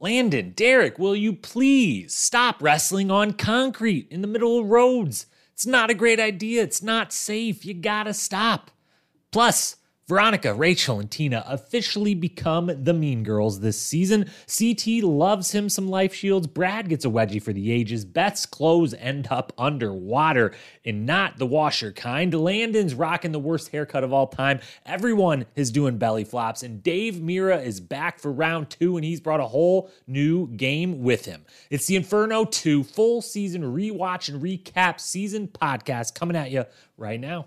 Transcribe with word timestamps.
Landon, 0.00 0.52
Derek, 0.56 0.98
will 0.98 1.16
you 1.16 1.32
please 1.32 2.14
stop 2.14 2.62
wrestling 2.62 3.10
on 3.10 3.32
concrete 3.32 4.06
in 4.10 4.20
the 4.20 4.28
middle 4.28 4.58
of 4.58 4.66
roads? 4.66 5.26
It's 5.52 5.66
not 5.66 5.90
a 5.90 5.94
great 5.94 6.18
idea. 6.18 6.62
It's 6.62 6.82
not 6.82 7.12
safe. 7.12 7.64
You 7.64 7.74
gotta 7.74 8.12
stop. 8.12 8.70
Plus, 9.30 9.76
Veronica, 10.06 10.52
Rachel, 10.52 11.00
and 11.00 11.10
Tina 11.10 11.42
officially 11.46 12.14
become 12.14 12.70
the 12.84 12.92
Mean 12.92 13.22
Girls 13.22 13.60
this 13.60 13.80
season. 13.80 14.30
CT 14.46 15.02
loves 15.02 15.52
him 15.52 15.70
some 15.70 15.88
life 15.88 16.12
shields. 16.12 16.46
Brad 16.46 16.90
gets 16.90 17.06
a 17.06 17.08
wedgie 17.08 17.42
for 17.42 17.54
the 17.54 17.72
ages. 17.72 18.04
Beth's 18.04 18.44
clothes 18.44 18.92
end 18.92 19.28
up 19.30 19.54
underwater 19.56 20.52
and 20.84 21.06
not 21.06 21.38
the 21.38 21.46
washer 21.46 21.90
kind. 21.90 22.34
Landon's 22.34 22.92
rocking 22.92 23.32
the 23.32 23.38
worst 23.38 23.70
haircut 23.70 24.04
of 24.04 24.12
all 24.12 24.26
time. 24.26 24.60
Everyone 24.84 25.46
is 25.56 25.70
doing 25.70 25.96
belly 25.96 26.24
flops. 26.24 26.62
And 26.62 26.82
Dave 26.82 27.14
Mirra 27.14 27.64
is 27.64 27.80
back 27.80 28.18
for 28.18 28.30
round 28.30 28.68
two, 28.68 28.98
and 28.98 29.06
he's 29.06 29.22
brought 29.22 29.40
a 29.40 29.46
whole 29.46 29.90
new 30.06 30.48
game 30.48 31.02
with 31.02 31.24
him. 31.24 31.46
It's 31.70 31.86
the 31.86 31.96
Inferno 31.96 32.44
2 32.44 32.84
full 32.84 33.22
season 33.22 33.62
rewatch 33.62 34.28
and 34.28 34.42
recap 34.42 35.00
season 35.00 35.48
podcast 35.48 36.14
coming 36.14 36.36
at 36.36 36.50
you 36.50 36.66
right 36.98 37.18
now. 37.18 37.46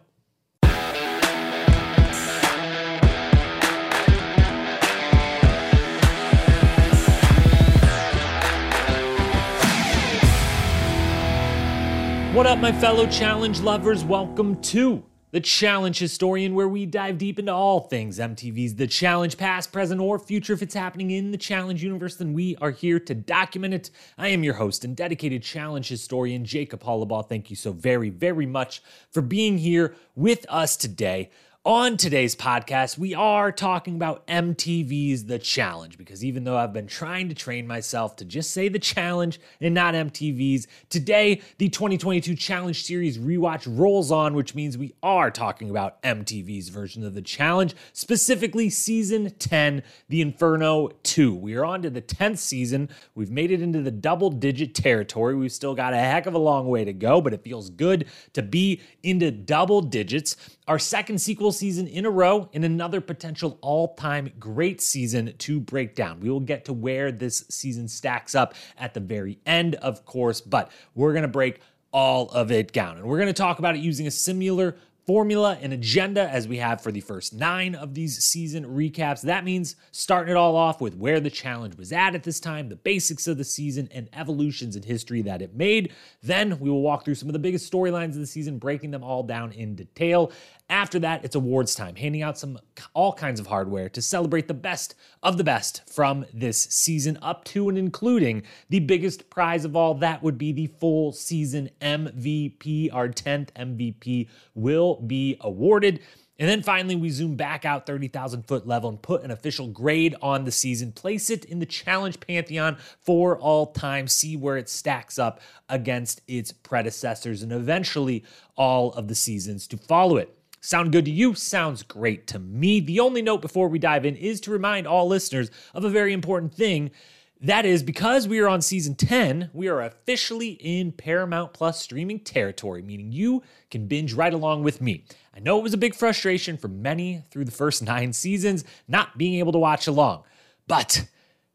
What 12.38 12.46
up, 12.46 12.60
my 12.60 12.72
fellow 12.72 13.08
challenge 13.08 13.62
lovers? 13.62 14.04
Welcome 14.06 14.62
to 14.62 15.04
the 15.32 15.40
Challenge 15.40 15.98
Historian, 15.98 16.54
where 16.54 16.68
we 16.68 16.86
dive 16.86 17.18
deep 17.18 17.40
into 17.40 17.52
all 17.52 17.80
things 17.80 18.20
MTV's 18.20 18.76
The 18.76 18.86
Challenge, 18.86 19.36
past, 19.40 19.72
present, 19.72 20.00
or 20.00 20.20
future. 20.20 20.54
If 20.54 20.62
it's 20.62 20.76
happening 20.76 21.10
in 21.10 21.32
the 21.32 21.40
Challenge 21.40 21.82
universe, 21.82 22.16
then 22.16 22.34
we 22.34 22.56
are 22.58 22.70
here 22.70 23.00
to 23.00 23.16
document 23.16 23.74
it. 23.74 23.90
I 24.20 24.28
am 24.28 24.44
your 24.44 24.54
host 24.54 24.86
and 24.86 24.96
dedicated 24.96 25.42
Challenge 25.42 25.90
Historian, 25.90 26.46
Jacob 26.46 26.84
Hollabaugh. 26.84 27.28
Thank 27.28 27.50
you 27.50 27.56
so 27.56 27.72
very, 27.72 28.12
very 28.12 28.46
much 28.46 28.84
for 29.10 29.24
being 29.24 29.58
here 29.58 29.96
with 30.14 30.46
us 30.48 30.78
today. 30.78 31.32
On 31.68 31.98
today's 31.98 32.34
podcast, 32.34 32.98
we 32.98 33.14
are 33.14 33.52
talking 33.52 33.96
about 33.96 34.26
MTV's 34.28 35.26
The 35.26 35.38
Challenge 35.38 35.98
because 35.98 36.24
even 36.24 36.46
though 36.46 36.56
I've 36.56 36.72
been 36.72 36.88
trying 36.88 37.28
to 37.28 37.36
train 37.36 37.68
myself 37.68 38.16
to 38.16 38.24
just 38.24 38.52
say 38.52 38.70
The 38.70 38.80
Challenge 38.80 39.38
and 39.60 39.74
not 39.74 39.94
MTV's, 39.94 40.68
today 40.88 41.42
the 41.58 41.68
2022 41.68 42.36
Challenge 42.36 42.82
Series 42.82 43.18
rewatch 43.18 43.68
rolls 43.68 44.14
on, 44.14 44.34
which 44.34 44.56
means 44.56 44.78
we 44.78 44.94
are 45.04 45.30
talking 45.30 45.70
about 45.70 46.02
MTV's 46.04 46.70
version 46.70 47.04
of 47.04 47.14
The 47.14 47.22
Challenge, 47.22 47.76
specifically 47.92 48.70
season 48.70 49.32
10, 49.32 49.84
The 50.08 50.22
Inferno 50.22 50.92
2. 51.04 51.36
We 51.36 51.56
are 51.56 51.66
on 51.66 51.82
to 51.82 51.90
the 51.90 52.02
10th 52.02 52.38
season. 52.38 52.88
We've 53.14 53.30
made 53.30 53.52
it 53.52 53.62
into 53.62 53.82
the 53.82 53.92
double 53.92 54.30
digit 54.30 54.74
territory. 54.74 55.36
We've 55.36 55.52
still 55.52 55.76
got 55.76 55.92
a 55.92 55.98
heck 55.98 56.28
of 56.28 56.34
a 56.34 56.38
long 56.38 56.70
way 56.70 56.86
to 56.86 56.94
go, 56.94 57.20
but 57.20 57.34
it 57.34 57.44
feels 57.44 57.70
good 57.70 58.06
to 58.32 58.42
be 58.42 58.80
into 59.04 59.32
double 59.32 59.82
digits 59.82 60.38
our 60.68 60.80
second 60.80 61.20
sequel 61.20 61.52
season 61.52 61.88
in 61.88 62.06
a 62.06 62.10
row, 62.10 62.50
and 62.54 62.66
another 62.66 63.00
potential 63.00 63.58
all 63.62 63.96
time 63.96 64.32
great 64.40 64.82
season 64.82 65.34
to 65.38 65.60
break 65.60 65.96
down. 65.96 66.20
We 66.20 66.30
will 66.30 66.42
get 66.42 66.66
to 66.66 66.74
where 66.74 67.12
this 67.12 67.46
season 67.50 67.88
stacks 67.88 68.36
up 68.36 68.54
at 68.78 68.94
the 68.94 69.00
very 69.00 69.40
end, 69.46 69.76
of 69.76 70.06
course, 70.06 70.42
but 70.42 70.72
we're 70.94 71.14
going 71.14 71.24
to 71.24 71.30
break 71.30 71.62
all 71.92 72.30
of 72.30 72.52
it 72.52 72.74
down. 72.74 72.98
And 72.98 73.06
we're 73.06 73.18
going 73.18 73.28
to 73.28 73.34
talk 73.34 73.60
about 73.60 73.76
it 73.76 73.80
using 73.80 74.08
a 74.08 74.12
similar 74.12 74.76
formula 75.08 75.58
and 75.62 75.72
agenda 75.72 76.30
as 76.30 76.50
we 76.50 76.58
have 76.58 76.82
for 76.82 76.92
the 76.92 77.00
first 77.00 77.34
nine 77.34 77.74
of 77.74 77.94
these 77.94 78.18
season 78.18 78.66
recaps. 78.66 79.22
That 79.22 79.46
means 79.46 79.78
starting 79.94 80.32
it 80.32 80.36
all 80.36 80.58
off 80.58 80.82
with 80.82 80.98
where 80.98 81.22
the 81.22 81.30
challenge 81.30 81.78
was 81.78 81.94
at 81.94 82.14
at 82.14 82.24
this 82.24 82.42
time, 82.42 82.68
the 82.68 82.76
basics 82.76 83.26
of 83.26 83.38
the 83.38 83.46
season, 83.46 83.88
and 83.94 84.10
evolutions 84.12 84.76
in 84.76 84.84
history 84.84 85.22
that 85.22 85.42
it 85.42 85.56
made. 85.56 85.94
Then 86.22 86.60
we 86.60 86.70
will 86.70 86.82
walk 86.82 87.06
through 87.06 87.16
some 87.16 87.30
of 87.30 87.34
the 87.34 87.40
biggest 87.40 87.72
storylines 87.72 88.10
of 88.10 88.20
the 88.20 88.28
season, 88.28 88.58
breaking 88.58 88.92
them 88.92 89.02
all 89.02 89.24
down 89.24 89.54
in 89.54 89.76
detail. 89.76 90.34
After 90.70 91.00
that, 91.00 91.24
it's 91.24 91.36
awards 91.36 91.76
time, 91.76 91.96
handing 91.96 92.22
out 92.22 92.38
some 92.38 92.60
all 92.94 93.14
kinds 93.14 93.40
of 93.40 93.48
hardware 93.48 93.88
to 93.90 94.02
celebrate 94.02 94.50
the 94.50 94.54
best 94.54 94.96
of 95.24 95.38
the 95.38 95.44
best 95.44 95.90
from 95.90 96.26
this 96.34 96.62
season, 96.62 97.18
up 97.22 97.46
to 97.46 97.70
and 97.70 97.78
including 97.78 98.44
the 98.70 98.82
biggest 98.82 99.30
prize 99.30 99.64
of 99.64 99.78
all. 99.78 99.94
That 99.94 100.22
would 100.24 100.38
be 100.38 100.52
the 100.52 100.68
full 100.68 101.14
season 101.14 101.70
MVP. 101.82 102.94
Our 102.94 103.08
10th 103.08 103.52
MVP 103.54 104.28
will 104.56 104.96
be 105.02 105.38
awarded. 105.40 106.02
And 106.40 106.48
then 106.48 106.62
finally, 106.62 106.96
we 106.96 107.10
zoom 107.10 107.36
back 107.36 107.66
out 107.66 107.88
30,000 107.88 108.44
foot 108.44 108.68
level 108.68 108.90
and 108.90 109.02
put 109.02 109.24
an 109.24 109.32
official 109.32 109.68
grade 109.68 110.16
on 110.22 110.44
the 110.44 110.52
season, 110.52 110.92
place 110.92 111.30
it 111.30 111.46
in 111.46 111.60
the 111.60 111.66
challenge 111.66 112.20
pantheon 112.20 112.78
for 113.02 113.40
all 113.40 113.68
time, 113.68 114.08
see 114.08 114.36
where 114.36 114.58
it 114.58 114.70
stacks 114.70 115.18
up 115.18 115.40
against 115.70 116.22
its 116.28 116.52
predecessors, 116.52 117.42
and 117.42 117.52
eventually 117.52 118.24
all 118.56 118.92
of 118.92 119.08
the 119.08 119.16
seasons 119.16 119.66
to 119.68 119.78
follow 119.78 120.18
it. 120.18 120.37
Sound 120.68 120.92
good 120.92 121.06
to 121.06 121.12
you? 121.12 121.34
Sounds 121.34 121.82
great 121.82 122.28
to 122.28 122.40
me. 122.40 122.82
The 122.82 123.00
only 123.00 123.22
note 123.22 123.42
before 123.42 123.70
we 123.70 123.80
dive 123.80 124.04
in 124.04 124.18
is 124.18 124.42
to 124.42 124.52
remind 124.52 124.86
all 124.86 125.08
listeners 125.08 125.50
of 125.74 125.86
a 125.86 125.90
very 125.90 126.12
important 126.12 126.54
thing. 126.54 126.92
That 127.40 127.66
is 127.66 127.84
because 127.84 128.28
we 128.28 128.40
are 128.40 128.50
on 128.50 128.62
season 128.62 128.96
10, 128.96 129.52
we 129.54 129.70
are 129.70 129.80
officially 129.80 130.50
in 130.60 130.92
Paramount 130.92 131.54
Plus 131.54 131.82
streaming 131.82 132.20
territory, 132.20 132.82
meaning 132.82 133.14
you 133.14 133.44
can 133.72 133.88
binge 133.88 134.14
right 134.14 134.34
along 134.34 134.64
with 134.64 134.82
me. 134.82 135.06
I 135.34 135.40
know 135.40 135.58
it 135.58 135.64
was 135.64 135.74
a 135.74 135.78
big 135.78 135.96
frustration 135.96 136.58
for 136.58 136.68
many 136.68 137.24
through 137.32 137.46
the 137.46 137.52
first 137.52 137.82
nine 137.86 138.12
seasons 138.12 138.66
not 138.90 139.18
being 139.18 139.36
able 139.36 139.54
to 139.54 139.60
watch 139.60 139.88
along, 139.88 140.24
but 140.68 141.08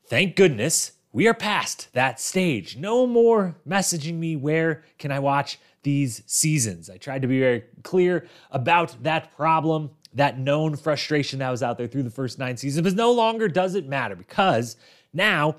thank 0.06 0.36
goodness 0.36 0.92
we 1.12 1.28
are 1.28 1.34
past 1.34 1.92
that 1.92 2.18
stage. 2.18 2.78
No 2.78 3.06
more 3.06 3.56
messaging 3.68 4.14
me, 4.14 4.36
where 4.36 4.84
can 4.98 5.12
I 5.12 5.18
watch 5.18 5.58
these 5.82 6.22
seasons? 6.26 6.90
I 6.90 6.96
tried 6.96 7.22
to 7.22 7.28
be 7.28 7.40
very 7.40 7.64
clear 7.82 8.26
about 8.50 9.02
that 9.02 9.36
problem, 9.36 9.90
that 10.14 10.38
known 10.38 10.76
frustration 10.76 11.38
that 11.40 11.50
was 11.50 11.62
out 11.62 11.78
there 11.78 11.86
through 11.86 12.04
the 12.04 12.10
first 12.10 12.38
nine 12.38 12.56
seasons, 12.56 12.86
but 12.86 12.94
no 12.94 13.12
longer 13.12 13.48
does 13.48 13.74
it 13.74 13.88
matter 13.88 14.16
because 14.16 14.76
now 15.12 15.56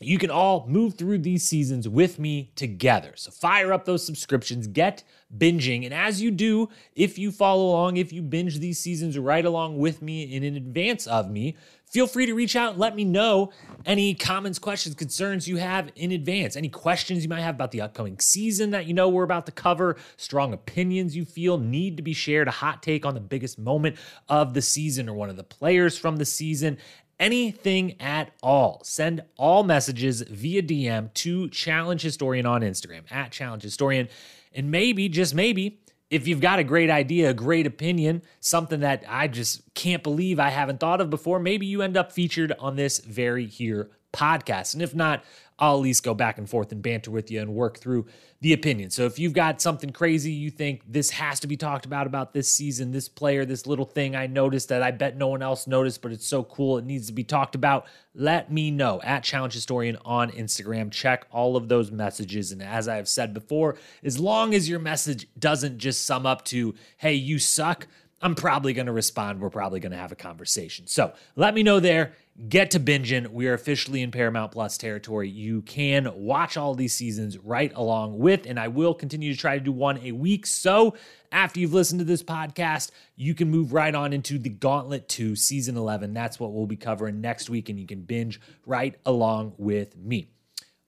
you 0.00 0.18
can 0.18 0.30
all 0.30 0.66
move 0.68 0.94
through 0.94 1.18
these 1.18 1.42
seasons 1.42 1.88
with 1.88 2.18
me 2.18 2.52
together. 2.54 3.12
So 3.14 3.30
fire 3.30 3.72
up 3.72 3.86
those 3.86 4.04
subscriptions, 4.04 4.66
get 4.66 5.02
binging. 5.34 5.84
And 5.84 5.94
as 5.94 6.20
you 6.20 6.30
do, 6.30 6.68
if 6.94 7.18
you 7.18 7.32
follow 7.32 7.70
along, 7.70 7.96
if 7.96 8.12
you 8.12 8.20
binge 8.20 8.58
these 8.58 8.78
seasons 8.78 9.18
right 9.18 9.44
along 9.44 9.78
with 9.78 10.02
me 10.02 10.36
and 10.36 10.44
in 10.44 10.54
advance 10.56 11.06
of 11.06 11.30
me, 11.30 11.56
feel 11.90 12.06
free 12.06 12.26
to 12.26 12.34
reach 12.34 12.56
out 12.56 12.72
and 12.72 12.78
let 12.78 12.94
me 12.94 13.04
know 13.04 13.52
any 13.84 14.14
comments, 14.14 14.58
questions, 14.58 14.94
concerns 14.94 15.46
you 15.46 15.56
have 15.56 15.90
in 15.94 16.12
advance. 16.12 16.56
Any 16.56 16.68
questions 16.68 17.22
you 17.22 17.28
might 17.28 17.40
have 17.40 17.54
about 17.54 17.70
the 17.70 17.80
upcoming 17.80 18.18
season 18.18 18.70
that 18.70 18.86
you 18.86 18.94
know 18.94 19.08
we're 19.08 19.22
about 19.22 19.46
to 19.46 19.52
cover, 19.52 19.96
strong 20.16 20.52
opinions 20.52 21.16
you 21.16 21.24
feel 21.24 21.58
need 21.58 21.96
to 21.96 22.02
be 22.02 22.12
shared, 22.12 22.48
a 22.48 22.52
hot 22.52 22.82
take 22.82 23.06
on 23.06 23.14
the 23.14 23.20
biggest 23.20 23.58
moment 23.58 23.96
of 24.28 24.54
the 24.54 24.62
season 24.62 25.08
or 25.08 25.14
one 25.14 25.30
of 25.30 25.36
the 25.36 25.44
players 25.44 25.96
from 25.96 26.16
the 26.16 26.24
season 26.24 26.78
anything 27.18 28.00
at 28.00 28.30
all, 28.42 28.80
send 28.84 29.22
all 29.36 29.62
messages 29.62 30.22
via 30.22 30.62
DM 30.62 31.12
to 31.14 31.48
Challenge 31.48 32.00
Historian 32.02 32.46
on 32.46 32.62
Instagram 32.62 33.10
at 33.10 33.32
Challenge 33.32 33.62
Historian. 33.62 34.08
And 34.52 34.70
maybe, 34.70 35.08
just 35.08 35.34
maybe, 35.34 35.80
if 36.10 36.28
you've 36.28 36.40
got 36.40 36.58
a 36.58 36.64
great 36.64 36.90
idea, 36.90 37.30
a 37.30 37.34
great 37.34 37.66
opinion, 37.66 38.22
something 38.40 38.80
that 38.80 39.04
I 39.08 39.28
just 39.28 39.74
can't 39.74 40.02
believe 40.02 40.38
I 40.38 40.50
haven't 40.50 40.80
thought 40.80 41.00
of 41.00 41.10
before, 41.10 41.38
maybe 41.40 41.66
you 41.66 41.82
end 41.82 41.96
up 41.96 42.12
featured 42.12 42.52
on 42.58 42.76
this 42.76 42.98
very 42.98 43.46
here 43.46 43.90
podcast. 44.12 44.74
And 44.74 44.82
if 44.82 44.94
not, 44.94 45.24
I'll 45.58 45.76
at 45.76 45.82
least 45.82 46.02
go 46.02 46.14
back 46.14 46.38
and 46.38 46.48
forth 46.48 46.70
and 46.72 46.82
banter 46.82 47.10
with 47.10 47.30
you 47.30 47.40
and 47.40 47.54
work 47.54 47.78
through 47.78 48.06
the 48.40 48.52
opinion. 48.52 48.90
So 48.90 49.06
if 49.06 49.18
you've 49.18 49.32
got 49.32 49.62
something 49.62 49.90
crazy 49.90 50.30
you 50.30 50.50
think 50.50 50.82
this 50.86 51.10
has 51.10 51.40
to 51.40 51.46
be 51.46 51.56
talked 51.56 51.86
about 51.86 52.06
about 52.06 52.34
this 52.34 52.50
season, 52.50 52.92
this 52.92 53.08
player, 53.08 53.44
this 53.46 53.66
little 53.66 53.86
thing 53.86 54.14
I 54.14 54.26
noticed 54.26 54.68
that 54.68 54.82
I 54.82 54.90
bet 54.90 55.16
no 55.16 55.28
one 55.28 55.42
else 55.42 55.66
noticed, 55.66 56.02
but 56.02 56.12
it's 56.12 56.26
so 56.26 56.44
cool 56.44 56.76
it 56.76 56.84
needs 56.84 57.06
to 57.06 57.12
be 57.12 57.24
talked 57.24 57.54
about, 57.54 57.86
let 58.14 58.52
me 58.52 58.70
know 58.70 59.00
at 59.02 59.24
Challenge 59.24 59.54
Historian 59.54 59.96
on 60.04 60.30
Instagram. 60.30 60.90
Check 60.90 61.26
all 61.30 61.56
of 61.56 61.68
those 61.68 61.90
messages. 61.90 62.52
And 62.52 62.62
as 62.62 62.88
I 62.88 62.96
have 62.96 63.08
said 63.08 63.32
before, 63.32 63.76
as 64.04 64.18
long 64.18 64.54
as 64.54 64.68
your 64.68 64.78
message 64.78 65.26
doesn't 65.38 65.78
just 65.78 66.04
sum 66.04 66.26
up 66.26 66.44
to, 66.46 66.74
hey, 66.98 67.14
you 67.14 67.38
suck, 67.38 67.86
I'm 68.20 68.34
probably 68.34 68.72
going 68.72 68.86
to 68.86 68.92
respond. 68.92 69.40
We're 69.40 69.50
probably 69.50 69.80
going 69.80 69.92
to 69.92 69.98
have 69.98 70.12
a 70.12 70.16
conversation. 70.16 70.86
So 70.86 71.12
let 71.36 71.54
me 71.54 71.62
know 71.62 71.80
there 71.80 72.12
get 72.48 72.70
to 72.72 72.80
binging. 72.80 73.28
We 73.28 73.48
are 73.48 73.54
officially 73.54 74.02
in 74.02 74.10
Paramount 74.10 74.52
Plus 74.52 74.76
territory. 74.76 75.28
You 75.28 75.62
can 75.62 76.10
watch 76.14 76.56
all 76.56 76.74
these 76.74 76.92
seasons 76.92 77.38
right 77.38 77.72
along 77.74 78.18
with, 78.18 78.46
and 78.46 78.60
I 78.60 78.68
will 78.68 78.94
continue 78.94 79.32
to 79.32 79.38
try 79.38 79.58
to 79.58 79.64
do 79.64 79.72
one 79.72 79.98
a 79.98 80.12
week. 80.12 80.46
So 80.46 80.94
after 81.32 81.60
you've 81.60 81.72
listened 81.72 82.00
to 82.00 82.04
this 82.04 82.22
podcast, 82.22 82.90
you 83.16 83.34
can 83.34 83.50
move 83.50 83.72
right 83.72 83.94
on 83.94 84.12
into 84.12 84.38
the 84.38 84.50
Gauntlet 84.50 85.08
2 85.08 85.34
season 85.34 85.76
11. 85.76 86.12
That's 86.12 86.38
what 86.38 86.52
we'll 86.52 86.66
be 86.66 86.76
covering 86.76 87.20
next 87.20 87.48
week, 87.48 87.68
and 87.68 87.80
you 87.80 87.86
can 87.86 88.02
binge 88.02 88.40
right 88.66 88.94
along 89.06 89.54
with 89.56 89.96
me. 89.96 90.28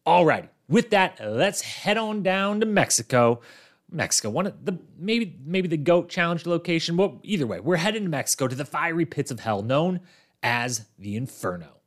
Alrighty, 0.06 0.48
with 0.68 0.90
that, 0.90 1.18
let's 1.22 1.62
head 1.62 1.96
on 1.96 2.22
down 2.22 2.60
to 2.60 2.66
Mexico. 2.66 3.40
Mexico, 3.90 4.28
one 4.28 4.46
of 4.46 4.66
the 4.66 4.78
maybe 4.98 5.38
maybe 5.46 5.66
the 5.66 5.78
goat 5.78 6.10
challenge 6.10 6.44
location. 6.44 6.98
Well, 6.98 7.20
either 7.22 7.46
way, 7.46 7.58
we're 7.58 7.76
heading 7.76 8.02
to 8.02 8.08
Mexico 8.10 8.46
to 8.46 8.54
the 8.54 8.66
fiery 8.66 9.06
pits 9.06 9.30
of 9.30 9.40
hell 9.40 9.62
known 9.62 10.00
as 10.43 10.87
the 10.99 11.17
Inferno. 11.17 11.79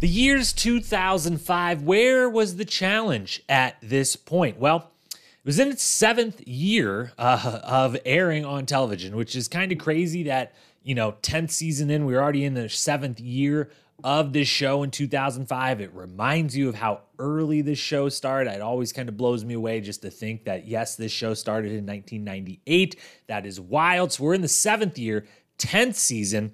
The 0.00 0.08
year's 0.08 0.54
2005, 0.54 1.82
where 1.82 2.28
was 2.28 2.56
the 2.56 2.64
challenge 2.64 3.42
at 3.50 3.76
this 3.82 4.16
point? 4.16 4.58
Well, 4.58 4.90
it 5.12 5.44
was 5.44 5.58
in 5.58 5.68
its 5.68 5.82
seventh 5.82 6.46
year 6.46 7.12
uh, 7.18 7.60
of 7.62 7.98
airing 8.06 8.46
on 8.46 8.64
television, 8.64 9.14
which 9.14 9.36
is 9.36 9.46
kind 9.46 9.72
of 9.72 9.78
crazy 9.78 10.22
that, 10.22 10.54
you 10.82 10.94
know, 10.94 11.16
10th 11.20 11.50
season 11.50 11.90
in, 11.90 12.06
we 12.06 12.14
are 12.14 12.22
already 12.22 12.46
in 12.46 12.54
the 12.54 12.70
seventh 12.70 13.20
year 13.20 13.68
of 14.02 14.32
this 14.32 14.48
show 14.48 14.82
in 14.82 14.90
2005. 14.90 15.80
It 15.80 15.92
reminds 15.94 16.56
you 16.56 16.68
of 16.68 16.76
how 16.76 17.02
early 17.18 17.60
this 17.60 17.78
show 17.78 18.08
started. 18.08 18.54
It 18.54 18.62
always 18.62 18.92
kind 18.92 19.08
of 19.08 19.16
blows 19.16 19.44
me 19.44 19.54
away 19.54 19.80
just 19.80 20.02
to 20.02 20.10
think 20.10 20.44
that, 20.44 20.66
yes, 20.66 20.96
this 20.96 21.12
show 21.12 21.34
started 21.34 21.72
in 21.72 21.86
1998. 21.86 22.96
That 23.26 23.46
is 23.46 23.60
wild. 23.60 24.12
So 24.12 24.24
we're 24.24 24.34
in 24.34 24.40
the 24.40 24.48
seventh 24.48 24.98
year, 24.98 25.26
10th 25.60 25.94
season. 25.94 26.52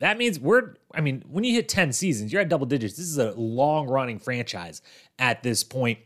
That 0.00 0.18
means 0.18 0.38
we're, 0.38 0.74
I 0.92 1.00
mean, 1.00 1.24
when 1.28 1.44
you 1.44 1.54
hit 1.54 1.68
10 1.68 1.92
seasons, 1.92 2.32
you're 2.32 2.42
at 2.42 2.48
double 2.48 2.66
digits. 2.66 2.96
This 2.96 3.06
is 3.06 3.18
a 3.18 3.32
long 3.32 3.88
running 3.88 4.18
franchise 4.18 4.82
at 5.18 5.42
this 5.42 5.64
point. 5.64 5.98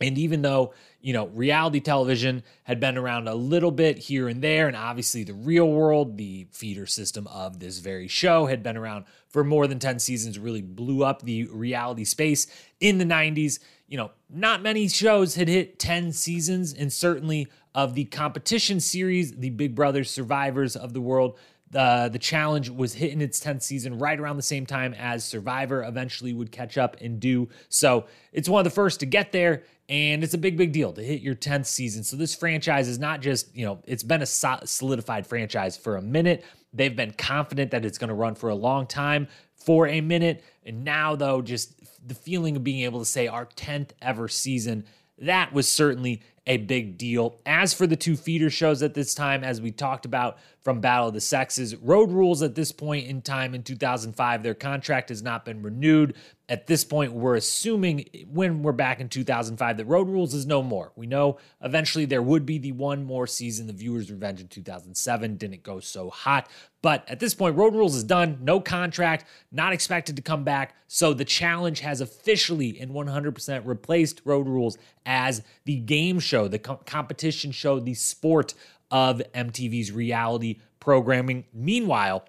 And 0.00 0.16
even 0.16 0.42
though, 0.42 0.74
you 1.00 1.12
know, 1.12 1.26
reality 1.28 1.80
television 1.80 2.44
had 2.62 2.78
been 2.78 2.96
around 2.96 3.26
a 3.26 3.34
little 3.34 3.72
bit 3.72 3.98
here 3.98 4.28
and 4.28 4.42
there, 4.42 4.68
and 4.68 4.76
obviously 4.76 5.24
the 5.24 5.34
real 5.34 5.68
world, 5.68 6.16
the 6.16 6.46
feeder 6.52 6.86
system 6.86 7.26
of 7.26 7.58
this 7.58 7.78
very 7.78 8.06
show, 8.06 8.46
had 8.46 8.62
been 8.62 8.76
around 8.76 9.06
for 9.28 9.42
more 9.42 9.66
than 9.66 9.80
10 9.80 9.98
seasons, 9.98 10.38
really 10.38 10.62
blew 10.62 11.02
up 11.02 11.22
the 11.22 11.46
reality 11.46 12.04
space 12.04 12.46
in 12.80 12.98
the 12.98 13.04
90s. 13.04 13.58
You 13.88 13.98
know, 13.98 14.10
not 14.30 14.62
many 14.62 14.88
shows 14.88 15.34
had 15.34 15.48
hit 15.48 15.78
10 15.78 16.12
seasons, 16.12 16.72
and 16.72 16.92
certainly 16.92 17.48
of 17.74 17.94
the 17.94 18.04
competition 18.04 18.80
series, 18.80 19.32
the 19.32 19.50
Big 19.50 19.74
Brother 19.74 20.04
survivors 20.04 20.76
of 20.76 20.92
the 20.92 21.00
world, 21.00 21.38
the 21.70 22.08
the 22.12 22.18
challenge 22.18 22.70
was 22.70 22.94
hitting 22.94 23.20
its 23.20 23.40
10th 23.40 23.62
season 23.62 23.98
right 23.98 24.18
around 24.18 24.36
the 24.36 24.42
same 24.42 24.66
time 24.66 24.94
as 24.94 25.24
Survivor 25.24 25.82
eventually 25.82 26.32
would 26.32 26.50
catch 26.50 26.78
up 26.78 26.96
and 27.00 27.20
do. 27.20 27.48
So 27.68 28.06
it's 28.32 28.48
one 28.48 28.60
of 28.60 28.64
the 28.64 28.70
first 28.70 29.00
to 29.00 29.06
get 29.06 29.32
there, 29.32 29.64
and 29.88 30.24
it's 30.24 30.34
a 30.34 30.38
big, 30.38 30.56
big 30.56 30.72
deal 30.72 30.92
to 30.92 31.02
hit 31.02 31.20
your 31.20 31.34
10th 31.34 31.66
season. 31.66 32.04
So 32.04 32.16
this 32.16 32.34
franchise 32.34 32.88
is 32.88 32.98
not 32.98 33.20
just, 33.20 33.54
you 33.54 33.64
know, 33.64 33.80
it's 33.86 34.02
been 34.02 34.22
a 34.22 34.26
solidified 34.26 35.26
franchise 35.26 35.76
for 35.76 35.96
a 35.96 36.02
minute. 36.02 36.44
They've 36.72 36.94
been 36.94 37.12
confident 37.12 37.70
that 37.70 37.84
it's 37.84 37.98
going 37.98 38.08
to 38.08 38.14
run 38.14 38.34
for 38.34 38.50
a 38.50 38.54
long 38.54 38.86
time 38.86 39.28
for 39.54 39.86
a 39.86 40.00
minute. 40.00 40.44
And 40.64 40.84
now, 40.84 41.16
though, 41.16 41.42
just 41.42 41.74
the 42.06 42.14
feeling 42.14 42.56
of 42.56 42.64
being 42.64 42.84
able 42.84 43.00
to 43.00 43.06
say 43.06 43.26
our 43.26 43.46
10th 43.46 43.90
ever 44.00 44.28
season, 44.28 44.84
that 45.20 45.52
was 45.52 45.68
certainly 45.68 46.22
a 46.46 46.56
big 46.56 46.96
deal. 46.96 47.38
As 47.44 47.74
for 47.74 47.86
the 47.86 47.96
two 47.96 48.16
feeder 48.16 48.48
shows 48.48 48.82
at 48.82 48.94
this 48.94 49.14
time, 49.14 49.44
as 49.44 49.60
we 49.60 49.70
talked 49.70 50.06
about 50.06 50.38
from 50.62 50.80
Battle 50.80 51.08
of 51.08 51.14
the 51.14 51.20
Sexes, 51.20 51.76
Road 51.76 52.10
Rules 52.10 52.42
at 52.42 52.54
this 52.54 52.72
point 52.72 53.06
in 53.06 53.20
time 53.20 53.54
in 53.54 53.62
2005, 53.62 54.42
their 54.42 54.54
contract 54.54 55.10
has 55.10 55.22
not 55.22 55.44
been 55.44 55.62
renewed. 55.62 56.14
At 56.50 56.66
this 56.66 56.82
point, 56.82 57.12
we're 57.12 57.34
assuming 57.34 58.06
when 58.26 58.62
we're 58.62 58.72
back 58.72 59.00
in 59.00 59.10
2005 59.10 59.76
that 59.76 59.84
Road 59.84 60.08
Rules 60.08 60.32
is 60.32 60.46
no 60.46 60.62
more. 60.62 60.92
We 60.96 61.06
know 61.06 61.36
eventually 61.62 62.06
there 62.06 62.22
would 62.22 62.46
be 62.46 62.56
the 62.56 62.72
one 62.72 63.04
more 63.04 63.26
season, 63.26 63.66
The 63.66 63.74
Viewer's 63.74 64.10
Revenge 64.10 64.40
in 64.40 64.48
2007. 64.48 65.36
Didn't 65.36 65.62
go 65.62 65.78
so 65.78 66.08
hot. 66.08 66.48
But 66.80 67.04
at 67.06 67.20
this 67.20 67.34
point, 67.34 67.56
Road 67.56 67.74
Rules 67.74 67.94
is 67.94 68.04
done. 68.04 68.38
No 68.40 68.60
contract, 68.60 69.26
not 69.52 69.74
expected 69.74 70.16
to 70.16 70.22
come 70.22 70.42
back. 70.42 70.74
So 70.86 71.12
the 71.12 71.26
challenge 71.26 71.80
has 71.80 72.00
officially 72.00 72.80
and 72.80 72.92
100% 72.92 73.66
replaced 73.66 74.22
Road 74.24 74.46
Rules 74.46 74.78
as 75.04 75.42
the 75.66 75.76
game 75.76 76.18
show, 76.18 76.48
the 76.48 76.58
co- 76.58 76.80
competition 76.86 77.52
show, 77.52 77.78
the 77.78 77.92
sport 77.92 78.54
of 78.90 79.20
MTV's 79.34 79.92
reality 79.92 80.60
programming. 80.80 81.44
Meanwhile, 81.52 82.24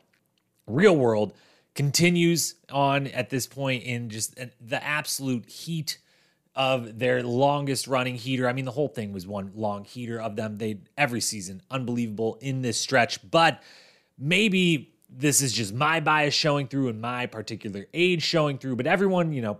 Real 0.68 0.98
World 0.98 1.34
continues 1.80 2.56
on 2.70 3.08
at 3.08 3.30
this 3.30 3.48
point 3.48 3.84
in 3.84 4.10
just 4.10 4.38
uh, 4.38 4.48
the 4.60 4.84
absolute 4.84 5.48
heat 5.50 5.98
of 6.54 7.00
their 7.00 7.24
longest 7.24 7.88
running 7.88 8.16
heater. 8.16 8.50
I 8.50 8.52
mean, 8.52 8.66
the 8.66 8.72
whole 8.72 8.90
thing 8.90 9.14
was 9.14 9.26
one 9.26 9.54
long 9.56 9.86
heater 9.86 10.20
of 10.20 10.36
them. 10.36 10.58
They 10.58 10.82
every 10.98 11.22
season 11.22 11.62
unbelievable 11.72 12.38
in 12.42 12.62
this 12.62 12.78
stretch, 12.78 13.32
but 13.32 13.64
maybe 14.18 14.94
this 15.10 15.42
is 15.42 15.54
just 15.54 15.74
my 15.74 16.02
bias 16.02 16.34
showing 16.34 16.68
through 16.68 16.90
and 16.90 17.00
my 17.00 17.28
particular 17.28 17.88
age 17.94 18.24
showing 18.24 18.58
through, 18.58 18.76
but 18.76 18.86
everyone, 18.86 19.32
you 19.32 19.42
know, 19.42 19.60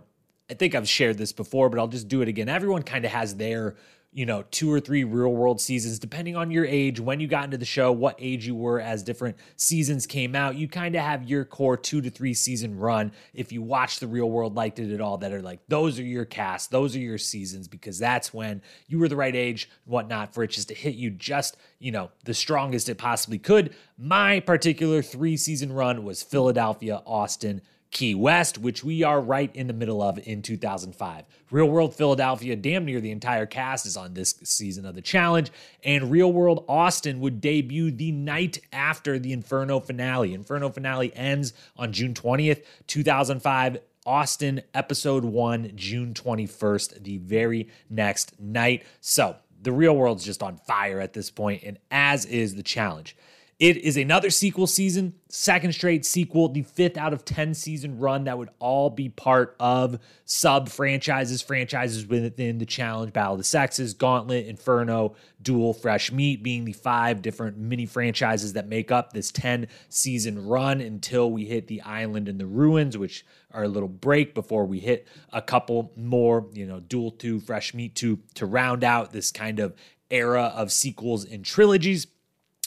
I 0.50 0.52
think 0.52 0.74
I've 0.74 0.86
shared 0.86 1.16
this 1.16 1.32
before, 1.32 1.70
but 1.70 1.78
I'll 1.78 1.88
just 1.88 2.08
do 2.08 2.20
it 2.20 2.28
again. 2.28 2.50
Everyone 2.50 2.82
kind 2.82 3.06
of 3.06 3.12
has 3.12 3.34
their 3.34 3.76
you 4.12 4.26
know, 4.26 4.42
two 4.50 4.72
or 4.72 4.80
three 4.80 5.04
real 5.04 5.32
world 5.32 5.60
seasons, 5.60 6.00
depending 6.00 6.34
on 6.36 6.50
your 6.50 6.64
age, 6.64 6.98
when 6.98 7.20
you 7.20 7.28
got 7.28 7.44
into 7.44 7.56
the 7.56 7.64
show, 7.64 7.92
what 7.92 8.16
age 8.18 8.44
you 8.44 8.56
were 8.56 8.80
as 8.80 9.04
different 9.04 9.36
seasons 9.54 10.04
came 10.04 10.34
out. 10.34 10.56
You 10.56 10.66
kind 10.66 10.96
of 10.96 11.02
have 11.02 11.22
your 11.28 11.44
core 11.44 11.76
two 11.76 12.00
to 12.00 12.10
three 12.10 12.34
season 12.34 12.76
run. 12.76 13.12
If 13.34 13.52
you 13.52 13.62
watch 13.62 14.00
the 14.00 14.08
real 14.08 14.28
world, 14.28 14.56
liked 14.56 14.80
it 14.80 14.92
at 14.92 15.00
all, 15.00 15.18
that 15.18 15.32
are 15.32 15.42
like, 15.42 15.60
those 15.68 16.00
are 16.00 16.04
your 16.04 16.24
casts, 16.24 16.66
those 16.66 16.96
are 16.96 17.00
your 17.00 17.18
seasons, 17.18 17.68
because 17.68 18.00
that's 18.00 18.34
when 18.34 18.62
you 18.88 18.98
were 18.98 19.08
the 19.08 19.14
right 19.14 19.36
age, 19.36 19.70
whatnot, 19.84 20.34
for 20.34 20.42
it 20.42 20.50
just 20.50 20.68
to 20.68 20.74
hit 20.74 20.96
you 20.96 21.10
just, 21.10 21.56
you 21.78 21.92
know, 21.92 22.10
the 22.24 22.34
strongest 22.34 22.88
it 22.88 22.98
possibly 22.98 23.38
could. 23.38 23.74
My 23.96 24.40
particular 24.40 25.02
three 25.02 25.36
season 25.36 25.72
run 25.72 26.02
was 26.02 26.20
Philadelphia, 26.20 27.00
Austin, 27.06 27.62
Key 27.90 28.14
West, 28.14 28.56
which 28.56 28.84
we 28.84 29.02
are 29.02 29.20
right 29.20 29.54
in 29.54 29.66
the 29.66 29.72
middle 29.72 30.00
of 30.00 30.18
in 30.26 30.42
2005. 30.42 31.24
Real 31.50 31.68
World 31.68 31.94
Philadelphia, 31.94 32.54
damn 32.54 32.84
near 32.84 33.00
the 33.00 33.10
entire 33.10 33.46
cast 33.46 33.84
is 33.84 33.96
on 33.96 34.14
this 34.14 34.36
season 34.44 34.86
of 34.86 34.94
the 34.94 35.02
challenge, 35.02 35.50
and 35.82 36.10
Real 36.10 36.32
World 36.32 36.64
Austin 36.68 37.20
would 37.20 37.40
debut 37.40 37.90
the 37.90 38.12
night 38.12 38.60
after 38.72 39.18
the 39.18 39.32
Inferno 39.32 39.80
finale. 39.80 40.34
Inferno 40.34 40.70
finale 40.70 41.12
ends 41.16 41.52
on 41.76 41.92
June 41.92 42.14
20th, 42.14 42.64
2005. 42.86 43.78
Austin, 44.06 44.62
episode 44.72 45.24
one, 45.26 45.72
June 45.74 46.14
21st, 46.14 47.02
the 47.02 47.18
very 47.18 47.68
next 47.90 48.40
night. 48.40 48.82
So 49.02 49.36
the 49.60 49.72
real 49.72 49.94
world's 49.94 50.24
just 50.24 50.42
on 50.42 50.56
fire 50.56 51.00
at 51.00 51.12
this 51.12 51.30
point, 51.30 51.62
and 51.64 51.78
as 51.90 52.24
is 52.24 52.54
the 52.54 52.62
challenge. 52.62 53.14
It 53.60 53.76
is 53.76 53.98
another 53.98 54.30
sequel 54.30 54.66
season, 54.66 55.12
second 55.28 55.74
straight 55.74 56.06
sequel, 56.06 56.48
the 56.48 56.62
fifth 56.62 56.96
out 56.96 57.12
of 57.12 57.26
10 57.26 57.52
season 57.52 57.98
run 57.98 58.24
that 58.24 58.38
would 58.38 58.48
all 58.58 58.88
be 58.88 59.10
part 59.10 59.54
of 59.60 59.98
sub 60.24 60.70
franchises, 60.70 61.42
franchises 61.42 62.06
within 62.06 62.56
the 62.56 62.64
challenge, 62.64 63.12
Battle 63.12 63.34
of 63.34 63.38
the 63.38 63.44
Sexes, 63.44 63.92
Gauntlet, 63.92 64.46
Inferno, 64.46 65.14
Duel, 65.42 65.74
Fresh 65.74 66.10
Meat 66.10 66.42
being 66.42 66.64
the 66.64 66.72
five 66.72 67.20
different 67.20 67.58
mini 67.58 67.84
franchises 67.84 68.54
that 68.54 68.66
make 68.66 68.90
up 68.90 69.12
this 69.12 69.30
10 69.30 69.68
season 69.90 70.46
run 70.46 70.80
until 70.80 71.30
we 71.30 71.44
hit 71.44 71.66
the 71.66 71.82
island 71.82 72.28
and 72.28 72.40
the 72.40 72.46
ruins, 72.46 72.96
which 72.96 73.26
are 73.50 73.64
a 73.64 73.68
little 73.68 73.90
break 73.90 74.34
before 74.34 74.64
we 74.64 74.80
hit 74.80 75.06
a 75.34 75.42
couple 75.42 75.92
more, 75.96 76.46
you 76.54 76.64
know, 76.64 76.80
Duel 76.80 77.10
2, 77.10 77.40
Fresh 77.40 77.74
Meat 77.74 77.94
2 77.94 78.20
to 78.36 78.46
round 78.46 78.84
out 78.84 79.12
this 79.12 79.30
kind 79.30 79.60
of 79.60 79.74
era 80.10 80.44
of 80.56 80.72
sequels 80.72 81.26
and 81.26 81.44
trilogies 81.44 82.06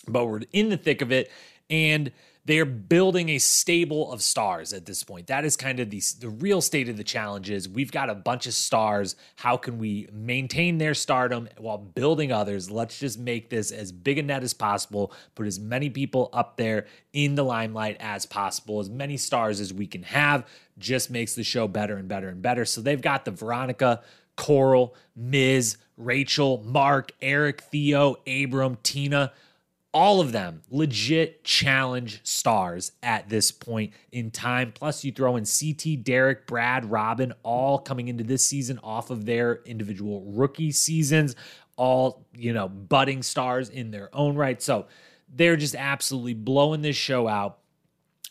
but 0.08 0.26
we're 0.26 0.42
in 0.52 0.70
the 0.70 0.78
thick 0.78 1.02
of 1.02 1.12
it 1.12 1.32
and 1.70 2.12
they're 2.46 2.66
building 2.66 3.30
a 3.30 3.38
stable 3.38 4.12
of 4.12 4.22
stars 4.22 4.74
at 4.74 4.86
this 4.86 5.02
point. 5.04 5.28
That 5.28 5.46
is 5.46 5.56
kind 5.56 5.80
of 5.80 5.90
the, 5.90 6.02
the 6.20 6.30
real 6.30 6.60
state 6.60 6.90
of 6.90 6.98
the 6.98 7.04
challenge 7.04 7.50
is 7.50 7.70
we've 7.70 7.92
got 7.92 8.10
a 8.10 8.16
bunch 8.16 8.48
of 8.48 8.54
stars. 8.54 9.16
How 9.38 9.56
can 9.56 9.80
we 9.80 10.10
maintain 10.12 10.78
their 10.78 10.94
stardom 10.94 11.48
while 11.58 11.78
building 11.78 12.34
others? 12.34 12.70
Let's 12.70 13.00
just 13.00 13.18
make 13.18 13.50
this 13.50 13.72
as 13.72 13.94
big 13.94 14.18
a 14.18 14.24
net 14.24 14.44
as 14.44 14.54
possible, 14.54 15.14
put 15.36 15.48
as 15.48 15.58
many 15.58 15.90
people 15.90 16.30
up 16.34 16.58
there 16.58 16.86
in 17.14 17.36
the 17.36 17.44
limelight 17.44 17.96
as 18.02 18.26
possible, 18.26 18.82
as 18.82 18.90
many 18.90 19.16
stars 19.16 19.62
as 19.62 19.74
we 19.74 19.88
can 19.88 20.04
have, 20.04 20.46
just 20.78 21.10
makes 21.10 21.36
the 21.36 21.44
show 21.44 21.70
better 21.70 21.96
and 21.96 22.10
better 22.10 22.28
and 22.28 22.42
better. 22.42 22.66
So 22.66 22.82
they've 22.82 23.02
got 23.02 23.24
the 23.24 23.32
Veronica, 23.32 24.02
Coral, 24.36 24.96
Miz, 25.16 25.78
Rachel, 25.96 26.62
Mark, 26.66 27.12
Eric, 27.22 27.62
Theo, 27.62 28.18
Abram, 28.28 28.78
Tina 28.84 29.32
all 29.94 30.20
of 30.20 30.32
them 30.32 30.62
legit 30.72 31.44
challenge 31.44 32.20
stars 32.24 32.94
at 33.04 33.30
this 33.30 33.52
point 33.52 33.94
in 34.12 34.32
time. 34.32 34.72
Plus, 34.72 35.04
you 35.04 35.12
throw 35.12 35.36
in 35.36 35.46
CT, 35.46 36.04
Derek, 36.04 36.48
Brad, 36.48 36.90
Robin, 36.90 37.32
all 37.44 37.78
coming 37.78 38.08
into 38.08 38.24
this 38.24 38.46
season 38.46 38.80
off 38.84 39.12
of 39.12 39.26
their 39.26 39.62
individual 39.66 40.24
rookie 40.26 40.72
seasons, 40.72 41.36
all, 41.78 42.26
you 42.34 42.54
know, 42.54 42.68
budding 42.68 43.22
stars 43.22 43.70
in 43.70 43.92
their 43.92 44.10
own 44.14 44.36
right. 44.36 44.62
So 44.62 44.88
they're 45.30 45.58
just 45.58 45.76
absolutely 45.76 46.34
blowing 46.34 46.82
this 46.82 46.96
show 46.96 47.28
out. 47.28 47.60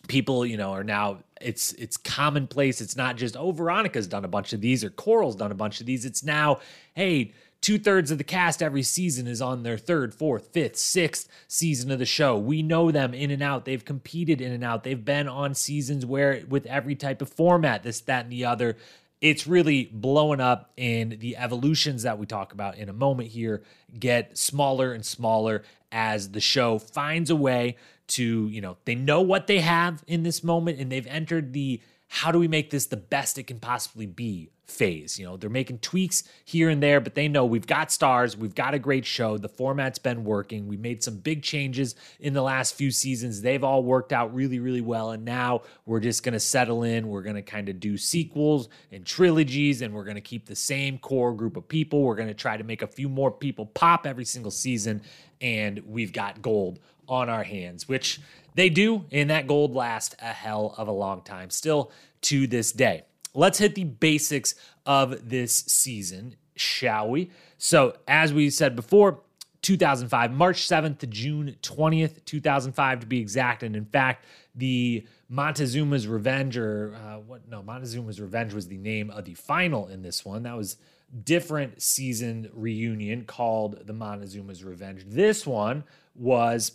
People, 0.08 0.44
you 0.44 0.56
know, 0.56 0.72
are 0.72 0.82
now 0.82 1.18
it's 1.40 1.72
it's 1.74 1.96
commonplace. 1.96 2.80
It's 2.80 2.96
not 2.96 3.16
just 3.16 3.36
oh 3.36 3.52
Veronica's 3.52 4.06
done 4.08 4.24
a 4.24 4.28
bunch 4.28 4.52
of 4.52 4.60
these 4.60 4.82
or 4.82 4.90
Coral's 4.90 5.36
done 5.36 5.52
a 5.52 5.56
bunch 5.56 5.80
of 5.80 5.86
these. 5.86 6.04
It's 6.04 6.24
now 6.24 6.58
hey 6.94 7.32
two 7.62 7.78
thirds 7.78 8.10
of 8.10 8.18
the 8.18 8.24
cast 8.24 8.62
every 8.62 8.82
season 8.82 9.26
is 9.26 9.40
on 9.40 9.62
their 9.62 9.78
third, 9.78 10.12
fourth, 10.12 10.48
fifth, 10.48 10.76
sixth 10.76 11.28
season 11.48 11.90
of 11.90 11.98
the 11.98 12.04
show. 12.04 12.36
We 12.36 12.62
know 12.62 12.90
them 12.90 13.14
in 13.14 13.30
and 13.30 13.42
out. 13.42 13.64
They've 13.64 13.84
competed 13.84 14.40
in 14.42 14.52
and 14.52 14.64
out. 14.64 14.84
They've 14.84 15.02
been 15.02 15.28
on 15.28 15.54
seasons 15.54 16.04
where, 16.04 16.42
with 16.46 16.66
every 16.66 16.96
type 16.96 17.22
of 17.22 17.30
format, 17.30 17.84
this, 17.84 18.00
that, 18.02 18.24
and 18.24 18.32
the 18.32 18.44
other, 18.44 18.76
it's 19.20 19.46
really 19.46 19.88
blowing 19.92 20.40
up. 20.40 20.72
And 20.76 21.20
the 21.20 21.36
evolutions 21.36 22.02
that 22.02 22.18
we 22.18 22.26
talk 22.26 22.52
about 22.52 22.76
in 22.76 22.88
a 22.88 22.92
moment 22.92 23.28
here 23.30 23.62
get 23.98 24.36
smaller 24.36 24.92
and 24.92 25.06
smaller 25.06 25.62
as 25.92 26.30
the 26.30 26.40
show 26.40 26.78
finds 26.78 27.30
a 27.30 27.36
way 27.36 27.76
to, 28.08 28.48
you 28.48 28.60
know, 28.60 28.76
they 28.84 28.96
know 28.96 29.20
what 29.20 29.46
they 29.46 29.60
have 29.60 30.02
in 30.08 30.24
this 30.24 30.42
moment 30.42 30.80
and 30.80 30.90
they've 30.90 31.06
entered 31.06 31.52
the 31.52 31.80
how 32.08 32.30
do 32.32 32.38
we 32.38 32.48
make 32.48 32.70
this 32.70 32.86
the 32.86 32.96
best 32.96 33.38
it 33.38 33.44
can 33.44 33.58
possibly 33.58 34.04
be 34.04 34.50
phase. 34.66 35.18
You 35.18 35.26
know, 35.26 35.36
they're 35.36 35.50
making 35.50 35.78
tweaks 35.78 36.24
here 36.44 36.68
and 36.68 36.82
there, 36.82 37.00
but 37.00 37.14
they 37.14 37.28
know 37.28 37.44
we've 37.44 37.66
got 37.66 37.90
stars, 37.90 38.36
we've 38.36 38.54
got 38.54 38.74
a 38.74 38.78
great 38.78 39.04
show, 39.04 39.36
the 39.36 39.48
format's 39.48 39.98
been 39.98 40.24
working. 40.24 40.66
We 40.66 40.76
made 40.76 41.02
some 41.02 41.16
big 41.16 41.42
changes 41.42 41.94
in 42.20 42.32
the 42.32 42.42
last 42.42 42.74
few 42.74 42.90
seasons. 42.90 43.42
They've 43.42 43.62
all 43.62 43.82
worked 43.82 44.12
out 44.12 44.34
really, 44.34 44.58
really 44.58 44.80
well. 44.80 45.10
And 45.10 45.24
now 45.24 45.62
we're 45.86 46.00
just 46.00 46.22
going 46.22 46.32
to 46.32 46.40
settle 46.40 46.82
in. 46.82 47.08
We're 47.08 47.22
going 47.22 47.36
to 47.36 47.42
kind 47.42 47.68
of 47.68 47.80
do 47.80 47.96
sequels 47.96 48.68
and 48.90 49.04
trilogies, 49.04 49.82
and 49.82 49.94
we're 49.94 50.04
going 50.04 50.16
to 50.16 50.20
keep 50.20 50.46
the 50.46 50.56
same 50.56 50.98
core 50.98 51.34
group 51.34 51.56
of 51.56 51.68
people. 51.68 52.02
We're 52.02 52.16
going 52.16 52.28
to 52.28 52.34
try 52.34 52.56
to 52.56 52.64
make 52.64 52.82
a 52.82 52.86
few 52.86 53.08
more 53.08 53.30
people 53.30 53.66
pop 53.66 54.06
every 54.06 54.24
single 54.24 54.50
season, 54.50 55.02
and 55.40 55.80
we've 55.86 56.12
got 56.12 56.40
gold 56.40 56.78
on 57.08 57.28
our 57.28 57.42
hands, 57.42 57.88
which 57.88 58.20
they 58.54 58.70
do, 58.70 59.04
and 59.10 59.30
that 59.30 59.46
gold 59.46 59.74
lasts 59.74 60.14
a 60.20 60.32
hell 60.32 60.74
of 60.78 60.88
a 60.88 60.92
long 60.92 61.22
time 61.22 61.50
still 61.50 61.90
to 62.22 62.46
this 62.46 62.72
day. 62.72 63.02
Let's 63.34 63.58
hit 63.58 63.74
the 63.74 63.84
basics 63.84 64.54
of 64.84 65.28
this 65.28 65.54
season, 65.54 66.36
shall 66.56 67.08
we? 67.08 67.30
So, 67.58 67.96
as 68.06 68.32
we 68.32 68.50
said 68.50 68.76
before, 68.76 69.20
2005, 69.62 70.32
March 70.32 70.66
7th 70.66 70.98
to 70.98 71.06
June 71.06 71.56
20th, 71.62 72.24
2005 72.24 73.00
to 73.00 73.06
be 73.06 73.20
exact. 73.20 73.62
And 73.62 73.76
in 73.76 73.84
fact, 73.84 74.24
the 74.54 75.06
Montezuma's 75.30 76.06
Revenge, 76.08 76.58
or 76.58 76.94
uh, 76.94 77.18
what? 77.20 77.48
No, 77.48 77.62
Montezuma's 77.62 78.20
Revenge 78.20 78.52
was 78.52 78.68
the 78.68 78.76
name 78.76 79.10
of 79.10 79.24
the 79.24 79.34
final 79.34 79.86
in 79.86 80.02
this 80.02 80.24
one. 80.24 80.42
That 80.42 80.56
was 80.56 80.76
different 81.24 81.80
season 81.80 82.50
reunion 82.52 83.24
called 83.24 83.86
the 83.86 83.92
Montezuma's 83.92 84.64
Revenge. 84.64 85.04
This 85.06 85.46
one 85.46 85.84
was 86.14 86.72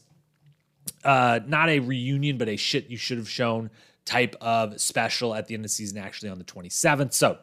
uh, 1.04 1.40
not 1.46 1.70
a 1.70 1.80
reunion, 1.80 2.38
but 2.38 2.48
a 2.48 2.56
shit 2.56 2.90
you 2.90 2.98
should 2.98 3.18
have 3.18 3.30
shown 3.30 3.70
type 4.08 4.36
of 4.42 4.82
special 4.82 5.36
at 5.36 5.48
the 5.48 5.54
end 5.54 5.62
of 5.62 5.66
the 5.66 5.70
season, 5.70 5.98
actually 6.00 6.30
on 6.30 6.40
the 6.40 6.44
27th. 6.44 7.14
So, 7.14 7.38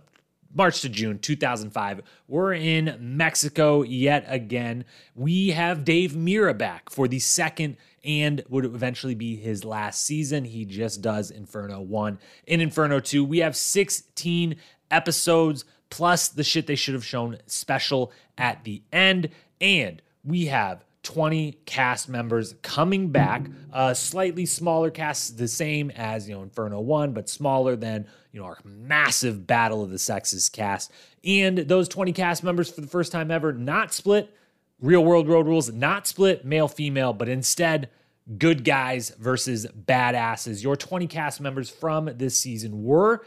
March 0.56 0.80
to 0.83 0.88
June 0.88 1.18
2005. 1.18 2.02
We're 2.28 2.54
in 2.54 2.97
Mexico 3.00 3.83
yet 3.83 4.25
again. 4.28 4.85
We 5.14 5.49
have 5.50 5.85
Dave 5.85 6.12
Mirra 6.12 6.56
back 6.56 6.90
for 6.90 7.09
the 7.09 7.18
second 7.18 7.76
and 8.04 8.42
would 8.49 8.64
eventually 8.64 9.16
be 9.16 9.37
his 9.37 9.64
last 9.64 10.04
season. 10.04 10.44
He 10.44 10.64
just 10.64 11.02
does 11.02 11.30
Inferno 11.30 11.80
1. 11.80 12.18
In 12.47 12.61
Inferno 12.61 13.00
2, 13.00 13.25
we 13.25 13.38
have 13.38 13.56
16 13.56 14.56
episodes 14.90 15.64
plus 15.90 16.28
the 16.28 16.44
shit 16.44 16.66
they 16.66 16.76
should 16.76 16.94
have 16.94 17.04
shown 17.04 17.38
special 17.47 18.12
at 18.38 18.62
the 18.64 18.83
end. 18.92 19.30
And 19.61 20.00
we 20.23 20.47
have 20.47 20.85
20 21.04 21.52
cast 21.66 22.08
members 22.08 22.54
coming 22.62 23.11
back. 23.11 23.46
A 23.73 23.94
slightly 23.94 24.46
smaller 24.46 24.90
cast, 24.90 25.38
the 25.38 25.46
same 25.46 25.90
as 25.92 26.28
you 26.28 26.34
know 26.34 26.42
Inferno 26.42 26.80
One, 26.80 27.12
but 27.12 27.28
smaller 27.28 27.76
than 27.76 28.06
you 28.32 28.40
know 28.40 28.46
our 28.46 28.58
massive 28.64 29.46
Battle 29.46 29.82
of 29.82 29.90
the 29.90 29.99
Sexes 29.99 30.49
cast. 30.49 30.90
And 31.23 31.58
those 31.58 31.88
20 31.88 32.12
cast 32.12 32.42
members 32.42 32.70
for 32.70 32.80
the 32.80 32.87
first 32.87 33.12
time 33.12 33.30
ever, 33.30 33.52
not 33.52 33.94
split 33.94 34.34
real 34.80 35.04
world 35.04 35.28
road 35.28 35.46
rules, 35.46 35.73
not 35.73 36.06
split 36.06 36.44
male 36.44 36.68
female, 36.68 37.12
but 37.12 37.28
instead 37.28 37.88
good 38.38 38.64
guys 38.64 39.11
versus 39.11 39.66
badasses. 39.66 40.62
Your 40.62 40.76
20 40.76 41.06
cast 41.06 41.40
members 41.40 41.70
from 41.70 42.11
this 42.16 42.38
season 42.38 42.82
were 42.84 43.25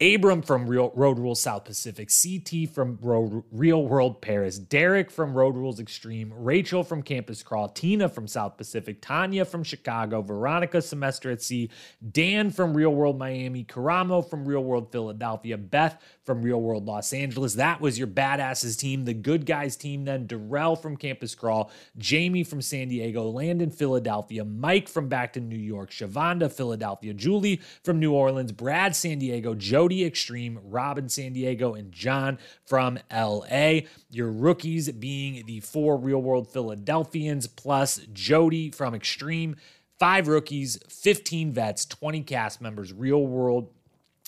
Abram 0.00 0.42
from 0.42 0.68
Real, 0.68 0.92
Road 0.94 1.18
Rules 1.18 1.40
South 1.40 1.64
Pacific, 1.64 2.08
CT 2.08 2.70
from 2.72 2.98
Road, 3.02 3.42
Real 3.50 3.84
World 3.84 4.22
Paris, 4.22 4.56
Derek 4.56 5.10
from 5.10 5.34
Road 5.34 5.56
Rules 5.56 5.80
Extreme, 5.80 6.32
Rachel 6.36 6.84
from 6.84 7.02
Campus 7.02 7.42
Crawl, 7.42 7.68
Tina 7.68 8.08
from 8.08 8.28
South 8.28 8.56
Pacific, 8.56 9.02
Tonya 9.02 9.44
from 9.44 9.64
Chicago, 9.64 10.22
Veronica 10.22 10.80
Semester 10.80 11.32
at 11.32 11.42
Sea, 11.42 11.68
Dan 12.12 12.50
from 12.50 12.76
Real 12.76 12.94
World 12.94 13.18
Miami, 13.18 13.64
Karamo 13.64 14.28
from 14.28 14.46
Real 14.46 14.62
World 14.62 14.92
Philadelphia, 14.92 15.58
Beth 15.58 16.00
from 16.28 16.42
Real 16.42 16.60
World 16.60 16.84
Los 16.84 17.14
Angeles. 17.14 17.54
That 17.54 17.80
was 17.80 17.98
your 17.98 18.06
badasses 18.06 18.78
team. 18.78 19.06
The 19.06 19.14
good 19.14 19.46
guys 19.46 19.76
team 19.76 20.04
then, 20.04 20.26
Darrell 20.26 20.76
from 20.76 20.98
Campus 20.98 21.34
Crawl, 21.34 21.70
Jamie 21.96 22.44
from 22.44 22.60
San 22.60 22.88
Diego, 22.88 23.30
Landon 23.30 23.70
Philadelphia, 23.70 24.44
Mike 24.44 24.90
from 24.90 25.08
back 25.08 25.32
to 25.32 25.40
New 25.40 25.56
York, 25.56 25.90
Shavonda 25.90 26.52
Philadelphia, 26.52 27.14
Julie 27.14 27.62
from 27.82 27.98
New 27.98 28.12
Orleans, 28.12 28.52
Brad 28.52 28.94
San 28.94 29.20
Diego, 29.20 29.54
Jody 29.54 30.04
Extreme, 30.04 30.60
Robin 30.64 31.08
San 31.08 31.32
Diego, 31.32 31.72
and 31.72 31.92
John 31.92 32.36
from 32.66 32.98
LA. 33.10 33.78
Your 34.10 34.30
rookies 34.30 34.92
being 34.92 35.46
the 35.46 35.60
four 35.60 35.96
real 35.96 36.20
world 36.20 36.52
Philadelphians 36.52 37.46
plus 37.46 38.02
Jody 38.12 38.70
from 38.70 38.94
Extreme. 38.94 39.56
Five 39.98 40.28
rookies, 40.28 40.78
15 40.90 41.52
vets, 41.54 41.86
20 41.86 42.20
cast 42.24 42.60
members, 42.60 42.92
real 42.92 43.26
world, 43.26 43.72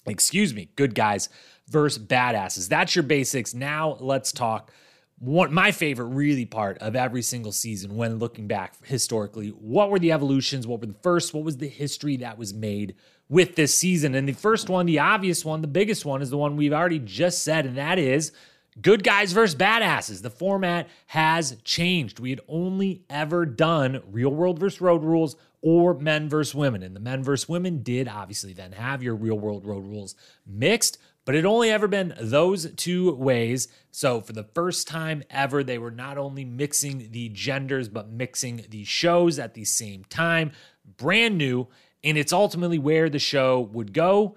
excuse 0.06 0.54
me, 0.54 0.70
good 0.76 0.94
guys 0.94 1.28
versus 1.70 2.02
badasses. 2.02 2.68
That's 2.68 2.94
your 2.94 3.04
basics. 3.04 3.54
Now 3.54 3.96
let's 4.00 4.32
talk 4.32 4.70
one 5.18 5.52
my 5.52 5.70
favorite 5.70 6.06
really 6.06 6.46
part 6.46 6.78
of 6.78 6.96
every 6.96 7.22
single 7.22 7.52
season 7.52 7.96
when 7.96 8.18
looking 8.18 8.46
back 8.46 8.74
historically 8.86 9.48
what 9.48 9.90
were 9.90 9.98
the 9.98 10.12
evolutions 10.12 10.66
what 10.66 10.80
were 10.80 10.86
the 10.86 10.94
first 11.02 11.34
what 11.34 11.44
was 11.44 11.58
the 11.58 11.68
history 11.68 12.16
that 12.16 12.38
was 12.38 12.54
made 12.54 12.94
with 13.30 13.54
this 13.54 13.72
season. 13.72 14.14
And 14.14 14.28
the 14.28 14.32
first 14.32 14.68
one, 14.68 14.84
the 14.84 14.98
obvious 14.98 15.44
one, 15.44 15.62
the 15.62 15.68
biggest 15.68 16.04
one 16.04 16.20
is 16.20 16.28
the 16.28 16.36
one 16.36 16.56
we've 16.56 16.72
already 16.72 16.98
just 16.98 17.42
said, 17.42 17.64
and 17.64 17.78
that 17.78 17.98
is 17.98 18.32
good 18.82 19.04
guys 19.04 19.32
versus 19.32 19.54
badasses. 19.54 20.20
The 20.20 20.30
format 20.30 20.88
has 21.06 21.56
changed. 21.64 22.18
We 22.18 22.30
had 22.30 22.40
only 22.48 23.04
ever 23.08 23.46
done 23.46 24.02
real 24.10 24.30
world 24.30 24.58
versus 24.58 24.80
road 24.80 25.04
rules 25.04 25.36
or 25.62 25.94
men 25.94 26.28
versus 26.28 26.54
women. 26.54 26.82
And 26.82 26.96
the 26.96 27.00
men 27.00 27.22
versus 27.22 27.48
women 27.48 27.82
did 27.82 28.08
obviously 28.08 28.52
then 28.52 28.72
have 28.72 29.02
your 29.02 29.14
real 29.14 29.38
world 29.38 29.64
road 29.64 29.84
rules 29.84 30.16
mixed, 30.44 30.98
but 31.30 31.36
it 31.36 31.44
only 31.44 31.70
ever 31.70 31.86
been 31.86 32.12
those 32.20 32.72
two 32.72 33.14
ways. 33.14 33.68
So 33.92 34.20
for 34.20 34.32
the 34.32 34.48
first 34.52 34.88
time 34.88 35.22
ever, 35.30 35.62
they 35.62 35.78
were 35.78 35.92
not 35.92 36.18
only 36.18 36.44
mixing 36.44 37.12
the 37.12 37.28
genders, 37.28 37.88
but 37.88 38.10
mixing 38.10 38.66
the 38.68 38.82
shows 38.82 39.38
at 39.38 39.54
the 39.54 39.64
same 39.64 40.02
time. 40.06 40.50
Brand 40.84 41.38
new. 41.38 41.68
And 42.02 42.18
it's 42.18 42.32
ultimately 42.32 42.80
where 42.80 43.08
the 43.08 43.20
show 43.20 43.60
would 43.60 43.92
go 43.92 44.34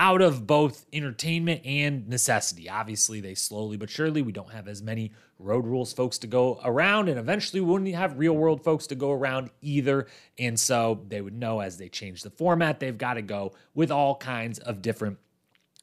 out 0.00 0.20
of 0.20 0.44
both 0.44 0.84
entertainment 0.92 1.64
and 1.64 2.08
necessity. 2.08 2.68
Obviously, 2.68 3.20
they 3.20 3.36
slowly 3.36 3.76
but 3.76 3.88
surely, 3.88 4.20
we 4.20 4.32
don't 4.32 4.50
have 4.50 4.66
as 4.66 4.82
many 4.82 5.12
road 5.38 5.64
rules 5.64 5.92
folks 5.92 6.18
to 6.18 6.26
go 6.26 6.60
around, 6.64 7.08
and 7.08 7.20
eventually 7.20 7.60
we 7.60 7.70
wouldn't 7.70 7.94
have 7.94 8.18
real 8.18 8.36
world 8.36 8.64
folks 8.64 8.88
to 8.88 8.96
go 8.96 9.12
around 9.12 9.50
either. 9.60 10.08
And 10.40 10.58
so 10.58 11.04
they 11.06 11.20
would 11.20 11.38
know 11.38 11.60
as 11.60 11.78
they 11.78 11.88
change 11.88 12.24
the 12.24 12.30
format, 12.30 12.80
they've 12.80 12.98
got 12.98 13.14
to 13.14 13.22
go 13.22 13.52
with 13.74 13.92
all 13.92 14.16
kinds 14.16 14.58
of 14.58 14.82
different 14.82 15.18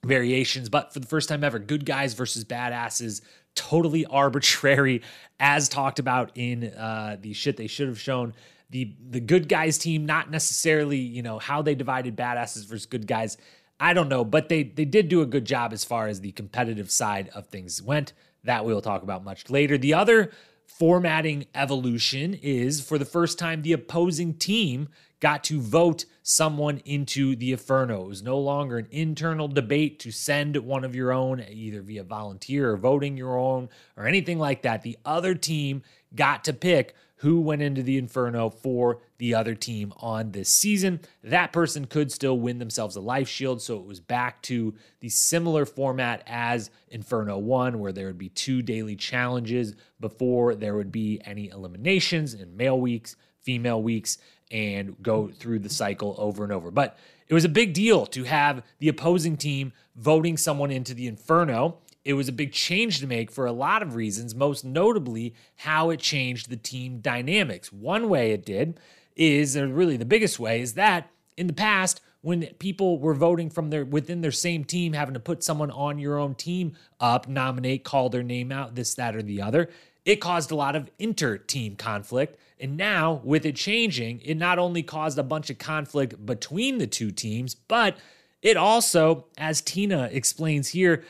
variations. 0.06 0.70
But 0.70 0.94
for 0.94 1.00
the 1.00 1.08
first 1.08 1.30
time 1.30 1.44
ever, 1.44 1.60
good 1.60 1.86
guys 1.86 2.14
versus 2.14 2.46
badasses, 2.46 3.22
totally 3.56 4.06
arbitrary, 4.06 5.02
as 5.40 5.70
talked 5.70 6.00
about 6.00 6.32
in 6.36 6.66
uh, 6.66 7.18
the 7.20 7.34
shit 7.34 7.58
they 7.58 7.68
should 7.68 7.88
have 7.88 8.00
shown 8.00 8.34
the 8.70 8.96
the 9.10 9.20
good 9.20 9.50
guys 9.50 9.78
team, 9.78 10.06
not 10.06 10.30
necessarily 10.30 10.98
you 10.98 11.22
know 11.22 11.40
how 11.40 11.62
they 11.62 11.76
divided 11.76 12.16
badasses 12.16 12.66
versus 12.66 12.86
good 12.86 13.08
guys. 13.08 13.38
I 13.80 13.94
don't 13.94 14.10
know, 14.10 14.24
but 14.24 14.50
they 14.50 14.64
they 14.64 14.86
did 14.86 15.10
do 15.10 15.22
a 15.22 15.26
good 15.26 15.46
job 15.46 15.74
as 15.74 15.84
far 15.84 16.08
as 16.08 16.22
the 16.22 16.32
competitive 16.34 16.92
side 16.92 17.30
of 17.30 17.48
things 17.48 17.82
went. 17.82 18.14
That 18.44 18.66
we'll 18.66 18.82
talk 18.82 19.04
about 19.04 19.24
much 19.24 19.50
later. 19.50 19.78
The 19.78 19.94
other 19.94 20.32
formatting 20.66 21.46
evolution 21.56 22.36
is 22.36 22.80
for 22.80 22.98
the 22.98 23.06
first 23.06 23.40
time 23.40 23.64
the 23.64 23.74
opposing 23.74 24.36
team 24.36 24.88
got 25.20 25.44
to 25.46 25.60
vote 25.60 26.06
someone 26.24 26.82
into 26.86 27.36
the 27.36 27.52
Inferno. 27.52 28.04
It 28.04 28.08
was 28.08 28.24
no 28.24 28.40
longer 28.40 28.78
an 28.78 28.88
internal 28.92 29.48
debate 29.48 30.00
to 30.00 30.12
send 30.12 30.56
one 30.58 30.84
of 30.84 30.96
your 30.96 31.12
own, 31.12 31.44
either 31.50 31.82
via 31.82 32.04
volunteer 32.04 32.72
or 32.72 32.78
voting 32.78 33.18
your 33.18 33.38
own 33.38 33.70
or 33.98 34.08
anything 34.08 34.40
like 34.40 34.62
that. 34.62 34.82
The 34.82 34.98
other 35.06 35.36
team 35.36 35.84
got 36.16 36.44
to 36.46 36.54
pick 36.54 36.96
who 37.20 37.42
went 37.42 37.62
into 37.62 37.84
the 37.84 37.98
Inferno 37.98 38.50
for 38.50 39.02
the 39.18 39.36
other 39.36 39.54
team 39.54 39.92
on 39.98 40.32
this 40.32 40.50
season. 40.50 41.02
That 41.22 41.52
person 41.52 41.86
could 41.86 42.14
still 42.14 42.40
win 42.40 42.60
themselves 42.60 42.96
a 42.96 43.02
life 43.02 43.28
shield. 43.28 43.62
So 43.62 43.78
it 43.78 43.86
was 43.86 44.00
back 44.00 44.42
to 44.44 44.74
the 45.02 45.10
similar 45.10 45.66
format 45.66 46.24
as 46.26 46.72
Inferno 46.88 47.38
1, 47.38 47.78
where 47.78 47.92
there 47.92 48.08
would 48.08 48.18
be 48.18 48.30
two 48.30 48.62
daily 48.62 48.96
challenges 48.96 49.76
before 50.00 50.56
there 50.56 50.78
would 50.78 50.94
be 50.94 51.20
any 51.26 51.50
eliminations 51.50 52.34
in 52.34 52.56
male 52.56 52.80
weeks, 52.80 53.18
female 53.42 53.84
weeks, 53.84 54.18
and 54.52 54.96
go 55.02 55.30
through 55.30 55.60
the 55.60 55.70
cycle 55.70 56.16
over 56.18 56.44
and 56.44 56.52
over. 56.52 56.72
But 56.72 56.98
it 57.28 57.34
was 57.34 57.46
a 57.46 57.50
big 57.50 57.74
deal 57.74 58.06
to 58.08 58.24
have 58.24 58.64
the 58.80 58.90
opposing 58.90 59.38
team 59.38 59.74
voting 59.96 60.38
someone 60.38 60.72
into 60.72 60.94
the 60.94 61.08
Inferno 61.08 61.78
it 62.06 62.14
was 62.14 62.28
a 62.28 62.34
big 62.34 62.54
change 62.54 63.00
to 63.00 63.08
make 63.08 63.30
for 63.32 63.46
a 63.46 63.52
lot 63.52 63.82
of 63.82 63.96
reasons, 63.96 64.34
most 64.34 64.64
notably 64.64 65.36
how 65.58 65.90
it 65.90 66.00
changed 66.00 66.50
the 66.50 66.56
team 66.58 67.00
dynamics. 67.00 67.72
One 67.72 68.10
way 68.10 68.32
it 68.32 68.46
did 68.46 68.80
is, 69.16 69.58
or 69.58 69.68
really 69.68 69.98
the 69.98 70.06
biggest 70.06 70.40
way, 70.40 70.62
is 70.62 70.74
that 70.74 71.10
in 71.38 71.48
the 71.48 71.54
past, 71.54 72.02
when 72.22 72.46
people 72.58 73.00
were 73.00 73.14
voting 73.14 73.50
from 73.50 73.70
their 73.70 73.86
within 73.86 74.22
their 74.22 74.32
same 74.32 74.64
team, 74.64 74.94
having 74.94 75.14
to 75.14 75.20
put 75.20 75.44
someone 75.44 75.72
on 75.72 76.00
your 76.00 76.18
own 76.18 76.36
team 76.36 76.74
up, 77.00 77.28
nominate, 77.28 77.84
call 77.84 78.10
their 78.10 78.24
name 78.24 78.52
out, 78.52 78.76
this, 78.76 78.96
that, 78.96 79.16
or 79.16 79.22
the 79.22 79.42
other, 79.42 79.70
it 80.10 80.20
caused 80.20 80.50
a 80.50 80.56
lot 80.56 80.76
of 80.76 80.90
inter 80.98 81.38
team 81.38 81.76
conflict. 81.76 82.40
And 82.60 82.78
now, 82.78 83.22
with 83.24 83.46
it 83.46 83.56
changing, 83.56 84.22
it 84.22 84.38
not 84.38 84.58
only 84.58 84.82
caused 84.82 85.20
a 85.20 85.24
bunch 85.24 85.52
of 85.52 85.60
conflict 85.60 86.26
between 86.26 86.80
the 86.80 86.88
two 86.88 87.12
teams, 87.12 87.54
but 87.54 87.96
it 88.42 88.58
also, 88.58 89.26
as 89.38 89.62
Tina 89.62 90.10
explains 90.12 90.70
here, 90.70 91.04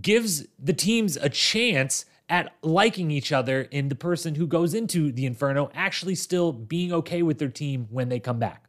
gives 0.00 0.46
the 0.56 0.72
teams 0.72 1.16
a 1.16 1.28
chance 1.28 2.04
at 2.28 2.54
liking 2.62 3.10
each 3.10 3.32
other 3.32 3.68
and 3.72 3.90
the 3.90 3.96
person 3.96 4.36
who 4.36 4.46
goes 4.46 4.72
into 4.72 5.10
the 5.10 5.26
Inferno 5.26 5.68
actually 5.74 6.14
still 6.14 6.52
being 6.52 6.92
okay 6.92 7.22
with 7.22 7.38
their 7.38 7.48
team 7.48 7.88
when 7.90 8.08
they 8.08 8.20
come 8.20 8.38
back. 8.38 8.68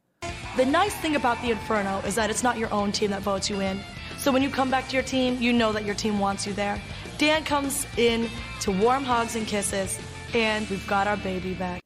The 0.58 0.66
nice 0.66 0.96
thing 0.96 1.16
about 1.16 1.40
the 1.44 1.52
Inferno 1.52 2.00
is 2.08 2.16
that 2.16 2.32
it's 2.32 2.42
not 2.42 2.58
your 2.58 2.74
own 2.74 2.92
team 2.92 3.12
that 3.12 3.22
votes 3.22 3.52
you 3.52 3.60
in. 3.60 3.80
So 4.18 4.32
when 4.32 4.42
you 4.42 4.50
come 4.50 4.72
back 4.72 4.88
to 4.88 4.94
your 4.96 5.04
team, 5.04 5.40
you 5.40 5.54
know 5.54 5.72
that 5.74 5.86
your 5.86 5.94
team 5.94 6.18
wants 6.18 6.48
you 6.48 6.54
there. 6.54 6.82
Dan 7.18 7.44
comes 7.44 7.86
in 7.98 8.30
to 8.62 8.72
warm 8.72 9.04
hugs 9.04 9.36
and 9.36 9.48
kisses, 9.48 10.00
and 10.34 10.70
we've 10.70 10.86
got 10.88 11.08
our 11.08 11.18
baby 11.18 11.54
back. 11.54 11.82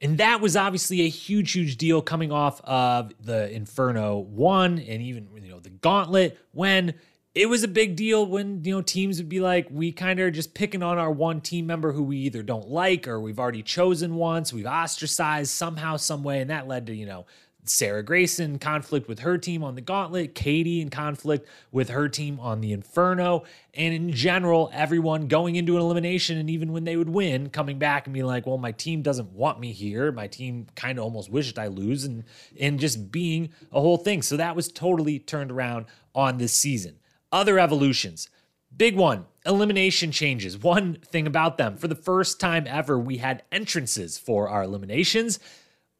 And 0.00 0.18
that 0.18 0.40
was 0.40 0.56
obviously 0.56 1.00
a 1.02 1.08
huge, 1.08 1.52
huge 1.52 1.76
deal 1.76 2.00
coming 2.00 2.30
off 2.30 2.60
of 2.62 3.12
the 3.20 3.50
Inferno 3.50 4.18
1 4.18 4.78
and 4.78 5.02
even 5.02 5.28
you 5.42 5.50
know 5.50 5.58
the 5.58 5.70
Gauntlet 5.70 6.38
when 6.52 6.94
it 7.34 7.48
was 7.48 7.64
a 7.64 7.68
big 7.68 7.96
deal 7.96 8.24
when 8.24 8.64
you 8.64 8.74
know 8.74 8.82
teams 8.82 9.18
would 9.18 9.28
be 9.28 9.40
like 9.40 9.66
we 9.70 9.90
kind 9.90 10.20
of 10.20 10.26
are 10.26 10.30
just 10.30 10.54
picking 10.54 10.84
on 10.84 10.98
our 10.98 11.10
one 11.10 11.40
team 11.40 11.66
member 11.66 11.92
who 11.92 12.04
we 12.04 12.18
either 12.18 12.42
don't 12.42 12.68
like 12.68 13.08
or 13.08 13.20
we've 13.20 13.40
already 13.40 13.62
chosen 13.62 14.14
once 14.14 14.52
we've 14.52 14.66
ostracized 14.66 15.50
somehow 15.50 15.96
some 15.96 16.22
way 16.22 16.40
and 16.40 16.50
that 16.50 16.68
led 16.68 16.86
to 16.86 16.94
you 16.94 17.06
know 17.06 17.26
Sarah 17.70 18.02
Grayson 18.02 18.58
conflict 18.58 19.08
with 19.08 19.20
her 19.20 19.38
team 19.38 19.62
on 19.62 19.74
the 19.74 19.80
Gauntlet, 19.80 20.34
Katie 20.34 20.80
in 20.80 20.90
conflict 20.90 21.48
with 21.70 21.90
her 21.90 22.08
team 22.08 22.40
on 22.40 22.60
the 22.60 22.72
Inferno, 22.72 23.44
and 23.74 23.94
in 23.94 24.12
general, 24.12 24.70
everyone 24.72 25.28
going 25.28 25.56
into 25.56 25.76
an 25.76 25.82
elimination 25.82 26.38
and 26.38 26.48
even 26.50 26.72
when 26.72 26.84
they 26.84 26.96
would 26.96 27.08
win, 27.08 27.50
coming 27.50 27.78
back 27.78 28.06
and 28.06 28.14
being 28.14 28.26
like, 28.26 28.46
"Well, 28.46 28.58
my 28.58 28.72
team 28.72 29.02
doesn't 29.02 29.32
want 29.32 29.60
me 29.60 29.72
here. 29.72 30.10
My 30.12 30.26
team 30.26 30.66
kind 30.74 30.98
of 30.98 31.04
almost 31.04 31.30
wished 31.30 31.58
I 31.58 31.66
lose," 31.66 32.04
and 32.04 32.24
and 32.58 32.80
just 32.80 33.12
being 33.12 33.50
a 33.72 33.80
whole 33.80 33.98
thing. 33.98 34.22
So 34.22 34.36
that 34.36 34.56
was 34.56 34.68
totally 34.68 35.18
turned 35.18 35.50
around 35.50 35.86
on 36.14 36.38
this 36.38 36.52
season. 36.54 36.96
Other 37.30 37.58
evolutions. 37.58 38.28
Big 38.76 38.96
one, 38.96 39.24
elimination 39.46 40.12
changes. 40.12 40.58
One 40.58 40.96
thing 40.96 41.26
about 41.26 41.56
them, 41.56 41.76
for 41.76 41.88
the 41.88 41.94
first 41.94 42.38
time 42.38 42.66
ever, 42.66 42.98
we 42.98 43.16
had 43.16 43.42
entrances 43.50 44.18
for 44.18 44.48
our 44.48 44.62
eliminations. 44.62 45.38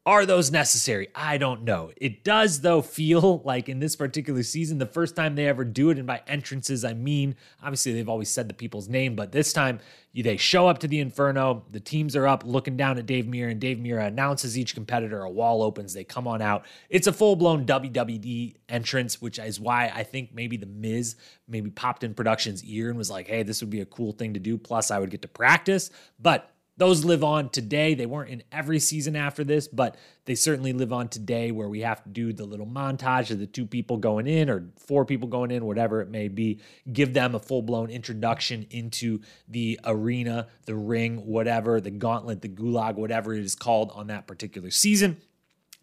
Are 0.08 0.24
those 0.24 0.50
necessary? 0.50 1.08
I 1.14 1.36
don't 1.36 1.64
know. 1.64 1.92
It 1.98 2.24
does, 2.24 2.62
though, 2.62 2.80
feel 2.80 3.42
like 3.44 3.68
in 3.68 3.78
this 3.78 3.94
particular 3.94 4.42
season, 4.42 4.78
the 4.78 4.86
first 4.86 5.14
time 5.14 5.34
they 5.34 5.46
ever 5.46 5.66
do 5.66 5.90
it, 5.90 5.98
and 5.98 6.06
by 6.06 6.22
entrances, 6.26 6.82
I 6.82 6.94
mean, 6.94 7.36
obviously, 7.62 7.92
they've 7.92 8.08
always 8.08 8.30
said 8.30 8.48
the 8.48 8.54
people's 8.54 8.88
name, 8.88 9.14
but 9.14 9.32
this 9.32 9.52
time 9.52 9.80
they 10.14 10.38
show 10.38 10.66
up 10.66 10.78
to 10.78 10.88
the 10.88 11.00
Inferno. 11.00 11.62
The 11.72 11.78
teams 11.78 12.16
are 12.16 12.26
up 12.26 12.42
looking 12.46 12.74
down 12.74 12.96
at 12.96 13.04
Dave 13.04 13.26
Mirra, 13.26 13.50
and 13.50 13.60
Dave 13.60 13.76
Mirra 13.76 14.06
announces 14.06 14.56
each 14.56 14.74
competitor. 14.74 15.20
A 15.20 15.30
wall 15.30 15.62
opens, 15.62 15.92
they 15.92 16.04
come 16.04 16.26
on 16.26 16.40
out. 16.40 16.64
It's 16.88 17.06
a 17.06 17.12
full 17.12 17.36
blown 17.36 17.66
WWE 17.66 18.54
entrance, 18.70 19.20
which 19.20 19.38
is 19.38 19.60
why 19.60 19.92
I 19.94 20.04
think 20.04 20.32
maybe 20.32 20.56
The 20.56 20.64
Miz 20.64 21.16
maybe 21.46 21.68
popped 21.68 22.02
in 22.02 22.14
production's 22.14 22.64
ear 22.64 22.88
and 22.88 22.96
was 22.96 23.10
like, 23.10 23.28
hey, 23.28 23.42
this 23.42 23.60
would 23.60 23.68
be 23.68 23.82
a 23.82 23.86
cool 23.86 24.12
thing 24.12 24.32
to 24.32 24.40
do. 24.40 24.56
Plus, 24.56 24.90
I 24.90 24.98
would 24.98 25.10
get 25.10 25.20
to 25.20 25.28
practice. 25.28 25.90
But 26.18 26.50
those 26.78 27.04
live 27.04 27.24
on 27.24 27.50
today. 27.50 27.94
They 27.94 28.06
weren't 28.06 28.30
in 28.30 28.42
every 28.50 28.78
season 28.78 29.16
after 29.16 29.44
this, 29.44 29.68
but 29.68 29.96
they 30.24 30.36
certainly 30.36 30.72
live 30.72 30.92
on 30.92 31.08
today 31.08 31.50
where 31.50 31.68
we 31.68 31.80
have 31.80 32.02
to 32.04 32.08
do 32.08 32.32
the 32.32 32.44
little 32.44 32.66
montage 32.66 33.30
of 33.30 33.40
the 33.40 33.46
two 33.46 33.66
people 33.66 33.96
going 33.96 34.28
in 34.28 34.48
or 34.48 34.64
four 34.76 35.04
people 35.04 35.28
going 35.28 35.50
in, 35.50 35.66
whatever 35.66 36.00
it 36.00 36.08
may 36.08 36.28
be, 36.28 36.60
give 36.92 37.12
them 37.12 37.34
a 37.34 37.40
full 37.40 37.62
blown 37.62 37.90
introduction 37.90 38.66
into 38.70 39.20
the 39.48 39.78
arena, 39.84 40.46
the 40.66 40.76
ring, 40.76 41.26
whatever, 41.26 41.80
the 41.80 41.90
gauntlet, 41.90 42.42
the 42.42 42.48
gulag, 42.48 42.94
whatever 42.94 43.34
it 43.34 43.44
is 43.44 43.56
called 43.56 43.90
on 43.94 44.06
that 44.06 44.28
particular 44.28 44.70
season. 44.70 45.20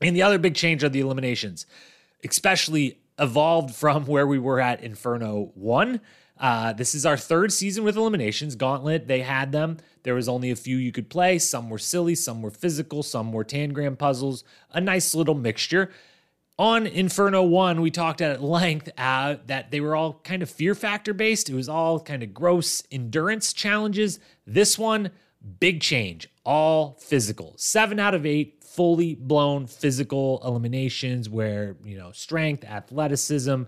And 0.01 0.15
the 0.15 0.23
other 0.23 0.37
big 0.37 0.55
change 0.55 0.83
are 0.83 0.89
the 0.89 1.01
eliminations, 1.01 1.65
especially 2.23 2.99
evolved 3.19 3.75
from 3.75 4.05
where 4.07 4.25
we 4.25 4.39
were 4.39 4.61
at 4.61 4.81
Inferno 4.81 5.51
1. 5.55 5.99
Uh, 6.37 6.73
this 6.73 6.93
is 6.93 7.05
our 7.05 7.17
third 7.17 7.51
season 7.51 7.83
with 7.83 7.95
eliminations. 7.95 8.55
Gauntlet, 8.55 9.07
they 9.07 9.21
had 9.21 9.51
them. 9.51 9.77
There 10.03 10.15
was 10.15 10.27
only 10.27 10.51
a 10.51 10.55
few 10.55 10.77
you 10.77 10.91
could 10.91 11.09
play. 11.09 11.39
Some 11.39 11.69
were 11.69 11.77
silly, 11.77 12.15
some 12.15 12.41
were 12.41 12.51
physical, 12.51 13.03
some 13.03 13.31
were 13.31 13.45
tangram 13.45 13.97
puzzles. 13.97 14.43
A 14.71 14.81
nice 14.81 15.15
little 15.15 15.35
mixture. 15.35 15.91
On 16.57 16.87
Inferno 16.87 17.43
1, 17.43 17.81
we 17.81 17.91
talked 17.91 18.21
at 18.21 18.41
length 18.41 18.89
uh, 18.97 19.35
that 19.47 19.71
they 19.71 19.81
were 19.81 19.95
all 19.95 20.21
kind 20.23 20.41
of 20.41 20.49
fear 20.49 20.73
factor 20.73 21.13
based. 21.13 21.49
It 21.49 21.55
was 21.55 21.67
all 21.67 21.99
kind 21.99 22.23
of 22.23 22.33
gross 22.33 22.81
endurance 22.91 23.51
challenges. 23.51 24.19
This 24.47 24.79
one, 24.79 25.11
big 25.59 25.81
change, 25.81 26.29
all 26.45 26.97
physical. 27.01 27.55
Seven 27.57 27.99
out 27.99 28.13
of 28.13 28.25
eight 28.25 28.63
fully 28.63 29.15
blown 29.15 29.67
physical 29.67 30.41
eliminations 30.45 31.29
where, 31.29 31.77
you 31.83 31.97
know, 31.97 32.11
strength, 32.11 32.63
athleticism, 32.63 33.63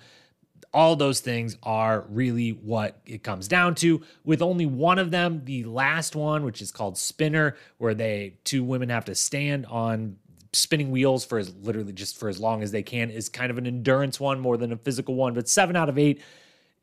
all 0.73 0.95
those 0.95 1.19
things 1.19 1.57
are 1.63 2.05
really 2.09 2.51
what 2.51 2.99
it 3.05 3.23
comes 3.23 3.47
down 3.47 3.75
to 3.75 4.01
with 4.23 4.41
only 4.41 4.65
one 4.65 4.99
of 4.99 5.11
them 5.11 5.41
the 5.45 5.63
last 5.63 6.15
one 6.15 6.43
which 6.43 6.61
is 6.61 6.71
called 6.71 6.97
spinner 6.97 7.55
where 7.77 7.93
they 7.93 8.33
two 8.43 8.63
women 8.63 8.89
have 8.89 9.05
to 9.05 9.15
stand 9.15 9.65
on 9.67 10.17
spinning 10.53 10.91
wheels 10.91 11.25
for 11.25 11.37
as 11.37 11.53
literally 11.61 11.93
just 11.93 12.17
for 12.17 12.29
as 12.29 12.39
long 12.39 12.63
as 12.63 12.71
they 12.71 12.83
can 12.83 13.09
is 13.09 13.29
kind 13.29 13.51
of 13.51 13.57
an 13.57 13.67
endurance 13.67 14.19
one 14.19 14.39
more 14.39 14.57
than 14.57 14.71
a 14.71 14.77
physical 14.77 15.15
one 15.15 15.33
but 15.33 15.47
7 15.47 15.75
out 15.75 15.89
of 15.89 15.97
8 15.97 16.21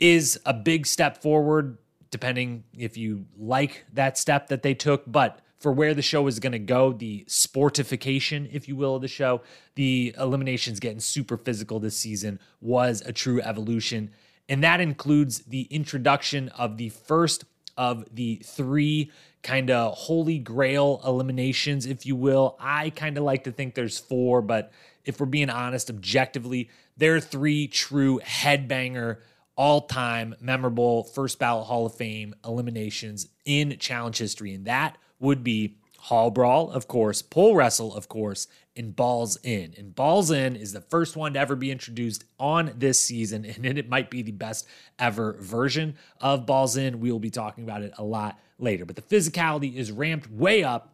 is 0.00 0.40
a 0.46 0.54
big 0.54 0.86
step 0.86 1.22
forward 1.22 1.78
depending 2.10 2.64
if 2.76 2.96
you 2.96 3.26
like 3.38 3.84
that 3.92 4.16
step 4.18 4.48
that 4.48 4.62
they 4.62 4.74
took 4.74 5.02
but 5.06 5.40
for 5.64 5.72
where 5.72 5.94
the 5.94 6.02
show 6.02 6.26
is 6.26 6.40
going 6.40 6.52
to 6.52 6.58
go, 6.58 6.92
the 6.92 7.24
sportification, 7.26 8.46
if 8.52 8.68
you 8.68 8.76
will, 8.76 8.96
of 8.96 9.00
the 9.00 9.08
show, 9.08 9.40
the 9.76 10.14
eliminations 10.18 10.78
getting 10.78 11.00
super 11.00 11.38
physical 11.38 11.80
this 11.80 11.96
season 11.96 12.38
was 12.60 13.00
a 13.06 13.14
true 13.14 13.40
evolution. 13.40 14.10
And 14.46 14.62
that 14.62 14.82
includes 14.82 15.38
the 15.38 15.62
introduction 15.70 16.50
of 16.50 16.76
the 16.76 16.90
first 16.90 17.46
of 17.78 18.04
the 18.14 18.42
three 18.44 19.10
kind 19.42 19.70
of 19.70 19.94
holy 19.94 20.38
grail 20.38 21.00
eliminations, 21.02 21.86
if 21.86 22.04
you 22.04 22.14
will. 22.14 22.58
I 22.60 22.90
kind 22.90 23.16
of 23.16 23.24
like 23.24 23.44
to 23.44 23.50
think 23.50 23.74
there's 23.74 23.98
four, 23.98 24.42
but 24.42 24.70
if 25.06 25.18
we're 25.18 25.24
being 25.24 25.48
honest, 25.48 25.88
objectively, 25.88 26.68
there 26.98 27.16
are 27.16 27.20
three 27.20 27.68
true 27.68 28.20
headbanger, 28.22 29.16
all 29.56 29.80
time 29.80 30.34
memorable 30.42 31.04
first 31.04 31.38
ballot 31.38 31.64
Hall 31.68 31.86
of 31.86 31.94
Fame 31.94 32.34
eliminations 32.44 33.28
in 33.46 33.78
challenge 33.78 34.18
history. 34.18 34.52
And 34.52 34.66
that 34.66 34.98
would 35.20 35.44
be 35.44 35.76
Hall 36.04 36.30
Brawl, 36.30 36.70
of 36.70 36.86
course, 36.86 37.22
Pole 37.22 37.54
Wrestle, 37.54 37.94
of 37.94 38.08
course, 38.08 38.46
and 38.76 38.94
Balls 38.94 39.38
In. 39.42 39.74
And 39.78 39.94
Balls 39.94 40.30
In 40.30 40.54
is 40.54 40.74
the 40.74 40.82
first 40.82 41.16
one 41.16 41.32
to 41.32 41.40
ever 41.40 41.56
be 41.56 41.70
introduced 41.70 42.24
on 42.38 42.74
this 42.76 43.00
season, 43.00 43.44
and 43.64 43.78
it 43.78 43.88
might 43.88 44.10
be 44.10 44.20
the 44.20 44.32
best 44.32 44.66
ever 44.98 45.38
version 45.40 45.96
of 46.20 46.44
Balls 46.44 46.76
In. 46.76 47.00
We 47.00 47.10
will 47.10 47.20
be 47.20 47.30
talking 47.30 47.64
about 47.64 47.82
it 47.82 47.94
a 47.96 48.04
lot 48.04 48.38
later. 48.58 48.84
But 48.84 48.96
the 48.96 49.02
physicality 49.02 49.74
is 49.74 49.90
ramped 49.90 50.30
way 50.30 50.62
up, 50.62 50.92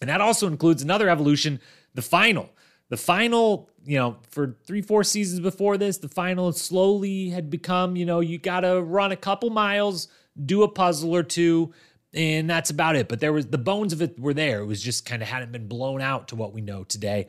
and 0.00 0.10
that 0.10 0.20
also 0.20 0.48
includes 0.48 0.82
another 0.82 1.08
evolution 1.08 1.60
the 1.94 2.02
final. 2.02 2.50
The 2.88 2.96
final, 2.96 3.70
you 3.84 3.98
know, 3.98 4.16
for 4.30 4.56
three, 4.64 4.82
four 4.82 5.04
seasons 5.04 5.38
before 5.40 5.78
this, 5.78 5.98
the 5.98 6.08
final 6.08 6.50
slowly 6.52 7.28
had 7.28 7.48
become, 7.50 7.94
you 7.94 8.04
know, 8.04 8.18
you 8.18 8.36
got 8.38 8.60
to 8.60 8.82
run 8.82 9.12
a 9.12 9.16
couple 9.16 9.50
miles, 9.50 10.08
do 10.44 10.64
a 10.64 10.68
puzzle 10.68 11.14
or 11.14 11.22
two 11.22 11.72
and 12.14 12.48
that's 12.48 12.70
about 12.70 12.96
it. 12.96 13.08
But 13.08 13.20
there 13.20 13.32
was 13.32 13.46
the 13.46 13.58
bones 13.58 13.92
of 13.92 14.02
it 14.02 14.18
were 14.18 14.34
there. 14.34 14.60
It 14.60 14.66
was 14.66 14.82
just 14.82 15.06
kind 15.06 15.22
of 15.22 15.28
hadn't 15.28 15.52
been 15.52 15.68
blown 15.68 16.00
out 16.00 16.28
to 16.28 16.36
what 16.36 16.52
we 16.52 16.60
know 16.60 16.84
today. 16.84 17.26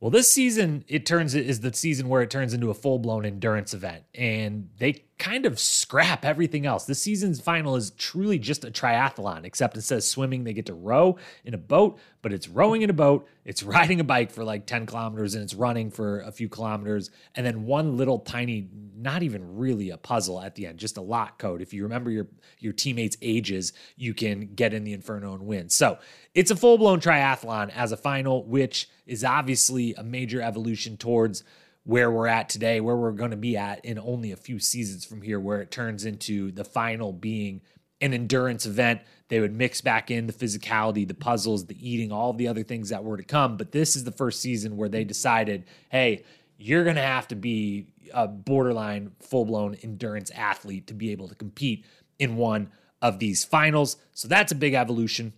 Well, 0.00 0.10
this 0.10 0.32
season 0.32 0.84
it 0.88 1.04
turns 1.04 1.34
is 1.34 1.60
the 1.60 1.74
season 1.74 2.08
where 2.08 2.22
it 2.22 2.30
turns 2.30 2.54
into 2.54 2.70
a 2.70 2.74
full 2.74 2.98
blown 2.98 3.26
endurance 3.26 3.74
event, 3.74 4.04
and 4.14 4.70
they 4.78 5.04
kind 5.20 5.44
of 5.44 5.60
scrap 5.60 6.24
everything 6.24 6.66
else. 6.66 6.86
This 6.86 7.02
season's 7.02 7.40
final 7.40 7.76
is 7.76 7.90
truly 7.92 8.38
just 8.38 8.64
a 8.64 8.70
triathlon, 8.70 9.44
except 9.44 9.76
it 9.76 9.82
says 9.82 10.08
swimming. 10.08 10.42
They 10.42 10.54
get 10.54 10.66
to 10.66 10.74
row 10.74 11.18
in 11.44 11.52
a 11.52 11.58
boat, 11.58 12.00
but 12.22 12.32
it's 12.32 12.48
rowing 12.48 12.82
in 12.82 12.90
a 12.90 12.94
boat, 12.94 13.28
it's 13.44 13.62
riding 13.62 14.00
a 14.00 14.04
bike 14.04 14.32
for 14.32 14.42
like 14.42 14.66
10 14.66 14.86
kilometers, 14.86 15.34
and 15.34 15.44
it's 15.44 15.54
running 15.54 15.90
for 15.90 16.20
a 16.20 16.32
few 16.32 16.48
kilometers. 16.48 17.10
And 17.36 17.44
then 17.46 17.66
one 17.66 17.98
little 17.98 18.18
tiny, 18.18 18.68
not 18.96 19.22
even 19.22 19.58
really 19.58 19.90
a 19.90 19.98
puzzle 19.98 20.40
at 20.40 20.54
the 20.54 20.66
end, 20.66 20.78
just 20.78 20.96
a 20.96 21.02
lock 21.02 21.38
code. 21.38 21.60
If 21.60 21.74
you 21.74 21.82
remember 21.82 22.10
your, 22.10 22.26
your 22.58 22.72
teammates' 22.72 23.18
ages, 23.20 23.74
you 23.96 24.14
can 24.14 24.54
get 24.54 24.72
in 24.72 24.84
the 24.84 24.94
Inferno 24.94 25.34
and 25.34 25.46
win. 25.46 25.68
So 25.68 25.98
it's 26.34 26.50
a 26.50 26.56
full 26.56 26.78
blown 26.78 26.98
triathlon 26.98 27.70
as 27.76 27.92
a 27.92 27.96
final, 27.96 28.44
which 28.44 28.88
is 29.06 29.22
obviously 29.22 29.94
a 29.94 30.02
major 30.02 30.40
evolution 30.40 30.96
towards 30.96 31.44
where 31.84 32.10
we're 32.10 32.26
at 32.26 32.48
today, 32.48 32.80
where 32.80 32.96
we're 32.96 33.12
going 33.12 33.30
to 33.30 33.36
be 33.36 33.56
at 33.56 33.84
in 33.84 33.98
only 33.98 34.32
a 34.32 34.36
few 34.36 34.58
seasons 34.58 35.04
from 35.04 35.22
here, 35.22 35.40
where 35.40 35.60
it 35.60 35.70
turns 35.70 36.04
into 36.04 36.52
the 36.52 36.64
final 36.64 37.12
being 37.12 37.62
an 38.00 38.12
endurance 38.12 38.66
event. 38.66 39.00
They 39.28 39.40
would 39.40 39.54
mix 39.54 39.80
back 39.80 40.10
in 40.10 40.26
the 40.26 40.32
physicality, 40.32 41.06
the 41.06 41.14
puzzles, 41.14 41.66
the 41.66 41.88
eating, 41.88 42.12
all 42.12 42.32
the 42.32 42.48
other 42.48 42.62
things 42.62 42.88
that 42.88 43.04
were 43.04 43.16
to 43.16 43.24
come. 43.24 43.56
But 43.56 43.72
this 43.72 43.96
is 43.96 44.04
the 44.04 44.12
first 44.12 44.40
season 44.40 44.76
where 44.76 44.88
they 44.88 45.04
decided, 45.04 45.64
hey, 45.90 46.24
you're 46.58 46.84
going 46.84 46.96
to 46.96 47.02
have 47.02 47.28
to 47.28 47.36
be 47.36 47.86
a 48.12 48.28
borderline 48.28 49.12
full 49.20 49.44
blown 49.44 49.74
endurance 49.82 50.30
athlete 50.30 50.86
to 50.88 50.94
be 50.94 51.12
able 51.12 51.28
to 51.28 51.34
compete 51.34 51.84
in 52.18 52.36
one 52.36 52.70
of 53.00 53.18
these 53.18 53.44
finals. 53.44 53.96
So 54.12 54.28
that's 54.28 54.52
a 54.52 54.56
big 54.56 54.74
evolution. 54.74 55.32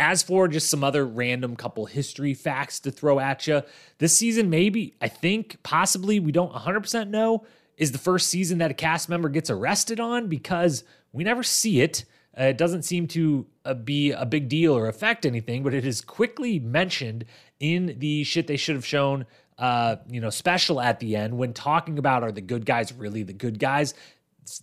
As 0.00 0.22
for 0.22 0.48
just 0.48 0.70
some 0.70 0.82
other 0.82 1.06
random 1.06 1.56
couple 1.56 1.84
history 1.84 2.32
facts 2.32 2.80
to 2.80 2.90
throw 2.90 3.20
at 3.20 3.46
you, 3.46 3.62
this 3.98 4.16
season, 4.16 4.48
maybe, 4.48 4.94
I 4.98 5.08
think, 5.08 5.62
possibly, 5.62 6.18
we 6.18 6.32
don't 6.32 6.54
100% 6.54 7.10
know, 7.10 7.44
is 7.76 7.92
the 7.92 7.98
first 7.98 8.28
season 8.28 8.56
that 8.58 8.70
a 8.70 8.74
cast 8.74 9.10
member 9.10 9.28
gets 9.28 9.50
arrested 9.50 10.00
on 10.00 10.28
because 10.28 10.84
we 11.12 11.22
never 11.22 11.42
see 11.42 11.82
it. 11.82 12.06
Uh, 12.38 12.44
it 12.44 12.56
doesn't 12.56 12.84
seem 12.84 13.08
to 13.08 13.46
uh, 13.66 13.74
be 13.74 14.12
a 14.12 14.24
big 14.24 14.48
deal 14.48 14.74
or 14.74 14.88
affect 14.88 15.26
anything, 15.26 15.62
but 15.62 15.74
it 15.74 15.84
is 15.84 16.00
quickly 16.00 16.58
mentioned 16.58 17.26
in 17.58 17.94
the 17.98 18.24
shit 18.24 18.46
they 18.46 18.56
should 18.56 18.76
have 18.76 18.86
shown, 18.86 19.26
uh, 19.58 19.96
you 20.08 20.22
know, 20.22 20.30
special 20.30 20.80
at 20.80 20.98
the 21.00 21.14
end 21.14 21.36
when 21.36 21.52
talking 21.52 21.98
about 21.98 22.22
are 22.22 22.32
the 22.32 22.40
good 22.40 22.64
guys 22.64 22.90
really 22.94 23.22
the 23.22 23.34
good 23.34 23.58
guys. 23.58 23.92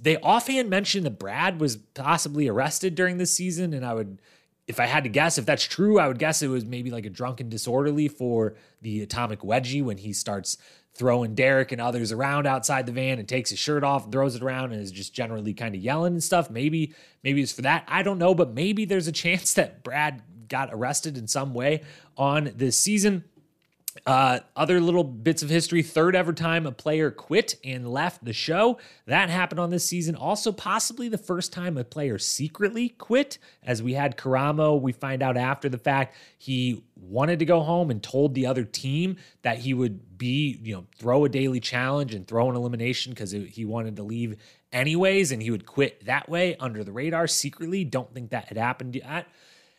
They 0.02 0.18
offhand 0.18 0.72
mentioned 0.72 1.06
that 1.06 1.20
Brad 1.20 1.60
was 1.60 1.76
possibly 1.76 2.48
arrested 2.48 2.96
during 2.96 3.18
this 3.20 3.32
season, 3.32 3.74
and 3.74 3.86
I 3.86 3.94
would 3.94 4.20
if 4.68 4.80
I 4.82 4.86
had 4.86 5.04
to 5.06 5.10
guess, 5.10 5.38
if 5.38 5.46
that's 5.46 5.64
true, 5.64 5.98
I 5.98 6.08
would 6.08 6.20
guess 6.20 6.42
it 6.42 6.50
was 6.50 6.66
maybe 6.66 6.92
like 6.92 7.06
a 7.06 7.10
drunken 7.10 7.50
disorderly 7.50 8.10
for 8.10 8.56
the 8.82 9.02
atomic 9.02 9.40
wedgie 9.40 9.84
when 9.84 9.98
he 9.98 10.12
starts 10.12 10.58
throwing 10.94 11.36
Derek 11.36 11.72
and 11.72 11.80
others 11.80 12.12
around 12.12 12.48
outside 12.48 12.86
the 12.86 12.92
van 12.92 13.20
and 13.20 13.28
takes 13.28 13.52
his 13.52 13.60
shirt 13.60 13.84
off, 13.84 14.04
and 14.04 14.12
throws 14.12 14.36
it 14.36 14.42
around, 14.42 14.74
and 14.74 14.82
is 14.82 14.92
just 14.92 15.14
generally 15.14 15.54
kind 15.54 15.74
of 15.74 15.82
yelling 15.82 16.14
and 16.14 16.24
stuff. 16.24 16.50
Maybe, 16.50 16.94
maybe 17.24 17.42
it's 17.42 17.54
for 17.54 17.62
that. 17.62 17.86
I 17.88 18.04
don't 18.04 18.18
know, 18.18 18.36
but 18.36 18.54
maybe 18.54 18.84
there's 18.84 19.08
a 19.08 19.12
chance 19.14 19.54
that 19.54 19.84
Brad 19.84 20.22
got 20.50 20.70
arrested 20.72 21.18
in 21.18 21.28
some 21.28 21.54
way 21.54 21.84
on 22.18 22.52
this 22.56 22.80
season. 22.80 23.24
Uh, 24.06 24.40
other 24.56 24.80
little 24.80 25.04
bits 25.04 25.44
of 25.44 25.50
history 25.50 25.82
third 25.82 26.16
ever 26.16 26.34
time 26.34 26.66
a 26.66 26.72
player 26.72 27.12
quit 27.12 27.56
and 27.64 27.90
left 27.90 28.24
the 28.24 28.34
show. 28.34 28.78
That 29.06 29.30
happened 29.30 29.60
on 29.60 29.70
this 29.70 29.86
season. 29.86 30.16
Also, 30.16 30.52
possibly 30.52 31.10
the 31.10 31.18
first 31.18 31.52
time 31.52 31.78
a 31.78 31.84
player 31.84 32.18
secretly 32.18 32.90
quit, 32.90 33.38
as 33.64 33.82
we 33.82 33.94
had 33.94 34.18
Karamo. 34.18 34.80
We 34.80 34.92
find 34.92 35.24
out 35.24 35.38
after 35.38 35.70
the 35.70 35.78
fact 35.78 36.16
he 36.38 36.84
wanted 36.96 37.40
to 37.40 37.46
go 37.46 37.62
home 37.62 37.92
and 37.92 38.02
told 38.02 38.34
the 38.34 38.46
other 38.46 38.64
team 38.64 39.18
that 39.42 39.60
he 39.60 39.74
would 39.74 40.18
be, 40.18 40.60
you 40.64 40.76
know, 40.76 40.86
throw 40.98 41.26
a 41.26 41.30
daily 41.30 41.60
challenge 41.60 42.14
and 42.14 42.28
throw 42.28 42.50
an 42.50 42.56
elimination 42.56 43.12
because 43.12 43.32
he 43.32 43.66
wanted 43.66 43.96
to 43.96 44.04
leave 44.04 44.38
anyways 44.72 45.32
and 45.32 45.42
he 45.42 45.52
would 45.52 45.66
quit 45.66 46.06
that 46.06 46.28
way 46.30 46.56
under 46.60 46.84
the 46.84 46.92
radar 46.92 47.28
secretly. 47.28 47.84
Don't 47.84 48.14
think 48.14 48.32
that 48.32 48.46
had 48.46 48.58
happened 48.58 48.96
yet. 48.96 49.28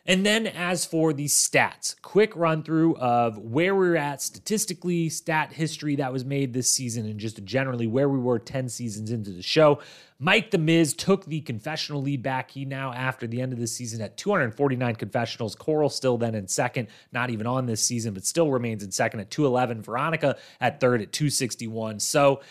And 0.05 0.25
then, 0.25 0.47
as 0.47 0.85
for 0.85 1.13
the 1.13 1.25
stats, 1.25 1.95
quick 2.01 2.35
run 2.35 2.63
through 2.63 2.95
of 2.97 3.37
where 3.37 3.75
we 3.75 3.89
are 3.89 3.97
at 3.97 4.21
statistically, 4.21 5.09
stat 5.09 5.53
history 5.53 5.97
that 5.97 6.11
was 6.11 6.25
made 6.25 6.53
this 6.53 6.71
season, 6.71 7.05
and 7.05 7.19
just 7.19 7.43
generally 7.43 7.85
where 7.85 8.09
we 8.09 8.17
were 8.17 8.39
10 8.39 8.69
seasons 8.69 9.11
into 9.11 9.31
the 9.31 9.43
show. 9.43 9.79
Mike 10.17 10.51
The 10.51 10.57
Miz 10.57 10.93
took 10.93 11.25
the 11.25 11.41
confessional 11.41 12.01
lead 12.01 12.23
back. 12.23 12.51
He 12.51 12.65
now, 12.65 12.91
after 12.91 13.27
the 13.27 13.41
end 13.41 13.53
of 13.53 13.59
the 13.59 13.67
season, 13.67 14.01
at 14.01 14.17
249 14.17 14.95
confessionals. 14.95 15.53
Coral 15.53 15.89
still 15.89 16.17
then 16.17 16.33
in 16.33 16.47
second, 16.47 16.87
not 17.11 17.29
even 17.29 17.45
on 17.45 17.65
this 17.65 17.81
season, 17.81 18.13
but 18.13 18.25
still 18.25 18.49
remains 18.51 18.83
in 18.83 18.91
second 18.91 19.19
at 19.19 19.29
211. 19.29 19.83
Veronica 19.83 20.37
at 20.59 20.79
third 20.79 21.01
at 21.01 21.11
261. 21.11 21.99
So, 21.99 22.41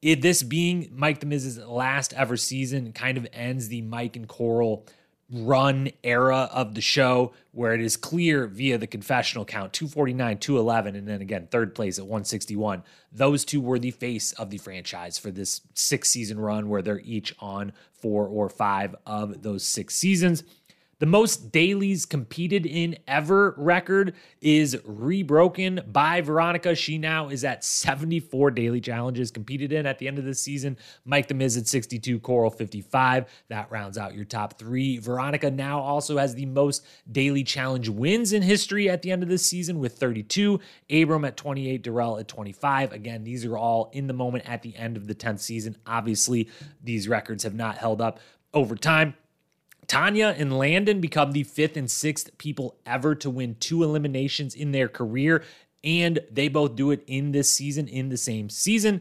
it, 0.00 0.22
this 0.22 0.42
being 0.42 0.90
Mike 0.92 1.20
The 1.20 1.26
Miz's 1.26 1.58
last 1.58 2.12
ever 2.12 2.36
season 2.36 2.92
kind 2.92 3.18
of 3.18 3.26
ends 3.32 3.66
the 3.68 3.82
Mike 3.82 4.14
and 4.14 4.28
Coral 4.28 4.86
run 5.30 5.90
era 6.02 6.48
of 6.52 6.74
the 6.74 6.80
show 6.80 7.32
where 7.52 7.74
it 7.74 7.82
is 7.82 7.98
clear 7.98 8.46
via 8.46 8.78
the 8.78 8.86
confessional 8.86 9.44
count 9.44 9.72
249 9.74 10.38
211 10.38 10.96
and 10.96 11.06
then 11.06 11.20
again 11.20 11.46
third 11.50 11.74
place 11.74 11.98
at 11.98 12.04
161 12.04 12.82
those 13.12 13.44
two 13.44 13.60
were 13.60 13.78
the 13.78 13.90
face 13.90 14.32
of 14.32 14.48
the 14.48 14.56
franchise 14.56 15.18
for 15.18 15.30
this 15.30 15.60
six 15.74 16.08
season 16.08 16.40
run 16.40 16.70
where 16.70 16.80
they're 16.80 17.00
each 17.00 17.34
on 17.40 17.72
four 17.92 18.26
or 18.26 18.48
five 18.48 18.96
of 19.04 19.42
those 19.42 19.62
six 19.64 19.94
seasons 19.94 20.44
the 20.98 21.06
most 21.06 21.52
dailies 21.52 22.04
competed 22.04 22.66
in 22.66 22.98
ever 23.06 23.54
record 23.56 24.14
is 24.40 24.74
rebroken 24.76 25.92
by 25.92 26.20
Veronica. 26.20 26.74
She 26.74 26.98
now 26.98 27.28
is 27.28 27.44
at 27.44 27.62
74 27.62 28.50
daily 28.50 28.80
challenges 28.80 29.30
competed 29.30 29.72
in 29.72 29.86
at 29.86 29.98
the 29.98 30.08
end 30.08 30.18
of 30.18 30.24
the 30.24 30.34
season. 30.34 30.76
Mike 31.04 31.28
the 31.28 31.34
Miz 31.34 31.56
at 31.56 31.68
62, 31.68 32.18
Coral 32.18 32.50
55. 32.50 33.26
That 33.48 33.70
rounds 33.70 33.96
out 33.96 34.14
your 34.14 34.24
top 34.24 34.58
three. 34.58 34.98
Veronica 34.98 35.50
now 35.50 35.80
also 35.80 36.18
has 36.18 36.34
the 36.34 36.46
most 36.46 36.84
daily 37.12 37.44
challenge 37.44 37.88
wins 37.88 38.32
in 38.32 38.42
history 38.42 38.90
at 38.90 39.02
the 39.02 39.12
end 39.12 39.22
of 39.22 39.28
the 39.28 39.38
season 39.38 39.78
with 39.78 39.96
32. 39.98 40.58
Abram 40.90 41.24
at 41.24 41.36
28, 41.36 41.82
Darrell 41.82 42.18
at 42.18 42.26
25. 42.26 42.92
Again, 42.92 43.22
these 43.22 43.44
are 43.44 43.56
all 43.56 43.88
in 43.92 44.08
the 44.08 44.12
moment 44.12 44.48
at 44.48 44.62
the 44.62 44.76
end 44.76 44.96
of 44.96 45.06
the 45.06 45.14
10th 45.14 45.40
season. 45.40 45.76
Obviously, 45.86 46.48
these 46.82 47.06
records 47.06 47.44
have 47.44 47.54
not 47.54 47.78
held 47.78 48.00
up 48.00 48.18
over 48.52 48.74
time. 48.74 49.14
Tonya 49.88 50.38
and 50.38 50.56
Landon 50.56 51.00
become 51.00 51.32
the 51.32 51.44
fifth 51.44 51.76
and 51.76 51.90
sixth 51.90 52.36
people 52.38 52.76
ever 52.84 53.14
to 53.16 53.30
win 53.30 53.56
two 53.58 53.82
eliminations 53.82 54.54
in 54.54 54.72
their 54.72 54.88
career, 54.88 55.42
and 55.82 56.20
they 56.30 56.48
both 56.48 56.76
do 56.76 56.90
it 56.90 57.02
in 57.06 57.32
this 57.32 57.50
season, 57.50 57.88
in 57.88 58.10
the 58.10 58.18
same 58.18 58.50
season. 58.50 59.00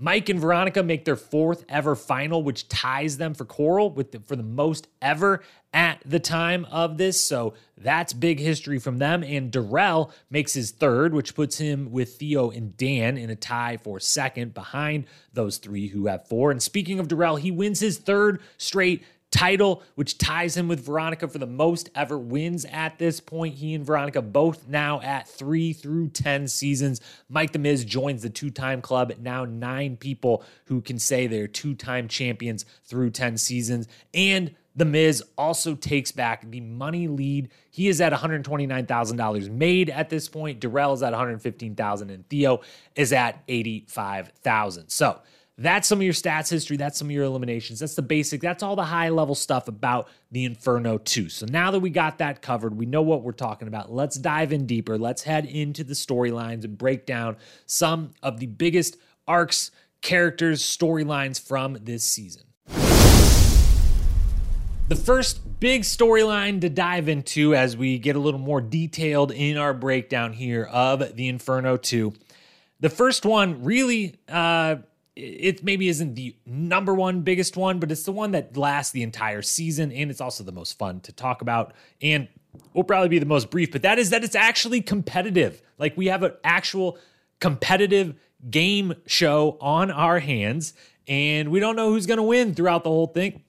Mike 0.00 0.28
and 0.28 0.38
Veronica 0.38 0.80
make 0.84 1.04
their 1.04 1.16
fourth 1.16 1.64
ever 1.68 1.96
final, 1.96 2.44
which 2.44 2.68
ties 2.68 3.16
them 3.16 3.34
for 3.34 3.44
Coral 3.44 3.90
with 3.90 4.12
the, 4.12 4.20
for 4.20 4.36
the 4.36 4.44
most 4.44 4.86
ever 5.02 5.42
at 5.72 6.00
the 6.06 6.20
time 6.20 6.64
of 6.66 6.98
this. 6.98 7.20
So 7.20 7.54
that's 7.76 8.12
big 8.12 8.38
history 8.38 8.78
from 8.78 8.98
them. 8.98 9.24
And 9.24 9.50
Darrell 9.50 10.12
makes 10.30 10.52
his 10.52 10.70
third, 10.70 11.12
which 11.12 11.34
puts 11.34 11.58
him 11.58 11.90
with 11.90 12.14
Theo 12.16 12.50
and 12.50 12.76
Dan 12.76 13.18
in 13.18 13.28
a 13.28 13.34
tie 13.34 13.76
for 13.76 13.98
second 13.98 14.54
behind 14.54 15.06
those 15.32 15.58
three 15.58 15.88
who 15.88 16.06
have 16.06 16.28
four. 16.28 16.52
And 16.52 16.62
speaking 16.62 17.00
of 17.00 17.08
Darrell, 17.08 17.34
he 17.34 17.50
wins 17.50 17.80
his 17.80 17.98
third 17.98 18.40
straight 18.56 19.02
title, 19.30 19.82
which 19.94 20.18
ties 20.18 20.56
him 20.56 20.68
with 20.68 20.84
Veronica 20.84 21.28
for 21.28 21.38
the 21.38 21.46
most 21.46 21.90
ever 21.94 22.18
wins 22.18 22.64
at 22.66 22.98
this 22.98 23.20
point. 23.20 23.56
He 23.56 23.74
and 23.74 23.84
Veronica 23.84 24.22
both 24.22 24.68
now 24.68 25.00
at 25.00 25.28
three 25.28 25.72
through 25.72 26.08
10 26.08 26.48
seasons. 26.48 27.00
Mike 27.28 27.52
The 27.52 27.58
Miz 27.58 27.84
joins 27.84 28.22
the 28.22 28.30
two 28.30 28.50
time 28.50 28.80
club, 28.80 29.12
now 29.20 29.44
nine 29.44 29.96
people 29.96 30.44
who 30.66 30.80
can 30.80 30.98
say 30.98 31.26
they're 31.26 31.46
two 31.48 31.74
time 31.74 32.08
champions 32.08 32.64
through 32.84 33.10
10 33.10 33.36
seasons. 33.38 33.88
And 34.14 34.54
the 34.78 34.84
Miz 34.84 35.24
also 35.36 35.74
takes 35.74 36.12
back 36.12 36.48
the 36.48 36.60
money 36.60 37.08
lead. 37.08 37.50
He 37.68 37.88
is 37.88 38.00
at 38.00 38.12
$129,000 38.12 39.50
made 39.50 39.90
at 39.90 40.08
this 40.08 40.28
point. 40.28 40.60
Darrell 40.60 40.92
is 40.92 41.02
at 41.02 41.12
$115,000 41.12 42.00
and 42.02 42.28
Theo 42.28 42.60
is 42.94 43.12
at 43.12 43.44
$85,000. 43.48 44.90
So 44.90 45.20
that's 45.58 45.88
some 45.88 45.98
of 45.98 46.04
your 46.04 46.12
stats 46.12 46.48
history. 46.48 46.76
That's 46.76 46.96
some 46.96 47.08
of 47.08 47.10
your 47.10 47.24
eliminations. 47.24 47.80
That's 47.80 47.96
the 47.96 48.02
basic. 48.02 48.40
That's 48.40 48.62
all 48.62 48.76
the 48.76 48.84
high 48.84 49.08
level 49.08 49.34
stuff 49.34 49.66
about 49.66 50.08
the 50.30 50.44
Inferno 50.44 50.98
2. 50.98 51.28
So 51.28 51.46
now 51.50 51.72
that 51.72 51.80
we 51.80 51.90
got 51.90 52.18
that 52.18 52.42
covered, 52.42 52.76
we 52.76 52.86
know 52.86 53.02
what 53.02 53.24
we're 53.24 53.32
talking 53.32 53.66
about. 53.66 53.92
Let's 53.92 54.16
dive 54.16 54.52
in 54.52 54.66
deeper. 54.66 54.96
Let's 54.96 55.24
head 55.24 55.46
into 55.46 55.82
the 55.82 55.94
storylines 55.94 56.62
and 56.62 56.78
break 56.78 57.06
down 57.06 57.36
some 57.66 58.12
of 58.22 58.38
the 58.38 58.46
biggest 58.46 58.98
arcs, 59.26 59.72
characters, 60.00 60.62
storylines 60.62 61.44
from 61.44 61.76
this 61.82 62.04
season. 62.04 62.44
The 64.88 64.96
first 64.96 65.58
big 65.58 65.82
storyline 65.82 66.60
to 66.60 66.70
dive 66.70 67.08
into 67.08 67.54
as 67.56 67.76
we 67.76 67.98
get 67.98 68.14
a 68.14 68.20
little 68.20 68.40
more 68.40 68.60
detailed 68.60 69.32
in 69.32 69.56
our 69.56 69.74
breakdown 69.74 70.32
here 70.32 70.64
of 70.64 71.16
the 71.16 71.28
Inferno 71.28 71.76
2. 71.76 72.14
The 72.80 72.88
first 72.88 73.26
one 73.26 73.64
really 73.64 74.14
uh, 74.28 74.76
it 75.18 75.64
maybe 75.64 75.88
isn't 75.88 76.14
the 76.14 76.36
number 76.46 76.94
one 76.94 77.22
biggest 77.22 77.56
one, 77.56 77.80
but 77.80 77.90
it's 77.90 78.04
the 78.04 78.12
one 78.12 78.30
that 78.30 78.56
lasts 78.56 78.92
the 78.92 79.02
entire 79.02 79.42
season, 79.42 79.90
and 79.90 80.10
it's 80.10 80.20
also 80.20 80.44
the 80.44 80.52
most 80.52 80.78
fun 80.78 81.00
to 81.00 81.12
talk 81.12 81.42
about, 81.42 81.74
and 82.00 82.28
will 82.72 82.84
probably 82.84 83.08
be 83.08 83.18
the 83.18 83.26
most 83.26 83.50
brief. 83.50 83.72
But 83.72 83.82
that 83.82 83.98
is 83.98 84.10
that 84.10 84.22
it's 84.22 84.36
actually 84.36 84.80
competitive. 84.80 85.60
Like 85.76 85.96
we 85.96 86.06
have 86.06 86.22
an 86.22 86.32
actual 86.44 86.98
competitive 87.40 88.14
game 88.48 88.94
show 89.06 89.58
on 89.60 89.90
our 89.90 90.20
hands, 90.20 90.72
and 91.08 91.48
we 91.48 91.58
don't 91.58 91.74
know 91.74 91.90
who's 91.90 92.06
going 92.06 92.18
to 92.18 92.22
win 92.22 92.54
throughout 92.54 92.84
the 92.84 92.90
whole 92.90 93.08
thing. 93.08 93.42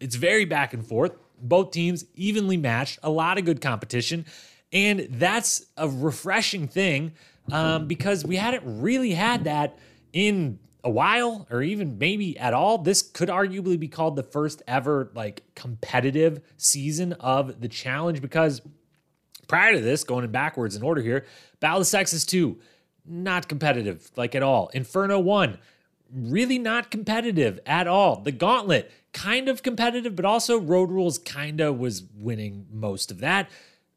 It's 0.00 0.16
very 0.16 0.44
back 0.44 0.74
and 0.74 0.86
forth. 0.86 1.12
Both 1.40 1.70
teams 1.70 2.04
evenly 2.14 2.58
matched, 2.58 2.98
a 3.02 3.10
lot 3.10 3.38
of 3.38 3.46
good 3.46 3.62
competition, 3.62 4.26
and 4.70 5.08
that's 5.12 5.64
a 5.78 5.88
refreshing 5.88 6.68
thing 6.68 7.12
um, 7.50 7.88
because 7.88 8.22
we 8.22 8.36
hadn't 8.36 8.82
really 8.82 9.12
had 9.12 9.44
that 9.44 9.78
in 10.12 10.58
a 10.82 10.90
while 10.90 11.46
or 11.50 11.62
even 11.62 11.98
maybe 11.98 12.38
at 12.38 12.54
all 12.54 12.78
this 12.78 13.02
could 13.02 13.28
arguably 13.28 13.78
be 13.78 13.88
called 13.88 14.16
the 14.16 14.22
first 14.22 14.62
ever 14.66 15.10
like 15.14 15.42
competitive 15.54 16.40
season 16.56 17.12
of 17.14 17.60
the 17.60 17.68
challenge 17.68 18.22
because 18.22 18.62
prior 19.46 19.72
to 19.72 19.80
this 19.80 20.04
going 20.04 20.24
in 20.24 20.30
backwards 20.30 20.76
in 20.76 20.82
order 20.82 21.02
here 21.02 21.26
battle 21.60 21.78
of 21.78 21.82
the 21.82 21.86
sexes 21.86 22.24
2 22.24 22.58
not 23.10 23.48
competitive 23.48 24.10
like 24.16 24.34
at 24.34 24.42
all. 24.42 24.70
Inferno 24.72 25.18
1 25.18 25.58
really 26.12 26.58
not 26.58 26.90
competitive 26.90 27.60
at 27.66 27.86
all. 27.86 28.20
The 28.20 28.32
gauntlet 28.32 28.90
kind 29.12 29.48
of 29.48 29.62
competitive 29.62 30.16
but 30.16 30.24
also 30.24 30.58
road 30.58 30.90
rules 30.90 31.18
kind 31.18 31.60
of 31.60 31.78
was 31.78 32.04
winning 32.14 32.66
most 32.70 33.10
of 33.10 33.20
that. 33.20 33.50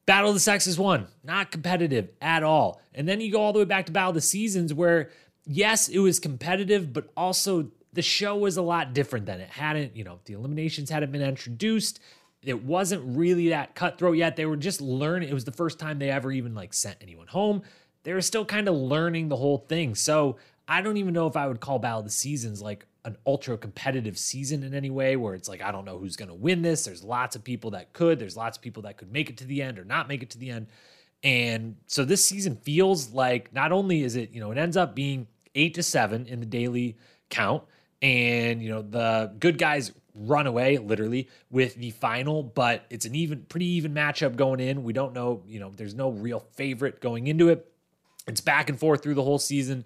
Battle 0.06 0.30
of 0.30 0.36
the 0.36 0.40
sexes 0.40 0.78
1 0.78 1.08
not 1.24 1.52
competitive 1.52 2.10
at 2.22 2.44
all. 2.44 2.82
And 2.94 3.08
then 3.08 3.22
you 3.22 3.32
go 3.32 3.42
all 3.42 3.54
the 3.54 3.60
way 3.60 3.66
back 3.66 3.86
to 3.86 3.92
battle 3.92 4.10
of 4.10 4.16
the 4.16 4.22
seasons 4.22 4.74
where 4.74 5.10
yes, 5.46 5.90
it 5.90 6.00
was 6.00 6.20
competitive, 6.20 6.94
but 6.94 7.12
also 7.16 7.72
the 7.94 8.02
show 8.02 8.36
was 8.38 8.58
a 8.58 8.62
lot 8.62 8.94
different 8.94 9.26
than 9.26 9.40
it 9.40 9.50
hadn't, 9.50 9.96
you 9.96 10.04
know, 10.04 10.20
the 10.26 10.34
eliminations 10.34 10.90
hadn't 10.90 11.12
been 11.12 11.22
introduced. 11.22 12.00
it 12.42 12.64
wasn't 12.64 13.02
really 13.18 13.50
that 13.50 13.74
cutthroat 13.74 14.18
yet. 14.18 14.36
They 14.36 14.46
were 14.46 14.58
just 14.58 14.82
learning. 14.82 15.30
It 15.30 15.34
was 15.34 15.46
the 15.46 15.52
first 15.52 15.80
time 15.80 16.00
they 16.00 16.10
ever 16.10 16.32
even 16.32 16.54
like 16.54 16.74
sent 16.74 16.98
anyone 17.02 17.28
home. 17.28 17.62
They 18.04 18.14
were 18.14 18.22
still 18.22 18.44
kind 18.44 18.68
of 18.68 18.76
learning 18.76 19.30
the 19.30 19.38
whole 19.38 19.60
thing. 19.60 19.96
So 19.96 20.38
I 20.68 20.82
don't 20.82 20.98
even 20.98 21.14
know 21.14 21.28
if 21.28 21.38
I 21.38 21.48
would 21.48 21.62
call 21.62 21.80
Battle 21.80 22.00
of 22.00 22.06
the 22.06 22.12
Seasons 22.12 22.62
like 22.62 22.86
an 23.06 23.18
ultra 23.26 23.58
competitive 23.58 24.18
season 24.18 24.64
in 24.64 24.74
any 24.74 24.90
way 24.90 25.16
where 25.16 25.36
it's 25.36 25.48
like, 25.48 25.62
I 25.62 25.72
don't 25.72 25.86
know 25.86 25.98
who's 25.98 26.16
going 26.16 26.30
to 26.30 26.36
win 26.36 26.62
this. 26.62 26.86
There's 26.86 27.04
lots 27.04 27.36
of 27.36 27.44
people 27.44 27.72
that 27.72 27.94
could, 27.94 28.20
there's 28.20 28.38
lots 28.38 28.58
of 28.58 28.64
people 28.64 28.84
that 28.84 28.98
could 28.98 29.12
make 29.12 29.30
it 29.30 29.38
to 29.38 29.46
the 29.46 29.62
end 29.62 29.78
or 29.78 29.86
not 29.86 30.08
make 30.08 30.24
it 30.24 30.30
to 30.32 30.38
the 30.38 30.50
end. 30.50 30.68
And 31.24 31.78
so 31.88 32.04
this 32.04 32.24
season 32.24 32.58
feels 32.58 33.12
like 33.12 33.54
not 33.54 33.72
only 33.72 34.04
is 34.04 34.16
it, 34.16 34.32
you 34.32 34.42
know, 34.42 34.52
it 34.52 34.58
ends 34.58 34.76
up 34.76 34.96
being 34.96 35.28
eight 35.56 35.76
to 35.76 35.84
seven 35.84 36.26
in 36.28 36.40
the 36.40 36.46
daily 36.46 36.98
count. 37.30 37.64
And, 38.02 38.62
you 38.62 38.70
know, 38.70 38.82
the 38.82 39.34
good 39.40 39.58
guys 39.58 39.92
run 40.16 40.46
away 40.46 40.78
literally 40.78 41.30
with 41.50 41.76
the 41.76 41.92
final, 41.92 42.44
but 42.44 42.86
it's 42.90 43.06
an 43.06 43.16
even, 43.16 43.46
pretty 43.46 43.66
even 43.66 43.94
matchup 43.94 44.36
going 44.36 44.60
in. 44.60 44.84
We 44.84 44.94
don't 44.94 45.14
know, 45.14 45.44
you 45.48 45.60
know, 45.60 45.72
there's 45.76 45.96
no 45.96 46.10
real 46.10 46.46
favorite 46.54 47.00
going 47.00 47.28
into 47.28 47.50
it. 47.50 47.72
It's 48.28 48.42
back 48.42 48.70
and 48.70 48.80
forth 48.80 49.02
through 49.04 49.16
the 49.16 49.24
whole 49.24 49.40
season 49.40 49.86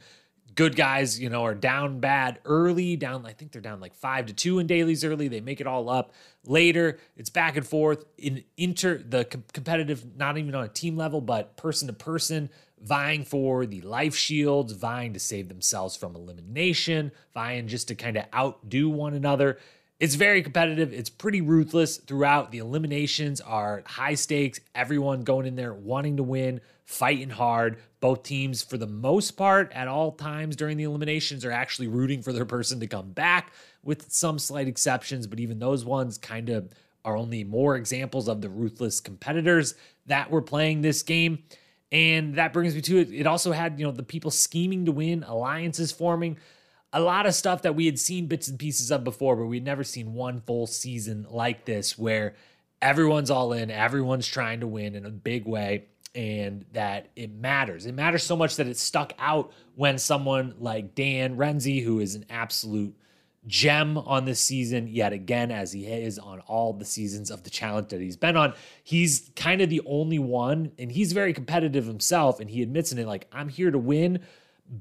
good 0.57 0.75
guys, 0.75 1.19
you 1.19 1.29
know, 1.29 1.43
are 1.43 1.53
down 1.53 1.99
bad 1.99 2.39
early, 2.43 2.97
down, 2.97 3.25
I 3.27 3.31
think 3.31 3.51
they're 3.51 3.61
down 3.61 3.79
like 3.79 3.93
five 3.93 4.25
to 4.25 4.33
two 4.33 4.57
in 4.57 4.65
dailies 4.65 5.05
early. 5.05 5.27
They 5.27 5.39
make 5.39 5.61
it 5.61 5.67
all 5.67 5.87
up 5.87 6.13
later. 6.43 6.97
It's 7.15 7.29
back 7.29 7.55
and 7.55 7.65
forth 7.65 8.03
in 8.17 8.43
inter, 8.57 8.97
the 8.97 9.23
com- 9.23 9.43
competitive, 9.53 10.17
not 10.17 10.37
even 10.37 10.55
on 10.55 10.63
a 10.63 10.67
team 10.67 10.97
level, 10.97 11.21
but 11.21 11.57
person 11.57 11.87
to 11.87 11.93
person, 11.93 12.49
vying 12.81 13.23
for 13.23 13.67
the 13.67 13.81
life 13.81 14.15
shields, 14.15 14.73
vying 14.73 15.13
to 15.13 15.19
save 15.19 15.47
themselves 15.47 15.95
from 15.95 16.15
elimination, 16.15 17.11
vying 17.35 17.67
just 17.67 17.87
to 17.89 17.95
kind 17.95 18.17
of 18.17 18.25
outdo 18.33 18.89
one 18.89 19.13
another. 19.13 19.59
It's 19.99 20.13
very 20.13 20.43
competitive. 20.43 20.93
It's 20.93 21.09
pretty 21.09 21.41
ruthless 21.41 21.97
throughout. 21.97 22.51
The 22.51 22.59
eliminations 22.59 23.41
are 23.41 23.81
high 23.87 24.13
stakes. 24.13 24.59
Everyone 24.75 25.23
going 25.23 25.47
in 25.47 25.55
there 25.55 25.73
wanting 25.73 26.17
to 26.17 26.23
win, 26.23 26.61
fighting 26.85 27.31
hard. 27.31 27.79
Both 27.99 28.21
teams, 28.21 28.61
for 28.61 28.77
the 28.77 28.85
most 28.85 29.31
part, 29.31 29.71
at 29.73 29.87
all 29.87 30.11
times 30.11 30.55
during 30.55 30.77
the 30.77 30.83
eliminations, 30.83 31.43
are 31.43 31.51
actually 31.51 31.87
rooting 31.87 32.21
for 32.21 32.31
their 32.31 32.45
person 32.45 32.79
to 32.79 32.87
come 32.87 33.11
back, 33.11 33.51
with 33.83 34.11
some 34.11 34.37
slight 34.37 34.67
exceptions. 34.67 35.25
But 35.25 35.39
even 35.39 35.57
those 35.57 35.83
ones 35.83 36.19
kind 36.19 36.49
of 36.49 36.69
are 37.03 37.17
only 37.17 37.43
more 37.43 37.75
examples 37.75 38.27
of 38.27 38.41
the 38.41 38.49
ruthless 38.49 38.99
competitors 38.99 39.73
that 40.05 40.29
were 40.29 40.43
playing 40.43 40.81
this 40.81 41.01
game. 41.01 41.43
And 41.91 42.35
that 42.35 42.53
brings 42.53 42.75
me 42.75 42.81
to 42.81 42.99
it. 42.99 43.11
It 43.11 43.25
also 43.25 43.51
had, 43.51 43.79
you 43.79 43.85
know, 43.85 43.91
the 43.91 44.03
people 44.03 44.29
scheming 44.29 44.85
to 44.85 44.91
win, 44.91 45.23
alliances 45.23 45.91
forming 45.91 46.37
a 46.93 46.99
lot 46.99 47.25
of 47.25 47.35
stuff 47.35 47.63
that 47.63 47.75
we 47.75 47.85
had 47.85 47.99
seen 47.99 48.27
bits 48.27 48.47
and 48.47 48.57
pieces 48.57 48.91
of 48.91 49.03
before, 49.03 49.35
but 49.35 49.45
we'd 49.45 49.65
never 49.65 49.83
seen 49.83 50.13
one 50.13 50.41
full 50.41 50.67
season 50.67 51.27
like 51.29 51.65
this 51.65 51.97
where 51.97 52.35
everyone's 52.81 53.29
all 53.29 53.53
in, 53.53 53.69
everyone's 53.69 54.27
trying 54.27 54.61
to 54.61 54.67
win 54.67 54.95
in 54.95 55.05
a 55.05 55.09
big 55.09 55.45
way, 55.45 55.85
and 56.15 56.65
that 56.71 57.09
it 57.15 57.31
matters. 57.31 57.85
It 57.85 57.93
matters 57.93 58.23
so 58.23 58.35
much 58.35 58.55
that 58.55 58.67
it 58.67 58.77
stuck 58.77 59.13
out 59.19 59.51
when 59.75 59.97
someone 59.97 60.55
like 60.59 60.95
Dan 60.95 61.37
Renzi, 61.37 61.83
who 61.83 61.99
is 61.99 62.15
an 62.15 62.25
absolute 62.29 62.95
gem 63.47 63.97
on 63.97 64.25
this 64.25 64.41
season 64.41 64.87
yet 64.87 65.13
again 65.13 65.51
as 65.51 65.71
he 65.71 65.85
is 65.85 66.19
on 66.19 66.41
all 66.41 66.73
the 66.73 66.85
seasons 66.85 67.31
of 67.31 67.43
the 67.43 67.49
challenge 67.49 67.87
that 67.89 68.01
he's 68.01 68.17
been 68.17 68.35
on 68.35 68.53
he's 68.83 69.31
kind 69.37 69.61
of 69.61 69.69
the 69.69 69.81
only 69.85 70.19
one 70.19 70.69
and 70.77 70.91
he's 70.91 71.13
very 71.13 71.31
competitive 71.31 71.85
himself 71.85 72.41
and 72.41 72.49
he 72.49 72.61
admits 72.61 72.91
in 72.91 72.97
it 72.97 73.07
like 73.07 73.25
i'm 73.31 73.47
here 73.47 73.71
to 73.71 73.77
win 73.77 74.19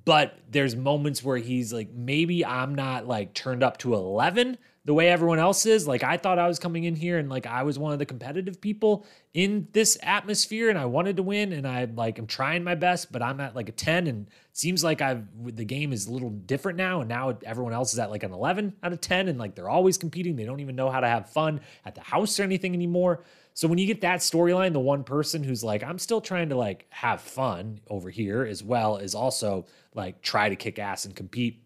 but 0.04 0.38
there's 0.50 0.74
moments 0.74 1.22
where 1.22 1.36
he's 1.36 1.72
like 1.72 1.92
maybe 1.92 2.44
i'm 2.44 2.74
not 2.74 3.06
like 3.06 3.34
turned 3.34 3.62
up 3.62 3.78
to 3.78 3.94
11 3.94 4.58
the 4.84 4.94
way 4.94 5.08
everyone 5.08 5.40
else 5.40 5.66
is. 5.66 5.88
Like 5.88 6.04
i 6.04 6.16
thought 6.16 6.38
i 6.38 6.46
was 6.46 6.58
coming 6.58 6.84
in 6.84 6.94
here 6.94 7.18
and 7.18 7.28
like 7.28 7.46
i 7.46 7.62
was 7.62 7.78
one 7.78 7.92
of 7.92 7.98
the 7.98 8.06
competitive 8.06 8.60
people 8.60 9.04
in 9.34 9.68
this 9.72 9.98
atmosphere 10.02 10.70
and 10.70 10.78
i 10.78 10.84
wanted 10.84 11.16
to 11.16 11.22
win 11.22 11.52
and 11.52 11.66
i 11.66 11.84
like 11.84 12.18
i'm 12.18 12.26
trying 12.26 12.62
my 12.62 12.74
best 12.74 13.10
but 13.10 13.20
i'm 13.20 13.40
at 13.40 13.54
like 13.56 13.68
a 13.68 13.72
10 13.72 14.06
and 14.06 14.28
seems 14.52 14.82
like 14.84 15.00
i've 15.02 15.24
the 15.56 15.64
game 15.64 15.92
is 15.92 16.06
a 16.06 16.12
little 16.12 16.30
different 16.30 16.78
now 16.78 17.00
and 17.00 17.08
now 17.08 17.36
everyone 17.44 17.72
else 17.72 17.92
is 17.92 17.98
at 17.98 18.10
like 18.10 18.22
an 18.22 18.32
11 18.32 18.74
out 18.82 18.92
of 18.92 19.00
10 19.00 19.28
and 19.28 19.38
like 19.38 19.54
they're 19.54 19.68
always 19.68 19.98
competing. 19.98 20.36
They 20.36 20.44
don't 20.44 20.60
even 20.60 20.76
know 20.76 20.90
how 20.90 21.00
to 21.00 21.08
have 21.08 21.30
fun 21.30 21.60
at 21.84 21.94
the 21.94 22.00
house 22.00 22.38
or 22.38 22.42
anything 22.44 22.74
anymore 22.74 23.24
so 23.56 23.68
when 23.68 23.78
you 23.78 23.86
get 23.86 24.02
that 24.02 24.20
storyline, 24.20 24.74
the 24.74 24.80
one 24.80 25.02
person 25.02 25.42
who's 25.42 25.64
like, 25.64 25.82
I'm 25.82 25.98
still 25.98 26.20
trying 26.20 26.50
to 26.50 26.56
like 26.56 26.84
have 26.90 27.22
fun 27.22 27.80
over 27.88 28.10
here 28.10 28.44
as 28.44 28.62
well 28.62 28.98
as 28.98 29.14
also 29.14 29.64
like 29.94 30.20
try 30.20 30.50
to 30.50 30.56
kick 30.56 30.78
ass 30.78 31.06
and 31.06 31.16
compete, 31.16 31.64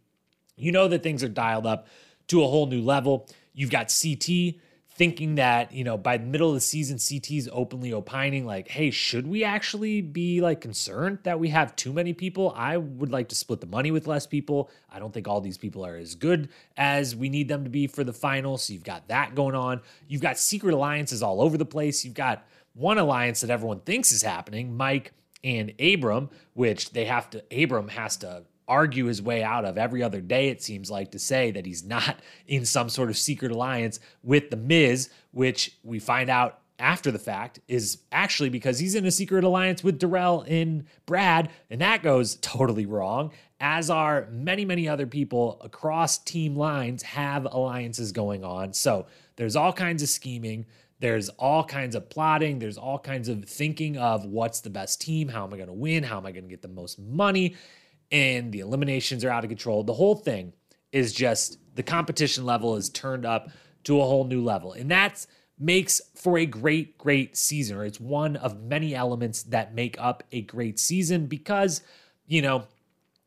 you 0.55 0.71
know 0.71 0.87
that 0.87 1.03
things 1.03 1.25
are 1.25 1.29
dialed 1.29 1.67
up 1.67 1.89
to 2.29 2.45
a 2.45 2.47
whole 2.47 2.69
new 2.69 2.81
level. 2.81 3.29
You've 3.55 3.73
got 3.73 3.93
CT 3.93 4.55
thinking 5.01 5.37
that, 5.37 5.73
you 5.73 5.83
know, 5.83 5.97
by 5.97 6.19
the 6.19 6.27
middle 6.27 6.51
of 6.51 6.55
the 6.55 6.61
season, 6.61 6.99
CT's 6.99 7.49
openly 7.53 7.91
opining, 7.91 8.45
like, 8.45 8.69
hey, 8.69 8.91
should 8.91 9.27
we 9.27 9.43
actually 9.43 10.03
be 10.03 10.43
like 10.43 10.61
concerned 10.61 11.21
that 11.23 11.41
we 11.41 11.49
have 11.49 11.75
too 11.75 11.91
many 11.91 12.13
people? 12.13 12.53
I 12.55 12.77
would 12.77 13.11
like 13.11 13.31
to 13.31 13.35
split 13.35 13.63
the 13.63 13.67
money 13.67 13.91
with 13.91 14.07
less 14.07 14.27
people. 14.27 14.69
I 14.93 14.99
don't 14.99 15.11
think 15.11 15.27
all 15.27 15.41
these 15.41 15.57
people 15.57 15.87
are 15.87 15.97
as 15.97 16.15
good 16.15 16.51
as 16.77 17.17
we 17.17 17.31
need 17.31 17.49
them 17.49 17.65
to 17.65 17.71
be 17.71 17.87
for 17.87 18.05
the 18.05 18.13
final. 18.13 18.59
So 18.59 18.75
you've 18.75 18.85
got 18.85 19.09
that 19.09 19.35
going 19.35 19.55
on. 19.55 19.81
You've 20.07 20.21
got 20.21 20.37
secret 20.37 20.75
alliances 20.75 21.23
all 21.23 21.41
over 21.41 21.57
the 21.57 21.65
place. 21.65 22.05
You've 22.05 22.13
got 22.13 22.47
one 22.75 22.99
alliance 22.99 23.41
that 23.41 23.49
everyone 23.49 23.81
thinks 23.81 24.13
is 24.13 24.21
happening, 24.21 24.77
Mike 24.77 25.13
and 25.43 25.73
Abram, 25.81 26.29
which 26.53 26.91
they 26.91 27.07
have 27.07 27.31
to, 27.31 27.43
Abram 27.51 27.89
has 27.89 28.19
to 28.19 28.43
argue 28.71 29.07
his 29.07 29.21
way 29.21 29.43
out 29.43 29.65
of 29.65 29.77
every 29.77 30.03
other 30.03 30.21
day, 30.21 30.49
it 30.49 30.63
seems 30.63 30.91
like, 30.91 31.11
to 31.11 31.19
say 31.19 31.51
that 31.51 31.67
he's 31.67 31.85
not 31.85 32.21
in 32.47 32.65
some 32.65 32.89
sort 32.89 33.11
of 33.11 33.19
secret 33.19 33.51
alliance 33.51 34.01
with 34.23 34.49
The 34.49 34.57
Miz, 34.57 35.11
which 35.33 35.77
we 35.83 35.99
find 35.99 36.31
out 36.31 36.61
after 36.79 37.11
the 37.11 37.19
fact 37.19 37.61
is 37.69 37.99
actually 38.11 38.49
because 38.49 38.79
he's 38.79 38.95
in 38.95 39.05
a 39.05 39.11
secret 39.11 39.45
alliance 39.45 39.85
with 39.85 39.99
Darrell 39.99 40.45
and 40.49 40.85
Brad, 41.05 41.51
and 41.69 41.81
that 41.83 42.03
goes 42.03 42.37
totally 42.41 42.87
wrong. 42.87 43.33
As 43.61 43.91
are 43.91 44.27
many, 44.31 44.65
many 44.65 44.89
other 44.89 45.07
people 45.07 45.61
across 45.63 46.17
team 46.17 46.57
lines 46.57 47.03
have 47.03 47.45
alliances 47.45 48.13
going 48.13 48.43
on. 48.43 48.73
So 48.73 49.05
there's 49.37 49.57
all 49.57 49.73
kinds 49.75 50.03
of 50.03 50.09
scheming. 50.09 50.65
There's 51.01 51.29
all 51.31 51.65
kinds 51.65 51.95
of 51.95 52.09
plotting. 52.09 52.59
There's 52.59 52.79
all 52.79 52.99
kinds 52.99 53.29
of 53.29 53.45
thinking 53.45 53.99
of 53.99 54.25
what's 54.25 54.61
the 54.61 54.71
best 54.71 55.01
team. 55.03 55.29
How 55.29 55.45
am 55.45 55.53
I 55.53 55.57
going 55.57 55.69
to 55.69 55.75
win? 55.75 56.05
How 56.05 56.17
am 56.17 56.25
I 56.25 56.33
going 56.33 56.45
to 56.45 56.51
get 56.51 56.63
the 56.63 56.69
most 56.69 56.99
money? 56.99 57.57
And 58.11 58.53
the 58.53 58.61
eliminations 58.61 59.25
are 59.25 59.31
out 59.31 59.45
of 59.45 59.51
control. 59.51 59.85
The 59.85 59.95
whole 59.95 60.17
thing 60.17 60.53
is 60.93 61.13
just 61.13 61.59
the 61.75 61.83
competition 61.83 62.45
level 62.45 62.77
is 62.77 62.89
turned 62.89 63.25
up 63.25 63.51
to 63.85 64.01
a 64.01 64.05
whole 64.05 64.25
new 64.25 64.43
level. 64.43 64.73
And 64.73 64.91
that 64.91 65.25
makes 65.59 66.01
for 66.15 66.39
a 66.39 66.47
great, 66.47 66.99
great 66.99 67.37
season, 67.37 67.81
it's 67.81 68.01
one 68.01 68.37
of 68.37 68.63
many 68.63 68.95
elements 68.95 69.43
that 69.45 69.75
make 69.75 70.01
up 70.01 70.23
a 70.33 70.43
great 70.43 70.79
season 70.79 71.27
because, 71.27 71.83
you 72.27 72.43
know, 72.43 72.65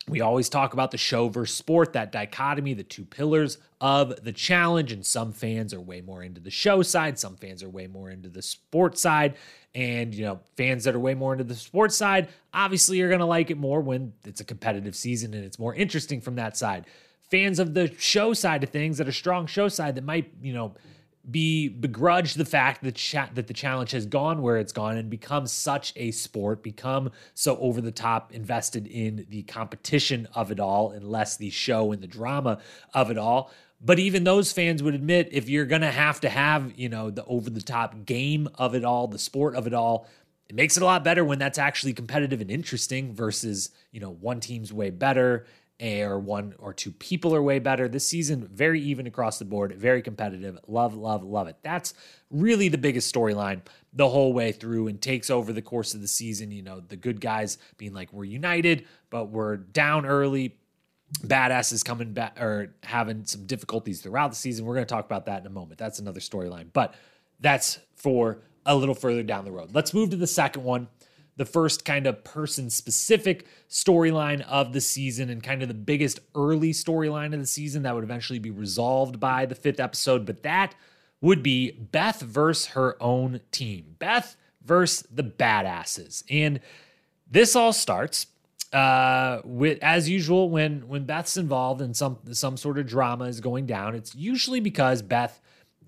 we 0.08 0.20
always 0.20 0.48
talk 0.48 0.74
about 0.74 0.90
the 0.90 0.98
show 0.98 1.28
versus 1.28 1.56
sport, 1.56 1.94
that 1.94 2.12
dichotomy, 2.12 2.74
the 2.74 2.82
two 2.82 3.04
pillars 3.04 3.58
of 3.80 4.22
the 4.22 4.32
challenge. 4.32 4.92
And 4.92 5.04
some 5.04 5.32
fans 5.32 5.72
are 5.72 5.80
way 5.80 6.02
more 6.02 6.22
into 6.22 6.40
the 6.40 6.50
show 6.50 6.82
side, 6.82 7.18
some 7.18 7.36
fans 7.36 7.62
are 7.62 7.70
way 7.70 7.86
more 7.86 8.10
into 8.10 8.28
the 8.28 8.42
sport 8.42 8.98
side. 8.98 9.34
And, 9.74 10.14
you 10.14 10.24
know, 10.24 10.40
fans 10.56 10.84
that 10.84 10.94
are 10.94 11.00
way 11.00 11.14
more 11.14 11.32
into 11.32 11.44
the 11.44 11.54
sports 11.54 11.96
side 11.96 12.28
obviously 12.52 13.00
are 13.00 13.08
going 13.08 13.20
to 13.20 13.26
like 13.26 13.50
it 13.50 13.58
more 13.58 13.80
when 13.80 14.12
it's 14.24 14.40
a 14.40 14.44
competitive 14.44 14.94
season 14.94 15.34
and 15.34 15.44
it's 15.44 15.58
more 15.58 15.74
interesting 15.74 16.20
from 16.20 16.36
that 16.36 16.56
side. 16.56 16.86
Fans 17.30 17.58
of 17.58 17.74
the 17.74 17.92
show 17.98 18.34
side 18.34 18.62
of 18.62 18.70
things 18.70 18.98
that 18.98 19.08
are 19.08 19.12
strong 19.12 19.46
show 19.46 19.68
side 19.68 19.96
that 19.96 20.04
might, 20.04 20.30
you 20.42 20.52
know, 20.52 20.74
be 21.30 21.68
begrudge 21.68 22.34
the 22.34 22.44
fact 22.44 22.82
that 22.82 22.96
cha- 22.96 23.30
that 23.34 23.46
the 23.46 23.54
challenge 23.54 23.92
has 23.92 24.06
gone 24.06 24.42
where 24.42 24.58
it's 24.58 24.72
gone 24.72 24.96
and 24.96 25.08
become 25.08 25.46
such 25.46 25.92
a 25.96 26.10
sport, 26.10 26.62
become 26.62 27.10
so 27.34 27.56
over 27.58 27.80
the 27.80 27.92
top 27.92 28.32
invested 28.32 28.86
in 28.86 29.26
the 29.30 29.42
competition 29.44 30.28
of 30.34 30.50
it 30.50 30.60
all 30.60 30.90
and 30.90 31.08
less 31.08 31.36
the 31.36 31.50
show 31.50 31.92
and 31.92 32.02
the 32.02 32.06
drama 32.06 32.58
of 32.92 33.10
it 33.10 33.18
all. 33.18 33.50
But 33.80 33.98
even 33.98 34.24
those 34.24 34.52
fans 34.52 34.82
would 34.82 34.94
admit 34.94 35.28
if 35.32 35.48
you're 35.48 35.66
to 35.66 35.90
have 35.90 36.20
to 36.20 36.28
have, 36.28 36.72
you 36.76 36.88
know, 36.88 37.10
the 37.10 37.24
over 37.24 37.50
the 37.50 37.62
top 37.62 38.04
game 38.04 38.48
of 38.54 38.74
it 38.74 38.84
all, 38.84 39.08
the 39.08 39.18
sport 39.18 39.56
of 39.56 39.66
it 39.66 39.74
all, 39.74 40.06
it 40.48 40.56
makes 40.56 40.76
it 40.76 40.82
a 40.82 40.86
lot 40.86 41.04
better 41.04 41.24
when 41.24 41.38
that's 41.38 41.58
actually 41.58 41.92
competitive 41.92 42.40
and 42.40 42.50
interesting 42.50 43.14
versus, 43.14 43.70
you 43.92 44.00
know, 44.00 44.10
one 44.10 44.40
team's 44.40 44.72
way 44.72 44.90
better 44.90 45.46
or 45.82 46.18
one 46.18 46.54
or 46.58 46.72
two 46.72 46.92
people 46.92 47.34
are 47.34 47.42
way 47.42 47.58
better. 47.58 47.88
This 47.88 48.08
season, 48.08 48.48
very 48.52 48.80
even 48.80 49.06
across 49.06 49.38
the 49.38 49.44
board, 49.44 49.74
very 49.76 50.02
competitive. 50.02 50.58
Love, 50.68 50.94
love, 50.94 51.24
love 51.24 51.48
it. 51.48 51.56
That's 51.62 51.94
really 52.30 52.68
the 52.68 52.78
biggest 52.78 53.12
storyline 53.12 53.62
the 53.92 54.08
whole 54.08 54.32
way 54.32 54.52
through 54.52 54.88
and 54.88 55.00
takes 55.00 55.30
over 55.30 55.52
the 55.52 55.62
course 55.62 55.94
of 55.94 56.00
the 56.00 56.08
season. 56.08 56.50
You 56.50 56.62
know, 56.62 56.80
the 56.80 56.96
good 56.96 57.20
guys 57.20 57.58
being 57.76 57.92
like, 57.92 58.12
we're 58.12 58.24
united, 58.24 58.86
but 59.10 59.26
we're 59.26 59.56
down 59.56 60.06
early. 60.06 60.56
Badass 61.20 61.72
is 61.72 61.82
coming 61.82 62.12
back 62.12 62.40
or 62.40 62.74
having 62.82 63.24
some 63.24 63.46
difficulties 63.46 64.00
throughout 64.00 64.30
the 64.30 64.36
season. 64.36 64.64
We're 64.64 64.74
going 64.74 64.86
to 64.86 64.94
talk 64.94 65.04
about 65.04 65.26
that 65.26 65.40
in 65.40 65.46
a 65.46 65.50
moment. 65.50 65.78
That's 65.78 65.98
another 65.98 66.20
storyline, 66.20 66.68
but 66.72 66.94
that's 67.40 67.78
for 67.96 68.42
a 68.66 68.74
little 68.74 68.94
further 68.94 69.22
down 69.22 69.44
the 69.44 69.52
road. 69.52 69.74
Let's 69.74 69.92
move 69.92 70.10
to 70.10 70.16
the 70.16 70.26
second 70.26 70.64
one 70.64 70.88
the 71.36 71.44
first 71.44 71.84
kind 71.84 72.06
of 72.06 72.22
person 72.24 72.70
specific 72.70 73.46
storyline 73.68 74.40
of 74.42 74.72
the 74.72 74.80
season 74.80 75.30
and 75.30 75.42
kind 75.42 75.62
of 75.62 75.68
the 75.68 75.74
biggest 75.74 76.20
early 76.34 76.72
storyline 76.72 77.34
of 77.34 77.40
the 77.40 77.46
season 77.46 77.82
that 77.82 77.94
would 77.94 78.04
eventually 78.04 78.38
be 78.38 78.50
resolved 78.50 79.18
by 79.18 79.46
the 79.46 79.54
fifth 79.54 79.80
episode. 79.80 80.24
But 80.24 80.42
that 80.44 80.74
would 81.20 81.42
be 81.42 81.72
Beth 81.72 82.20
versus 82.20 82.66
her 82.68 83.02
own 83.02 83.40
team. 83.50 83.96
Beth 83.98 84.36
versus 84.64 85.06
the 85.10 85.24
badasses. 85.24 86.22
And 86.30 86.60
this 87.30 87.56
all 87.56 87.72
starts 87.72 88.26
uh, 88.72 89.40
with 89.44 89.78
as 89.82 90.08
usual 90.08 90.50
when 90.50 90.88
when 90.88 91.04
Beth's 91.04 91.36
involved 91.36 91.80
in 91.80 91.94
some 91.94 92.18
some 92.32 92.56
sort 92.56 92.78
of 92.78 92.86
drama 92.86 93.24
is 93.24 93.40
going 93.40 93.66
down. 93.66 93.94
It's 93.94 94.14
usually 94.14 94.60
because 94.60 95.00
Beth 95.00 95.40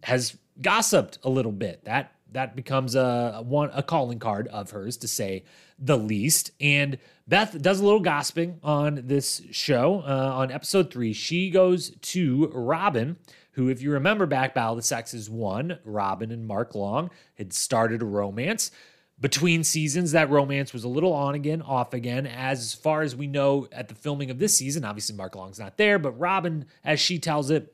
has 0.05 0.37
gossiped 0.61 1.19
a 1.23 1.29
little 1.29 1.53
bit. 1.53 1.85
That 1.85 2.13
that 2.37 2.55
becomes 2.55 2.95
a, 2.95 3.43
one 3.47 3.71
a 3.73 3.83
calling 3.83 4.19
card 4.19 4.47
of 4.49 4.71
hers 4.71 4.99
to 4.99 5.09
say 5.09 5.43
the 5.79 5.97
least. 5.97 6.51
And 6.61 6.99
Beth 7.27 7.61
does 7.63 7.81
a 7.81 7.85
little 7.85 8.01
gossiping 8.01 8.61
on 8.63 9.01
this 9.07 9.41
show. 9.51 10.03
Uh, 10.07 10.33
on 10.35 10.53
episode 10.53 10.93
three, 10.93 11.15
she 11.15 11.49
goes 11.49 11.93
to 12.03 12.51
Robin, 12.53 13.17
who, 13.53 13.71
if 13.71 13.81
you 13.81 13.91
remember 13.91 14.27
back, 14.27 14.55
Battle 14.55 14.73
of 14.73 14.77
the 14.77 14.83
Sexes 14.83 15.31
one, 15.31 15.79
Robin 15.83 16.31
and 16.31 16.47
Mark 16.47 16.75
Long 16.75 17.11
had 17.37 17.55
started 17.55 18.03
a 18.03 18.07
romance. 18.07 18.71
Between 19.19 19.65
seasons, 19.65 20.13
that 20.13 20.29
romance 20.29 20.75
was 20.75 20.85
a 20.85 20.89
little 20.89 21.15
on 21.15 21.35
again, 21.35 21.63
off 21.63 21.95
again. 21.95 22.27
As 22.27 22.75
far 22.75 23.01
as 23.01 23.17
we 23.17 23.27
know 23.27 23.67
at 23.73 23.89
the 23.89 23.95
filming 23.95 24.31
of 24.31 24.39
this 24.39 24.59
season, 24.59 24.85
obviously 24.85 25.17
Mark 25.17 25.35
Long's 25.35 25.59
not 25.59 25.79
there, 25.79 25.99
but 25.99 26.13
Robin, 26.19 26.67
as 26.85 27.01
she 27.01 27.19
tells 27.19 27.51
it, 27.51 27.73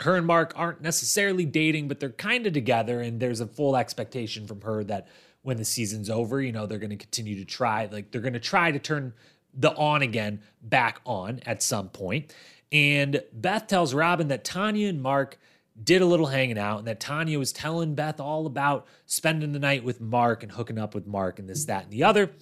her 0.00 0.16
and 0.16 0.26
Mark 0.26 0.52
aren't 0.56 0.80
necessarily 0.80 1.44
dating, 1.44 1.88
but 1.88 1.98
they're 2.00 2.10
kind 2.10 2.46
of 2.46 2.52
together, 2.52 3.00
and 3.00 3.20
there's 3.20 3.40
a 3.40 3.46
full 3.46 3.76
expectation 3.76 4.46
from 4.46 4.60
her 4.60 4.84
that 4.84 5.08
when 5.42 5.56
the 5.56 5.64
season's 5.64 6.10
over, 6.10 6.40
you 6.40 6.52
know, 6.52 6.66
they're 6.66 6.78
going 6.78 6.90
to 6.90 6.96
continue 6.96 7.36
to 7.36 7.44
try, 7.44 7.86
like 7.86 8.10
they're 8.10 8.20
going 8.20 8.32
to 8.32 8.40
try 8.40 8.70
to 8.70 8.78
turn 8.78 9.12
the 9.54 9.74
on 9.74 10.02
again 10.02 10.40
back 10.62 11.00
on 11.04 11.40
at 11.46 11.62
some 11.62 11.88
point. 11.88 12.34
And 12.70 13.22
Beth 13.32 13.66
tells 13.66 13.94
Robin 13.94 14.28
that 14.28 14.44
Tonya 14.44 14.88
and 14.88 15.00
Mark 15.00 15.38
did 15.82 16.02
a 16.02 16.06
little 16.06 16.26
hanging 16.26 16.58
out 16.58 16.80
and 16.80 16.88
that 16.88 17.00
Tonya 17.00 17.38
was 17.38 17.52
telling 17.52 17.94
Beth 17.94 18.20
all 18.20 18.46
about 18.46 18.86
spending 19.06 19.52
the 19.52 19.58
night 19.58 19.84
with 19.84 20.00
Mark 20.00 20.42
and 20.42 20.52
hooking 20.52 20.78
up 20.78 20.94
with 20.94 21.06
Mark 21.06 21.38
and 21.38 21.48
this, 21.48 21.64
that, 21.66 21.84
and 21.84 21.92
the 21.92 22.04
other. 22.04 22.32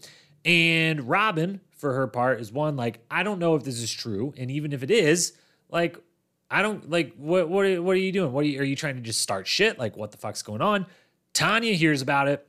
And 0.45 1.09
Robin, 1.09 1.61
for 1.77 1.93
her 1.93 2.07
part, 2.07 2.41
is 2.41 2.51
one 2.51 2.77
like, 2.77 3.01
I 3.11 3.23
don't 3.23 3.39
know 3.39 3.55
if 3.55 3.65
this 3.65 3.79
is 3.79 3.93
true. 3.93 4.35
And 4.37 4.51
even 4.51 4.73
if 4.73 4.83
it 4.83 4.91
is, 4.91 5.35
like, 5.71 5.97
I 6.51 6.63
don't 6.63 6.89
like 6.91 7.15
what 7.17 7.49
what 7.49 7.67
are, 7.67 7.83
what 7.83 7.93
are 7.93 8.01
you 8.01 8.13
doing? 8.13 8.33
What 8.33 8.45
are 8.45 8.49
you, 8.49 8.61
are 8.61 8.65
you 8.65 8.77
trying 8.77 8.97
to 8.97 9.03
just 9.03 9.21
start 9.21 9.47
shit? 9.47 9.79
Like 9.79 9.97
what 9.97 10.13
the 10.13 10.19
fuck's 10.19 10.43
going 10.43 10.63
on? 10.63 10.87
Tonya 11.35 11.75
hears 11.75 12.03
about 12.03 12.29
it 12.29 12.47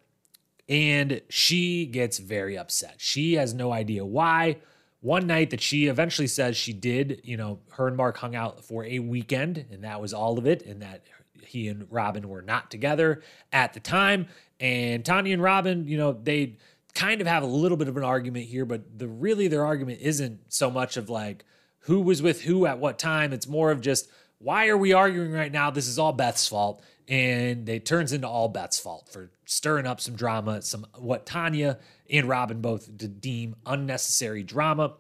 and 0.70 1.22
she 1.30 1.86
gets 1.86 2.20
very 2.20 2.58
upset. 2.58 2.96
She 2.98 3.34
has 3.34 3.54
no 3.54 3.72
idea 3.72 4.06
why. 4.06 4.58
One 5.02 5.28
night 5.28 5.52
that 5.52 5.62
she 5.62 5.88
eventually 5.88 6.28
says 6.28 6.58
she 6.58 6.74
did, 6.74 7.22
you 7.24 7.38
know, 7.38 7.60
her 7.72 7.88
and 7.88 7.96
Mark 7.96 8.18
hung 8.18 8.36
out 8.36 8.64
for 8.64 8.84
a 8.86 9.00
weekend 9.00 9.66
and 9.72 9.84
that 9.84 10.02
was 10.02 10.14
all 10.14 10.38
of 10.38 10.48
it 10.48 10.64
and 10.64 10.82
that 10.82 11.04
he 11.42 11.68
and 11.68 11.88
Robin 11.90 12.28
were 12.28 12.42
not 12.42 12.70
together 12.70 13.22
at 13.54 13.74
the 13.74 13.80
time 13.80 14.28
and 14.60 15.04
Tonya 15.04 15.34
and 15.34 15.42
Robin, 15.42 15.88
you 15.88 15.98
know, 15.98 16.14
they 16.14 16.58
kind 16.94 17.22
of 17.22 17.28
have 17.28 17.44
a 17.44 17.48
little 17.48 17.78
bit 17.78 17.88
of 17.88 17.96
an 17.96 18.04
argument 18.04 18.46
here, 18.46 18.66
but 18.66 18.98
the 18.98 19.08
really 19.08 19.48
their 19.48 19.66
argument 19.66 20.00
isn't 20.02 20.40
so 20.50 20.72
much 20.72 20.98
of 20.98 21.10
like 21.10 21.46
who 21.88 22.02
was 22.02 22.22
with 22.22 22.42
who 22.42 22.66
at 22.66 22.80
what 22.80 23.00
time. 23.00 23.32
It's 23.32 23.48
more 23.48 23.72
of 23.72 23.82
just 23.82 24.10
why 24.40 24.68
are 24.68 24.78
we 24.78 24.94
arguing 24.94 25.32
right 25.32 25.52
now? 25.52 25.72
This 25.72 25.88
is 25.88 25.98
all 25.98 26.14
Beth's 26.14 26.48
fault. 26.48 26.84
And 27.08 27.68
it 27.70 27.86
turns 27.86 28.12
into 28.12 28.28
all 28.28 28.50
Beth's 28.50 28.78
fault 28.78 29.08
for 29.10 29.32
stirring 29.46 29.88
up 29.88 30.02
some 30.02 30.14
drama, 30.14 30.62
some 30.62 30.86
what 30.98 31.26
Tonya 31.26 31.80
and 32.10 32.28
Robin 32.28 32.60
both 32.60 32.90
deem 33.22 33.56
unnecessary 33.66 34.44
drama 34.44 34.96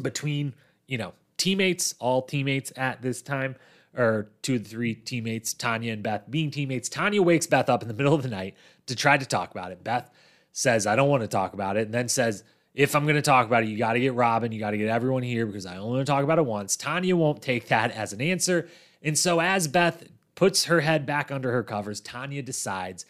between, 0.00 0.54
you 0.86 0.98
know, 0.98 1.14
teammates, 1.38 1.94
all 1.98 2.20
teammates 2.20 2.70
at 2.76 3.00
this 3.00 3.22
time, 3.22 3.56
or 3.96 4.30
two 4.42 4.58
the 4.58 4.68
three 4.68 4.94
teammates, 4.94 5.54
Tonya 5.54 5.94
and 5.94 6.02
Beth 6.02 6.30
being 6.30 6.50
teammates. 6.50 6.90
Tonya 6.90 7.20
wakes 7.20 7.46
Beth 7.46 7.70
up 7.70 7.80
in 7.80 7.88
the 7.88 7.94
middle 7.94 8.14
of 8.14 8.22
the 8.22 8.28
night 8.28 8.54
to 8.86 8.94
try 8.94 9.16
to 9.16 9.24
talk 9.24 9.50
about 9.50 9.72
it. 9.72 9.82
Beth 9.82 10.10
says, 10.52 10.86
I 10.86 10.96
don't 10.96 11.08
want 11.08 11.22
to 11.22 11.28
talk 11.28 11.54
about 11.54 11.78
it, 11.78 11.86
and 11.86 11.94
then 11.94 12.08
says, 12.08 12.44
if 12.74 12.94
I'm 12.94 13.04
going 13.04 13.16
to 13.16 13.22
talk 13.22 13.46
about 13.46 13.62
it, 13.62 13.68
you 13.68 13.76
got 13.76 13.94
to 13.94 14.00
get 14.00 14.14
Robin, 14.14 14.52
you 14.52 14.60
got 14.60 14.70
to 14.70 14.78
get 14.78 14.88
everyone 14.88 15.22
here 15.22 15.46
because 15.46 15.66
I 15.66 15.76
only 15.76 15.96
want 15.96 16.06
to 16.06 16.12
talk 16.12 16.24
about 16.24 16.38
it 16.38 16.46
once. 16.46 16.76
Tonya 16.76 17.14
won't 17.14 17.42
take 17.42 17.68
that 17.68 17.90
as 17.96 18.12
an 18.12 18.20
answer. 18.20 18.68
And 19.02 19.18
so, 19.18 19.40
as 19.40 19.66
Beth 19.68 20.04
puts 20.34 20.64
her 20.66 20.80
head 20.80 21.06
back 21.06 21.30
under 21.30 21.52
her 21.52 21.62
covers, 21.62 22.00
Tonya 22.00 22.44
decides 22.44 23.04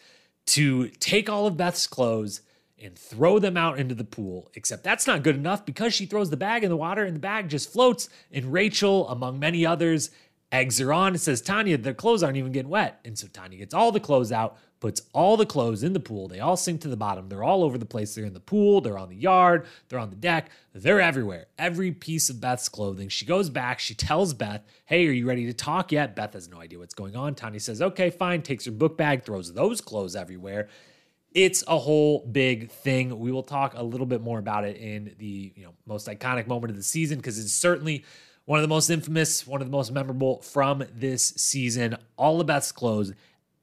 to 0.47 0.89
take 0.89 1.29
all 1.29 1.47
of 1.47 1.57
Beth's 1.57 1.87
clothes 1.87 2.41
and 2.81 2.97
throw 2.97 3.37
them 3.39 3.55
out 3.55 3.77
into 3.77 3.93
the 3.93 4.03
pool. 4.03 4.49
Except 4.55 4.83
that's 4.83 5.05
not 5.05 5.23
good 5.23 5.35
enough 5.35 5.65
because 5.65 5.93
she 5.93 6.05
throws 6.05 6.29
the 6.29 6.37
bag 6.37 6.63
in 6.63 6.69
the 6.69 6.77
water 6.77 7.03
and 7.03 7.15
the 7.15 7.19
bag 7.19 7.47
just 7.47 7.71
floats. 7.71 8.09
And 8.31 8.51
Rachel, 8.51 9.07
among 9.09 9.39
many 9.39 9.65
others, 9.65 10.09
eggs 10.51 10.79
her 10.79 10.91
on 10.91 11.09
and 11.09 11.21
says, 11.21 11.41
Tonya, 11.41 11.81
the 11.81 11.93
clothes 11.93 12.23
aren't 12.23 12.37
even 12.37 12.51
getting 12.51 12.71
wet. 12.71 12.99
And 13.05 13.17
so 13.17 13.27
Tonya 13.27 13.59
gets 13.59 13.73
all 13.73 13.91
the 13.91 13.99
clothes 13.99 14.31
out, 14.31 14.57
puts 14.81 15.03
all 15.13 15.37
the 15.37 15.45
clothes 15.45 15.83
in 15.83 15.93
the 15.93 15.99
pool. 15.99 16.27
They 16.27 16.39
all 16.39 16.57
sink 16.57 16.81
to 16.81 16.87
the 16.89 16.97
bottom. 16.97 17.29
They're 17.29 17.43
all 17.43 17.63
over 17.63 17.77
the 17.77 17.85
place. 17.85 18.13
They're 18.13 18.25
in 18.25 18.33
the 18.33 18.39
pool, 18.41 18.81
they're 18.81 18.97
on 18.97 19.09
the 19.09 19.15
yard, 19.15 19.67
they're 19.87 19.99
on 19.99 20.09
the 20.09 20.15
deck, 20.15 20.49
they're 20.73 20.99
everywhere. 20.99 21.45
Every 21.57 21.91
piece 21.91 22.29
of 22.29 22.41
Beth's 22.41 22.67
clothing. 22.67 23.07
She 23.07 23.25
goes 23.25 23.49
back, 23.49 23.79
she 23.79 23.93
tells 23.93 24.33
Beth, 24.33 24.65
Hey, 24.85 25.07
are 25.07 25.11
you 25.11 25.27
ready 25.27 25.45
to 25.45 25.53
talk 25.53 25.91
yet? 25.91 26.15
Beth 26.15 26.33
has 26.33 26.49
no 26.49 26.59
idea 26.59 26.79
what's 26.79 26.95
going 26.95 27.15
on. 27.15 27.35
Tonya 27.35 27.61
says, 27.61 27.81
Okay, 27.81 28.09
fine, 28.09 28.41
takes 28.41 28.65
her 28.65 28.71
book 28.71 28.97
bag, 28.97 29.23
throws 29.23 29.53
those 29.53 29.79
clothes 29.79 30.15
everywhere. 30.15 30.67
It's 31.33 31.63
a 31.67 31.77
whole 31.77 32.25
big 32.25 32.71
thing. 32.71 33.17
We 33.17 33.31
will 33.31 33.43
talk 33.43 33.73
a 33.77 33.83
little 33.83 34.07
bit 34.07 34.21
more 34.21 34.39
about 34.39 34.65
it 34.65 34.75
in 34.77 35.15
the 35.17 35.53
you 35.55 35.63
know 35.63 35.73
most 35.85 36.07
iconic 36.07 36.47
moment 36.47 36.71
of 36.71 36.75
the 36.75 36.83
season 36.83 37.17
because 37.17 37.39
it's 37.39 37.53
certainly 37.53 38.03
one 38.45 38.57
of 38.57 38.63
the 38.63 38.67
most 38.67 38.89
infamous, 38.89 39.45
one 39.45 39.61
of 39.61 39.67
the 39.67 39.71
most 39.71 39.91
memorable 39.91 40.41
from 40.41 40.83
this 40.93 41.27
season. 41.37 41.95
All 42.17 42.41
of 42.41 42.47
Beth's 42.47 42.71
clothes 42.71 43.13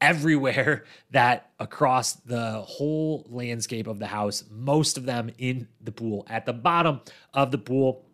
everywhere 0.01 0.85
that 1.11 1.51
across 1.59 2.15
the 2.15 2.61
whole 2.63 3.27
landscape 3.29 3.87
of 3.87 3.99
the 3.99 4.07
house, 4.07 4.45
most 4.51 4.97
of 4.97 5.05
them 5.05 5.31
in 5.39 5.69
the 5.81 5.93
pool, 5.93 6.27
at 6.29 6.47
the 6.47 6.53
bottom 6.53 7.01
of 7.35 7.51
the 7.51 7.59
pool. 7.59 8.05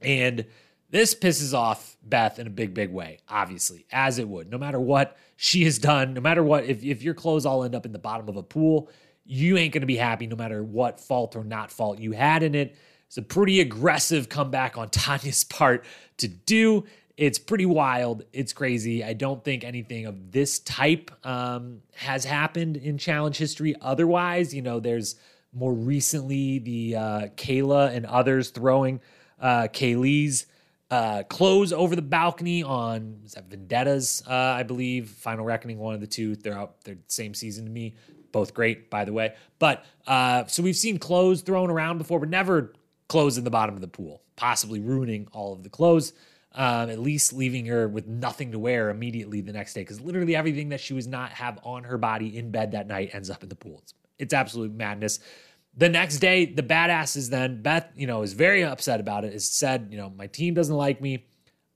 And 0.00 0.46
this 0.90 1.14
pisses 1.14 1.52
off 1.52 1.96
Beth 2.02 2.38
in 2.38 2.46
a 2.46 2.50
big, 2.50 2.72
big 2.72 2.90
way, 2.90 3.18
obviously, 3.28 3.86
as 3.92 4.18
it 4.18 4.28
would. 4.28 4.50
No 4.50 4.58
matter 4.58 4.80
what 4.80 5.16
she 5.36 5.64
has 5.64 5.78
done, 5.78 6.14
no 6.14 6.20
matter 6.20 6.42
what, 6.42 6.64
if, 6.64 6.82
if 6.82 7.02
your 7.02 7.14
clothes 7.14 7.44
all 7.44 7.64
end 7.64 7.74
up 7.74 7.84
in 7.84 7.92
the 7.92 7.98
bottom 7.98 8.28
of 8.28 8.36
a 8.36 8.42
pool, 8.42 8.90
you 9.24 9.58
ain't 9.58 9.74
going 9.74 9.82
to 9.82 9.86
be 9.86 9.96
happy 9.96 10.26
no 10.26 10.36
matter 10.36 10.62
what 10.62 10.98
fault 10.98 11.36
or 11.36 11.44
not 11.44 11.70
fault 11.70 11.98
you 11.98 12.12
had 12.12 12.42
in 12.42 12.54
it. 12.54 12.76
It's 13.06 13.18
a 13.18 13.22
pretty 13.22 13.60
aggressive 13.60 14.28
comeback 14.28 14.78
on 14.78 14.88
Tonya's 14.90 15.44
part 15.44 15.84
to 16.18 16.28
do. 16.28 16.84
It's 17.18 17.40
pretty 17.40 17.66
wild. 17.66 18.22
It's 18.32 18.52
crazy. 18.52 19.02
I 19.02 19.12
don't 19.12 19.42
think 19.42 19.64
anything 19.64 20.06
of 20.06 20.30
this 20.30 20.60
type 20.60 21.10
um, 21.26 21.82
has 21.96 22.24
happened 22.24 22.76
in 22.76 22.96
challenge 22.96 23.36
history. 23.36 23.74
Otherwise, 23.82 24.54
you 24.54 24.62
know, 24.62 24.78
there's 24.78 25.16
more 25.52 25.74
recently 25.74 26.60
the 26.60 26.94
uh, 26.94 27.20
Kayla 27.34 27.92
and 27.92 28.06
others 28.06 28.50
throwing 28.50 29.00
uh, 29.40 29.66
Kaylee's 29.72 30.46
uh, 30.92 31.24
clothes 31.24 31.72
over 31.72 31.96
the 31.96 32.02
balcony 32.02 32.62
on 32.62 33.18
is 33.24 33.32
that 33.32 33.50
Vendettas, 33.50 34.22
uh, 34.24 34.32
I 34.32 34.62
believe. 34.62 35.08
Final 35.10 35.44
Reckoning, 35.44 35.78
one 35.78 35.94
of 35.94 36.00
the 36.00 36.06
two. 36.06 36.36
They're 36.36 36.56
out. 36.56 36.84
They're 36.84 36.94
the 36.94 37.02
same 37.08 37.34
season 37.34 37.64
to 37.64 37.70
me. 37.70 37.96
Both 38.30 38.54
great, 38.54 38.90
by 38.90 39.04
the 39.04 39.12
way. 39.12 39.34
But 39.58 39.84
uh, 40.06 40.46
so 40.46 40.62
we've 40.62 40.76
seen 40.76 40.98
clothes 40.98 41.42
thrown 41.42 41.68
around 41.68 41.98
before, 41.98 42.20
but 42.20 42.28
never 42.28 42.74
clothes 43.08 43.38
in 43.38 43.42
the 43.42 43.50
bottom 43.50 43.74
of 43.74 43.80
the 43.80 43.88
pool, 43.88 44.22
possibly 44.36 44.78
ruining 44.78 45.26
all 45.32 45.52
of 45.52 45.64
the 45.64 45.68
clothes 45.68 46.12
um, 46.52 46.90
at 46.90 46.98
least 46.98 47.32
leaving 47.32 47.66
her 47.66 47.88
with 47.88 48.06
nothing 48.06 48.52
to 48.52 48.58
wear 48.58 48.90
immediately 48.90 49.40
the 49.40 49.52
next 49.52 49.74
day 49.74 49.82
because 49.82 50.00
literally 50.00 50.34
everything 50.34 50.70
that 50.70 50.80
she 50.80 50.94
was 50.94 51.06
not 51.06 51.30
have 51.32 51.58
on 51.62 51.84
her 51.84 51.98
body 51.98 52.36
in 52.36 52.50
bed 52.50 52.72
that 52.72 52.86
night 52.86 53.10
ends 53.12 53.30
up 53.30 53.42
in 53.42 53.48
the 53.48 53.54
pool. 53.54 53.80
It's, 53.82 53.94
it's 54.18 54.34
absolute 54.34 54.72
madness. 54.72 55.20
The 55.76 55.88
next 55.88 56.18
day, 56.18 56.46
the 56.46 56.62
badasses 56.62 57.30
then, 57.30 57.62
Beth, 57.62 57.88
you 57.94 58.06
know, 58.06 58.22
is 58.22 58.32
very 58.32 58.64
upset 58.64 58.98
about 58.98 59.24
it, 59.24 59.32
has 59.32 59.48
said, 59.48 59.88
you 59.90 59.96
know, 59.96 60.10
my 60.10 60.26
team 60.26 60.54
doesn't 60.54 60.74
like 60.74 61.00
me. 61.00 61.26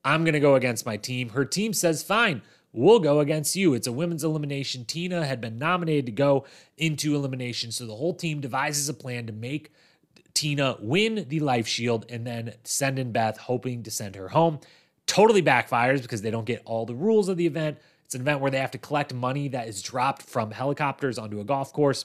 I'm 0.05 0.25
to 0.25 0.41
go 0.41 0.57
against 0.57 0.85
my 0.85 0.97
team. 0.97 1.29
Her 1.29 1.45
team 1.45 1.73
says, 1.73 2.03
fine, 2.03 2.43
we'll 2.73 2.99
go 2.99 3.21
against 3.21 3.55
you. 3.55 3.75
It's 3.75 3.87
a 3.87 3.93
women's 3.93 4.25
elimination. 4.25 4.85
Tina 4.85 5.25
had 5.25 5.41
been 5.41 5.59
nominated 5.59 6.07
to 6.07 6.13
go 6.13 6.45
into 6.77 7.15
elimination. 7.15 7.71
So 7.71 7.87
the 7.87 7.95
whole 7.95 8.15
team 8.15 8.41
devises 8.41 8.89
a 8.89 8.95
plan 8.95 9.27
to 9.27 9.33
make 9.33 9.71
Tina 10.35 10.77
win 10.81 11.27
the 11.29 11.41
life 11.41 11.67
shield 11.67 12.07
and 12.09 12.27
then 12.27 12.55
send 12.65 12.99
in 12.99 13.13
Beth, 13.13 13.39
hoping 13.39 13.83
to 13.83 13.91
send 13.91 14.17
her 14.17 14.29
home. 14.29 14.61
Totally 15.07 15.43
backfires 15.43 16.03
because 16.03 16.23
they 16.23 16.31
don't 16.31 16.47
get 16.47 16.63
all 16.65 16.87
the 16.87 16.95
rules 16.95 17.29
of 17.29 17.37
the 17.37 17.47
event. 17.47 17.79
It's 18.05 18.15
an 18.15 18.21
event 18.23 18.41
where 18.41 18.51
they 18.51 18.59
have 18.59 18.71
to 18.73 18.79
collect 18.79 19.13
money 19.15 19.49
that 19.49 19.69
is 19.69 19.83
dropped 19.83 20.23
from 20.23 20.51
helicopters 20.51 21.19
onto 21.19 21.41
a 21.41 21.45
golf 21.45 21.73
course. 21.73 22.05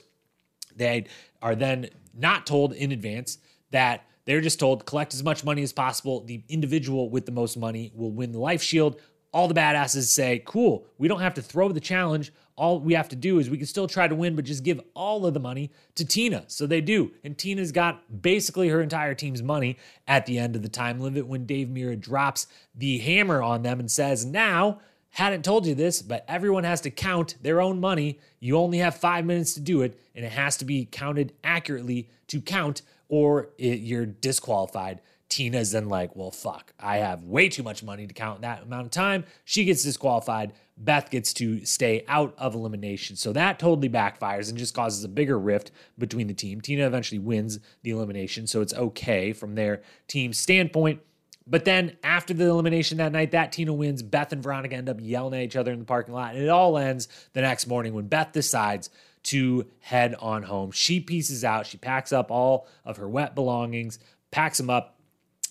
They 0.75 1.05
are 1.41 1.55
then 1.55 1.89
not 2.13 2.45
told 2.45 2.73
in 2.73 2.91
advance 2.91 3.37
that 3.71 4.05
they're 4.25 4.41
just 4.41 4.59
told 4.59 4.85
collect 4.85 5.13
as 5.13 5.23
much 5.23 5.43
money 5.43 5.63
as 5.63 5.73
possible. 5.73 6.21
The 6.21 6.43
individual 6.49 7.09
with 7.09 7.25
the 7.25 7.31
most 7.31 7.57
money 7.57 7.91
will 7.95 8.11
win 8.11 8.31
the 8.31 8.39
life 8.39 8.61
shield. 8.61 8.99
All 9.31 9.47
the 9.47 9.53
badasses 9.53 10.03
say, 10.03 10.41
cool, 10.45 10.85
we 10.97 11.07
don't 11.07 11.21
have 11.21 11.33
to 11.35 11.41
throw 11.41 11.71
the 11.71 11.79
challenge 11.79 12.31
all 12.57 12.79
we 12.79 12.95
have 12.95 13.07
to 13.09 13.15
do 13.15 13.39
is 13.39 13.49
we 13.49 13.57
can 13.57 13.67
still 13.67 13.87
try 13.87 14.07
to 14.07 14.15
win, 14.15 14.35
but 14.35 14.43
just 14.43 14.63
give 14.63 14.81
all 14.95 15.25
of 15.25 15.33
the 15.33 15.39
money 15.39 15.71
to 15.95 16.03
Tina. 16.03 16.43
So 16.47 16.65
they 16.65 16.81
do. 16.81 17.11
And 17.23 17.37
Tina's 17.37 17.71
got 17.71 18.21
basically 18.21 18.69
her 18.69 18.81
entire 18.81 19.13
team's 19.13 19.43
money 19.43 19.77
at 20.07 20.25
the 20.25 20.39
end 20.39 20.55
of 20.55 20.63
the 20.63 20.69
time 20.69 20.99
limit 20.99 21.27
when 21.27 21.45
Dave 21.45 21.67
Mirra 21.67 21.99
drops 21.99 22.47
the 22.75 22.97
hammer 22.97 23.41
on 23.43 23.61
them 23.61 23.79
and 23.79 23.89
says, 23.89 24.25
now 24.25 24.79
hadn't 25.11 25.45
told 25.45 25.65
you 25.65 25.73
this, 25.73 26.01
but 26.01 26.25
everyone 26.27 26.63
has 26.63 26.81
to 26.81 26.89
count 26.89 27.35
their 27.41 27.61
own 27.61 27.79
money. 27.79 28.19
You 28.39 28.57
only 28.57 28.79
have 28.79 28.95
five 28.95 29.25
minutes 29.25 29.53
to 29.53 29.59
do 29.59 29.81
it, 29.81 29.99
and 30.15 30.25
it 30.25 30.31
has 30.31 30.57
to 30.57 30.65
be 30.65 30.85
counted 30.85 31.33
accurately 31.43 32.09
to 32.27 32.41
count, 32.41 32.81
or 33.07 33.49
it, 33.57 33.79
you're 33.79 34.05
disqualified. 34.05 35.01
Tina's 35.29 35.71
then 35.71 35.89
like, 35.89 36.15
well, 36.15 36.31
fuck, 36.31 36.73
I 36.79 36.97
have 36.97 37.23
way 37.23 37.49
too 37.49 37.63
much 37.63 37.83
money 37.83 38.07
to 38.07 38.13
count 38.13 38.41
that 38.41 38.63
amount 38.63 38.85
of 38.85 38.91
time. 38.91 39.25
She 39.43 39.65
gets 39.65 39.83
disqualified. 39.83 40.53
Beth 40.77 41.09
gets 41.09 41.33
to 41.33 41.65
stay 41.65 42.03
out 42.07 42.35
of 42.37 42.53
elimination. 42.53 43.15
So 43.15 43.33
that 43.33 43.57
totally 43.57 43.89
backfires 43.89 44.49
and 44.49 44.57
just 44.57 44.75
causes 44.75 45.03
a 45.03 45.09
bigger 45.09 45.39
rift 45.39 45.71
between 45.97 46.27
the 46.27 46.33
team. 46.33 46.61
Tina 46.61 46.85
eventually 46.85 47.19
wins 47.19 47.59
the 47.81 47.89
elimination, 47.89 48.45
so 48.45 48.61
it's 48.61 48.73
okay 48.73 49.33
from 49.33 49.55
their 49.55 49.81
team 50.07 50.33
standpoint. 50.33 51.01
But 51.47 51.65
then 51.65 51.97
after 52.03 52.33
the 52.33 52.45
elimination 52.45 52.97
that 52.97 53.11
night, 53.11 53.31
that 53.31 53.53
Tina 53.53 53.73
wins. 53.73 54.03
Beth 54.03 54.33
and 54.33 54.43
Veronica 54.43 54.75
end 54.75 54.89
up 54.89 54.97
yelling 54.99 55.33
at 55.33 55.45
each 55.45 55.55
other 55.55 55.71
in 55.71 55.79
the 55.79 55.85
parking 55.85 56.13
lot. 56.13 56.35
And 56.35 56.43
it 56.43 56.49
all 56.49 56.77
ends 56.77 57.07
the 57.33 57.41
next 57.41 57.67
morning 57.67 57.93
when 57.93 58.07
Beth 58.07 58.33
decides 58.33 58.89
to 59.23 59.65
head 59.79 60.13
on 60.19 60.43
home. 60.43 60.71
She 60.71 60.99
pieces 60.99 61.43
out. 61.43 61.65
She 61.65 61.77
packs 61.77 62.11
up 62.11 62.31
all 62.31 62.67
of 62.85 62.97
her 62.97 63.07
wet 63.07 63.33
belongings, 63.33 63.97
packs 64.29 64.57
them 64.57 64.69
up, 64.69 64.99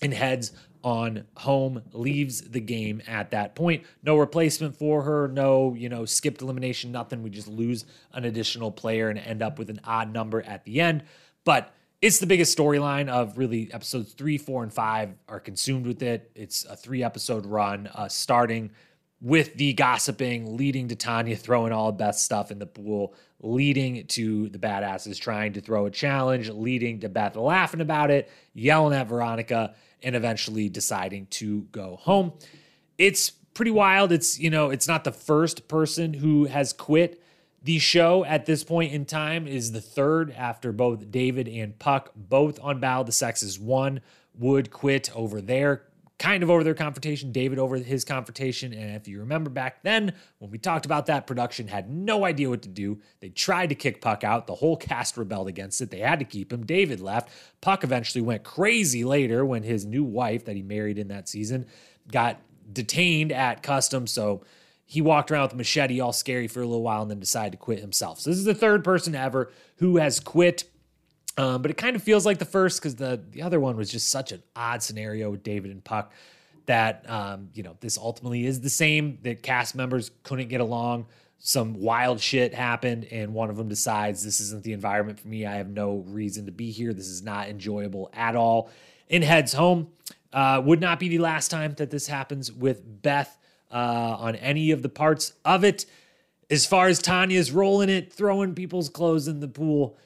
and 0.01 0.13
heads 0.13 0.51
on 0.87 1.25
home, 1.35 1.83
leaves 1.91 2.39
the 2.39 2.61
game 2.61 3.01
at 3.07 3.31
that 3.31 3.55
point. 3.55 3.83
No 4.03 4.15
replacement 4.15 4.73
for 4.73 5.01
her, 5.01 5.27
no, 5.27 5.73
you 5.73 5.89
know, 5.89 6.05
skipped 6.05 6.41
elimination, 6.41 6.93
nothing. 6.93 7.23
We 7.23 7.29
just 7.29 7.49
lose 7.49 7.83
an 8.13 8.23
additional 8.23 8.71
player 8.71 9.09
and 9.09 9.19
end 9.19 9.41
up 9.41 9.59
with 9.59 9.69
an 9.69 9.81
odd 9.83 10.13
number 10.13 10.41
at 10.43 10.63
the 10.63 10.79
end. 10.79 11.03
But 11.43 11.73
it's 12.01 12.19
the 12.19 12.25
biggest 12.25 12.57
storyline 12.57 13.09
of 13.09 13.37
really 13.37 13.69
episodes 13.73 14.13
three, 14.13 14.37
four, 14.37 14.63
and 14.63 14.71
five 14.71 15.09
are 15.27 15.41
consumed 15.41 15.85
with 15.85 16.01
it. 16.01 16.31
It's 16.35 16.63
a 16.63 16.77
three 16.77 17.03
episode 17.03 17.45
run, 17.45 17.89
uh, 17.93 18.07
starting 18.07 18.71
with 19.19 19.55
the 19.55 19.73
gossiping, 19.73 20.55
leading 20.55 20.87
to 20.87 20.95
Tonya 20.95 21.37
throwing 21.37 21.73
all 21.73 21.91
the 21.91 21.97
best 21.97 22.23
stuff 22.23 22.49
in 22.49 22.59
the 22.59 22.65
pool, 22.65 23.13
leading 23.41 24.05
to 24.07 24.49
the 24.49 24.57
badasses 24.57 25.19
trying 25.19 25.53
to 25.53 25.61
throw 25.61 25.85
a 25.85 25.91
challenge, 25.91 26.49
leading 26.49 26.99
to 27.01 27.09
Beth 27.09 27.35
laughing 27.35 27.81
about 27.81 28.09
it, 28.09 28.31
yelling 28.53 28.97
at 28.97 29.07
Veronica, 29.07 29.75
and 30.01 30.15
eventually 30.15 30.69
deciding 30.69 31.27
to 31.27 31.61
go 31.71 31.97
home. 31.97 32.33
It's 32.97 33.29
pretty 33.29 33.71
wild. 33.71 34.11
It's, 34.11 34.39
you 34.39 34.49
know, 34.49 34.69
it's 34.69 34.87
not 34.87 35.03
the 35.03 35.11
first 35.11 35.67
person 35.67 36.13
who 36.13 36.45
has 36.45 36.73
quit 36.73 37.21
the 37.63 37.79
show 37.79 38.23
at 38.23 38.45
this 38.45 38.63
point 38.63 38.93
in 38.93 39.05
time 39.05 39.47
is 39.47 39.71
the 39.71 39.81
third 39.81 40.31
after 40.31 40.71
both 40.71 41.11
David 41.11 41.47
and 41.47 41.77
Puck, 41.77 42.11
both 42.15 42.59
on 42.61 42.79
Battle 42.79 43.01
of 43.01 43.07
the 43.07 43.11
Sexes. 43.11 43.59
One 43.59 44.01
would 44.37 44.71
quit 44.71 45.09
over 45.15 45.41
their 45.41 45.83
kind 46.19 46.41
of 46.41 46.49
over 46.49 46.63
their 46.63 46.73
confrontation, 46.73 47.31
David 47.31 47.59
over 47.59 47.77
his 47.77 48.03
confrontation. 48.03 48.73
And 48.73 48.95
if 48.95 49.07
you 49.07 49.19
remember 49.19 49.49
back 49.49 49.83
then, 49.83 50.13
when 50.39 50.49
we 50.49 50.57
talked 50.57 50.85
about 50.85 51.05
that, 51.07 51.27
production 51.27 51.67
had 51.67 51.89
no 51.89 52.25
idea 52.25 52.49
what 52.49 52.63
to 52.63 52.69
do. 52.69 52.99
They 53.19 53.29
tried 53.29 53.69
to 53.69 53.75
kick 53.75 54.01
Puck 54.01 54.23
out. 54.23 54.47
The 54.47 54.55
whole 54.55 54.77
cast 54.77 55.15
rebelled 55.15 55.47
against 55.47 55.79
it. 55.79 55.91
They 55.91 55.99
had 55.99 56.19
to 56.19 56.25
keep 56.25 56.51
him. 56.51 56.65
David 56.65 56.99
left. 56.99 57.29
Puck 57.61 57.83
eventually 57.83 58.23
went 58.23 58.43
crazy 58.43 59.03
later 59.03 59.45
when 59.45 59.61
his 59.61 59.85
new 59.85 60.03
wife 60.03 60.45
that 60.45 60.55
he 60.55 60.63
married 60.63 60.97
in 60.97 61.09
that 61.09 61.29
season 61.29 61.67
got 62.11 62.39
detained 62.71 63.31
at 63.31 63.61
customs. 63.61 64.11
So 64.11 64.43
he 64.85 65.01
walked 65.01 65.29
around 65.29 65.43
with 65.43 65.53
a 65.53 65.57
machete 65.57 65.99
all 65.99 66.13
scary 66.13 66.47
for 66.47 66.61
a 66.61 66.65
little 66.65 66.81
while 66.81 67.03
and 67.03 67.11
then 67.11 67.19
decided 67.19 67.51
to 67.51 67.57
quit 67.57 67.79
himself. 67.79 68.21
So 68.21 68.31
this 68.31 68.39
is 68.39 68.45
the 68.45 68.55
third 68.55 68.83
person 68.83 69.13
ever 69.13 69.51
who 69.77 69.97
has 69.97 70.19
quit. 70.19 70.63
Um, 71.37 71.61
but 71.61 71.69
it 71.69 71.77
kind 71.77 71.95
of 71.95 72.01
feels 72.01 72.25
like 72.25 72.39
the 72.39 72.45
first 72.45 72.81
because 72.81 72.95
the 72.95 73.21
the 73.31 73.43
other 73.43 73.59
one 73.59 73.77
was 73.77 73.91
just 73.91 74.09
such 74.09 74.31
an 74.31 74.41
odd 74.55 74.81
scenario 74.81 75.29
with 75.29 75.43
David 75.43 75.71
and 75.71 75.83
Puck 75.83 76.11
that 76.65 77.09
um, 77.09 77.49
you 77.53 77.63
know 77.63 77.75
this 77.79 77.97
ultimately 77.97 78.45
is 78.45 78.61
the 78.61 78.69
same. 78.69 79.19
That 79.23 79.43
cast 79.43 79.75
members 79.75 80.11
couldn't 80.23 80.49
get 80.49 80.61
along. 80.61 81.07
Some 81.39 81.75
wild 81.75 82.19
shit 82.19 82.53
happened, 82.53 83.05
and 83.11 83.33
one 83.33 83.49
of 83.49 83.57
them 83.57 83.69
decides 83.69 84.23
this 84.23 84.39
isn't 84.39 84.63
the 84.63 84.73
environment 84.73 85.19
for 85.19 85.27
me. 85.27 85.45
I 85.45 85.55
have 85.55 85.69
no 85.69 86.03
reason 86.07 86.47
to 86.47 86.51
be 86.51 86.71
here. 86.71 86.93
This 86.93 87.07
is 87.07 87.21
not 87.21 87.47
enjoyable 87.47 88.09
at 88.13 88.35
all. 88.35 88.69
And 89.09 89.23
heads 89.23 89.53
home. 89.53 89.89
Uh, 90.33 90.61
would 90.63 90.81
not 90.81 90.99
be 90.99 91.07
the 91.07 91.19
last 91.19 91.49
time 91.49 91.73
that 91.75 91.89
this 91.89 92.05
happens 92.07 92.51
with 92.51 93.01
Beth 93.01 93.37
uh, 93.71 93.75
on 94.19 94.35
any 94.35 94.71
of 94.71 94.81
the 94.81 94.89
parts 94.89 95.33
of 95.45 95.63
it. 95.63 95.85
As 96.49 96.65
far 96.65 96.87
as 96.87 96.99
Tonya's 96.99 97.51
rolling 97.51 97.89
it, 97.89 98.11
throwing 98.11 98.53
people's 98.53 98.89
clothes 98.89 99.27
in 99.27 99.39
the 99.39 99.47
pool, 99.47 99.97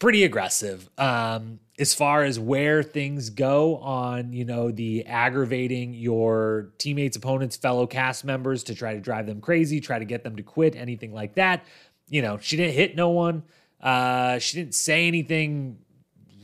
pretty 0.00 0.24
aggressive. 0.24 0.90
Um, 0.98 1.60
as 1.78 1.94
far 1.94 2.24
as 2.24 2.40
where 2.40 2.82
things 2.82 3.30
go 3.30 3.76
on, 3.76 4.32
you 4.32 4.44
know, 4.44 4.72
the 4.72 5.06
aggravating 5.06 5.94
your 5.94 6.72
teammates, 6.78 7.16
opponents, 7.16 7.56
fellow 7.56 7.86
cast 7.86 8.24
members 8.24 8.64
to 8.64 8.74
try 8.74 8.94
to 8.94 9.00
drive 9.00 9.26
them 9.26 9.40
crazy, 9.40 9.80
try 9.80 9.98
to 10.00 10.04
get 10.04 10.24
them 10.24 10.36
to 10.36 10.42
quit, 10.42 10.74
anything 10.74 11.14
like 11.14 11.34
that. 11.36 11.64
You 12.08 12.22
know, 12.22 12.38
she 12.38 12.56
didn't 12.56 12.74
hit 12.74 12.96
no 12.96 13.10
one. 13.10 13.44
Uh, 13.80 14.38
she 14.40 14.58
didn't 14.58 14.74
say 14.74 15.06
anything, 15.06 15.78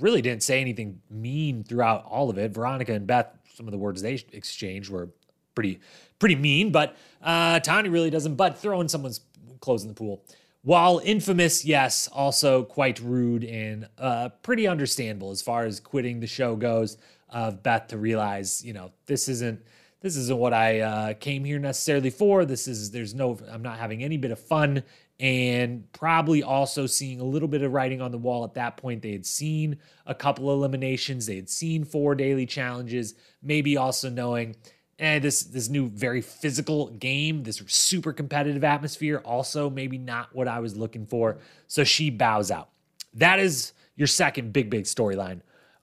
really 0.01 0.23
didn't 0.23 0.43
say 0.43 0.61
anything 0.61 1.01
mean 1.11 1.65
throughout 1.65 2.05
all 2.05 2.31
of 2.31 2.39
it. 2.39 2.53
Veronica 2.53 2.93
and 2.93 3.07
Beth, 3.07 3.27
some 3.55 3.67
of 3.67 3.73
the 3.73 3.79
words 3.79 4.01
they 4.01 4.23
exchanged 4.33 4.91
were 4.91 5.11
pretty 5.55 5.81
pretty 6.19 6.37
mean, 6.37 6.71
but 6.71 6.97
uh, 7.23 7.61
Tonya 7.61 7.93
really 7.93 8.11
doesn't. 8.11 8.37
But 8.37 8.59
throwing 8.59 8.89
someone's 8.89 9.21
clothes 9.61 9.83
in 9.83 9.89
the 9.89 9.95
pool, 9.95 10.23
while 10.67 11.01
infamous, 11.05 11.65
yes, 11.65 12.09
also 12.09 12.65
quite 12.65 12.99
rude 12.99 13.45
and 13.45 13.89
uh, 13.99 14.31
pretty 14.43 14.67
understandable 14.67 15.31
as 15.31 15.41
far 15.41 15.65
as 15.65 15.79
quitting 15.79 16.19
the 16.19 16.27
show 16.27 16.57
goes. 16.57 16.99
Of 17.29 17.63
Beth 17.63 17.89
to 17.89 17.99
realize, 17.99 18.65
you 18.65 18.73
know, 18.73 18.91
this 19.07 19.29
isn't 19.29 19.61
this 20.01 20.17
isn't 20.17 20.39
what 20.39 20.53
I 20.53 20.81
uh, 20.81 21.15
came 21.15 21.45
here 21.45 21.59
necessarily 21.61 22.11
for. 22.11 22.45
This 22.45 22.67
is 22.67 22.91
there's 22.91 23.15
no 23.15 23.39
I'm 23.49 23.63
not 23.63 23.79
having 23.79 24.03
any 24.03 24.17
bit 24.17 24.33
of 24.33 24.41
fun 24.41 24.83
and 25.21 25.91
probably 25.93 26.43
also 26.43 26.87
seeing 26.87 27.21
a 27.21 27.25
little 27.25 27.49
bit 27.49 27.63
of 27.63 27.73
writing 27.73 28.01
on 28.01 28.11
the 28.11 28.19
wall 28.19 28.45
at 28.45 28.55
that 28.55 28.77
point. 28.77 29.03
They 29.03 29.13
had 29.13 29.27
seen 29.27 29.79
a 30.05 30.15
couple 30.15 30.53
eliminations, 30.53 31.27
they 31.27 31.37
had 31.37 31.49
seen 31.49 31.85
four 31.85 32.17
daily 32.17 32.47
challenges, 32.47 33.15
maybe 33.41 33.77
also 33.77 34.11
knowing 34.11 34.57
and 34.99 35.23
this 35.23 35.43
this 35.43 35.69
new 35.69 35.89
very 35.89 36.21
physical 36.21 36.89
game, 36.89 37.43
this 37.43 37.63
super 37.67 38.13
competitive 38.13 38.65
atmosphere, 38.65 39.19
also 39.25 39.69
maybe 39.69 39.99
not 39.99 40.35
what 40.35 40.49
I 40.49 40.61
was 40.61 40.77
looking 40.77 41.07
for. 41.07 41.39
So 41.67 41.85
she 41.85 42.11
bows 42.11 42.51
out. 42.51 42.69
That 43.15 43.39
is 43.39 43.73
your 43.97 44.07
second 44.07 44.53
big 44.53 44.71
big 44.71 44.85
storyline 44.85 45.41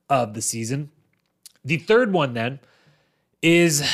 of 0.10 0.34
the 0.34 0.42
season. 0.42 0.92
The 1.64 1.78
third 1.78 2.12
one 2.12 2.34
then 2.34 2.60
is 3.42 3.88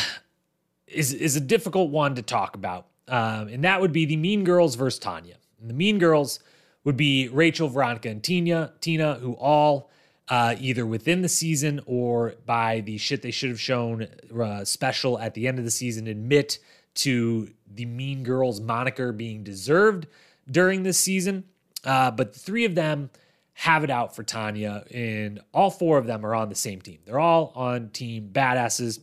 is 0.87 1.13
is 1.13 1.35
a 1.35 1.41
difficult 1.41 1.91
one 1.91 2.15
to 2.15 2.21
talk 2.21 2.55
about, 2.55 2.87
um, 3.07 3.47
and 3.49 3.63
that 3.63 3.81
would 3.81 3.91
be 3.91 4.05
the 4.05 4.17
Mean 4.17 4.43
Girls 4.43 4.75
versus 4.75 4.99
Tonya. 4.99 5.35
And 5.59 5.69
the 5.69 5.73
Mean 5.73 5.99
Girls 5.99 6.39
would 6.85 6.97
be 6.97 7.27
Rachel, 7.27 7.67
Veronica, 7.67 8.09
and 8.09 8.23
Tina. 8.23 8.73
Tina, 8.79 9.15
who 9.15 9.33
all 9.33 9.89
uh, 10.29 10.55
either 10.59 10.85
within 10.85 11.21
the 11.21 11.29
season 11.29 11.81
or 11.85 12.35
by 12.45 12.81
the 12.81 12.97
shit 12.97 13.21
they 13.21 13.31
should 13.31 13.49
have 13.49 13.59
shown 13.59 14.07
uh, 14.39 14.63
special 14.63 15.17
at 15.19 15.33
the 15.33 15.47
end 15.47 15.57
of 15.57 15.65
the 15.65 15.71
season 15.71 16.07
admit 16.07 16.59
to 16.93 17.49
the 17.71 17.85
Mean 17.85 18.23
Girls 18.23 18.59
moniker 18.59 19.11
being 19.11 19.43
deserved 19.43 20.07
during 20.49 20.83
this 20.83 20.99
season. 20.99 21.45
Uh, 21.83 22.11
but 22.11 22.33
the 22.33 22.39
three 22.39 22.65
of 22.65 22.75
them 22.75 23.09
have 23.53 23.83
it 23.83 23.89
out 23.89 24.15
for 24.15 24.23
Tonya, 24.23 24.85
and 24.93 25.39
all 25.53 25.69
four 25.69 25.97
of 25.97 26.05
them 26.05 26.25
are 26.25 26.35
on 26.35 26.49
the 26.49 26.55
same 26.55 26.81
team. 26.81 26.99
They're 27.05 27.19
all 27.19 27.51
on 27.55 27.89
team 27.89 28.29
badasses. 28.31 28.99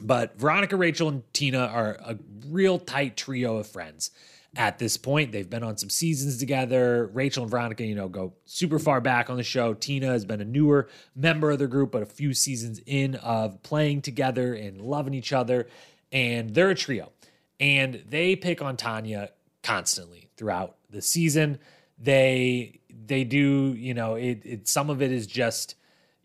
But 0.00 0.38
Veronica, 0.38 0.76
Rachel, 0.76 1.08
and 1.08 1.22
Tina 1.32 1.66
are 1.66 1.96
a 2.00 2.18
real 2.48 2.78
tight 2.78 3.16
trio 3.16 3.56
of 3.56 3.66
friends 3.66 4.10
at 4.56 4.78
this 4.78 4.96
point. 4.96 5.32
They've 5.32 5.48
been 5.48 5.62
on 5.62 5.76
some 5.76 5.90
seasons 5.90 6.38
together. 6.38 7.10
Rachel 7.12 7.42
and 7.42 7.50
Veronica, 7.50 7.84
you 7.84 7.94
know, 7.94 8.08
go 8.08 8.32
super 8.46 8.78
far 8.78 9.00
back 9.00 9.28
on 9.30 9.36
the 9.36 9.42
show. 9.42 9.74
Tina 9.74 10.06
has 10.06 10.24
been 10.24 10.40
a 10.40 10.44
newer 10.44 10.88
member 11.14 11.50
of 11.50 11.58
the 11.58 11.66
group, 11.66 11.92
but 11.92 12.02
a 12.02 12.06
few 12.06 12.32
seasons 12.32 12.80
in 12.86 13.16
of 13.16 13.62
playing 13.62 14.02
together 14.02 14.54
and 14.54 14.80
loving 14.80 15.14
each 15.14 15.32
other. 15.32 15.68
And 16.10 16.54
they're 16.54 16.70
a 16.70 16.74
trio. 16.74 17.12
And 17.60 18.02
they 18.08 18.34
pick 18.36 18.62
on 18.62 18.76
Tonya 18.76 19.30
constantly 19.62 20.30
throughout 20.36 20.76
the 20.90 21.02
season. 21.02 21.58
They 21.98 22.80
they 23.06 23.24
do, 23.24 23.74
you 23.76 23.94
know, 23.94 24.14
it, 24.14 24.40
it 24.44 24.68
some 24.68 24.90
of 24.90 25.02
it 25.02 25.12
is 25.12 25.26
just, 25.26 25.74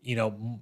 you 0.00 0.16
know, 0.16 0.60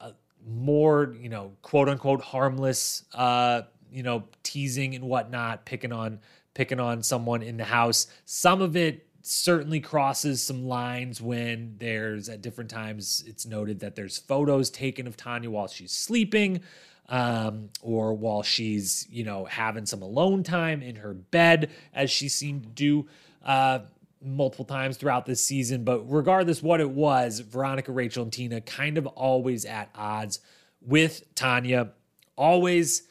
uh, 0.00 0.12
more, 0.46 1.14
you 1.20 1.28
know, 1.28 1.52
quote 1.62 1.88
unquote 1.88 2.22
harmless 2.22 3.04
uh, 3.14 3.62
you 3.92 4.02
know, 4.02 4.24
teasing 4.42 4.94
and 4.94 5.04
whatnot, 5.04 5.64
picking 5.64 5.92
on 5.92 6.20
picking 6.60 6.78
on 6.78 7.02
someone 7.02 7.42
in 7.42 7.56
the 7.56 7.64
house. 7.64 8.06
Some 8.26 8.60
of 8.60 8.76
it 8.76 9.06
certainly 9.22 9.80
crosses 9.80 10.42
some 10.42 10.66
lines 10.66 11.18
when 11.18 11.74
there's 11.78 12.28
at 12.28 12.42
different 12.42 12.68
times 12.68 13.24
it's 13.26 13.46
noted 13.46 13.80
that 13.80 13.96
there's 13.96 14.18
photos 14.18 14.68
taken 14.68 15.06
of 15.06 15.16
Tonya 15.16 15.48
while 15.48 15.68
she's 15.68 15.90
sleeping 15.90 16.60
um, 17.08 17.70
or 17.80 18.12
while 18.12 18.42
she's 18.42 19.06
you 19.10 19.24
know 19.24 19.46
having 19.46 19.86
some 19.86 20.02
alone 20.02 20.42
time 20.42 20.82
in 20.82 20.96
her 20.96 21.14
bed 21.14 21.70
as 21.94 22.10
she 22.10 22.28
seemed 22.28 22.62
to 22.64 22.68
do 22.68 23.08
uh, 23.42 23.78
multiple 24.22 24.66
times 24.66 24.98
throughout 24.98 25.24
this 25.24 25.42
season 25.42 25.82
but 25.82 26.00
regardless 26.12 26.62
what 26.62 26.78
it 26.78 26.90
was 26.90 27.40
Veronica 27.40 27.90
Rachel 27.90 28.22
and 28.22 28.32
Tina 28.34 28.60
kind 28.60 28.98
of 28.98 29.06
always 29.06 29.64
at 29.64 29.88
odds 29.94 30.40
with 30.82 31.34
Tonya 31.34 31.92
always 32.36 33.04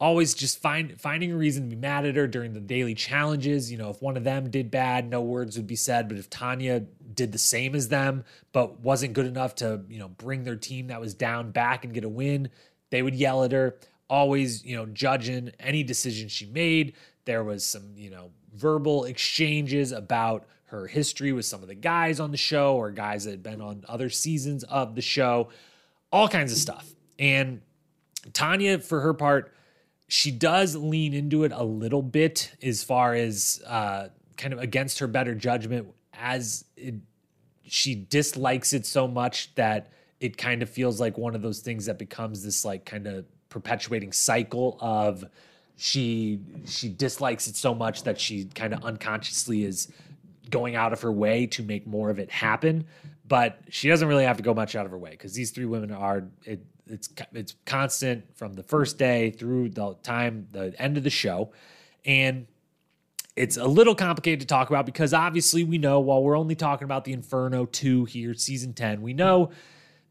always 0.00 0.32
just 0.32 0.60
find 0.60 0.98
finding 0.98 1.30
a 1.30 1.36
reason 1.36 1.64
to 1.64 1.76
be 1.76 1.80
mad 1.80 2.06
at 2.06 2.16
her 2.16 2.26
during 2.26 2.54
the 2.54 2.60
daily 2.60 2.94
challenges. 2.94 3.70
You 3.70 3.76
know, 3.76 3.90
if 3.90 4.00
one 4.00 4.16
of 4.16 4.24
them 4.24 4.50
did 4.50 4.70
bad, 4.70 5.08
no 5.08 5.20
words 5.20 5.56
would 5.56 5.66
be 5.66 5.76
said. 5.76 6.08
But 6.08 6.16
if 6.16 6.30
Tonya 6.30 6.86
did 7.14 7.32
the 7.32 7.38
same 7.38 7.74
as 7.74 7.88
them, 7.88 8.24
but 8.52 8.80
wasn't 8.80 9.12
good 9.12 9.26
enough 9.26 9.54
to, 9.56 9.82
you 9.88 9.98
know, 9.98 10.08
bring 10.08 10.44
their 10.44 10.56
team 10.56 10.86
that 10.86 11.00
was 11.00 11.12
down 11.12 11.50
back 11.50 11.84
and 11.84 11.92
get 11.92 12.04
a 12.04 12.08
win, 12.08 12.48
they 12.88 13.02
would 13.02 13.14
yell 13.14 13.44
at 13.44 13.52
her. 13.52 13.76
Always, 14.08 14.64
you 14.64 14.74
know, 14.74 14.86
judging 14.86 15.52
any 15.60 15.82
decision 15.82 16.28
she 16.28 16.46
made. 16.46 16.94
There 17.26 17.44
was 17.44 17.64
some, 17.64 17.92
you 17.96 18.10
know, 18.10 18.30
verbal 18.54 19.04
exchanges 19.04 19.92
about 19.92 20.46
her 20.64 20.86
history 20.86 21.32
with 21.32 21.44
some 21.44 21.62
of 21.62 21.68
the 21.68 21.74
guys 21.74 22.18
on 22.18 22.30
the 22.30 22.36
show 22.36 22.76
or 22.76 22.90
guys 22.90 23.24
that 23.24 23.32
had 23.32 23.42
been 23.42 23.60
on 23.60 23.84
other 23.86 24.08
seasons 24.08 24.64
of 24.64 24.94
the 24.94 25.02
show, 25.02 25.48
all 26.10 26.28
kinds 26.28 26.52
of 26.52 26.58
stuff. 26.58 26.88
And 27.18 27.60
Tonya, 28.32 28.82
for 28.82 29.00
her 29.00 29.14
part, 29.14 29.52
she 30.10 30.32
does 30.32 30.74
lean 30.74 31.14
into 31.14 31.44
it 31.44 31.52
a 31.52 31.62
little 31.62 32.02
bit 32.02 32.52
as 32.64 32.82
far 32.82 33.14
as 33.14 33.62
uh, 33.64 34.08
kind 34.36 34.52
of 34.52 34.58
against 34.58 34.98
her 34.98 35.06
better 35.06 35.36
judgment 35.36 35.86
as 36.14 36.64
it, 36.76 36.96
she 37.62 37.94
dislikes 37.94 38.72
it 38.72 38.84
so 38.84 39.06
much 39.06 39.54
that 39.54 39.92
it 40.18 40.36
kind 40.36 40.62
of 40.62 40.68
feels 40.68 41.00
like 41.00 41.16
one 41.16 41.36
of 41.36 41.42
those 41.42 41.60
things 41.60 41.86
that 41.86 41.96
becomes 41.96 42.42
this 42.42 42.64
like 42.64 42.84
kind 42.84 43.06
of 43.06 43.24
perpetuating 43.50 44.10
cycle 44.10 44.76
of 44.80 45.24
she 45.76 46.40
she 46.66 46.88
dislikes 46.88 47.46
it 47.46 47.54
so 47.54 47.72
much 47.72 48.02
that 48.02 48.20
she 48.20 48.46
kind 48.46 48.74
of 48.74 48.84
unconsciously 48.84 49.62
is 49.62 49.92
going 50.50 50.74
out 50.74 50.92
of 50.92 51.00
her 51.02 51.12
way 51.12 51.46
to 51.46 51.62
make 51.62 51.86
more 51.86 52.10
of 52.10 52.18
it 52.18 52.32
happen. 52.32 52.84
But 53.28 53.60
she 53.68 53.88
doesn't 53.88 54.08
really 54.08 54.24
have 54.24 54.38
to 54.38 54.42
go 54.42 54.54
much 54.54 54.74
out 54.74 54.86
of 54.86 54.90
her 54.90 54.98
way 54.98 55.10
because 55.12 55.34
these 55.34 55.52
three 55.52 55.66
women 55.66 55.92
are 55.92 56.24
it, 56.44 56.64
it's 56.90 57.08
it's 57.32 57.54
constant 57.66 58.36
from 58.36 58.54
the 58.54 58.62
first 58.62 58.98
day 58.98 59.30
through 59.30 59.70
the 59.70 59.96
time 60.02 60.48
the 60.52 60.74
end 60.78 60.96
of 60.96 61.04
the 61.04 61.10
show. 61.10 61.52
And 62.04 62.46
it's 63.36 63.56
a 63.56 63.64
little 63.64 63.94
complicated 63.94 64.40
to 64.40 64.46
talk 64.46 64.68
about 64.68 64.86
because 64.86 65.14
obviously 65.14 65.64
we 65.64 65.78
know 65.78 66.00
while 66.00 66.22
we're 66.22 66.36
only 66.36 66.54
talking 66.54 66.84
about 66.84 67.04
the 67.04 67.12
inferno 67.12 67.64
2 67.64 68.04
here 68.04 68.34
season 68.34 68.72
10 68.72 69.02
we 69.02 69.14
know 69.14 69.50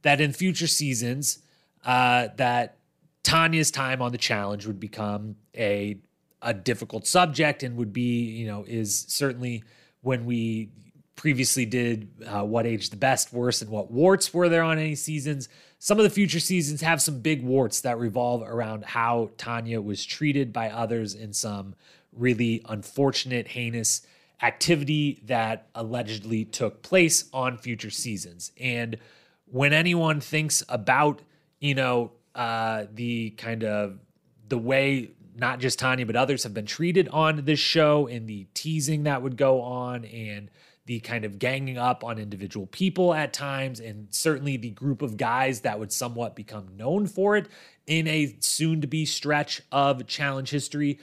that 0.02 0.22
in 0.22 0.32
future 0.32 0.68
seasons 0.68 1.40
uh, 1.86 2.30
that 2.38 2.78
Tonya's 3.24 3.72
time 3.72 4.02
on 4.02 4.12
the 4.12 4.18
challenge 4.18 4.66
would 4.66 4.80
become 4.80 5.36
a 5.56 5.98
a 6.42 6.54
difficult 6.54 7.06
subject 7.06 7.64
and 7.64 7.76
would 7.76 7.92
be 7.92 8.24
you 8.24 8.48
know 8.48 8.64
is 8.68 9.06
certainly 9.10 9.64
when 10.02 10.26
we 10.26 10.70
previously 11.16 11.66
did 11.66 12.10
uh, 12.26 12.44
what 12.44 12.66
age 12.66 12.90
the 12.90 12.96
best 12.96 13.34
worst 13.34 13.62
and 13.62 13.70
what 13.70 13.92
warts 13.92 14.34
were 14.34 14.48
there 14.48 14.64
on 14.64 14.80
any 14.80 14.96
seasons 14.96 15.50
some 15.80 15.98
of 15.98 16.04
the 16.04 16.10
future 16.10 16.42
seasons 16.42 16.82
have 16.82 17.02
some 17.02 17.22
big 17.22 17.42
warts 17.42 17.82
that 17.82 17.98
revolve 17.98 18.44
around 18.44 18.84
how 18.84 19.32
Tonya 19.38 19.82
was 19.82 20.06
treated 20.06 20.52
by 20.52 20.70
others 20.70 21.16
in 21.16 21.32
some 21.32 21.74
really 22.12 22.62
unfortunate, 22.68 23.48
heinous 23.48 24.02
activity 24.42 25.22
that 25.26 25.68
allegedly 25.74 26.44
took 26.44 26.82
place 26.82 27.30
on 27.34 27.58
future 27.58 27.90
seasons. 27.90 28.52
And 28.60 28.98
when 29.46 29.72
anyone 29.72 30.20
thinks 30.20 30.64
about, 30.68 31.22
you 31.60 31.76
know, 31.76 32.12
uh, 32.36 32.86
the 32.94 33.32
kind 33.32 33.64
of 33.64 34.00
the 34.48 34.58
way 34.58 35.12
not 35.36 35.60
just 35.60 35.80
Tonya 35.80 36.06
but 36.06 36.16
others 36.16 36.44
have 36.44 36.54
been 36.54 36.66
treated 36.66 37.08
on 37.10 37.46
this 37.46 37.60
show 37.60 38.08
and 38.08 38.28
the 38.28 38.48
teasing 38.54 39.04
that 39.04 39.22
would 39.22 39.38
go 39.38 39.62
on 39.62 40.04
and 40.06 40.52
the 40.90 41.00
kind 41.00 41.24
of 41.24 41.38
ganging 41.38 41.78
up 41.78 42.04
on 42.04 42.18
individual 42.18 42.66
people 42.66 43.14
at 43.14 43.32
times, 43.32 43.80
and 43.80 44.08
certainly 44.10 44.58
the 44.58 44.72
group 44.72 45.04
of 45.04 45.18
guys 45.18 45.62
that 45.62 45.78
would 45.78 45.92
somewhat 45.92 46.36
become 46.36 46.68
known 46.76 47.06
for 47.06 47.38
it 47.38 47.48
in 47.86 48.08
a 48.08 48.36
soon 48.40 48.82
to 48.82 48.88
be 48.88 49.06
stretch 49.06 49.62
of 49.72 50.08
challenge 50.08 50.50
history. 50.50 50.98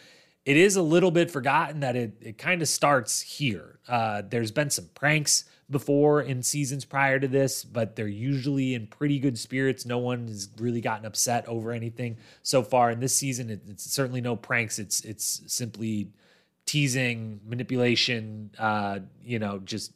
It 0.45 0.57
is 0.57 0.75
a 0.75 0.83
little 0.83 1.13
bit 1.13 1.31
forgotten 1.31 1.79
that 1.81 1.95
it, 1.95 2.17
it 2.21 2.37
kind 2.37 2.63
of 2.63 2.69
starts 2.69 3.21
here. 3.21 3.79
Uh, 3.87 4.23
there's 4.29 4.51
been 4.51 4.71
some 4.71 4.87
pranks 4.93 5.45
before 5.71 6.21
in 6.21 6.43
seasons 6.43 6.85
prior 6.85 7.21
to 7.21 7.29
this, 7.29 7.63
but 7.63 7.95
they're 7.95 8.09
usually 8.09 8.75
in 8.75 8.89
pretty 8.89 9.21
good 9.21 9.39
spirits. 9.39 9.87
No 9.87 9.99
one 9.99 10.27
has 10.27 10.49
really 10.59 10.81
gotten 10.81 11.07
upset 11.07 11.47
over 11.47 11.71
anything 11.71 12.17
so 12.43 12.65
far 12.65 12.91
in 12.91 12.99
this 12.99 13.17
season. 13.17 13.51
It, 13.51 13.61
it's 13.69 13.85
certainly 13.85 14.21
no 14.21 14.35
pranks. 14.35 14.81
It's 14.81 15.05
it's 15.05 15.43
simply 15.47 16.11
teasing, 16.67 17.41
manipulation, 17.47 18.51
uh, 18.59 18.99
you 19.25 19.39
know, 19.39 19.59
just 19.61 19.93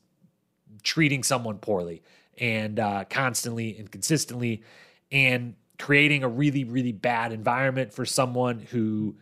treating 0.82 1.22
someone 1.22 1.58
poorly 1.58 2.02
and 2.38 2.78
uh, 2.78 3.04
constantly 3.10 3.76
and 3.78 3.90
consistently, 3.90 4.62
and 5.12 5.54
creating 5.78 6.22
a 6.22 6.28
really, 6.28 6.64
really 6.64 6.92
bad 6.92 7.32
environment 7.32 7.92
for 7.92 8.06
someone 8.06 8.60
who 8.60 9.16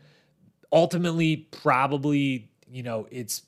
ultimately 0.73 1.37
probably, 1.37 2.51
you 2.71 2.83
know, 2.83 3.07
it's 3.11 3.43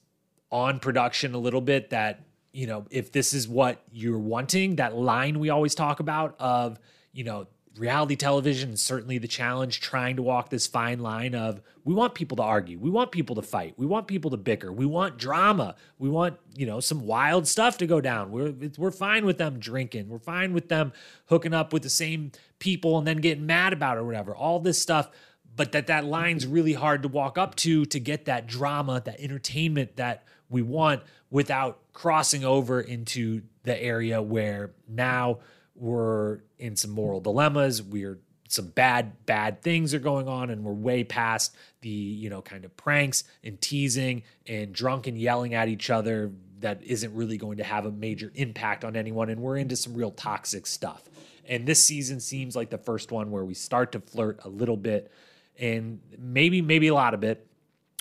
on 0.51 0.81
production 0.81 1.35
a 1.35 1.39
little 1.39 1.61
bit 1.61 1.91
that, 1.91 2.25
you 2.53 2.67
know, 2.67 2.87
if 2.91 3.13
this 3.13 3.33
is 3.35 3.47
what 3.47 3.83
you're 3.93 4.19
wanting, 4.19 4.77
that 4.77 4.97
line 4.97 5.39
we 5.39 5.51
always 5.51 5.75
talk 5.75 6.01
about 6.01 6.35
of, 6.41 6.81
you 7.13 7.23
know, 7.23 7.47
reality 7.77 8.17
television 8.17 8.71
is 8.71 8.83
certainly 8.83 9.19
the 9.19 9.29
challenge 9.29 9.81
trying 9.81 10.17
to 10.17 10.23
walk 10.23 10.51
this 10.51 10.67
fine 10.67 10.99
line 10.99 11.35
of 11.35 11.61
we 11.85 11.95
want 11.95 12.15
people 12.15 12.37
to 12.37 12.43
argue 12.43 12.79
we 12.79 12.91
want 12.91 13.13
people 13.13 13.37
to 13.37 13.43
fight 13.43 13.75
we 13.77 13.87
want 13.87 14.09
people 14.09 14.31
to 14.31 14.37
bicker 14.37 14.73
we 14.73 14.85
want 14.85 15.17
drama 15.17 15.77
we 15.99 16.09
want 16.09 16.37
you 16.57 16.67
know 16.67 16.81
some 16.81 17.07
wild 17.07 17.47
stuff 17.47 17.79
to 17.79 17.87
go 17.87 18.01
down. 18.01 18.31
We're 18.33 18.53
we're 18.77 18.91
fine 18.91 19.25
with 19.25 19.39
them 19.39 19.59
drinking 19.59 20.09
we're 20.09 20.19
fine 20.19 20.53
with 20.53 20.69
them 20.69 20.93
hooking 21.27 21.55
up 21.55 21.73
with 21.73 21.83
the 21.83 21.91
same 21.91 22.33
people 22.59 22.99
and 22.99 23.07
then 23.07 23.19
getting 23.19 23.47
mad 23.47 23.73
about 23.73 23.97
it 23.97 24.01
or 24.01 24.05
whatever 24.05 24.35
all 24.35 24.59
this 24.59 24.81
stuff 24.81 25.11
but 25.55 25.73
that 25.73 25.87
that 25.87 26.05
line's 26.05 26.47
really 26.47 26.75
hard 26.75 27.03
to 27.03 27.09
walk 27.09 27.39
up 27.39 27.55
to 27.57 27.85
to 27.87 28.01
get 28.01 28.25
that 28.25 28.47
drama 28.47 29.01
that 29.05 29.21
entertainment 29.21 29.97
that 29.97 30.25
we 30.49 30.61
want 30.63 31.03
without 31.31 31.79
crossing 31.93 32.45
over 32.45 32.81
into 32.81 33.43
the 33.63 33.81
area 33.81 34.21
where 34.21 34.73
now 34.89 35.39
we're 35.81 36.41
in 36.59 36.77
some 36.77 36.91
moral 36.91 37.21
dilemmas. 37.21 37.83
We're 37.83 38.19
some 38.49 38.67
bad 38.67 39.25
bad 39.27 39.63
things 39.63 39.95
are 39.95 40.01
going 40.01 40.29
on 40.29 40.51
and 40.51 40.65
we're 40.65 40.73
way 40.73 41.05
past 41.05 41.55
the 41.83 41.89
you 41.89 42.29
know 42.29 42.43
kind 42.43 42.65
of 42.65 42.77
pranks 42.77 43.23
and 43.45 43.61
teasing 43.61 44.25
and 44.47 44.73
drunk 44.73 45.07
and 45.07 45.17
yelling 45.17 45.55
at 45.55 45.69
each 45.69 45.89
other 45.89 46.33
that 46.59 46.83
isn't 46.83 47.15
really 47.15 47.39
going 47.39 47.59
to 47.59 47.65
have 47.65 47.87
a 47.87 47.93
major 47.93 48.33
impact 48.35 48.85
on 48.85 48.97
anyone 48.97 49.31
and 49.31 49.41
we're 49.41 49.57
into 49.57 49.77
some 49.77 49.95
real 49.95 50.11
toxic 50.11 50.67
stuff 50.67 51.05
and 51.49 51.65
this 51.65 51.85
season 51.85 52.19
seems 52.19 52.57
like 52.57 52.71
the 52.71 52.79
first 52.79 53.13
one 53.13 53.31
where 53.31 53.45
we 53.45 53.55
start 53.55 53.93
to 53.93 54.01
flirt 54.01 54.41
a 54.45 54.49
little 54.49 54.77
bit 54.77 55.13
and 55.57 56.01
maybe 56.19 56.61
maybe 56.61 56.89
a 56.89 56.95
lot 56.95 57.15
of 57.15 57.23
it 57.23 57.47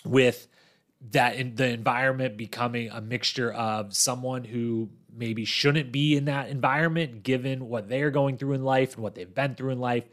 with 0.04 0.48
that 1.12 1.36
in 1.36 1.54
the 1.56 1.68
environment 1.68 2.38
becoming 2.38 2.90
a 2.90 3.00
mixture 3.00 3.52
of 3.54 3.96
someone 3.96 4.44
who 4.44 4.90
maybe 5.20 5.46
shouldn't 5.46 5.92
be 5.92 6.16
in 6.16 6.26
that 6.26 6.50
environment 6.50 7.24
given 7.24 7.68
what 7.68 7.90
they're 7.90 8.12
going 8.12 8.38
through 8.38 8.54
in 8.54 8.64
life 8.64 8.96
and 8.96 9.04
what 9.04 9.16
they've 9.16 9.34
been 9.34 9.54
through 9.54 9.72
in 9.72 9.80
life 9.80 10.06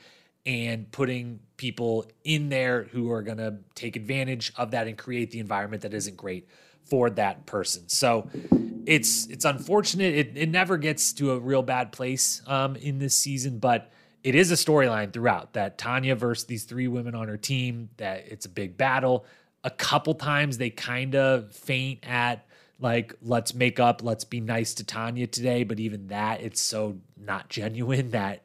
and 0.45 0.91
putting 0.93 1.41
people 1.57 2.07
in 2.25 2.49
there 2.49 2.85
who 2.85 3.11
are 3.11 3.23
going 3.23 3.39
to 3.39 3.57
take 3.75 3.97
advantage 3.97 4.53
of 4.57 4.73
that 4.73 4.87
and 4.87 4.97
create 4.97 5.31
the 5.31 5.41
environment 5.41 5.83
that 5.83 5.95
isn't 5.95 6.17
great 6.17 6.49
for 6.85 7.11
that 7.11 7.47
person. 7.47 7.89
So 7.89 8.31
it's 8.87 9.27
it's 9.27 9.45
unfortunate. 9.45 10.15
It, 10.15 10.33
it 10.37 10.49
never 10.49 10.77
gets 10.77 11.13
to 11.15 11.33
a 11.33 11.39
real 11.39 11.63
bad 11.63 11.91
place 11.93 12.43
um, 12.47 12.77
in 12.77 12.99
this 12.99 13.19
season, 13.19 13.59
but 13.59 13.91
it 14.23 14.35
is 14.35 14.51
a 14.53 14.55
storyline 14.55 15.13
throughout 15.13 15.55
that 15.55 15.79
Tonya 15.79 16.17
versus 16.17 16.45
these 16.45 16.65
three 16.65 16.89
women 16.89 17.15
on 17.15 17.29
her 17.29 17.37
team. 17.37 17.91
That 17.97 18.27
it's 18.29 18.47
a 18.47 18.49
big 18.49 18.77
battle. 18.77 19.27
A 19.65 19.71
couple 19.71 20.15
times 20.15 20.59
they 20.59 20.71
kind 20.71 21.17
of 21.17 21.53
faint 21.53 22.09
at 22.09 22.46
like 22.79 23.15
let's 23.23 23.55
make 23.55 23.81
up 23.81 24.03
let's 24.03 24.25
be 24.25 24.41
nice 24.41 24.75
to 24.75 24.85
Tonya 24.85 25.31
today. 25.31 25.65
But 25.65 25.81
even 25.81 26.09
that 26.09 26.41
it's 26.43 26.61
so 26.61 26.99
not 27.17 27.49
genuine 27.51 28.11
that 28.11 28.45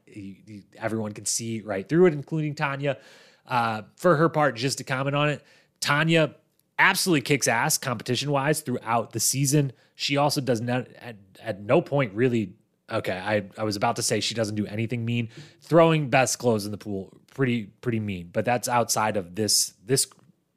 everyone 0.78 1.14
can 1.14 1.26
see 1.26 1.62
right 1.62 1.88
through 1.88 2.08
it 2.08 2.14
including 2.14 2.56
Tonya. 2.56 2.98
Uh, 3.46 3.82
for 3.98 4.16
her 4.16 4.30
part 4.30 4.56
just 4.56 4.78
to 4.78 4.84
comment 4.84 5.16
on 5.16 5.28
it 5.28 5.44
Tonya 5.82 6.36
absolutely 6.80 7.22
kicks 7.22 7.48
ass 7.48 7.78
competition 7.78 8.32
wise 8.32 8.62
throughout 8.62 9.12
the 9.12 9.20
season. 9.20 9.74
She 9.96 10.16
also 10.16 10.40
does 10.42 10.62
not 10.62 10.88
at, 11.00 11.18
at 11.42 11.62
no 11.62 11.82
point 11.82 12.14
really 12.14 12.54
okay 12.90 13.18
I, 13.18 13.44
I 13.58 13.64
was 13.64 13.76
about 13.76 13.98
to 13.98 14.04
say 14.04 14.20
she 14.20 14.36
doesn't 14.36 14.56
do 14.56 14.66
anything 14.68 15.04
mean. 15.04 15.30
Throwing 15.62 16.10
best 16.10 16.40
clothes 16.40 16.66
in 16.66 16.72
the 16.72 16.78
pool 16.78 17.12
pretty 17.32 17.66
pretty 17.82 18.00
mean. 18.00 18.30
But 18.32 18.46
that's 18.46 18.68
outside 18.68 19.18
of 19.18 19.36
this 19.36 19.74
this 19.86 20.08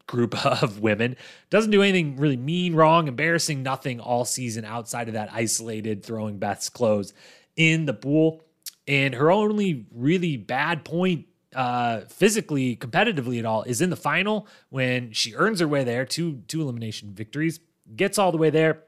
group 0.07 0.45
of 0.63 0.81
women. 0.81 1.17
Doesn't 1.51 1.71
do 1.71 1.83
anything 1.83 2.17
really 2.17 2.37
mean, 2.37 2.75
wrong, 2.75 3.09
embarrassing, 3.09 3.63
nothing 3.63 4.01
all 4.01 4.25
season 4.25 4.65
outside 4.65 5.09
of 5.09 5.15
that 5.15 5.33
isolated 5.33 6.03
throwing 6.03 6.39
Beth's 6.39 6.69
clothes 6.69 7.13
in 7.57 7.87
the 7.87 7.95
pool. 7.95 8.45
And 8.87 9.15
her 9.15 9.31
only 9.31 9.87
really 9.93 10.37
bad 10.37 10.85
point 10.85 11.27
uh, 11.55 12.01
physically, 12.09 12.77
competitively 12.77 13.39
at 13.39 13.47
all 13.47 13.63
is 13.63 13.81
in 13.81 13.91
the 13.91 13.97
final 13.97 14.47
when 14.71 15.13
she 15.13 15.35
earns 15.35 15.61
her 15.61 15.69
way 15.69 15.85
there, 15.85 16.05
two 16.05 16.43
two 16.49 16.61
elimination 16.61 17.13
victories, 17.15 17.61
gets 17.95 18.19
all 18.19 18.33
the 18.33 18.39
way 18.39 18.51
there, 18.51 18.83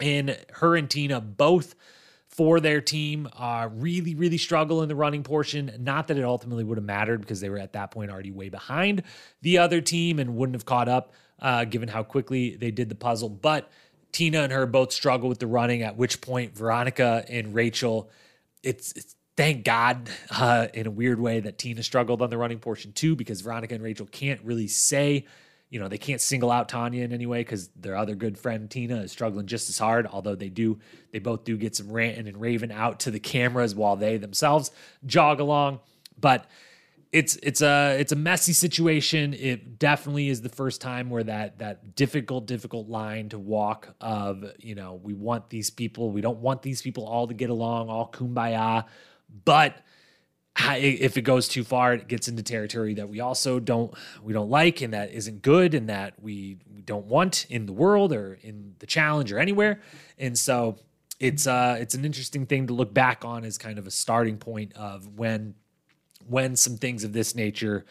and 0.00 0.38
her 0.54 0.74
and 0.76 0.88
Tina 0.88 1.20
both 1.20 1.74
for 2.38 2.60
their 2.60 2.80
team 2.80 3.28
uh, 3.36 3.68
really, 3.72 4.14
really 4.14 4.38
struggle 4.38 4.80
in 4.84 4.88
the 4.88 4.94
running 4.94 5.24
portion. 5.24 5.72
Not 5.80 6.06
that 6.06 6.16
it 6.16 6.22
ultimately 6.22 6.62
would 6.62 6.78
have 6.78 6.84
mattered 6.84 7.20
because 7.20 7.40
they 7.40 7.50
were 7.50 7.58
at 7.58 7.72
that 7.72 7.90
point 7.90 8.12
already 8.12 8.30
way 8.30 8.48
behind 8.48 9.02
the 9.42 9.58
other 9.58 9.80
team 9.80 10.20
and 10.20 10.36
wouldn't 10.36 10.54
have 10.54 10.64
caught 10.64 10.88
up 10.88 11.12
uh, 11.40 11.64
given 11.64 11.88
how 11.88 12.04
quickly 12.04 12.54
they 12.54 12.70
did 12.70 12.90
the 12.90 12.94
puzzle. 12.94 13.28
But 13.28 13.68
Tina 14.12 14.42
and 14.42 14.52
her 14.52 14.66
both 14.66 14.92
struggle 14.92 15.28
with 15.28 15.40
the 15.40 15.48
running, 15.48 15.82
at 15.82 15.96
which 15.96 16.20
point 16.20 16.56
Veronica 16.56 17.24
and 17.28 17.52
Rachel, 17.56 18.08
it's, 18.62 18.92
it's 18.92 19.16
thank 19.36 19.64
God 19.64 20.08
uh, 20.30 20.68
in 20.72 20.86
a 20.86 20.92
weird 20.92 21.18
way 21.18 21.40
that 21.40 21.58
Tina 21.58 21.82
struggled 21.82 22.22
on 22.22 22.30
the 22.30 22.38
running 22.38 22.60
portion 22.60 22.92
too, 22.92 23.16
because 23.16 23.40
Veronica 23.40 23.74
and 23.74 23.82
Rachel 23.82 24.06
can't 24.06 24.40
really 24.44 24.68
say 24.68 25.26
you 25.70 25.78
know, 25.78 25.88
they 25.88 25.98
can't 25.98 26.20
single 26.20 26.50
out 26.50 26.68
Tonya 26.68 27.02
in 27.02 27.12
any 27.12 27.26
way 27.26 27.40
because 27.40 27.68
their 27.68 27.96
other 27.96 28.14
good 28.14 28.38
friend 28.38 28.70
Tina 28.70 29.02
is 29.02 29.12
struggling 29.12 29.46
just 29.46 29.68
as 29.68 29.78
hard. 29.78 30.06
Although 30.06 30.34
they 30.34 30.48
do, 30.48 30.78
they 31.12 31.18
both 31.18 31.44
do 31.44 31.56
get 31.56 31.76
some 31.76 31.92
ranting 31.92 32.26
and 32.26 32.40
raving 32.40 32.72
out 32.72 33.00
to 33.00 33.10
the 33.10 33.20
cameras 33.20 33.74
while 33.74 33.96
they 33.96 34.16
themselves 34.16 34.70
jog 35.04 35.40
along. 35.40 35.80
But 36.18 36.46
it's 37.12 37.36
it's 37.36 37.62
a 37.62 37.96
it's 37.98 38.12
a 38.12 38.16
messy 38.16 38.52
situation. 38.52 39.34
It 39.34 39.78
definitely 39.78 40.28
is 40.28 40.42
the 40.42 40.48
first 40.48 40.80
time 40.80 41.10
where 41.10 41.24
that 41.24 41.58
that 41.58 41.94
difficult 41.94 42.46
difficult 42.46 42.88
line 42.88 43.28
to 43.30 43.38
walk 43.38 43.94
of 44.00 44.44
you 44.58 44.74
know 44.74 45.00
we 45.02 45.14
want 45.14 45.48
these 45.48 45.70
people 45.70 46.10
we 46.10 46.20
don't 46.20 46.38
want 46.38 46.62
these 46.62 46.82
people 46.82 47.06
all 47.06 47.26
to 47.26 47.34
get 47.34 47.50
along 47.50 47.88
all 47.88 48.10
kumbaya, 48.10 48.84
but 49.44 49.76
if 50.60 51.16
it 51.16 51.22
goes 51.22 51.48
too 51.48 51.64
far, 51.64 51.94
it 51.94 52.08
gets 52.08 52.28
into 52.28 52.42
territory 52.42 52.94
that 52.94 53.08
we 53.08 53.20
also 53.20 53.60
don't 53.60 53.94
we 54.22 54.32
don't 54.32 54.50
like 54.50 54.80
and 54.80 54.92
that 54.92 55.12
isn't 55.12 55.42
good 55.42 55.74
and 55.74 55.88
that 55.88 56.14
we, 56.20 56.58
don't 56.84 57.04
want 57.04 57.44
in 57.50 57.66
the 57.66 57.72
world 57.72 58.14
or 58.14 58.38
in 58.40 58.74
the 58.78 58.86
challenge 58.86 59.30
or 59.30 59.38
anywhere. 59.38 59.78
And 60.16 60.38
so 60.38 60.78
it's 61.20 61.46
uh 61.46 61.76
it's 61.78 61.94
an 61.94 62.06
interesting 62.06 62.46
thing 62.46 62.66
to 62.68 62.72
look 62.72 62.94
back 62.94 63.26
on 63.26 63.44
as 63.44 63.58
kind 63.58 63.78
of 63.78 63.86
a 63.86 63.90
starting 63.90 64.38
point 64.38 64.72
of 64.74 65.06
when 65.18 65.54
when 66.26 66.56
some 66.56 66.78
things 66.78 67.04
of 67.04 67.12
this 67.12 67.34
nature 67.34 67.84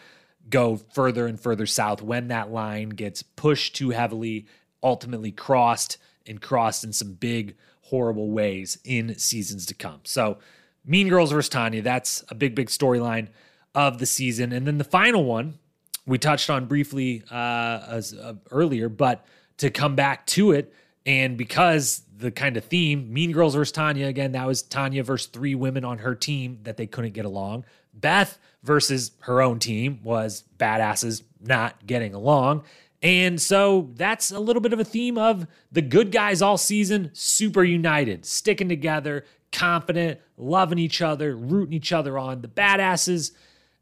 go 0.49 0.77
further 0.77 1.27
and 1.27 1.39
further 1.39 1.67
south, 1.67 2.01
when 2.01 2.29
that 2.29 2.51
line 2.51 2.89
gets 2.89 3.21
pushed 3.21 3.75
too 3.75 3.91
heavily, 3.91 4.47
ultimately 4.81 5.31
crossed 5.31 5.99
and 6.25 6.41
crossed 6.41 6.83
in 6.83 6.91
some 6.91 7.13
big 7.13 7.55
horrible 7.81 8.31
ways 8.31 8.79
in 8.83 9.15
seasons 9.19 9.67
to 9.67 9.75
come. 9.75 9.99
So 10.03 10.39
Mean 10.87 11.09
Girls 11.09 11.31
versus 11.31 11.53
Tonya. 11.53 11.83
That's 11.83 12.23
a 12.29 12.35
big, 12.35 12.55
big 12.55 12.67
storyline 12.67 13.27
of 13.75 13.99
the 13.99 14.05
season. 14.05 14.51
And 14.51 14.65
then 14.65 14.79
the 14.79 14.83
final 14.83 15.25
one 15.25 15.59
we 16.07 16.17
touched 16.17 16.49
on 16.49 16.65
briefly 16.65 17.23
uh, 17.29 17.81
as, 17.89 18.13
uh, 18.13 18.33
earlier, 18.49 18.89
but 18.89 19.25
to 19.57 19.69
come 19.69 19.95
back 19.95 20.25
to 20.27 20.51
it, 20.51 20.73
and 21.05 21.37
because 21.37 22.01
the 22.17 22.31
kind 22.31 22.57
of 22.57 22.65
theme, 22.65 23.13
Mean 23.13 23.31
Girls 23.31 23.55
versus 23.55 23.75
Tonya, 23.75 24.07
again, 24.07 24.31
that 24.31 24.47
was 24.47 24.63
Tonya 24.63 25.03
versus 25.03 25.27
three 25.27 25.55
women 25.55 25.85
on 25.85 25.99
her 25.99 26.15
team 26.15 26.59
that 26.63 26.77
they 26.77 26.87
couldn't 26.87 27.13
get 27.13 27.25
along. 27.25 27.65
Beth 27.93 28.39
versus 28.63 29.11
her 29.21 29.41
own 29.41 29.59
team 29.59 29.99
was 30.03 30.43
badasses 30.57 31.23
not 31.41 31.85
getting 31.85 32.13
along. 32.13 32.63
And 33.03 33.39
so 33.39 33.91
that's 33.95 34.31
a 34.31 34.39
little 34.39 34.61
bit 34.61 34.73
of 34.73 34.79
a 34.79 34.83
theme 34.83 35.17
of 35.17 35.45
the 35.71 35.81
good 35.81 36.11
guys 36.11 36.41
all 36.41 36.57
season, 36.57 37.11
super 37.13 37.63
united, 37.63 38.25
sticking 38.25 38.69
together, 38.69 39.23
confident, 39.51 40.19
loving 40.35 40.79
each 40.79 41.01
other, 41.01 41.35
rooting 41.35 41.73
each 41.73 41.93
other 41.93 42.17
on. 42.17 42.41
The 42.41 42.47
badasses, 42.47 43.31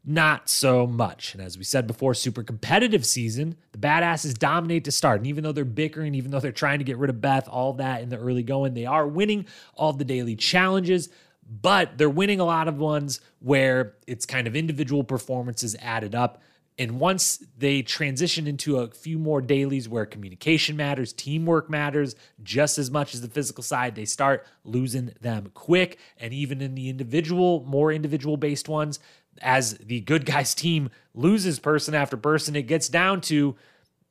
not 0.04 0.48
so 0.48 0.86
much. 0.86 1.34
And 1.34 1.42
as 1.42 1.56
we 1.56 1.64
said 1.64 1.86
before, 1.86 2.14
super 2.14 2.42
competitive 2.42 3.06
season, 3.06 3.56
the 3.72 3.78
badasses 3.78 4.38
dominate 4.38 4.84
to 4.84 4.92
start. 4.92 5.20
And 5.20 5.26
even 5.26 5.42
though 5.42 5.52
they're 5.52 5.64
bickering, 5.64 6.14
even 6.14 6.30
though 6.30 6.40
they're 6.40 6.52
trying 6.52 6.78
to 6.78 6.84
get 6.84 6.98
rid 6.98 7.10
of 7.10 7.20
Beth, 7.20 7.48
all 7.48 7.72
that 7.74 8.02
in 8.02 8.10
the 8.10 8.18
early 8.18 8.42
going, 8.42 8.74
they 8.74 8.86
are 8.86 9.08
winning 9.08 9.46
all 9.74 9.92
the 9.92 10.04
daily 10.04 10.36
challenges. 10.36 11.08
But 11.48 11.96
they're 11.96 12.10
winning 12.10 12.40
a 12.40 12.44
lot 12.44 12.68
of 12.68 12.78
ones 12.78 13.20
where 13.38 13.94
it's 14.06 14.26
kind 14.26 14.46
of 14.46 14.56
individual 14.56 15.04
performances 15.04 15.76
added 15.80 16.14
up. 16.14 16.42
And 16.78 17.00
once 17.00 17.42
they 17.56 17.80
transition 17.80 18.46
into 18.46 18.78
a 18.78 18.88
few 18.88 19.18
more 19.18 19.40
dailies 19.40 19.88
where 19.88 20.04
communication 20.04 20.76
matters, 20.76 21.12
teamwork 21.12 21.70
matters 21.70 22.14
just 22.42 22.76
as 22.76 22.90
much 22.90 23.14
as 23.14 23.22
the 23.22 23.28
physical 23.28 23.62
side, 23.62 23.94
they 23.94 24.04
start 24.04 24.46
losing 24.62 25.12
them 25.20 25.50
quick. 25.54 25.98
And 26.18 26.34
even 26.34 26.60
in 26.60 26.74
the 26.74 26.90
individual, 26.90 27.64
more 27.66 27.90
individual 27.90 28.36
based 28.36 28.68
ones, 28.68 28.98
as 29.40 29.78
the 29.78 30.00
good 30.00 30.26
guys 30.26 30.54
team 30.54 30.90
loses 31.14 31.58
person 31.58 31.94
after 31.94 32.16
person, 32.16 32.56
it 32.56 32.62
gets 32.62 32.88
down 32.88 33.22
to 33.22 33.56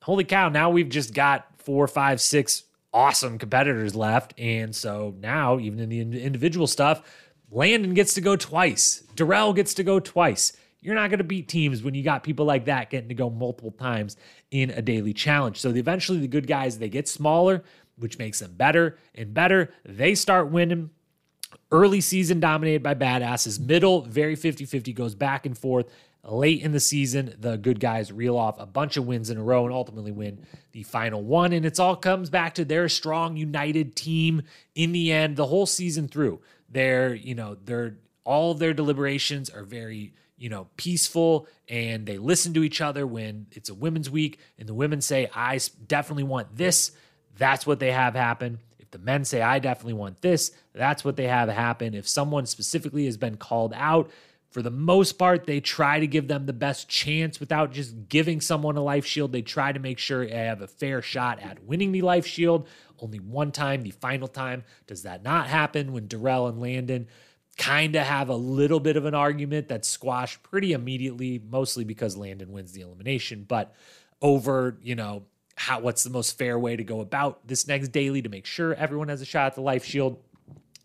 holy 0.02 0.24
cow, 0.24 0.48
now 0.48 0.70
we've 0.70 0.88
just 0.88 1.14
got 1.14 1.46
four, 1.58 1.86
five, 1.88 2.20
six 2.20 2.64
awesome 2.92 3.38
competitors 3.38 3.94
left. 3.94 4.34
And 4.38 4.74
so 4.74 5.14
now, 5.20 5.58
even 5.58 5.78
in 5.78 5.88
the 5.88 6.22
individual 6.22 6.66
stuff, 6.66 7.02
Landon 7.50 7.94
gets 7.94 8.14
to 8.14 8.20
go 8.20 8.34
twice, 8.36 9.04
Darrell 9.14 9.52
gets 9.52 9.74
to 9.74 9.84
go 9.84 10.00
twice. 10.00 10.52
You're 10.86 10.94
not 10.94 11.10
going 11.10 11.18
to 11.18 11.24
beat 11.24 11.48
teams 11.48 11.82
when 11.82 11.94
you 11.94 12.04
got 12.04 12.22
people 12.22 12.46
like 12.46 12.66
that 12.66 12.90
getting 12.90 13.08
to 13.08 13.14
go 13.16 13.28
multiple 13.28 13.72
times 13.72 14.16
in 14.52 14.70
a 14.70 14.80
daily 14.80 15.12
challenge. 15.12 15.60
So 15.60 15.70
eventually, 15.70 16.20
the 16.20 16.28
good 16.28 16.46
guys 16.46 16.78
they 16.78 16.88
get 16.88 17.08
smaller, 17.08 17.64
which 17.96 18.20
makes 18.20 18.38
them 18.38 18.52
better 18.52 18.96
and 19.12 19.34
better. 19.34 19.74
They 19.84 20.14
start 20.14 20.52
winning. 20.52 20.90
Early 21.72 22.00
season 22.00 22.38
dominated 22.38 22.84
by 22.84 22.94
badasses. 22.94 23.58
Middle, 23.58 24.02
very 24.02 24.36
50 24.36 24.64
50, 24.64 24.92
goes 24.92 25.16
back 25.16 25.44
and 25.44 25.58
forth. 25.58 25.90
Late 26.22 26.62
in 26.62 26.70
the 26.70 26.78
season, 26.78 27.34
the 27.36 27.58
good 27.58 27.80
guys 27.80 28.12
reel 28.12 28.36
off 28.36 28.54
a 28.60 28.66
bunch 28.66 28.96
of 28.96 29.08
wins 29.08 29.28
in 29.28 29.38
a 29.38 29.42
row 29.42 29.64
and 29.64 29.74
ultimately 29.74 30.12
win 30.12 30.46
the 30.70 30.84
final 30.84 31.20
one. 31.20 31.52
And 31.52 31.66
it's 31.66 31.80
all 31.80 31.96
comes 31.96 32.30
back 32.30 32.54
to 32.54 32.64
their 32.64 32.88
strong, 32.88 33.36
united 33.36 33.96
team 33.96 34.42
in 34.76 34.92
the 34.92 35.10
end, 35.10 35.34
the 35.34 35.46
whole 35.46 35.66
season 35.66 36.06
through. 36.06 36.40
They're, 36.68 37.12
you 37.12 37.34
know, 37.34 37.56
they're 37.64 37.96
all 38.24 38.52
of 38.52 38.60
their 38.60 38.74
deliberations 38.74 39.50
are 39.50 39.64
very 39.64 40.12
you 40.38 40.48
know, 40.48 40.68
peaceful 40.76 41.46
and 41.68 42.06
they 42.06 42.18
listen 42.18 42.52
to 42.54 42.62
each 42.62 42.80
other 42.80 43.06
when 43.06 43.46
it's 43.52 43.68
a 43.68 43.74
women's 43.74 44.10
week 44.10 44.38
and 44.58 44.68
the 44.68 44.74
women 44.74 45.00
say, 45.00 45.28
I 45.34 45.58
definitely 45.86 46.24
want 46.24 46.56
this, 46.56 46.92
that's 47.38 47.66
what 47.66 47.80
they 47.80 47.92
have 47.92 48.14
happen. 48.14 48.58
If 48.78 48.90
the 48.90 48.98
men 48.98 49.24
say, 49.24 49.42
I 49.42 49.58
definitely 49.58 49.94
want 49.94 50.20
this, 50.20 50.52
that's 50.74 51.04
what 51.04 51.16
they 51.16 51.26
have 51.26 51.48
happen. 51.48 51.94
If 51.94 52.06
someone 52.08 52.46
specifically 52.46 53.06
has 53.06 53.16
been 53.16 53.36
called 53.36 53.72
out, 53.74 54.10
for 54.50 54.62
the 54.62 54.70
most 54.70 55.14
part, 55.18 55.44
they 55.44 55.60
try 55.60 56.00
to 56.00 56.06
give 56.06 56.28
them 56.28 56.46
the 56.46 56.52
best 56.54 56.88
chance 56.88 57.40
without 57.40 57.72
just 57.72 58.08
giving 58.08 58.40
someone 58.40 58.76
a 58.78 58.82
life 58.82 59.04
shield. 59.04 59.32
They 59.32 59.42
try 59.42 59.70
to 59.70 59.78
make 59.78 59.98
sure 59.98 60.26
they 60.26 60.32
have 60.34 60.62
a 60.62 60.66
fair 60.66 61.02
shot 61.02 61.40
at 61.40 61.64
winning 61.64 61.92
the 61.92 62.00
life 62.00 62.26
shield. 62.26 62.66
Only 62.98 63.18
one 63.18 63.52
time, 63.52 63.82
the 63.82 63.90
final 63.90 64.28
time, 64.28 64.64
does 64.86 65.02
that 65.02 65.22
not 65.22 65.48
happen 65.48 65.92
when 65.92 66.06
Darrell 66.06 66.46
and 66.46 66.58
Landon 66.58 67.08
kind 67.56 67.96
of 67.96 68.06
have 68.06 68.28
a 68.28 68.36
little 68.36 68.80
bit 68.80 68.96
of 68.96 69.04
an 69.04 69.14
argument 69.14 69.68
that's 69.68 69.88
squashed 69.88 70.42
pretty 70.42 70.72
immediately, 70.72 71.40
mostly 71.48 71.84
because 71.84 72.16
Landon 72.16 72.52
wins 72.52 72.72
the 72.72 72.82
elimination. 72.82 73.44
But 73.48 73.74
over, 74.20 74.78
you 74.82 74.94
know, 74.94 75.24
how 75.56 75.80
what's 75.80 76.04
the 76.04 76.10
most 76.10 76.36
fair 76.36 76.58
way 76.58 76.76
to 76.76 76.84
go 76.84 77.00
about 77.00 77.46
this 77.46 77.66
next 77.66 77.88
daily 77.88 78.22
to 78.22 78.28
make 78.28 78.44
sure 78.44 78.74
everyone 78.74 79.08
has 79.08 79.22
a 79.22 79.24
shot 79.24 79.46
at 79.46 79.54
the 79.54 79.62
life 79.62 79.84
shield? 79.84 80.22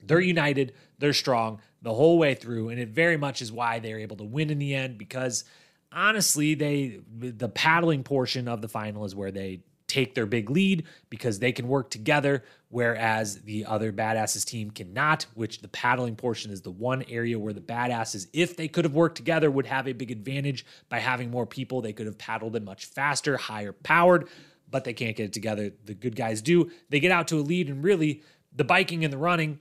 They're 0.03 0.19
united, 0.19 0.73
they're 0.97 1.13
strong 1.13 1.59
the 1.81 1.93
whole 1.93 2.17
way 2.17 2.35
through, 2.35 2.69
and 2.69 2.79
it 2.79 2.89
very 2.89 3.17
much 3.17 3.41
is 3.41 3.51
why 3.51 3.79
they're 3.79 3.99
able 3.99 4.17
to 4.17 4.23
win 4.23 4.49
in 4.49 4.59
the 4.59 4.73
end 4.73 4.97
because 4.97 5.43
honestly, 5.91 6.53
they 6.53 7.01
the 7.19 7.49
paddling 7.49 8.03
portion 8.03 8.47
of 8.47 8.61
the 8.61 8.67
final 8.67 9.05
is 9.05 9.15
where 9.15 9.31
they 9.31 9.61
take 9.91 10.15
their 10.15 10.25
big 10.25 10.49
lead 10.49 10.85
because 11.09 11.39
they 11.39 11.51
can 11.51 11.67
work 11.67 11.89
together, 11.89 12.43
whereas 12.69 13.41
the 13.41 13.65
other 13.65 13.91
badasses 13.91 14.45
team 14.45 14.71
cannot, 14.71 15.25
which 15.33 15.59
the 15.59 15.67
paddling 15.67 16.15
portion 16.15 16.49
is 16.49 16.61
the 16.61 16.71
one 16.71 17.03
area 17.09 17.37
where 17.37 17.51
the 17.51 17.59
badasses, 17.59 18.27
if 18.31 18.55
they 18.55 18.69
could 18.69 18.85
have 18.85 18.93
worked 18.93 19.17
together, 19.17 19.51
would 19.51 19.65
have 19.65 19.87
a 19.87 19.93
big 19.93 20.09
advantage 20.09 20.65
by 20.87 20.99
having 20.99 21.29
more 21.29 21.45
people. 21.45 21.81
They 21.81 21.91
could 21.91 22.05
have 22.05 22.17
paddled 22.17 22.55
it 22.55 22.63
much 22.63 22.85
faster, 22.85 23.35
higher 23.35 23.73
powered, 23.73 24.29
but 24.69 24.85
they 24.85 24.93
can't 24.93 25.17
get 25.17 25.25
it 25.25 25.33
together. 25.33 25.71
The 25.83 25.93
good 25.93 26.15
guys 26.15 26.41
do. 26.41 26.71
They 26.89 27.01
get 27.01 27.11
out 27.11 27.27
to 27.27 27.39
a 27.39 27.41
lead, 27.41 27.69
and 27.69 27.83
really, 27.83 28.23
the 28.55 28.63
biking 28.63 29.03
and 29.03 29.11
the 29.11 29.17
running 29.17 29.59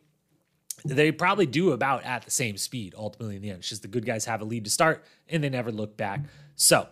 they 0.85 1.13
probably 1.13 1.45
do 1.45 1.73
about 1.73 2.05
at 2.05 2.23
the 2.23 2.31
same 2.31 2.57
speed 2.57 2.95
ultimately 2.97 3.37
in 3.37 3.43
the 3.43 3.51
end. 3.51 3.59
It's 3.59 3.69
just 3.69 3.83
the 3.83 3.89
good 3.89 4.07
guys 4.07 4.25
have 4.25 4.41
a 4.41 4.47
lead 4.47 4.65
to 4.65 4.71
start 4.71 5.05
and 5.29 5.45
they 5.45 5.51
never 5.51 5.71
look 5.71 5.95
back. 5.95 6.21
So 6.57 6.89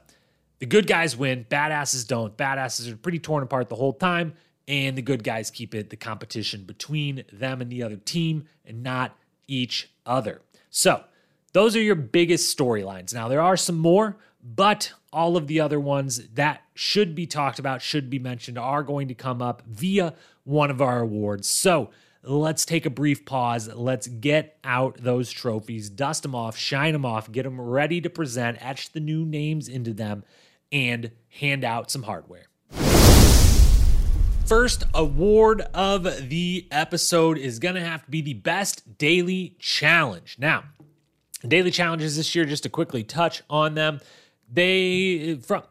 the 0.58 0.66
good 0.66 0.86
guys 0.86 1.16
win, 1.16 1.46
badasses 1.48 2.06
don't. 2.06 2.36
Badasses 2.36 2.90
are 2.90 2.96
pretty 2.96 3.18
torn 3.18 3.42
apart 3.42 3.68
the 3.68 3.76
whole 3.76 3.92
time, 3.92 4.34
and 4.66 4.96
the 4.96 5.02
good 5.02 5.22
guys 5.22 5.50
keep 5.50 5.74
it 5.74 5.90
the 5.90 5.96
competition 5.96 6.64
between 6.64 7.24
them 7.32 7.60
and 7.60 7.70
the 7.70 7.82
other 7.82 7.96
team 7.96 8.44
and 8.64 8.82
not 8.82 9.16
each 9.46 9.90
other. 10.04 10.42
So, 10.70 11.04
those 11.52 11.74
are 11.74 11.80
your 11.82 11.94
biggest 11.94 12.56
storylines. 12.56 13.14
Now, 13.14 13.28
there 13.28 13.40
are 13.40 13.56
some 13.56 13.78
more, 13.78 14.18
but 14.42 14.92
all 15.12 15.36
of 15.36 15.46
the 15.46 15.60
other 15.60 15.80
ones 15.80 16.28
that 16.34 16.62
should 16.74 17.14
be 17.14 17.26
talked 17.26 17.58
about, 17.58 17.80
should 17.80 18.10
be 18.10 18.18
mentioned, 18.18 18.58
are 18.58 18.82
going 18.82 19.08
to 19.08 19.14
come 19.14 19.40
up 19.40 19.62
via 19.66 20.14
one 20.44 20.70
of 20.70 20.82
our 20.82 21.00
awards. 21.00 21.48
So, 21.48 21.90
let's 22.22 22.64
take 22.64 22.84
a 22.84 22.90
brief 22.90 23.24
pause. 23.24 23.68
Let's 23.72 24.06
get 24.06 24.58
out 24.64 24.98
those 25.02 25.30
trophies, 25.30 25.88
dust 25.88 26.22
them 26.22 26.34
off, 26.34 26.56
shine 26.56 26.92
them 26.92 27.04
off, 27.04 27.30
get 27.32 27.44
them 27.44 27.60
ready 27.60 28.00
to 28.00 28.10
present, 28.10 28.58
etch 28.60 28.92
the 28.92 29.00
new 29.00 29.24
names 29.24 29.68
into 29.68 29.94
them, 29.94 30.24
and 30.72 31.10
hand 31.28 31.64
out 31.64 31.90
some 31.90 32.02
hardware. 32.02 32.46
first 34.46 34.84
award 34.94 35.60
of 35.74 36.30
the 36.30 36.66
episode 36.70 37.36
is 37.36 37.58
going 37.58 37.74
to 37.74 37.84
have 37.84 38.02
to 38.02 38.10
be 38.10 38.22
the 38.22 38.32
best 38.32 38.96
daily 38.96 39.54
challenge. 39.58 40.36
Now, 40.38 40.64
daily 41.46 41.70
challenges 41.70 42.16
this 42.16 42.34
year, 42.34 42.46
just 42.46 42.62
to 42.62 42.70
quickly 42.70 43.04
touch 43.04 43.42
on 43.50 43.74
them, 43.74 44.00
they 44.50 45.38
from 45.42 45.64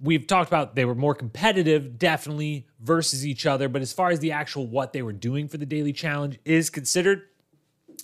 we've 0.00 0.26
talked 0.26 0.48
about 0.48 0.74
they 0.74 0.84
were 0.84 0.94
more 0.94 1.14
competitive, 1.14 1.98
definitely 1.98 2.66
versus 2.80 3.26
each 3.26 3.46
other. 3.46 3.68
But 3.68 3.82
as 3.82 3.92
far 3.92 4.10
as 4.10 4.20
the 4.20 4.32
actual 4.32 4.66
what 4.66 4.92
they 4.92 5.02
were 5.02 5.12
doing 5.12 5.48
for 5.48 5.56
the 5.56 5.66
daily 5.66 5.92
challenge 5.92 6.38
is 6.44 6.70
considered, 6.70 7.22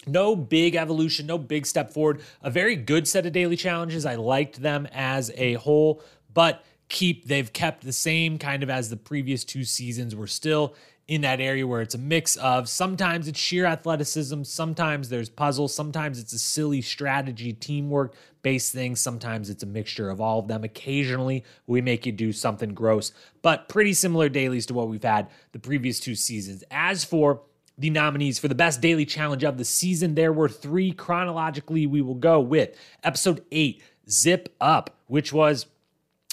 no 0.06 0.36
big 0.36 0.74
evolution, 0.74 1.26
no 1.26 1.38
big 1.38 1.66
step 1.66 1.92
forward. 1.92 2.22
A 2.42 2.50
very 2.50 2.76
good 2.76 3.06
set 3.08 3.26
of 3.26 3.32
daily 3.32 3.56
challenges. 3.56 4.06
I 4.06 4.14
liked 4.14 4.62
them 4.62 4.88
as 4.92 5.30
a 5.36 5.54
whole, 5.54 6.02
but 6.32 6.64
keep 6.88 7.26
they've 7.26 7.52
kept 7.52 7.84
the 7.84 7.92
same 7.92 8.38
kind 8.38 8.62
of 8.62 8.70
as 8.70 8.90
the 8.90 8.96
previous 8.96 9.44
two 9.44 9.64
seasons. 9.64 10.16
We're 10.16 10.26
still 10.26 10.74
in 11.08 11.22
that 11.22 11.40
area 11.40 11.66
where 11.66 11.80
it's 11.80 11.94
a 11.94 11.98
mix 11.98 12.36
of 12.36 12.68
sometimes 12.68 13.28
it's 13.28 13.40
sheer 13.40 13.64
athleticism, 13.64 14.42
sometimes 14.42 15.08
there's 15.08 15.30
puzzles, 15.30 15.74
sometimes 15.74 16.18
it's 16.18 16.34
a 16.34 16.38
silly 16.38 16.82
strategy, 16.82 17.54
teamwork 17.54 18.14
based 18.42 18.74
thing, 18.74 18.94
sometimes 18.94 19.48
it's 19.48 19.62
a 19.62 19.66
mixture 19.66 20.10
of 20.10 20.20
all 20.20 20.38
of 20.38 20.48
them. 20.48 20.64
Occasionally, 20.64 21.44
we 21.66 21.80
make 21.80 22.04
you 22.04 22.12
do 22.12 22.30
something 22.30 22.74
gross, 22.74 23.12
but 23.40 23.68
pretty 23.68 23.94
similar 23.94 24.28
dailies 24.28 24.66
to 24.66 24.74
what 24.74 24.88
we've 24.88 25.02
had 25.02 25.28
the 25.52 25.58
previous 25.58 25.98
two 25.98 26.14
seasons. 26.14 26.62
As 26.70 27.04
for 27.04 27.40
the 27.78 27.88
nominees 27.88 28.38
for 28.38 28.48
the 28.48 28.54
best 28.54 28.82
daily 28.82 29.06
challenge 29.06 29.44
of 29.44 29.56
the 29.56 29.64
season, 29.64 30.14
there 30.14 30.32
were 30.32 30.48
three 30.48 30.92
chronologically. 30.92 31.86
We 31.86 32.02
will 32.02 32.14
go 32.16 32.38
with 32.38 32.76
episode 33.02 33.44
eight, 33.50 33.82
Zip 34.10 34.54
Up, 34.60 34.90
which 35.06 35.32
was 35.32 35.66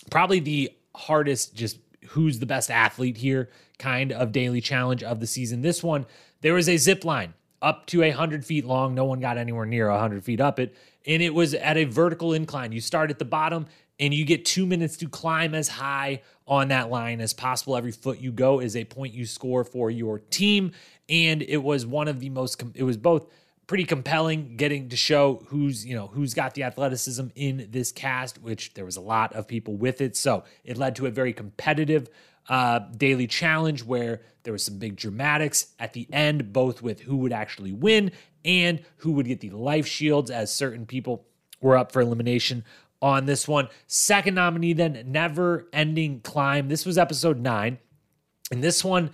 probably 0.09 0.39
the 0.39 0.71
hardest, 0.95 1.55
just 1.55 1.79
who's 2.09 2.39
the 2.39 2.45
best 2.45 2.69
athlete 2.69 3.17
here 3.17 3.49
kind 3.77 4.11
of 4.11 4.31
daily 4.31 4.61
challenge 4.61 5.03
of 5.03 5.19
the 5.19 5.27
season. 5.27 5.61
This 5.61 5.83
one, 5.83 6.05
there 6.41 6.53
was 6.53 6.69
a 6.69 6.77
zip 6.77 7.03
line 7.03 7.33
up 7.61 7.85
to 7.87 8.03
a 8.03 8.09
100 8.09 8.45
feet 8.45 8.65
long. 8.65 8.95
No 8.95 9.05
one 9.05 9.19
got 9.19 9.37
anywhere 9.37 9.65
near 9.65 9.89
100 9.89 10.23
feet 10.23 10.39
up 10.39 10.59
it. 10.59 10.75
And 11.07 11.21
it 11.21 11.33
was 11.33 11.53
at 11.53 11.77
a 11.77 11.85
vertical 11.85 12.33
incline. 12.33 12.71
You 12.71 12.81
start 12.81 13.09
at 13.09 13.19
the 13.19 13.25
bottom 13.25 13.67
and 13.99 14.13
you 14.13 14.25
get 14.25 14.45
two 14.45 14.65
minutes 14.65 14.97
to 14.97 15.09
climb 15.09 15.55
as 15.55 15.67
high 15.67 16.21
on 16.47 16.67
that 16.67 16.89
line 16.89 17.21
as 17.21 17.33
possible. 17.33 17.75
Every 17.75 17.91
foot 17.91 18.19
you 18.19 18.31
go 18.31 18.59
is 18.59 18.75
a 18.75 18.85
point 18.85 19.13
you 19.13 19.25
score 19.25 19.63
for 19.63 19.89
your 19.89 20.19
team. 20.19 20.71
And 21.09 21.41
it 21.41 21.63
was 21.63 21.85
one 21.85 22.07
of 22.07 22.19
the 22.19 22.29
most, 22.29 22.61
it 22.75 22.83
was 22.83 22.97
both 22.97 23.27
pretty 23.67 23.83
compelling 23.85 24.57
getting 24.57 24.89
to 24.89 24.95
show 24.95 25.43
who's 25.47 25.85
you 25.85 25.95
know 25.95 26.07
who's 26.07 26.33
got 26.33 26.53
the 26.53 26.63
athleticism 26.63 27.27
in 27.35 27.67
this 27.71 27.91
cast 27.91 28.41
which 28.41 28.73
there 28.73 28.85
was 28.85 28.95
a 28.95 29.01
lot 29.01 29.33
of 29.33 29.47
people 29.47 29.75
with 29.75 30.01
it. 30.01 30.15
So 30.15 30.43
it 30.63 30.77
led 30.77 30.95
to 30.97 31.05
a 31.05 31.11
very 31.11 31.33
competitive 31.33 32.09
uh, 32.47 32.79
daily 32.95 33.25
challenge 33.27 33.83
where 33.83 34.21
there 34.43 34.53
was 34.53 34.63
some 34.63 34.77
big 34.77 34.95
dramatics 34.95 35.73
at 35.79 35.93
the 35.93 36.07
end 36.13 36.53
both 36.53 36.81
with 36.81 37.01
who 37.01 37.17
would 37.17 37.33
actually 37.33 37.71
win 37.71 38.11
and 38.43 38.83
who 38.97 39.13
would 39.13 39.25
get 39.25 39.39
the 39.39 39.49
life 39.49 39.87
shields 39.87 40.29
as 40.29 40.53
certain 40.53 40.85
people 40.85 41.25
were 41.61 41.75
up 41.75 41.91
for 41.91 42.01
elimination 42.01 42.63
on 43.01 43.25
this 43.25 43.47
one. 43.47 43.67
Second 43.87 44.35
nominee 44.35 44.73
then 44.73 45.03
never 45.07 45.67
ending 45.73 46.19
climb. 46.21 46.69
This 46.69 46.85
was 46.85 46.97
episode 46.97 47.39
9 47.39 47.79
and 48.51 48.63
this 48.63 48.83
one 48.83 49.09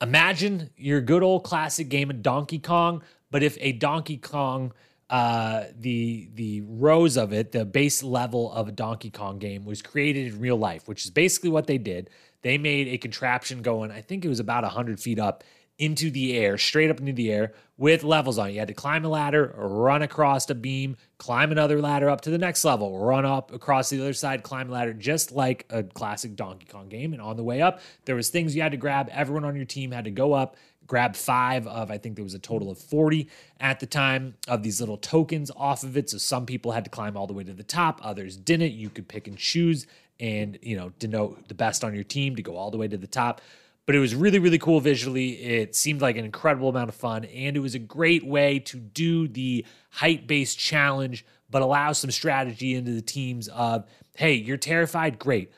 imagine 0.00 0.70
your 0.76 1.02
good 1.02 1.22
old 1.22 1.44
classic 1.44 1.90
game 1.90 2.08
of 2.08 2.22
donkey 2.22 2.58
kong 2.58 3.02
but 3.30 3.42
if 3.42 3.56
a 3.60 3.72
Donkey 3.72 4.16
Kong, 4.16 4.72
uh, 5.08 5.64
the 5.76 6.28
the 6.34 6.62
rows 6.62 7.16
of 7.16 7.32
it, 7.32 7.52
the 7.52 7.64
base 7.64 8.02
level 8.02 8.52
of 8.52 8.68
a 8.68 8.72
Donkey 8.72 9.10
Kong 9.10 9.38
game 9.38 9.64
was 9.64 9.82
created 9.82 10.32
in 10.32 10.40
real 10.40 10.56
life, 10.56 10.86
which 10.86 11.04
is 11.04 11.10
basically 11.10 11.50
what 11.50 11.66
they 11.66 11.78
did. 11.78 12.10
They 12.42 12.58
made 12.58 12.88
a 12.88 12.98
contraption 12.98 13.60
going, 13.60 13.90
I 13.90 14.00
think 14.00 14.24
it 14.24 14.28
was 14.28 14.40
about 14.40 14.62
100 14.62 14.98
feet 14.98 15.18
up 15.18 15.44
into 15.80 16.10
the 16.10 16.36
air, 16.36 16.58
straight 16.58 16.90
up 16.90 17.00
into 17.00 17.14
the 17.14 17.32
air 17.32 17.54
with 17.78 18.04
levels 18.04 18.36
on 18.36 18.50
it. 18.50 18.52
You 18.52 18.58
had 18.58 18.68
to 18.68 18.74
climb 18.74 19.02
a 19.06 19.08
ladder, 19.08 19.54
run 19.56 20.02
across 20.02 20.48
a 20.50 20.54
beam, 20.54 20.98
climb 21.16 21.50
another 21.50 21.80
ladder 21.80 22.10
up 22.10 22.20
to 22.22 22.30
the 22.30 22.36
next 22.36 22.64
level, 22.66 22.98
run 22.98 23.24
up 23.24 23.50
across 23.50 23.88
the 23.88 23.98
other 23.98 24.12
side, 24.12 24.42
climb 24.42 24.68
a 24.68 24.72
ladder, 24.72 24.92
just 24.92 25.32
like 25.32 25.64
a 25.70 25.82
classic 25.82 26.36
Donkey 26.36 26.66
Kong 26.66 26.90
game. 26.90 27.14
And 27.14 27.22
on 27.22 27.38
the 27.38 27.42
way 27.42 27.62
up, 27.62 27.80
there 28.04 28.14
was 28.14 28.28
things 28.28 28.54
you 28.54 28.60
had 28.60 28.72
to 28.72 28.78
grab. 28.78 29.08
Everyone 29.10 29.46
on 29.46 29.56
your 29.56 29.64
team 29.64 29.90
had 29.90 30.04
to 30.04 30.10
go 30.10 30.34
up, 30.34 30.56
grab 30.90 31.14
five 31.14 31.68
of, 31.68 31.88
I 31.88 31.98
think 31.98 32.16
there 32.16 32.24
was 32.24 32.34
a 32.34 32.40
total 32.40 32.68
of 32.68 32.76
40 32.76 33.28
at 33.60 33.78
the 33.78 33.86
time 33.86 34.34
of 34.48 34.64
these 34.64 34.80
little 34.80 34.96
tokens 34.96 35.48
off 35.56 35.84
of 35.84 35.96
it. 35.96 36.10
So 36.10 36.18
some 36.18 36.46
people 36.46 36.72
had 36.72 36.82
to 36.82 36.90
climb 36.90 37.16
all 37.16 37.28
the 37.28 37.32
way 37.32 37.44
to 37.44 37.52
the 37.52 37.62
top, 37.62 38.00
others 38.02 38.36
didn't. 38.36 38.72
You 38.72 38.90
could 38.90 39.06
pick 39.06 39.28
and 39.28 39.38
choose 39.38 39.86
and, 40.18 40.58
you 40.62 40.76
know, 40.76 40.90
denote 40.98 41.46
the 41.46 41.54
best 41.54 41.84
on 41.84 41.94
your 41.94 42.02
team 42.02 42.34
to 42.34 42.42
go 42.42 42.56
all 42.56 42.72
the 42.72 42.76
way 42.76 42.88
to 42.88 42.96
the 42.96 43.06
top. 43.06 43.40
But 43.86 43.94
it 43.94 44.00
was 44.00 44.16
really, 44.16 44.40
really 44.40 44.58
cool 44.58 44.80
visually. 44.80 45.40
It 45.40 45.76
seemed 45.76 46.02
like 46.02 46.16
an 46.16 46.24
incredible 46.24 46.68
amount 46.68 46.88
of 46.88 46.96
fun. 46.96 47.24
And 47.24 47.56
it 47.56 47.60
was 47.60 47.76
a 47.76 47.78
great 47.78 48.26
way 48.26 48.58
to 48.58 48.76
do 48.76 49.28
the 49.28 49.64
height 49.90 50.26
based 50.26 50.58
challenge, 50.58 51.24
but 51.48 51.62
allow 51.62 51.92
some 51.92 52.10
strategy 52.10 52.74
into 52.74 52.90
the 52.90 53.00
teams 53.00 53.46
of, 53.46 53.86
hey, 54.16 54.34
you're 54.34 54.56
terrified? 54.56 55.20
Great 55.20 55.52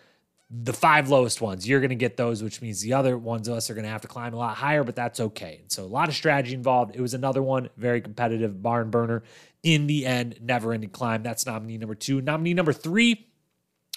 the 0.54 0.72
five 0.74 1.08
lowest 1.08 1.40
ones. 1.40 1.66
You're 1.66 1.80
going 1.80 1.90
to 1.90 1.96
get 1.96 2.18
those, 2.18 2.42
which 2.42 2.60
means 2.60 2.82
the 2.82 2.92
other 2.92 3.16
ones 3.16 3.48
of 3.48 3.54
us 3.54 3.70
are 3.70 3.74
going 3.74 3.84
to 3.84 3.90
have 3.90 4.02
to 4.02 4.08
climb 4.08 4.34
a 4.34 4.36
lot 4.36 4.56
higher, 4.56 4.84
but 4.84 4.94
that's 4.94 5.18
okay. 5.18 5.60
And 5.62 5.72
so 5.72 5.82
a 5.82 5.86
lot 5.86 6.10
of 6.10 6.14
strategy 6.14 6.54
involved. 6.54 6.94
It 6.94 7.00
was 7.00 7.14
another 7.14 7.42
one, 7.42 7.70
very 7.78 8.02
competitive 8.02 8.62
barn 8.62 8.90
burner. 8.90 9.22
In 9.62 9.86
the 9.86 10.04
end, 10.04 10.38
never 10.42 10.72
ending 10.72 10.90
climb. 10.90 11.22
That's 11.22 11.46
nominee 11.46 11.78
number 11.78 11.94
two. 11.94 12.20
Nominee 12.20 12.52
number 12.52 12.74
three, 12.74 13.28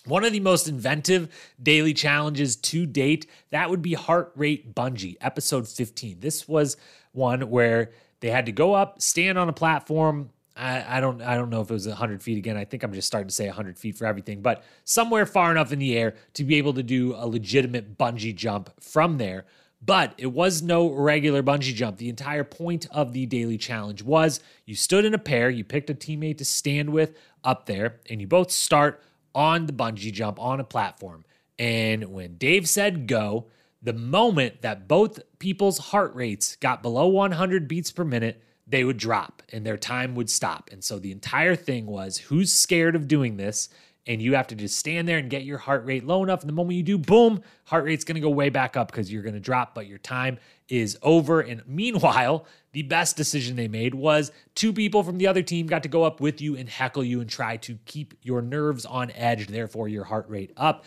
one 0.05 0.23
of 0.23 0.31
the 0.31 0.39
most 0.39 0.69
inventive 0.69 1.27
daily 1.61 1.93
challenges 1.93 2.55
to 2.55 2.85
date, 2.85 3.27
that 3.49 3.69
would 3.69 3.81
be 3.81 3.93
Heart 3.93 4.31
Rate 4.35 4.73
Bungee, 4.73 5.17
episode 5.19 5.67
15. 5.67 6.21
This 6.21 6.47
was 6.47 6.77
one 7.11 7.49
where 7.49 7.91
they 8.21 8.29
had 8.29 8.45
to 8.45 8.51
go 8.53 8.73
up, 8.73 9.01
stand 9.01 9.37
on 9.37 9.49
a 9.49 9.53
platform, 9.53 10.29
I, 10.55 10.97
I 10.97 11.01
don't 11.01 11.21
I 11.21 11.35
don't 11.35 11.49
know 11.49 11.61
if 11.61 11.69
it 11.69 11.73
was 11.73 11.87
100 11.87 12.23
feet 12.23 12.37
again. 12.37 12.55
I 12.55 12.65
think 12.65 12.83
I'm 12.83 12.93
just 12.93 13.07
starting 13.07 13.27
to 13.27 13.33
say 13.33 13.47
100 13.47 13.77
feet 13.77 13.97
for 13.97 14.05
everything, 14.05 14.41
but 14.41 14.63
somewhere 14.85 15.25
far 15.25 15.51
enough 15.51 15.71
in 15.71 15.79
the 15.79 15.97
air 15.97 16.15
to 16.35 16.43
be 16.43 16.55
able 16.55 16.73
to 16.73 16.83
do 16.83 17.13
a 17.15 17.27
legitimate 17.27 17.97
bungee 17.97 18.35
jump 18.35 18.69
from 18.79 19.17
there. 19.17 19.45
But 19.81 20.13
it 20.17 20.27
was 20.27 20.61
no 20.61 20.89
regular 20.89 21.43
bungee 21.43 21.73
jump. 21.73 21.97
The 21.97 22.09
entire 22.09 22.45
point 22.45 22.87
of 22.91 23.13
the 23.13 23.25
daily 23.25 23.57
challenge 23.57 24.01
was 24.01 24.39
you 24.65 24.75
stood 24.75 25.05
in 25.05 25.13
a 25.13 25.19
pair, 25.19 25.49
you 25.49 25.63
picked 25.63 25.89
a 25.89 25.93
teammate 25.93 26.37
to 26.37 26.45
stand 26.45 26.89
with 26.89 27.15
up 27.43 27.65
there, 27.65 27.99
and 28.09 28.21
you 28.21 28.27
both 28.27 28.49
start 28.49 29.03
on 29.35 29.65
the 29.65 29.73
bungee 29.73 30.13
jump 30.13 30.39
on 30.39 30.59
a 30.59 30.63
platform. 30.63 31.25
And 31.59 32.05
when 32.05 32.37
Dave 32.37 32.67
said 32.67 33.07
go, 33.07 33.47
the 33.81 33.93
moment 33.93 34.61
that 34.61 34.87
both 34.87 35.19
people's 35.37 35.77
heart 35.77 36.15
rates 36.15 36.55
got 36.55 36.81
below 36.81 37.07
100 37.07 37.67
beats 37.67 37.91
per 37.91 38.03
minute, 38.03 38.41
they 38.67 38.83
would 38.83 38.97
drop 38.97 39.43
and 39.51 39.65
their 39.65 39.77
time 39.77 40.15
would 40.15 40.29
stop. 40.29 40.69
And 40.71 40.83
so 40.83 40.99
the 40.99 41.11
entire 41.11 41.55
thing 41.55 41.85
was 41.85 42.17
who's 42.17 42.51
scared 42.51 42.95
of 42.95 43.07
doing 43.07 43.37
this? 43.37 43.69
And 44.07 44.21
you 44.21 44.35
have 44.35 44.45
to 44.47 44.55
just 44.55 44.77
stand 44.77 45.07
there 45.07 45.17
and 45.17 45.31
get 45.31 45.45
your 45.45 45.57
heart 45.57 45.83
rate 45.83 46.05
low 46.05 46.23
enough. 46.23 46.41
And 46.41 46.49
the 46.49 46.53
moment 46.53 46.77
you 46.77 46.83
do, 46.83 46.99
boom, 46.99 47.41
heart 47.65 47.85
rate's 47.85 48.03
gonna 48.03 48.19
go 48.19 48.29
way 48.29 48.49
back 48.49 48.77
up 48.77 48.91
because 48.91 49.11
you're 49.11 49.23
gonna 49.23 49.39
drop, 49.39 49.73
but 49.73 49.87
your 49.87 49.97
time 49.97 50.37
is 50.67 50.95
over. 51.01 51.41
And 51.41 51.63
meanwhile, 51.67 52.45
the 52.71 52.83
best 52.83 53.17
decision 53.17 53.55
they 53.55 53.67
made 53.67 53.95
was 53.95 54.31
two 54.53 54.73
people 54.73 55.01
from 55.01 55.17
the 55.17 55.25
other 55.25 55.41
team 55.41 55.65
got 55.65 55.81
to 55.83 55.89
go 55.89 56.03
up 56.03 56.19
with 56.19 56.39
you 56.39 56.55
and 56.55 56.69
heckle 56.69 57.03
you 57.03 57.19
and 57.19 57.29
try 57.29 57.57
to 57.57 57.79
keep 57.85 58.13
your 58.21 58.41
nerves 58.43 58.85
on 58.85 59.09
edge, 59.11 59.47
therefore 59.47 59.87
your 59.87 60.03
heart 60.03 60.29
rate 60.29 60.51
up. 60.55 60.85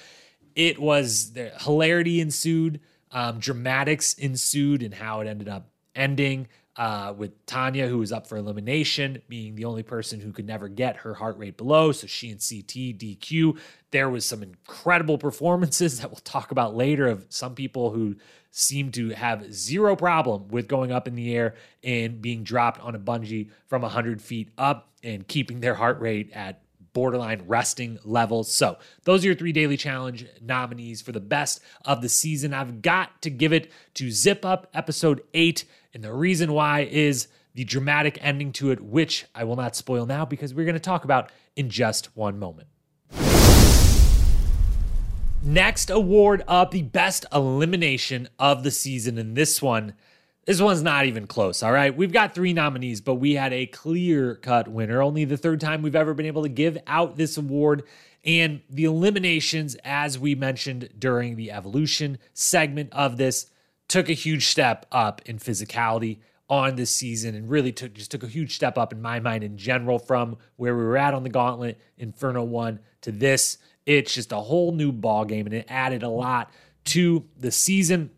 It 0.54 0.78
was 0.78 1.32
the 1.32 1.52
hilarity 1.60 2.20
ensued, 2.20 2.80
um, 3.10 3.38
dramatics 3.38 4.14
ensued, 4.14 4.82
and 4.82 4.94
how 4.94 5.20
it 5.20 5.26
ended 5.26 5.48
up 5.48 5.70
ending 5.94 6.48
uh, 6.78 7.12
with 7.16 7.44
Tonya, 7.44 7.88
who 7.88 7.98
was 7.98 8.12
up 8.12 8.28
for 8.28 8.36
elimination, 8.36 9.20
being 9.28 9.56
the 9.56 9.64
only 9.64 9.82
person 9.82 10.20
who 10.20 10.32
could 10.32 10.46
never 10.46 10.68
get 10.68 10.98
her 10.98 11.12
heart 11.12 11.36
rate 11.36 11.56
below. 11.56 11.90
So 11.90 12.06
she 12.06 12.30
and 12.30 12.38
CT 12.38 12.96
DQ. 12.98 13.58
There 13.90 14.08
was 14.08 14.24
some 14.24 14.44
incredible 14.44 15.18
performances 15.18 16.00
that 16.00 16.08
we'll 16.08 16.20
talk 16.20 16.52
about 16.52 16.76
later 16.76 17.08
of 17.08 17.26
some 17.30 17.56
people 17.56 17.90
who 17.90 18.14
seem 18.52 18.92
to 18.92 19.10
have 19.10 19.52
zero 19.52 19.96
problem 19.96 20.48
with 20.48 20.68
going 20.68 20.92
up 20.92 21.08
in 21.08 21.16
the 21.16 21.34
air 21.34 21.56
and 21.82 22.22
being 22.22 22.44
dropped 22.44 22.80
on 22.80 22.94
a 22.94 22.98
bungee 22.98 23.50
from 23.66 23.82
100 23.82 24.22
feet 24.22 24.50
up 24.56 24.88
and 25.02 25.26
keeping 25.26 25.60
their 25.60 25.74
heart 25.74 26.00
rate 26.00 26.30
at 26.32 26.62
borderline 26.92 27.42
resting 27.46 27.98
levels. 28.04 28.52
So, 28.52 28.78
those 29.04 29.24
are 29.24 29.28
your 29.28 29.36
three 29.36 29.52
daily 29.52 29.76
challenge 29.76 30.26
nominees 30.40 31.02
for 31.02 31.12
the 31.12 31.20
best 31.20 31.60
of 31.84 32.02
the 32.02 32.08
season. 32.08 32.54
I've 32.54 32.82
got 32.82 33.20
to 33.22 33.30
give 33.30 33.52
it 33.52 33.70
to 33.94 34.10
Zip 34.10 34.44
Up 34.44 34.68
episode 34.74 35.22
8 35.34 35.64
and 35.98 36.04
the 36.04 36.12
reason 36.12 36.52
why 36.52 36.82
is 36.82 37.26
the 37.54 37.64
dramatic 37.64 38.20
ending 38.22 38.52
to 38.52 38.70
it, 38.70 38.80
which 38.80 39.26
I 39.34 39.42
will 39.42 39.56
not 39.56 39.74
spoil 39.74 40.06
now 40.06 40.24
because 40.24 40.54
we're 40.54 40.64
going 40.64 40.74
to 40.74 40.78
talk 40.78 41.02
about 41.02 41.32
in 41.56 41.70
just 41.70 42.16
one 42.16 42.38
moment. 42.38 42.68
Next 45.42 45.90
award 45.90 46.44
up, 46.46 46.70
the 46.70 46.82
best 46.82 47.26
elimination 47.34 48.28
of 48.38 48.62
the 48.62 48.70
season. 48.70 49.18
And 49.18 49.34
this 49.36 49.60
one, 49.60 49.94
this 50.44 50.60
one's 50.60 50.84
not 50.84 51.06
even 51.06 51.26
close. 51.26 51.64
All 51.64 51.72
right. 51.72 51.96
We've 51.96 52.12
got 52.12 52.32
three 52.32 52.52
nominees, 52.52 53.00
but 53.00 53.16
we 53.16 53.34
had 53.34 53.52
a 53.52 53.66
clear 53.66 54.36
cut 54.36 54.68
winner. 54.68 55.02
Only 55.02 55.24
the 55.24 55.36
third 55.36 55.60
time 55.60 55.82
we've 55.82 55.96
ever 55.96 56.14
been 56.14 56.26
able 56.26 56.44
to 56.44 56.48
give 56.48 56.78
out 56.86 57.16
this 57.16 57.36
award. 57.36 57.82
And 58.24 58.60
the 58.70 58.84
eliminations, 58.84 59.76
as 59.82 60.16
we 60.16 60.36
mentioned 60.36 60.90
during 60.96 61.34
the 61.34 61.50
evolution 61.50 62.18
segment 62.34 62.92
of 62.92 63.16
this, 63.16 63.50
took 63.88 64.08
a 64.08 64.14
huge 64.14 64.46
step 64.46 64.86
up 64.92 65.22
in 65.26 65.38
physicality 65.38 66.18
on 66.50 66.76
this 66.76 66.90
season 66.90 67.34
and 67.34 67.50
really 67.50 67.72
took 67.72 67.92
just 67.92 68.10
took 68.10 68.22
a 68.22 68.28
huge 68.28 68.54
step 68.54 68.78
up 68.78 68.92
in 68.92 69.02
my 69.02 69.20
mind 69.20 69.44
in 69.44 69.58
general 69.58 69.98
from 69.98 70.36
where 70.56 70.76
we 70.76 70.82
were 70.82 70.96
at 70.96 71.14
on 71.14 71.22
the 71.22 71.28
gauntlet 71.28 71.78
inferno 71.98 72.42
1 72.42 72.78
to 73.02 73.12
this. 73.12 73.58
It's 73.84 74.14
just 74.14 74.32
a 74.32 74.36
whole 74.36 74.72
new 74.72 74.92
ball 74.92 75.24
game 75.24 75.46
and 75.46 75.54
it 75.54 75.66
added 75.68 76.02
a 76.02 76.08
lot 76.08 76.50
to 76.86 77.26
the 77.36 77.50
season 77.50 78.10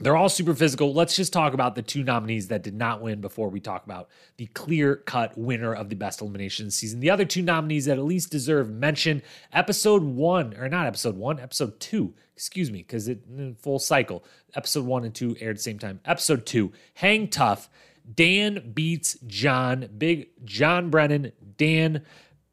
they're 0.00 0.16
all 0.16 0.28
super 0.28 0.54
physical. 0.54 0.94
Let's 0.94 1.16
just 1.16 1.32
talk 1.32 1.54
about 1.54 1.74
the 1.74 1.82
two 1.82 2.04
nominees 2.04 2.48
that 2.48 2.62
did 2.62 2.74
not 2.74 3.00
win 3.00 3.20
before 3.20 3.48
we 3.48 3.58
talk 3.58 3.84
about 3.84 4.08
the 4.36 4.46
clear 4.46 4.96
cut 4.96 5.36
winner 5.36 5.74
of 5.74 5.88
the 5.88 5.96
best 5.96 6.20
elimination 6.20 6.70
season. 6.70 7.00
The 7.00 7.10
other 7.10 7.24
two 7.24 7.42
nominees 7.42 7.86
that 7.86 7.98
at 7.98 8.04
least 8.04 8.30
deserve 8.30 8.70
mention 8.70 9.22
episode 9.52 10.04
one, 10.04 10.56
or 10.56 10.68
not 10.68 10.86
episode 10.86 11.16
one, 11.16 11.40
episode 11.40 11.80
two, 11.80 12.14
excuse 12.34 12.70
me, 12.70 12.78
because 12.78 13.08
it 13.08 13.28
mm, 13.28 13.58
full 13.58 13.80
cycle. 13.80 14.24
Episode 14.54 14.86
one 14.86 15.04
and 15.04 15.14
two 15.14 15.36
aired 15.40 15.50
at 15.50 15.56
the 15.56 15.62
same 15.62 15.78
time. 15.78 16.00
Episode 16.04 16.46
two, 16.46 16.72
Hang 16.94 17.28
Tough. 17.28 17.68
Dan 18.14 18.72
beats 18.72 19.18
John. 19.26 19.88
Big 19.98 20.28
John 20.44 20.90
Brennan. 20.90 21.32
Dan, 21.56 22.04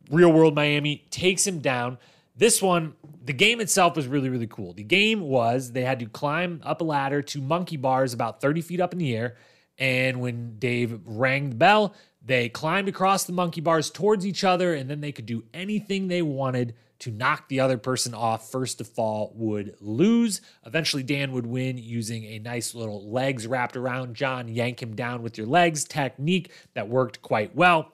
real 0.10 0.34
world 0.34 0.56
Miami, 0.56 1.06
takes 1.12 1.46
him 1.46 1.60
down. 1.60 1.98
This 2.36 2.62
one, 2.62 2.96
the 3.24 3.34
game 3.34 3.62
itself 3.62 3.96
was 3.96 4.08
really, 4.08 4.30
really 4.30 4.48
cool. 4.48 4.74
The 4.74 4.84
game 4.84 5.22
was 5.22 5.72
they 5.72 5.84
had 5.84 6.00
to 6.00 6.06
climb 6.06 6.62
up 6.64 6.82
a 6.82 6.84
ladder 6.84 7.22
to 7.22 7.42
monkey 7.42 7.78
bars 7.78 8.14
about 8.14 8.42
30 8.42 8.62
feet 8.62 8.82
up 8.82 8.92
in 8.92 9.00
the 9.00 9.16
air. 9.16 9.38
And 9.78 10.20
when 10.22 10.58
Dave 10.60 11.00
rang 11.06 11.50
the 11.50 11.56
bell, 11.56 11.96
they 12.22 12.50
climbed 12.50 12.90
across 12.90 13.24
the 13.24 13.34
monkey 13.34 13.62
bars 13.62 13.90
towards 13.90 14.26
each 14.26 14.44
other, 14.44 14.74
and 14.74 14.90
then 14.90 15.02
they 15.02 15.12
could 15.12 15.26
do 15.26 15.44
anything 15.54 16.08
they 16.08 16.22
wanted 16.22 16.76
to 17.00 17.12
knock 17.12 17.48
the 17.50 17.60
other 17.60 17.78
person 17.78 18.14
off. 18.14 18.50
First 18.50 18.80
to 18.80 18.84
fall 18.84 19.32
would 19.36 19.76
lose. 19.80 20.42
Eventually, 20.66 21.04
Dan 21.04 21.34
would 21.34 21.46
win 21.46 21.78
using 21.78 22.24
a 22.26 22.40
nice 22.40 22.74
little 22.74 23.12
legs 23.12 23.46
wrapped 23.46 23.78
around 23.78 24.16
John, 24.16 24.48
yank 24.48 24.82
him 24.82 24.96
down 24.96 25.22
with 25.22 25.38
your 25.38 25.48
legs 25.48 25.84
technique 25.84 26.52
that 26.74 26.90
worked 26.90 27.22
quite 27.22 27.56
well. 27.56 27.92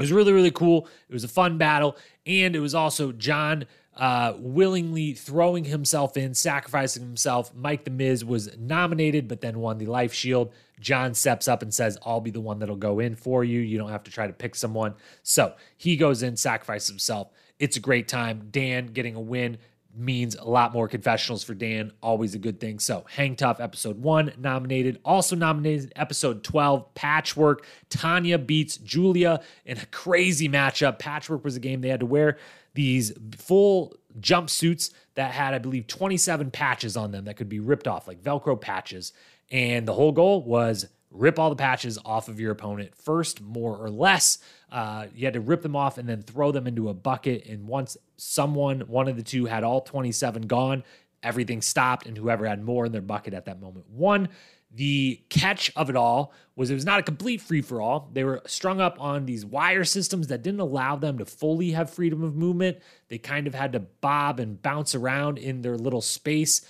It 0.00 0.04
was 0.04 0.12
really, 0.12 0.32
really 0.32 0.50
cool. 0.50 0.88
It 1.08 1.12
was 1.12 1.24
a 1.24 1.28
fun 1.28 1.58
battle. 1.58 1.96
And 2.26 2.56
it 2.56 2.60
was 2.60 2.74
also 2.74 3.12
John 3.12 3.66
uh, 3.96 4.32
willingly 4.38 5.12
throwing 5.12 5.64
himself 5.64 6.16
in, 6.16 6.32
sacrificing 6.32 7.02
himself. 7.02 7.54
Mike 7.54 7.84
the 7.84 7.90
Miz 7.90 8.24
was 8.24 8.56
nominated, 8.56 9.28
but 9.28 9.42
then 9.42 9.58
won 9.58 9.76
the 9.76 9.86
Life 9.86 10.14
Shield. 10.14 10.52
John 10.80 11.12
steps 11.12 11.48
up 11.48 11.60
and 11.62 11.72
says, 11.72 11.98
I'll 12.06 12.20
be 12.22 12.30
the 12.30 12.40
one 12.40 12.60
that'll 12.60 12.76
go 12.76 12.98
in 12.98 13.14
for 13.14 13.44
you. 13.44 13.60
You 13.60 13.76
don't 13.76 13.90
have 13.90 14.04
to 14.04 14.10
try 14.10 14.26
to 14.26 14.32
pick 14.32 14.54
someone. 14.54 14.94
So 15.22 15.54
he 15.76 15.96
goes 15.96 16.22
in, 16.22 16.36
sacrifices 16.36 16.88
himself. 16.88 17.28
It's 17.58 17.76
a 17.76 17.80
great 17.80 18.08
time. 18.08 18.48
Dan 18.50 18.86
getting 18.86 19.16
a 19.16 19.20
win 19.20 19.58
means 19.94 20.36
a 20.36 20.44
lot 20.44 20.72
more 20.72 20.88
confessionals 20.88 21.42
for 21.42 21.54
Dan. 21.54 21.92
Always 22.02 22.34
a 22.34 22.38
good 22.38 22.60
thing. 22.60 22.78
So, 22.78 23.04
Hang 23.08 23.36
Tough, 23.36 23.60
episode 23.60 24.00
one, 24.00 24.32
nominated. 24.38 25.00
Also 25.04 25.36
nominated, 25.36 25.92
episode 25.96 26.44
12, 26.44 26.94
Patchwork. 26.94 27.66
Tonya 27.90 28.44
beats 28.44 28.76
Julie 28.76 29.24
in 29.24 29.78
a 29.78 29.86
crazy 29.90 30.48
matchup. 30.48 30.98
Patchwork 30.98 31.44
was 31.44 31.56
a 31.56 31.60
game 31.60 31.80
they 31.80 31.88
had 31.88 32.00
to 32.00 32.06
wear 32.06 32.38
these 32.74 33.12
full 33.36 33.96
jumpsuits 34.20 34.92
that 35.14 35.32
had, 35.32 35.54
I 35.54 35.58
believe, 35.58 35.86
27 35.86 36.50
patches 36.50 36.96
on 36.96 37.10
them 37.10 37.24
that 37.24 37.36
could 37.36 37.48
be 37.48 37.60
ripped 37.60 37.88
off, 37.88 38.06
like 38.06 38.22
Velcro 38.22 38.60
patches. 38.60 39.12
And 39.50 39.86
the 39.86 39.94
whole 39.94 40.12
goal 40.12 40.42
was 40.44 40.86
rip 41.10 41.38
all 41.38 41.50
the 41.50 41.56
patches 41.56 41.98
off 42.04 42.28
of 42.28 42.38
your 42.38 42.52
opponent 42.52 42.94
first, 42.94 43.40
more 43.40 43.76
or 43.76 43.90
less. 43.90 44.38
Uh, 44.70 45.06
you 45.14 45.26
had 45.26 45.34
to 45.34 45.40
rip 45.40 45.62
them 45.62 45.74
off 45.74 45.98
and 45.98 46.08
then 46.08 46.22
throw 46.22 46.52
them 46.52 46.66
into 46.66 46.88
a 46.88 46.94
bucket. 46.94 47.46
And 47.46 47.66
once 47.66 47.96
someone, 48.16 48.80
one 48.82 49.08
of 49.08 49.16
the 49.16 49.22
two, 49.22 49.46
had 49.46 49.64
all 49.64 49.80
27 49.80 50.42
gone, 50.42 50.84
everything 51.22 51.62
stopped, 51.62 52.06
and 52.06 52.16
whoever 52.16 52.46
had 52.46 52.62
more 52.62 52.86
in 52.86 52.92
their 52.92 53.02
bucket 53.02 53.34
at 53.34 53.46
that 53.46 53.60
moment 53.60 53.88
won. 53.90 54.28
The 54.72 55.20
catch 55.28 55.72
of 55.74 55.90
it 55.90 55.96
all 55.96 56.32
was 56.54 56.70
it 56.70 56.74
was 56.74 56.84
not 56.84 57.00
a 57.00 57.02
complete 57.02 57.40
free 57.40 57.60
for 57.60 57.80
all. 57.80 58.08
They 58.12 58.22
were 58.22 58.40
strung 58.46 58.80
up 58.80 59.00
on 59.00 59.26
these 59.26 59.44
wire 59.44 59.84
systems 59.84 60.28
that 60.28 60.42
didn't 60.42 60.60
allow 60.60 60.94
them 60.94 61.18
to 61.18 61.24
fully 61.24 61.72
have 61.72 61.90
freedom 61.90 62.22
of 62.22 62.36
movement. 62.36 62.78
They 63.08 63.18
kind 63.18 63.48
of 63.48 63.54
had 63.54 63.72
to 63.72 63.80
bob 63.80 64.38
and 64.38 64.62
bounce 64.62 64.94
around 64.94 65.38
in 65.38 65.62
their 65.62 65.76
little 65.76 66.00
space, 66.00 66.64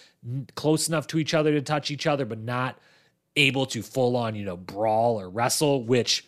close 0.55 0.89
enough 0.89 1.09
to 1.09 1.19
each 1.19 1.35
other 1.35 1.53
to 1.53 1.61
touch 1.61 1.91
each 1.91 2.07
other, 2.07 2.25
but 2.25 2.39
not 2.39 2.79
able 3.41 3.67
to 3.67 3.83
full 3.83 4.17
on, 4.17 4.35
you 4.35 4.45
know, 4.45 4.57
brawl 4.57 5.21
or 5.21 5.29
wrestle, 5.29 5.85
which 5.85 6.25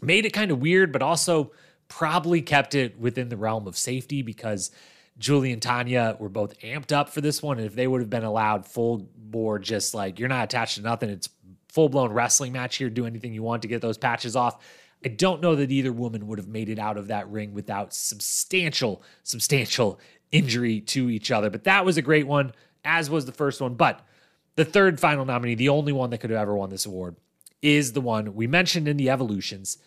made 0.00 0.24
it 0.24 0.32
kind 0.32 0.50
of 0.50 0.60
weird, 0.60 0.92
but 0.92 1.02
also 1.02 1.52
probably 1.88 2.42
kept 2.42 2.74
it 2.74 2.98
within 2.98 3.28
the 3.28 3.36
realm 3.36 3.66
of 3.66 3.76
safety 3.76 4.22
because 4.22 4.70
Julie 5.18 5.52
and 5.52 5.60
Tonya 5.60 6.18
were 6.20 6.28
both 6.28 6.58
amped 6.60 6.92
up 6.92 7.08
for 7.08 7.20
this 7.20 7.42
one. 7.42 7.58
And 7.58 7.66
if 7.66 7.74
they 7.74 7.86
would 7.86 8.00
have 8.00 8.10
been 8.10 8.24
allowed 8.24 8.66
full 8.66 9.08
board, 9.16 9.62
just 9.62 9.94
like 9.94 10.18
you're 10.18 10.28
not 10.28 10.44
attached 10.44 10.76
to 10.76 10.82
nothing, 10.82 11.10
it's 11.10 11.28
full 11.68 11.88
blown 11.88 12.12
wrestling 12.12 12.52
match 12.52 12.76
here, 12.76 12.90
do 12.90 13.06
anything 13.06 13.32
you 13.32 13.42
want 13.42 13.62
to 13.62 13.68
get 13.68 13.82
those 13.82 13.98
patches 13.98 14.36
off. 14.36 14.64
I 15.04 15.08
don't 15.08 15.40
know 15.40 15.54
that 15.56 15.70
either 15.70 15.92
woman 15.92 16.26
would 16.26 16.38
have 16.38 16.48
made 16.48 16.68
it 16.68 16.78
out 16.78 16.96
of 16.96 17.08
that 17.08 17.28
ring 17.30 17.52
without 17.52 17.94
substantial, 17.94 19.02
substantial 19.22 20.00
injury 20.32 20.80
to 20.80 21.08
each 21.08 21.30
other. 21.30 21.50
But 21.50 21.64
that 21.64 21.84
was 21.84 21.96
a 21.96 22.02
great 22.02 22.26
one, 22.26 22.52
as 22.84 23.08
was 23.08 23.24
the 23.24 23.32
first 23.32 23.60
one. 23.60 23.74
But 23.74 24.04
the 24.58 24.64
third 24.64 24.98
final 24.98 25.24
nominee, 25.24 25.54
the 25.54 25.68
only 25.68 25.92
one 25.92 26.10
that 26.10 26.18
could 26.18 26.30
have 26.30 26.40
ever 26.40 26.56
won 26.56 26.68
this 26.68 26.84
award, 26.84 27.14
is 27.62 27.92
the 27.92 28.00
one 28.00 28.34
we 28.34 28.48
mentioned 28.48 28.88
in 28.88 28.96
the 28.96 29.08
evolutions. 29.08 29.78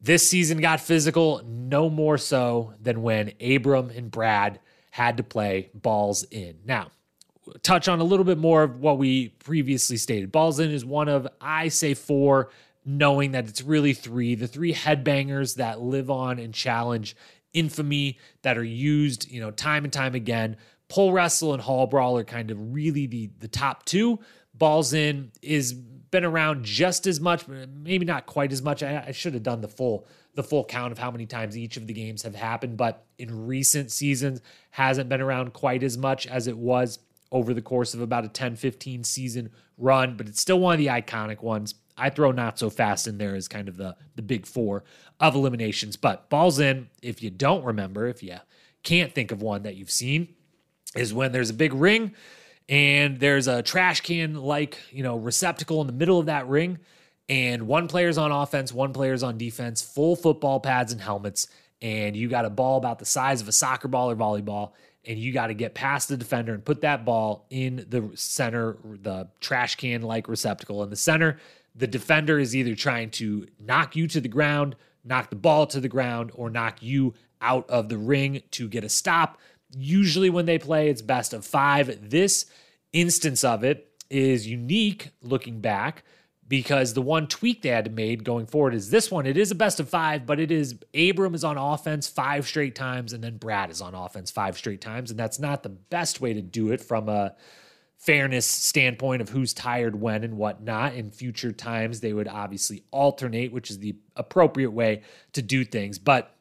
This 0.00 0.26
season 0.26 0.58
got 0.58 0.80
physical, 0.80 1.42
no 1.44 1.90
more 1.90 2.16
so 2.16 2.72
than 2.80 3.02
when 3.02 3.32
Abram 3.42 3.90
and 3.90 4.10
Brad 4.10 4.58
had 4.90 5.18
to 5.18 5.22
play 5.22 5.68
balls 5.74 6.24
in. 6.30 6.60
Now, 6.64 6.92
touch 7.62 7.86
on 7.86 8.00
a 8.00 8.04
little 8.04 8.24
bit 8.24 8.38
more 8.38 8.62
of 8.62 8.80
what 8.80 8.96
we 8.96 9.28
previously 9.28 9.98
stated. 9.98 10.32
Balls 10.32 10.60
in 10.60 10.70
is 10.70 10.82
one 10.82 11.10
of, 11.10 11.28
I 11.38 11.68
say, 11.68 11.92
four, 11.92 12.48
knowing 12.86 13.32
that 13.32 13.50
it's 13.50 13.60
really 13.60 13.92
three. 13.92 14.34
The 14.34 14.48
three 14.48 14.72
headbangers 14.72 15.56
that 15.56 15.82
live 15.82 16.08
on 16.10 16.38
and 16.38 16.54
challenge 16.54 17.16
infamy 17.52 18.18
that 18.40 18.56
are 18.56 18.64
used, 18.64 19.30
you 19.30 19.42
know, 19.42 19.50
time 19.50 19.84
and 19.84 19.92
time 19.92 20.14
again 20.14 20.56
pole 20.88 21.12
wrestle 21.12 21.52
and 21.52 21.62
hall 21.62 21.86
brawl 21.86 22.18
are 22.18 22.24
kind 22.24 22.50
of 22.50 22.74
really 22.74 23.06
the 23.06 23.30
the 23.38 23.48
top 23.48 23.84
two. 23.84 24.20
Balls 24.54 24.92
in 24.92 25.32
is 25.42 25.74
been 26.14 26.24
around 26.24 26.64
just 26.64 27.08
as 27.08 27.18
much, 27.18 27.44
maybe 27.48 28.06
not 28.06 28.24
quite 28.24 28.52
as 28.52 28.62
much. 28.62 28.84
I, 28.84 29.06
I 29.08 29.10
should 29.10 29.34
have 29.34 29.42
done 29.42 29.60
the 29.60 29.68
full 29.68 30.06
the 30.34 30.44
full 30.44 30.64
count 30.64 30.92
of 30.92 30.98
how 30.98 31.10
many 31.10 31.26
times 31.26 31.58
each 31.58 31.76
of 31.76 31.86
the 31.86 31.92
games 31.92 32.22
have 32.22 32.34
happened, 32.36 32.76
but 32.76 33.04
in 33.18 33.46
recent 33.46 33.90
seasons 33.90 34.40
hasn't 34.70 35.08
been 35.08 35.20
around 35.20 35.52
quite 35.52 35.82
as 35.82 35.98
much 35.98 36.26
as 36.26 36.46
it 36.46 36.56
was 36.56 37.00
over 37.32 37.52
the 37.52 37.62
course 37.62 37.94
of 37.94 38.00
about 38.00 38.24
a 38.24 38.28
10 38.28 38.54
15 38.56 39.02
season 39.02 39.50
run, 39.76 40.16
but 40.16 40.28
it's 40.28 40.40
still 40.40 40.60
one 40.60 40.74
of 40.74 40.78
the 40.78 40.86
iconic 40.86 41.42
ones. 41.42 41.74
I 41.96 42.10
throw 42.10 42.30
not 42.30 42.58
so 42.58 42.70
fast 42.70 43.08
in 43.08 43.18
there 43.18 43.34
as 43.34 43.48
kind 43.48 43.68
of 43.68 43.76
the 43.76 43.96
the 44.14 44.22
big 44.22 44.46
four 44.46 44.84
of 45.18 45.34
eliminations. 45.34 45.96
But 45.96 46.30
balls 46.30 46.60
in, 46.60 46.90
if 47.02 47.22
you 47.22 47.30
don't 47.30 47.64
remember, 47.64 48.06
if 48.06 48.22
you 48.22 48.36
can't 48.84 49.12
think 49.12 49.32
of 49.32 49.42
one 49.42 49.62
that 49.62 49.74
you've 49.74 49.90
seen, 49.90 50.34
is 50.94 51.12
when 51.12 51.32
there's 51.32 51.50
a 51.50 51.54
big 51.54 51.74
ring 51.74 52.12
and 52.68 53.20
there's 53.20 53.48
a 53.48 53.62
trash 53.62 54.00
can 54.00 54.34
like, 54.34 54.78
you 54.90 55.02
know, 55.02 55.16
receptacle 55.16 55.80
in 55.80 55.86
the 55.86 55.92
middle 55.92 56.18
of 56.18 56.26
that 56.26 56.48
ring. 56.48 56.78
And 57.28 57.66
one 57.66 57.88
player's 57.88 58.18
on 58.18 58.32
offense, 58.32 58.72
one 58.72 58.92
player's 58.92 59.22
on 59.22 59.38
defense, 59.38 59.82
full 59.82 60.16
football 60.16 60.60
pads 60.60 60.92
and 60.92 61.00
helmets. 61.00 61.48
And 61.82 62.16
you 62.16 62.28
got 62.28 62.44
a 62.44 62.50
ball 62.50 62.78
about 62.78 62.98
the 62.98 63.04
size 63.04 63.40
of 63.40 63.48
a 63.48 63.52
soccer 63.52 63.88
ball 63.88 64.10
or 64.10 64.16
volleyball. 64.16 64.72
And 65.06 65.18
you 65.18 65.32
got 65.32 65.48
to 65.48 65.54
get 65.54 65.74
past 65.74 66.08
the 66.08 66.16
defender 66.16 66.54
and 66.54 66.64
put 66.64 66.80
that 66.80 67.04
ball 67.04 67.46
in 67.50 67.84
the 67.88 68.10
center 68.14 68.78
the 68.84 69.28
trash 69.40 69.76
can 69.76 70.02
like 70.02 70.28
receptacle. 70.28 70.82
In 70.82 70.90
the 70.90 70.96
center 70.96 71.38
the 71.76 71.86
defender 71.86 72.38
is 72.38 72.54
either 72.54 72.74
trying 72.74 73.10
to 73.10 73.46
knock 73.58 73.96
you 73.96 74.06
to 74.06 74.20
the 74.20 74.28
ground 74.28 74.76
knock 75.04 75.30
the 75.30 75.36
ball 75.36 75.66
to 75.66 75.80
the 75.80 75.88
ground 75.88 76.32
or 76.34 76.50
knock 76.50 76.82
you 76.82 77.14
out 77.40 77.68
of 77.68 77.88
the 77.88 77.98
ring 77.98 78.42
to 78.50 78.68
get 78.68 78.84
a 78.84 78.88
stop 78.88 79.38
Usually, 79.76 80.30
when 80.30 80.46
they 80.46 80.58
play, 80.58 80.88
it's 80.88 81.02
best 81.02 81.32
of 81.32 81.44
five. 81.44 82.10
This 82.10 82.46
instance 82.92 83.44
of 83.44 83.64
it 83.64 83.90
is 84.10 84.46
unique 84.46 85.10
looking 85.22 85.60
back 85.60 86.04
because 86.46 86.92
the 86.94 87.02
one 87.02 87.26
tweak 87.26 87.62
they 87.62 87.70
had 87.70 87.94
made 87.94 88.22
going 88.22 88.46
forward 88.46 88.74
is 88.74 88.90
this 88.90 89.10
one. 89.10 89.26
It 89.26 89.36
is 89.36 89.50
a 89.50 89.54
best 89.54 89.80
of 89.80 89.88
five, 89.88 90.26
but 90.26 90.38
it 90.38 90.50
is 90.50 90.76
Abram 90.94 91.34
is 91.34 91.44
on 91.44 91.56
offense 91.56 92.06
five 92.08 92.46
straight 92.46 92.74
times, 92.74 93.12
and 93.12 93.24
then 93.24 93.38
Brad 93.38 93.70
is 93.70 93.80
on 93.80 93.94
offense 93.94 94.30
five 94.30 94.56
straight 94.58 94.80
times. 94.80 95.10
And 95.10 95.18
that's 95.18 95.38
not 95.38 95.62
the 95.62 95.70
best 95.70 96.20
way 96.20 96.34
to 96.34 96.42
do 96.42 96.70
it 96.70 96.80
from 96.80 97.08
a 97.08 97.34
fairness 97.96 98.46
standpoint 98.46 99.22
of 99.22 99.30
who's 99.30 99.54
tired 99.54 99.98
when 99.98 100.24
and 100.24 100.36
whatnot. 100.36 100.94
In 100.94 101.10
future 101.10 101.52
times, 101.52 102.00
they 102.00 102.12
would 102.12 102.28
obviously 102.28 102.84
alternate, 102.90 103.50
which 103.50 103.70
is 103.70 103.78
the 103.78 103.96
appropriate 104.14 104.72
way 104.72 105.02
to 105.32 105.40
do 105.40 105.64
things. 105.64 105.98
But 105.98 106.36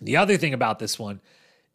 the 0.00 0.16
other 0.16 0.36
thing 0.36 0.54
about 0.54 0.78
this 0.78 0.98
one 0.98 1.20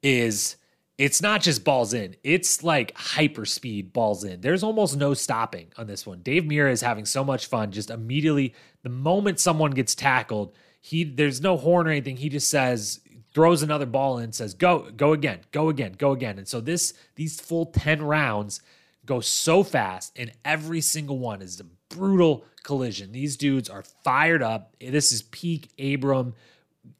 is 0.01 0.55
it's 0.97 1.21
not 1.21 1.41
just 1.41 1.63
balls 1.63 1.93
in, 1.93 2.15
it's 2.23 2.63
like 2.63 2.95
hyper 2.97 3.45
speed 3.45 3.93
balls 3.93 4.23
in. 4.23 4.41
There's 4.41 4.63
almost 4.63 4.97
no 4.97 5.13
stopping 5.13 5.71
on 5.77 5.87
this 5.87 6.07
one. 6.07 6.21
Dave 6.21 6.43
Mirra 6.43 6.71
is 6.71 6.81
having 6.81 7.05
so 7.05 7.23
much 7.23 7.45
fun. 7.45 7.71
Just 7.71 7.89
immediately, 7.91 8.55
the 8.83 8.89
moment 8.89 9.39
someone 9.39 9.71
gets 9.71 9.93
tackled, 9.93 10.55
he 10.81 11.03
there's 11.03 11.41
no 11.41 11.57
horn 11.57 11.87
or 11.87 11.91
anything. 11.91 12.17
He 12.17 12.29
just 12.29 12.49
says, 12.49 12.99
throws 13.33 13.61
another 13.61 13.85
ball 13.85 14.17
in, 14.17 14.31
says, 14.31 14.55
go, 14.55 14.89
go 14.95 15.13
again, 15.13 15.41
go 15.51 15.69
again, 15.69 15.93
go 15.95 16.11
again. 16.11 16.39
And 16.39 16.47
so 16.47 16.59
this 16.59 16.93
these 17.15 17.39
full 17.39 17.67
10 17.67 18.01
rounds 18.01 18.61
go 19.05 19.19
so 19.19 19.63
fast, 19.63 20.17
and 20.17 20.31
every 20.43 20.81
single 20.81 21.19
one 21.19 21.41
is 21.41 21.59
a 21.59 21.65
brutal 21.95 22.45
collision. 22.63 23.11
These 23.11 23.37
dudes 23.37 23.69
are 23.69 23.83
fired 24.03 24.41
up. 24.41 24.75
This 24.79 25.11
is 25.11 25.21
peak 25.21 25.69
Abram. 25.79 26.33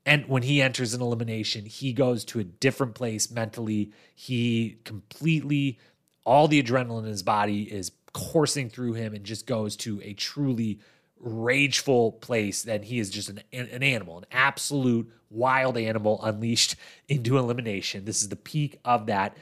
And 0.06 0.28
when 0.28 0.44
he 0.44 0.62
enters 0.62 0.94
an 0.94 1.02
elimination, 1.02 1.66
he 1.66 1.94
goes 1.94 2.24
to 2.26 2.40
a 2.40 2.44
different 2.44 2.96
place 2.96 3.30
mentally. 3.30 3.92
He 4.16 4.78
completely, 4.84 5.80
all 6.26 6.48
the 6.48 6.62
adrenaline 6.62 7.04
in 7.04 7.10
his 7.10 7.24
body 7.24 7.64
is 7.64 7.92
coursing 8.14 8.70
through 8.70 8.94
him 8.94 9.14
and 9.14 9.26
just 9.26 9.46
goes 9.46 9.76
to 9.78 10.02
a 10.04 10.14
truly 10.14 10.80
rageful 11.20 12.14
place. 12.14 12.64
Then 12.64 12.84
he 12.84 13.00
is 13.00 13.10
just 13.10 13.30
an, 13.30 13.42
an 13.52 13.84
animal, 13.84 14.20
an 14.20 14.26
absolute 14.32 15.12
wild 15.30 15.78
animal 15.78 16.24
unleashed 16.24 16.76
into 17.08 17.38
elimination. 17.38 18.06
This 18.06 18.22
is 18.22 18.30
the 18.30 18.36
peak 18.36 18.80
of 18.86 19.08
that. 19.08 19.38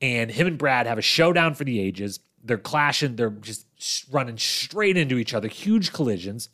And 0.00 0.30
him 0.30 0.46
and 0.46 0.58
Brad 0.58 0.86
have 0.86 0.98
a 0.98 1.02
showdown 1.02 1.54
for 1.54 1.64
the 1.64 1.80
ages. 1.80 2.20
They're 2.42 2.56
clashing, 2.56 3.16
they're 3.16 3.30
just 3.30 3.66
running 4.10 4.38
straight 4.38 4.96
into 4.96 5.18
each 5.18 5.34
other, 5.34 5.48
huge 5.48 5.92
collisions, 5.92 6.48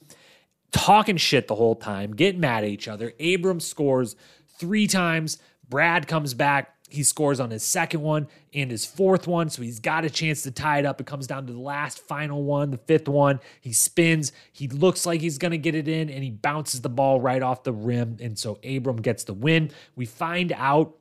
talking 0.76 1.16
shit 1.16 1.48
the 1.48 1.54
whole 1.54 1.74
time, 1.74 2.12
getting 2.12 2.40
mad 2.40 2.64
at 2.64 2.70
each 2.70 2.88
other. 2.88 3.12
Abram 3.20 3.60
scores 3.60 4.14
three 4.58 4.86
times. 4.86 5.38
Brad 5.68 6.06
comes 6.06 6.34
back. 6.34 6.74
He 6.88 7.02
scores 7.02 7.40
on 7.40 7.50
his 7.50 7.64
second 7.64 8.00
one 8.00 8.28
and 8.54 8.70
his 8.70 8.86
fourth 8.86 9.26
one. 9.26 9.50
So 9.50 9.62
he's 9.62 9.80
got 9.80 10.04
a 10.04 10.10
chance 10.10 10.42
to 10.42 10.52
tie 10.52 10.78
it 10.78 10.86
up. 10.86 11.00
It 11.00 11.06
comes 11.06 11.26
down 11.26 11.46
to 11.46 11.52
the 11.52 11.58
last 11.58 11.98
final 11.98 12.44
one, 12.44 12.70
the 12.70 12.78
fifth 12.78 13.08
one. 13.08 13.40
He 13.60 13.72
spins. 13.72 14.30
He 14.52 14.68
looks 14.68 15.04
like 15.04 15.20
he's 15.20 15.38
going 15.38 15.50
to 15.50 15.58
get 15.58 15.74
it 15.74 15.88
in 15.88 16.08
and 16.08 16.22
he 16.22 16.30
bounces 16.30 16.82
the 16.82 16.88
ball 16.88 17.20
right 17.20 17.42
off 17.42 17.64
the 17.64 17.72
rim. 17.72 18.18
And 18.20 18.38
so 18.38 18.60
Abram 18.62 18.98
gets 18.98 19.24
the 19.24 19.34
win. 19.34 19.72
We 19.96 20.06
find 20.06 20.52
out 20.52 20.94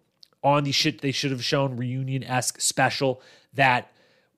on 0.44 0.64
the 0.64 0.72
shit 0.72 1.02
they 1.02 1.12
should 1.12 1.32
have 1.32 1.44
shown 1.44 1.78
reunion 1.78 2.24
esque 2.24 2.60
special 2.62 3.22
that 3.54 3.92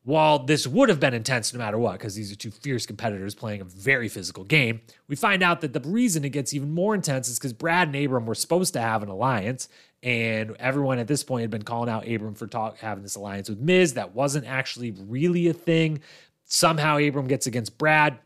while 0.07 0.39
this 0.39 0.65
would 0.65 0.87
have 0.87 1.01
been 1.01 1.13
intense 1.13 1.53
no 1.53 1.57
matter 1.57 1.77
what, 1.77 1.91
because 1.91 2.15
these 2.15 2.31
are 2.31 2.35
two 2.37 2.49
fierce 2.49 2.85
competitors 2.85 3.35
playing 3.35 3.59
a 3.59 3.65
very 3.65 4.07
physical 4.07 4.45
game, 4.45 4.79
we 5.09 5.17
find 5.17 5.43
out 5.43 5.59
that 5.59 5.73
the 5.73 5.81
reason 5.81 6.23
it 6.23 6.29
gets 6.29 6.53
even 6.53 6.71
more 6.71 6.95
intense 6.95 7.27
is 7.27 7.37
because 7.37 7.51
Brad 7.51 7.89
and 7.89 8.05
Abram 8.05 8.25
were 8.25 8.33
supposed 8.33 8.71
to 8.71 8.79
have 8.79 9.03
an 9.03 9.09
alliance, 9.09 9.67
and 10.01 10.55
everyone 10.59 10.97
at 10.99 11.07
this 11.07 11.25
point 11.25 11.41
had 11.41 11.49
been 11.49 11.63
calling 11.63 11.89
out 11.89 12.07
Abram 12.07 12.35
for 12.35 12.47
talk, 12.47 12.77
having 12.77 13.03
this 13.03 13.15
alliance 13.15 13.49
with 13.49 13.59
Miz. 13.59 13.95
That 13.95 14.15
wasn't 14.15 14.47
actually 14.47 14.91
really 14.91 15.49
a 15.49 15.53
thing. 15.53 15.99
Somehow 16.45 16.99
Abram 16.99 17.27
gets 17.27 17.45
against 17.45 17.77
Brad. 17.77 18.17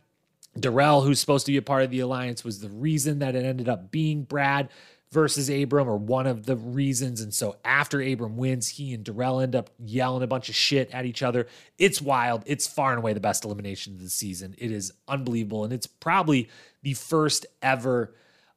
Darrell, 0.60 1.02
who's 1.02 1.20
supposed 1.20 1.48
to 1.48 1.52
be 1.52 1.58
a 1.58 1.64
part 1.64 1.82
of 1.82 1.90
the 1.90 2.02
alliance, 2.02 2.44
was 2.44 2.60
the 2.60 2.70
reason 2.70 3.18
that 3.20 3.34
it 3.34 3.44
ended 3.44 3.68
up 3.68 3.90
being 3.90 4.22
Brad 4.22 4.70
versus 5.12 5.50
Abram 5.50 5.90
or 5.90 5.98
one 5.98 6.26
of 6.26 6.46
the 6.46 6.56
reasons. 6.56 7.22
And 7.22 7.34
so 7.34 7.58
after 7.66 8.02
Abram 8.02 8.38
wins, 8.38 8.70
he 8.70 8.94
and 8.94 9.04
Darrell 9.04 9.42
end 9.42 9.56
up 9.56 9.70
yelling 9.78 10.24
a 10.24 10.28
bunch 10.28 10.48
of 10.48 10.56
shit 10.56 10.90
at 10.92 11.06
each 11.06 11.22
other. 11.22 11.48
It's 11.78 12.02
wild. 12.02 12.44
It's 12.46 12.66
far 12.66 12.92
and 12.92 13.00
away 13.00 13.14
the 13.14 13.20
best 13.20 13.44
elimination 13.44 13.94
of 13.94 14.02
the 14.02 14.10
season. 14.10 14.56
It 14.58 14.72
is 14.72 14.94
unbelievable. 15.08 15.66
And 15.66 15.74
it's 15.74 15.88
probably 15.88 16.50
the 16.82 16.94
first 16.94 17.46
ever 17.62 18.16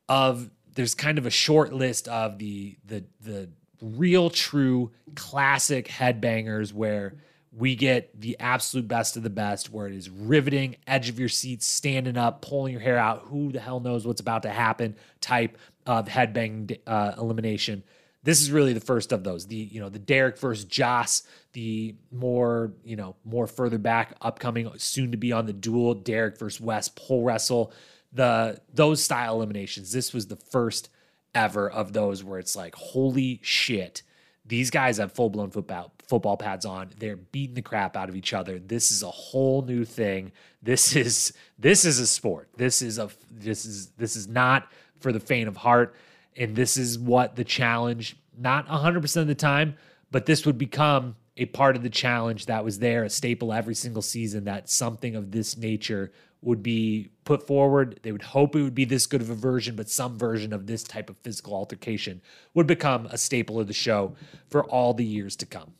of 0.08 0.50
there's 0.74 0.94
kind 0.94 1.18
of 1.18 1.26
a 1.26 1.30
short 1.30 1.72
list 1.72 2.08
of 2.08 2.38
the 2.38 2.76
the 2.84 3.04
the 3.20 3.48
real 3.80 4.30
true 4.30 4.90
classic 5.14 5.88
headbangers 5.88 6.72
where 6.72 7.16
we 7.56 7.76
get 7.76 8.20
the 8.20 8.36
absolute 8.40 8.88
best 8.88 9.16
of 9.16 9.22
the 9.22 9.30
best 9.30 9.70
where 9.70 9.86
it 9.86 9.94
is 9.94 10.10
riveting 10.10 10.76
edge 10.86 11.08
of 11.08 11.18
your 11.18 11.28
seat 11.28 11.62
standing 11.62 12.16
up 12.16 12.42
pulling 12.42 12.72
your 12.72 12.80
hair 12.80 12.98
out 12.98 13.22
who 13.26 13.52
the 13.52 13.60
hell 13.60 13.80
knows 13.80 14.06
what's 14.06 14.20
about 14.20 14.42
to 14.42 14.50
happen 14.50 14.96
type 15.20 15.58
of 15.86 16.08
headbang 16.08 16.78
uh, 16.86 17.12
elimination. 17.18 17.84
This 18.22 18.40
is 18.40 18.50
really 18.50 18.72
the 18.72 18.80
first 18.80 19.12
of 19.12 19.22
those. 19.22 19.46
The 19.46 19.56
you 19.56 19.80
know 19.80 19.90
the 19.90 19.98
Derrick 19.98 20.38
versus 20.38 20.64
Joss, 20.64 21.24
the 21.52 21.94
more 22.10 22.72
you 22.82 22.96
know 22.96 23.16
more 23.24 23.46
further 23.46 23.78
back 23.78 24.16
upcoming 24.20 24.70
soon 24.78 25.12
to 25.12 25.18
be 25.18 25.32
on 25.32 25.46
the 25.46 25.52
duel 25.52 25.94
Derrick 25.94 26.38
versus 26.38 26.60
West 26.60 26.96
pole 26.96 27.22
wrestle. 27.22 27.72
The 28.12 28.60
those 28.72 29.04
style 29.04 29.36
eliminations. 29.36 29.92
This 29.92 30.12
was 30.12 30.26
the 30.28 30.36
first 30.36 30.88
ever 31.34 31.68
of 31.68 31.92
those 31.92 32.24
where 32.24 32.38
it's 32.38 32.56
like 32.56 32.74
holy 32.74 33.40
shit. 33.42 34.02
These 34.46 34.70
guys 34.70 34.98
have 34.98 35.12
full 35.12 35.30
blown 35.30 35.50
football 35.50 35.92
football 36.06 36.36
pads 36.36 36.64
on. 36.64 36.90
They're 36.98 37.16
beating 37.16 37.54
the 37.54 37.62
crap 37.62 37.96
out 37.96 38.08
of 38.08 38.16
each 38.16 38.32
other. 38.32 38.58
This 38.58 38.90
is 38.90 39.02
a 39.02 39.10
whole 39.10 39.62
new 39.62 39.84
thing. 39.84 40.32
This 40.62 40.96
is 40.96 41.32
this 41.58 41.84
is 41.84 41.98
a 41.98 42.06
sport. 42.06 42.48
This 42.56 42.80
is 42.80 42.98
a 42.98 43.10
this 43.30 43.66
is 43.66 43.88
this 43.98 44.16
is 44.16 44.28
not 44.28 44.68
for 45.04 45.12
the 45.12 45.20
faint 45.20 45.48
of 45.48 45.58
heart. 45.58 45.94
And 46.34 46.56
this 46.56 46.78
is 46.78 46.98
what 46.98 47.36
the 47.36 47.44
challenge, 47.44 48.16
not 48.36 48.66
100% 48.66 49.16
of 49.18 49.26
the 49.26 49.34
time, 49.34 49.76
but 50.10 50.24
this 50.24 50.46
would 50.46 50.56
become 50.56 51.16
a 51.36 51.44
part 51.44 51.76
of 51.76 51.82
the 51.82 51.90
challenge 51.90 52.46
that 52.46 52.64
was 52.64 52.78
there, 52.78 53.04
a 53.04 53.10
staple 53.10 53.52
every 53.52 53.74
single 53.74 54.00
season, 54.00 54.44
that 54.44 54.70
something 54.70 55.14
of 55.14 55.30
this 55.30 55.58
nature 55.58 56.10
would 56.40 56.62
be 56.62 57.10
put 57.24 57.46
forward. 57.46 58.00
They 58.02 58.12
would 58.12 58.22
hope 58.22 58.56
it 58.56 58.62
would 58.62 58.74
be 58.74 58.86
this 58.86 59.06
good 59.06 59.20
of 59.20 59.28
a 59.28 59.34
version, 59.34 59.76
but 59.76 59.90
some 59.90 60.16
version 60.16 60.54
of 60.54 60.66
this 60.66 60.82
type 60.82 61.10
of 61.10 61.18
physical 61.18 61.54
altercation 61.54 62.22
would 62.54 62.66
become 62.66 63.06
a 63.10 63.18
staple 63.18 63.60
of 63.60 63.66
the 63.66 63.74
show 63.74 64.16
for 64.48 64.64
all 64.64 64.94
the 64.94 65.04
years 65.04 65.36
to 65.36 65.46
come. 65.46 65.74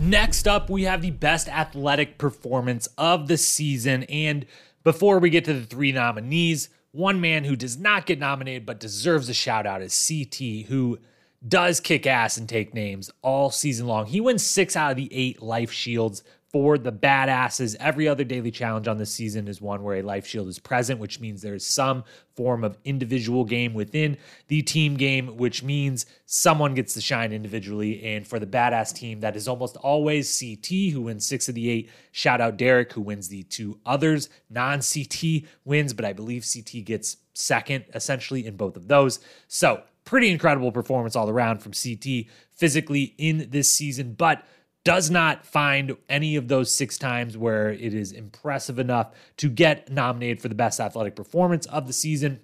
Next 0.00 0.48
up, 0.48 0.68
we 0.68 0.82
have 0.82 1.00
the 1.00 1.12
best 1.12 1.48
athletic 1.48 2.18
performance 2.18 2.88
of 2.98 3.28
the 3.28 3.36
season. 3.36 4.02
And 4.04 4.46
before 4.82 5.20
we 5.20 5.30
get 5.30 5.44
to 5.44 5.54
the 5.54 5.64
three 5.64 5.92
nominees, 5.92 6.70
one 6.94 7.20
man 7.20 7.42
who 7.42 7.56
does 7.56 7.76
not 7.76 8.06
get 8.06 8.20
nominated 8.20 8.64
but 8.64 8.78
deserves 8.78 9.28
a 9.28 9.34
shout 9.34 9.66
out 9.66 9.82
is 9.82 10.08
CT, 10.08 10.66
who 10.68 11.00
does 11.46 11.80
kick 11.80 12.06
ass 12.06 12.36
and 12.36 12.48
take 12.48 12.72
names 12.72 13.10
all 13.20 13.50
season 13.50 13.88
long. 13.88 14.06
He 14.06 14.20
wins 14.20 14.46
six 14.46 14.76
out 14.76 14.92
of 14.92 14.96
the 14.96 15.12
eight 15.12 15.42
life 15.42 15.72
shields 15.72 16.22
for 16.54 16.78
the 16.78 16.92
badasses. 16.92 17.74
Every 17.80 18.06
other 18.06 18.22
daily 18.22 18.52
challenge 18.52 18.86
on 18.86 18.96
this 18.96 19.10
season 19.10 19.48
is 19.48 19.60
one 19.60 19.82
where 19.82 19.96
a 19.96 20.02
life 20.02 20.24
shield 20.24 20.46
is 20.46 20.60
present, 20.60 21.00
which 21.00 21.18
means 21.18 21.42
there 21.42 21.56
is 21.56 21.66
some 21.66 22.04
form 22.36 22.62
of 22.62 22.78
individual 22.84 23.44
game 23.44 23.74
within 23.74 24.16
the 24.46 24.62
team 24.62 24.94
game, 24.94 25.36
which 25.36 25.64
means 25.64 26.06
someone 26.26 26.74
gets 26.74 26.94
to 26.94 27.00
shine 27.00 27.32
individually. 27.32 28.04
And 28.04 28.24
for 28.24 28.38
the 28.38 28.46
badass 28.46 28.94
team, 28.94 29.18
that 29.18 29.34
is 29.34 29.48
almost 29.48 29.76
always 29.78 30.38
CT, 30.38 30.92
who 30.92 31.02
wins 31.02 31.26
six 31.26 31.48
of 31.48 31.56
the 31.56 31.68
eight. 31.68 31.90
Shout 32.12 32.40
out 32.40 32.56
Derrick, 32.56 32.92
who 32.92 33.00
wins 33.00 33.26
the 33.26 33.42
two 33.42 33.80
others. 33.84 34.28
Non 34.48 34.80
CT 34.80 35.50
wins, 35.64 35.92
but 35.92 36.04
I 36.04 36.12
believe 36.12 36.46
CT 36.46 36.84
gets 36.84 37.16
second 37.32 37.86
essentially 37.96 38.46
in 38.46 38.56
both 38.56 38.76
of 38.76 38.86
those. 38.86 39.18
So, 39.48 39.82
pretty 40.04 40.30
incredible 40.30 40.70
performance 40.70 41.16
all 41.16 41.28
around 41.28 41.64
from 41.64 41.72
CT 41.72 42.26
physically 42.52 43.16
in 43.18 43.48
this 43.50 43.72
season. 43.72 44.12
But 44.12 44.44
does 44.84 45.10
not 45.10 45.46
find 45.46 45.96
any 46.08 46.36
of 46.36 46.48
those 46.48 46.72
six 46.72 46.98
times 46.98 47.36
where 47.36 47.70
it 47.70 47.94
is 47.94 48.12
impressive 48.12 48.78
enough 48.78 49.12
to 49.38 49.48
get 49.48 49.90
nominated 49.90 50.40
for 50.40 50.48
the 50.48 50.54
best 50.54 50.78
athletic 50.78 51.16
performance 51.16 51.64
of 51.66 51.86
the 51.86 51.92
season. 51.92 52.38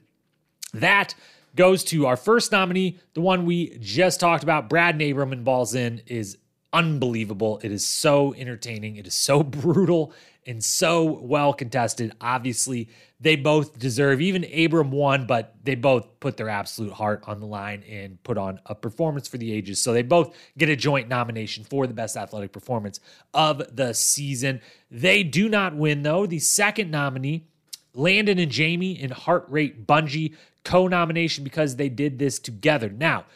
That 0.73 1.15
goes 1.55 1.85
to 1.85 2.07
our 2.07 2.17
first 2.17 2.51
nominee, 2.51 2.99
the 3.15 3.21
one 3.21 3.45
we 3.45 3.77
just 3.79 4.21
talked 4.21 4.43
about. 4.43 4.69
Brad 4.69 5.01
Abram 5.01 5.45
balls 5.45 5.75
in 5.75 6.01
is 6.07 6.39
unbelievable. 6.73 7.61
It 7.63 7.73
is 7.73 7.85
so 7.85 8.35
entertaining. 8.35 8.97
It 8.97 9.07
is 9.07 9.15
so 9.15 9.43
brutal 9.45 10.13
and 10.47 10.65
so 10.65 11.05
well 11.05 11.53
contested. 11.53 12.13
Obviously, 12.21 12.89
they 13.21 13.37
both 13.37 13.79
deserve, 13.79 14.21
even 14.21 14.45
Abram 14.45 14.91
won, 14.91 15.27
but 15.27 15.55
they 15.63 15.75
both 15.75 16.21
put 16.21 16.39
their 16.39 16.49
absolute 16.49 16.93
heart 16.93 17.23
on 17.27 17.39
the 17.39 17.47
line 17.47 17.83
and 17.89 18.23
put 18.23 18.39
on 18.39 18.61
a 18.65 18.75
performance 18.75 19.29
for 19.29 19.37
the 19.37 19.53
ages. 19.53 19.83
So 19.83 19.93
they 19.93 20.03
both 20.03 20.35
get 20.57 20.71
a 20.71 20.77
joint 20.77 21.09
nomination 21.09 21.65
for 21.65 21.87
the 21.87 21.93
best 21.93 22.17
athletic 22.17 22.53
performance 22.53 22.99
of 23.35 23.77
the 23.77 23.93
season. 23.93 24.63
They 24.91 25.23
do 25.23 25.51
not 25.51 25.77
win, 25.77 26.03
though. 26.03 26.25
The 26.25 26.39
second 26.39 26.91
nominee, 26.91 27.47
Landon 27.95 28.39
and 28.39 28.51
Jamie 28.51 28.99
in 28.99 29.11
Heart 29.11 29.47
Rate 29.49 29.87
Bungee 29.87 30.35
co 30.65 30.89
nomination 30.89 31.45
because 31.45 31.77
they 31.77 31.91
did 31.91 32.19
this 32.19 32.39
together. 32.39 32.89
Now, 32.89 33.27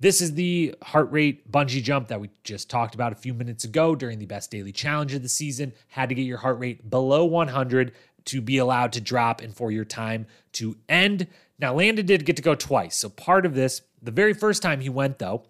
this 0.00 0.20
is 0.20 0.34
the 0.34 0.74
heart 0.82 1.10
rate 1.12 1.50
bungee 1.50 1.82
jump 1.82 2.08
that 2.08 2.20
we 2.20 2.28
just 2.42 2.68
talked 2.68 2.94
about 2.94 3.12
a 3.12 3.14
few 3.14 3.32
minutes 3.32 3.64
ago 3.64 3.94
during 3.94 4.18
the 4.18 4.26
best 4.26 4.50
daily 4.50 4.72
challenge 4.72 5.14
of 5.14 5.22
the 5.22 5.28
season. 5.28 5.72
Had 5.88 6.08
to 6.08 6.14
get 6.14 6.22
your 6.22 6.38
heart 6.38 6.58
rate 6.58 6.90
below 6.90 7.24
100 7.24 7.92
to 8.26 8.40
be 8.40 8.58
allowed 8.58 8.92
to 8.92 9.00
drop 9.00 9.40
and 9.40 9.54
for 9.54 9.70
your 9.70 9.84
time 9.84 10.26
to 10.52 10.76
end. 10.88 11.26
Now, 11.58 11.74
Landon 11.74 12.06
did 12.06 12.24
get 12.24 12.36
to 12.36 12.42
go 12.42 12.54
twice. 12.54 12.96
So, 12.96 13.08
part 13.08 13.46
of 13.46 13.54
this, 13.54 13.82
the 14.02 14.10
very 14.10 14.34
first 14.34 14.62
time 14.62 14.80
he 14.80 14.88
went, 14.88 15.18
though, 15.18 15.44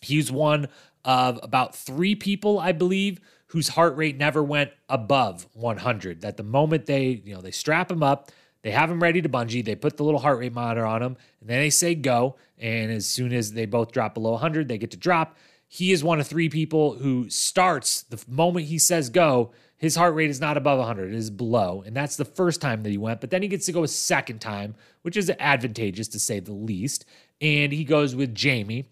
he's 0.00 0.30
one 0.30 0.68
of 1.04 1.40
about 1.42 1.74
three 1.74 2.14
people, 2.14 2.58
I 2.58 2.72
believe, 2.72 3.20
whose 3.46 3.68
heart 3.68 3.96
rate 3.96 4.16
never 4.16 4.42
went 4.42 4.70
above 4.88 5.46
100. 5.52 6.20
That 6.20 6.36
the 6.36 6.42
moment 6.42 6.86
they, 6.86 7.22
you 7.24 7.34
know, 7.34 7.40
they 7.40 7.50
strap 7.50 7.90
him 7.90 8.02
up, 8.02 8.30
they 8.62 8.70
have 8.70 8.90
him 8.90 9.02
ready 9.02 9.20
to 9.20 9.28
bungee. 9.28 9.64
They 9.64 9.74
put 9.74 9.96
the 9.96 10.04
little 10.04 10.20
heart 10.20 10.38
rate 10.38 10.52
monitor 10.52 10.86
on 10.86 11.02
him, 11.02 11.16
and 11.40 11.50
then 11.50 11.60
they 11.60 11.70
say 11.70 11.94
go. 11.94 12.36
And 12.58 12.90
as 12.92 13.06
soon 13.06 13.32
as 13.32 13.52
they 13.52 13.66
both 13.66 13.92
drop 13.92 14.14
below 14.14 14.32
100, 14.32 14.68
they 14.68 14.78
get 14.78 14.92
to 14.92 14.96
drop. 14.96 15.36
He 15.68 15.90
is 15.90 16.04
one 16.04 16.20
of 16.20 16.26
three 16.26 16.48
people 16.48 16.94
who 16.94 17.28
starts 17.28 18.02
the 18.02 18.22
moment 18.28 18.66
he 18.66 18.78
says 18.78 19.10
go. 19.10 19.52
His 19.82 19.96
heart 19.96 20.14
rate 20.14 20.30
is 20.30 20.40
not 20.40 20.56
above 20.56 20.78
100, 20.78 21.12
it 21.12 21.16
is 21.16 21.28
below. 21.28 21.82
And 21.84 21.96
that's 21.96 22.14
the 22.14 22.24
first 22.24 22.60
time 22.60 22.84
that 22.84 22.90
he 22.90 22.98
went. 22.98 23.20
But 23.20 23.30
then 23.30 23.42
he 23.42 23.48
gets 23.48 23.66
to 23.66 23.72
go 23.72 23.82
a 23.82 23.88
second 23.88 24.40
time, 24.40 24.76
which 25.02 25.16
is 25.16 25.28
advantageous 25.40 26.06
to 26.08 26.20
say 26.20 26.38
the 26.38 26.52
least. 26.52 27.04
And 27.40 27.72
he 27.72 27.82
goes 27.82 28.14
with 28.14 28.32
Jamie. 28.32 28.86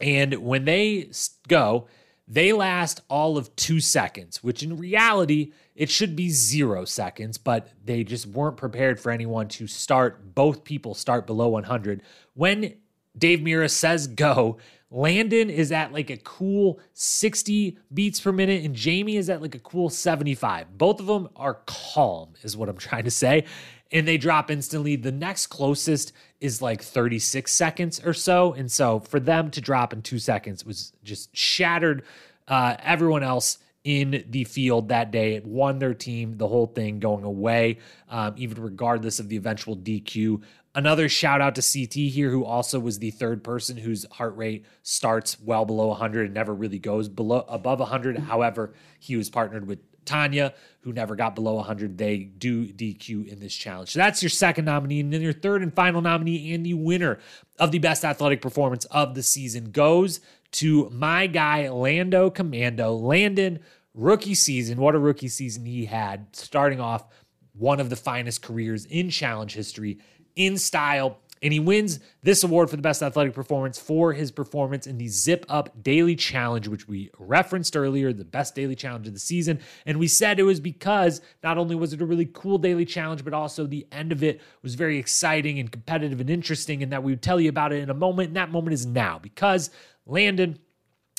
And 0.00 0.34
when 0.42 0.64
they 0.64 1.12
go, 1.46 1.86
They 2.26 2.52
last 2.52 3.02
all 3.08 3.38
of 3.38 3.54
two 3.54 3.78
seconds, 3.78 4.42
which 4.42 4.64
in 4.64 4.76
reality, 4.78 5.52
it 5.76 5.90
should 5.90 6.16
be 6.16 6.30
zero 6.30 6.84
seconds, 6.84 7.38
but 7.38 7.68
they 7.84 8.02
just 8.02 8.26
weren't 8.26 8.56
prepared 8.56 8.98
for 8.98 9.12
anyone 9.12 9.46
to 9.50 9.68
start. 9.68 10.34
Both 10.34 10.64
people 10.64 10.94
start 10.94 11.24
below 11.24 11.50
100. 11.50 12.02
When 12.34 12.74
Dave 13.16 13.38
Mirra 13.38 13.70
says 13.70 14.08
go, 14.08 14.58
Landon 14.90 15.50
is 15.50 15.70
at 15.70 15.92
like 15.92 16.10
a 16.10 16.16
cool 16.16 16.80
60 16.94 17.78
beats 17.94 18.20
per 18.20 18.32
minute, 18.32 18.64
and 18.64 18.74
Jamie 18.74 19.16
is 19.16 19.30
at 19.30 19.40
like 19.40 19.54
a 19.54 19.60
cool 19.60 19.88
75. 19.88 20.76
Both 20.76 21.00
of 21.00 21.06
them 21.06 21.28
are 21.36 21.60
calm, 21.66 22.30
is 22.42 22.56
what 22.56 22.68
I'm 22.68 22.76
trying 22.78 23.04
to 23.04 23.10
say. 23.10 23.44
And 23.92 24.06
they 24.06 24.18
drop 24.18 24.50
instantly. 24.50 24.96
The 24.96 25.12
next 25.12 25.48
closest 25.48 26.12
is 26.40 26.62
like 26.62 26.82
36 26.82 27.52
seconds 27.52 28.00
or 28.04 28.14
so. 28.14 28.52
And 28.52 28.70
so 28.70 29.00
for 29.00 29.18
them 29.18 29.50
to 29.52 29.60
drop 29.60 29.92
in 29.92 30.02
two 30.02 30.18
seconds 30.18 30.64
was 30.64 30.92
just 31.02 31.36
shattered 31.36 32.04
uh, 32.46 32.76
everyone 32.82 33.24
else 33.24 33.58
in 33.84 34.24
the 34.28 34.44
field 34.44 34.88
that 34.88 35.10
day. 35.10 35.34
It 35.34 35.46
won 35.46 35.78
their 35.78 35.94
team, 35.94 36.36
the 36.36 36.48
whole 36.48 36.66
thing 36.66 36.98
going 36.98 37.24
away, 37.24 37.78
um, 38.08 38.34
even 38.36 38.62
regardless 38.62 39.18
of 39.18 39.28
the 39.28 39.36
eventual 39.36 39.76
DQ. 39.76 40.42
Another 40.74 41.08
shout 41.08 41.40
out 41.40 41.56
to 41.56 41.62
CT 41.62 41.94
here, 41.94 42.30
who 42.30 42.44
also 42.44 42.78
was 42.78 43.00
the 43.00 43.10
third 43.10 43.42
person 43.42 43.76
whose 43.76 44.06
heart 44.12 44.36
rate 44.36 44.64
starts 44.82 45.40
well 45.40 45.64
below 45.64 45.88
100 45.88 46.26
and 46.26 46.34
never 46.34 46.54
really 46.54 46.78
goes 46.78 47.08
below 47.08 47.44
above 47.48 47.80
100. 47.80 48.16
Mm-hmm. 48.16 48.26
However, 48.26 48.72
he 49.00 49.16
was 49.16 49.28
partnered 49.28 49.66
with 49.66 49.80
Tonya, 50.04 50.52
who 50.80 50.92
never 50.92 51.16
got 51.16 51.34
below 51.34 51.54
100. 51.54 51.98
They 51.98 52.18
do 52.18 52.72
DQ 52.72 53.26
in 53.26 53.40
this 53.40 53.54
challenge. 53.54 53.90
So 53.90 53.98
that's 53.98 54.22
your 54.22 54.30
second 54.30 54.64
nominee. 54.64 55.00
And 55.00 55.12
then 55.12 55.22
your 55.22 55.32
third 55.32 55.62
and 55.62 55.74
final 55.74 56.02
nominee 56.02 56.54
and 56.54 56.64
the 56.64 56.74
winner 56.74 57.18
of 57.58 57.72
the 57.72 57.80
best 57.80 58.04
athletic 58.04 58.40
performance 58.40 58.84
of 58.86 59.14
the 59.14 59.22
season 59.22 59.72
goes 59.72 60.20
to 60.52 60.88
my 60.90 61.26
guy, 61.26 61.68
Lando 61.68 62.30
Commando. 62.30 62.92
Landon, 62.92 63.60
rookie 63.94 64.34
season. 64.34 64.78
What 64.78 64.94
a 64.94 64.98
rookie 64.98 65.28
season 65.28 65.66
he 65.66 65.86
had, 65.86 66.28
starting 66.32 66.80
off 66.80 67.04
one 67.52 67.80
of 67.80 67.90
the 67.90 67.96
finest 67.96 68.42
careers 68.42 68.84
in 68.86 69.10
challenge 69.10 69.54
history 69.54 69.98
in 70.36 70.58
style. 70.58 71.18
And 71.42 71.54
he 71.54 71.58
wins 71.58 72.00
this 72.22 72.44
award 72.44 72.68
for 72.68 72.76
the 72.76 72.82
best 72.82 73.02
athletic 73.02 73.32
performance 73.32 73.78
for 73.78 74.12
his 74.12 74.30
performance 74.30 74.86
in 74.86 74.98
the 74.98 75.08
Zip 75.08 75.46
Up 75.48 75.82
Daily 75.82 76.14
Challenge, 76.14 76.68
which 76.68 76.86
we 76.86 77.10
referenced 77.18 77.78
earlier, 77.78 78.12
the 78.12 78.26
best 78.26 78.54
daily 78.54 78.74
challenge 78.74 79.06
of 79.06 79.14
the 79.14 79.20
season. 79.20 79.58
And 79.86 79.98
we 79.98 80.06
said 80.06 80.38
it 80.38 80.42
was 80.42 80.60
because 80.60 81.22
not 81.42 81.56
only 81.56 81.74
was 81.74 81.94
it 81.94 82.02
a 82.02 82.04
really 82.04 82.26
cool 82.26 82.58
daily 82.58 82.84
challenge, 82.84 83.24
but 83.24 83.32
also 83.32 83.66
the 83.66 83.86
end 83.90 84.12
of 84.12 84.22
it 84.22 84.42
was 84.62 84.74
very 84.74 84.98
exciting 84.98 85.58
and 85.58 85.72
competitive 85.72 86.20
and 86.20 86.28
interesting, 86.28 86.82
and 86.82 86.92
that 86.92 87.02
we 87.02 87.12
would 87.12 87.22
tell 87.22 87.40
you 87.40 87.48
about 87.48 87.72
it 87.72 87.82
in 87.82 87.88
a 87.88 87.94
moment. 87.94 88.28
And 88.28 88.36
that 88.36 88.50
moment 88.50 88.74
is 88.74 88.84
now 88.84 89.18
because 89.18 89.70
Landon, 90.04 90.58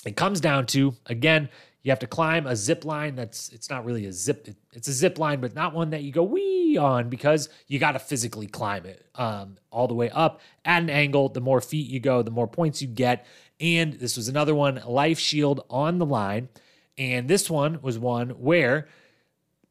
it 0.06 0.16
comes 0.16 0.40
down 0.40 0.68
to, 0.68 0.94
again, 1.08 1.50
you 1.84 1.92
have 1.92 2.00
to 2.00 2.08
climb 2.08 2.46
a 2.46 2.56
zip 2.56 2.86
line 2.86 3.16
that's 3.16 3.50
it's 3.50 3.70
not 3.70 3.86
really 3.86 4.06
a 4.06 4.14
zip 4.14 4.48
it's 4.74 4.88
a 4.88 4.94
zip 4.94 5.18
line 5.18 5.42
but 5.42 5.56
not 5.56 5.74
one 5.74 5.90
that 5.90 6.04
you 6.04 6.12
go 6.12 6.24
wee 6.24 6.62
on 6.78 7.10
because 7.10 7.50
you 7.68 7.80
got 7.80 7.94
to 7.94 8.00
physically 8.00 8.48
climb 8.48 8.86
it 8.86 9.06
um, 9.16 9.58
all 9.72 9.88
the 9.88 9.94
way 9.94 10.10
up 10.10 10.42
at 10.66 10.82
an 10.82 10.90
angle. 10.90 11.30
The 11.30 11.42
more 11.42 11.62
feet 11.62 11.90
you 11.90 12.00
go 12.00 12.22
the 12.22 12.32
more 12.32 12.48
points 12.48 12.82
you 12.82 12.88
get. 12.88 13.26
And 13.60 13.94
this 13.94 14.18
was 14.18 14.28
another 14.28 14.56
one 14.56 14.82
life 14.86 15.20
shield 15.20 15.66
on 15.70 16.00
the 16.00 16.06
line. 16.06 16.50
And 16.98 17.28
this 17.28 17.50
one 17.50 17.82
was 17.82 17.98
one 17.98 18.32
where 18.32 18.88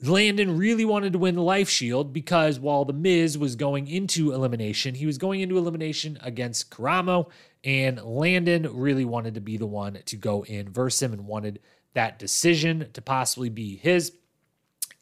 Landon 0.03 0.57
really 0.57 0.85
wanted 0.85 1.13
to 1.13 1.19
win 1.19 1.35
the 1.35 1.43
life 1.43 1.69
shield 1.69 2.13
because 2.13 2.59
while 2.59 2.87
the 2.87 2.93
Miz 2.93 3.37
was 3.37 3.55
going 3.57 3.87
into 3.87 4.33
elimination, 4.33 4.95
he 4.95 5.05
was 5.05 5.19
going 5.19 5.41
into 5.41 5.59
elimination 5.59 6.19
against 6.23 6.71
Karamo, 6.71 7.29
and 7.63 8.03
Landon 8.03 8.67
really 8.75 9.05
wanted 9.05 9.35
to 9.35 9.43
be 9.43 9.59
the 9.59 9.67
one 9.67 9.99
to 10.07 10.17
go 10.17 10.43
in 10.45 10.73
versus 10.73 11.03
him 11.03 11.13
and 11.13 11.27
wanted 11.27 11.61
that 11.95 12.19
decision 12.19 12.89
to 12.93 13.03
possibly 13.03 13.49
be 13.49 13.77
his. 13.77 14.13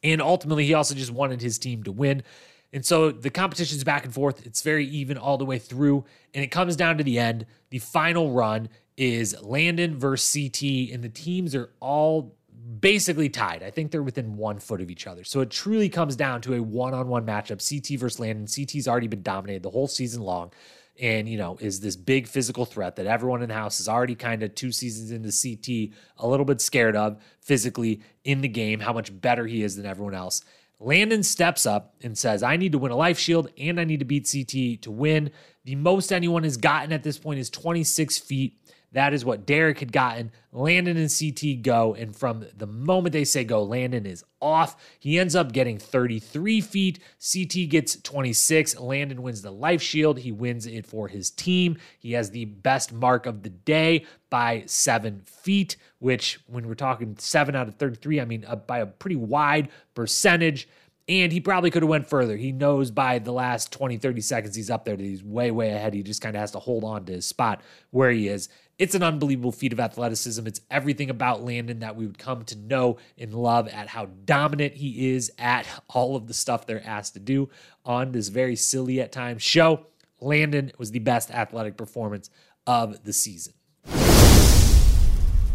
And 0.03 0.21
ultimately, 0.21 0.65
he 0.65 0.73
also 0.73 0.95
just 0.95 1.11
wanted 1.11 1.41
his 1.41 1.59
team 1.59 1.83
to 1.83 1.91
win. 1.91 2.23
And 2.71 2.85
so 2.85 3.11
the 3.11 3.29
competition's 3.29 3.83
back 3.83 4.05
and 4.05 4.13
forth. 4.13 4.45
It's 4.45 4.61
very 4.61 4.85
even 4.85 5.17
all 5.17 5.37
the 5.37 5.45
way 5.45 5.59
through. 5.59 6.05
And 6.33 6.43
it 6.43 6.47
comes 6.47 6.75
down 6.75 6.97
to 6.97 7.03
the 7.03 7.19
end. 7.19 7.45
The 7.69 7.79
final 7.79 8.31
run 8.31 8.69
is 8.95 9.41
Landon 9.41 9.97
versus 9.97 10.31
CT, 10.31 10.93
and 10.93 11.01
the 11.03 11.09
teams 11.09 11.55
are 11.55 11.69
all 11.79 12.35
basically 12.79 13.29
tied. 13.29 13.63
I 13.63 13.71
think 13.71 13.91
they're 13.91 14.03
within 14.03 14.37
one 14.37 14.59
foot 14.59 14.81
of 14.81 14.91
each 14.91 15.07
other. 15.07 15.23
So 15.23 15.39
it 15.39 15.49
truly 15.49 15.89
comes 15.89 16.15
down 16.15 16.41
to 16.41 16.53
a 16.55 16.61
one 16.61 16.93
on 16.93 17.07
one 17.07 17.25
matchup 17.25 17.67
CT 17.67 17.99
versus 17.99 18.19
Landon. 18.19 18.45
CT's 18.45 18.87
already 18.87 19.07
been 19.07 19.23
dominated 19.23 19.63
the 19.63 19.69
whole 19.69 19.87
season 19.87 20.21
long 20.21 20.51
and 20.99 21.29
you 21.29 21.37
know 21.37 21.57
is 21.59 21.79
this 21.79 21.95
big 21.95 22.27
physical 22.27 22.65
threat 22.65 22.95
that 22.95 23.05
everyone 23.05 23.41
in 23.41 23.49
the 23.49 23.55
house 23.55 23.79
is 23.79 23.87
already 23.87 24.15
kind 24.15 24.43
of 24.43 24.53
two 24.55 24.71
seasons 24.71 25.11
into 25.11 25.29
CT 25.29 25.95
a 26.17 26.27
little 26.27 26.45
bit 26.45 26.61
scared 26.61 26.95
of 26.95 27.21
physically 27.41 28.01
in 28.23 28.41
the 28.41 28.47
game 28.47 28.79
how 28.79 28.93
much 28.93 29.19
better 29.21 29.45
he 29.47 29.63
is 29.63 29.75
than 29.75 29.85
everyone 29.85 30.13
else. 30.13 30.43
Landon 30.81 31.23
steps 31.23 31.65
up 31.65 31.95
and 32.01 32.17
says, 32.17 32.41
"I 32.41 32.55
need 32.55 32.71
to 32.71 32.77
win 32.77 32.91
a 32.91 32.95
life 32.95 33.19
shield 33.19 33.49
and 33.57 33.79
I 33.79 33.83
need 33.83 33.99
to 33.99 34.05
beat 34.05 34.29
CT 34.31 34.81
to 34.81 34.91
win." 34.91 35.31
The 35.65 35.75
most 35.75 36.13
anyone 36.13 36.43
has 36.43 36.55
gotten 36.55 36.93
at 36.93 37.03
this 37.03 37.17
point 37.17 37.39
is 37.39 37.49
26 37.49 38.17
feet. 38.17 38.58
That 38.91 39.13
is 39.13 39.23
what 39.23 39.45
Derrick 39.45 39.79
had 39.79 39.91
gotten. 39.91 40.31
Landon 40.51 40.97
and 40.97 41.11
CT 41.11 41.61
go. 41.61 41.93
And 41.93 42.15
from 42.15 42.45
the 42.57 42.65
moment 42.65 43.13
they 43.13 43.23
say 43.23 43.43
go, 43.43 43.63
Landon 43.63 44.05
is 44.05 44.23
off. 44.41 44.75
He 44.99 45.19
ends 45.19 45.35
up 45.35 45.51
getting 45.51 45.77
33 45.77 46.61
feet. 46.61 46.99
CT 47.19 47.69
gets 47.69 47.95
26. 47.97 48.79
Landon 48.79 49.21
wins 49.21 49.41
the 49.41 49.51
life 49.51 49.81
shield. 49.81 50.19
He 50.19 50.31
wins 50.31 50.65
it 50.65 50.87
for 50.87 51.07
his 51.07 51.29
team. 51.29 51.77
He 51.99 52.13
has 52.13 52.31
the 52.31 52.45
best 52.45 52.91
mark 52.91 53.25
of 53.25 53.43
the 53.43 53.49
day 53.49 54.05
by 54.29 54.63
seven 54.65 55.21
feet, 55.25 55.77
which, 55.99 56.39
when 56.47 56.67
we're 56.67 56.75
talking 56.75 57.15
seven 57.19 57.55
out 57.55 57.67
of 57.67 57.75
33, 57.75 58.21
I 58.21 58.25
mean, 58.25 58.45
uh, 58.47 58.55
by 58.55 58.79
a 58.79 58.85
pretty 58.85 59.15
wide 59.15 59.69
percentage 59.93 60.67
and 61.09 61.31
he 61.31 61.41
probably 61.41 61.71
could 61.71 61.81
have 61.81 61.89
went 61.89 62.07
further. 62.07 62.37
He 62.37 62.51
knows 62.51 62.91
by 62.91 63.17
the 63.17 63.31
last 63.31 63.71
20, 63.71 63.97
30 63.97 64.21
seconds 64.21 64.55
he's 64.55 64.69
up 64.69 64.85
there 64.85 64.95
that 64.95 65.03
he's 65.03 65.23
way, 65.23 65.49
way 65.49 65.71
ahead. 65.71 65.95
He 65.95 66.03
just 66.03 66.21
kind 66.21 66.35
of 66.35 66.39
has 66.39 66.51
to 66.51 66.59
hold 66.59 66.83
on 66.83 67.05
to 67.05 67.13
his 67.13 67.25
spot 67.25 67.61
where 67.89 68.11
he 68.11 68.27
is. 68.27 68.47
It's 68.79 68.95
an 68.95 69.03
unbelievable 69.03 69.51
feat 69.51 69.73
of 69.73 69.81
athleticism. 69.81 70.47
It's 70.47 70.61
everything 70.71 71.09
about 71.09 71.43
Landon 71.43 71.79
that 71.79 71.97
we 71.97 72.07
would 72.07 72.17
come 72.17 72.45
to 72.45 72.57
know 72.57 72.95
and 73.17 73.33
love 73.33 73.67
at 73.67 73.89
how 73.89 74.05
dominant 74.05 74.75
he 74.75 75.13
is 75.13 75.29
at 75.37 75.67
all 75.89 76.15
of 76.15 76.27
the 76.27 76.33
stuff 76.33 76.65
they're 76.65 76.85
asked 76.87 77.13
to 77.15 77.19
do 77.19 77.49
on 77.83 78.13
this 78.13 78.29
very 78.29 78.55
silly 78.55 79.01
at 79.01 79.11
times 79.11 79.43
show. 79.43 79.85
Landon 80.21 80.71
was 80.77 80.91
the 80.91 80.99
best 80.99 81.29
athletic 81.29 81.75
performance 81.75 82.29
of 82.65 83.03
the 83.03 83.11
season. 83.11 83.53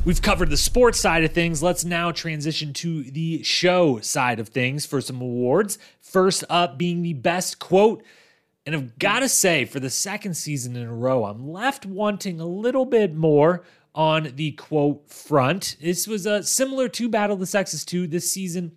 We've 0.04 0.20
covered 0.20 0.50
the 0.50 0.58
sports 0.58 1.00
side 1.00 1.24
of 1.24 1.32
things. 1.32 1.62
Let's 1.62 1.82
now 1.82 2.12
transition 2.12 2.74
to 2.74 3.04
the 3.04 3.42
show 3.42 4.00
side 4.00 4.38
of 4.38 4.50
things 4.50 4.84
for 4.84 5.00
some 5.00 5.22
awards. 5.22 5.78
First 5.98 6.44
up 6.50 6.76
being 6.76 7.00
the 7.00 7.14
best 7.14 7.58
quote. 7.58 8.04
And 8.66 8.74
I've 8.74 8.98
got 8.98 9.20
to 9.20 9.28
say, 9.28 9.66
for 9.66 9.78
the 9.78 9.90
second 9.90 10.34
season 10.34 10.74
in 10.74 10.86
a 10.86 10.94
row, 10.94 11.24
I'm 11.26 11.46
left 11.46 11.84
wanting 11.84 12.40
a 12.40 12.46
little 12.46 12.86
bit 12.86 13.14
more 13.14 13.62
on 13.94 14.32
the 14.36 14.52
quote 14.52 15.08
front. 15.10 15.76
This 15.80 16.06
was 16.08 16.26
a 16.26 16.36
uh, 16.36 16.42
similar 16.42 16.88
to 16.88 17.08
Battle 17.08 17.34
of 17.34 17.40
the 17.40 17.46
Sexes 17.46 17.84
2 17.84 18.06
this 18.06 18.30
season 18.30 18.72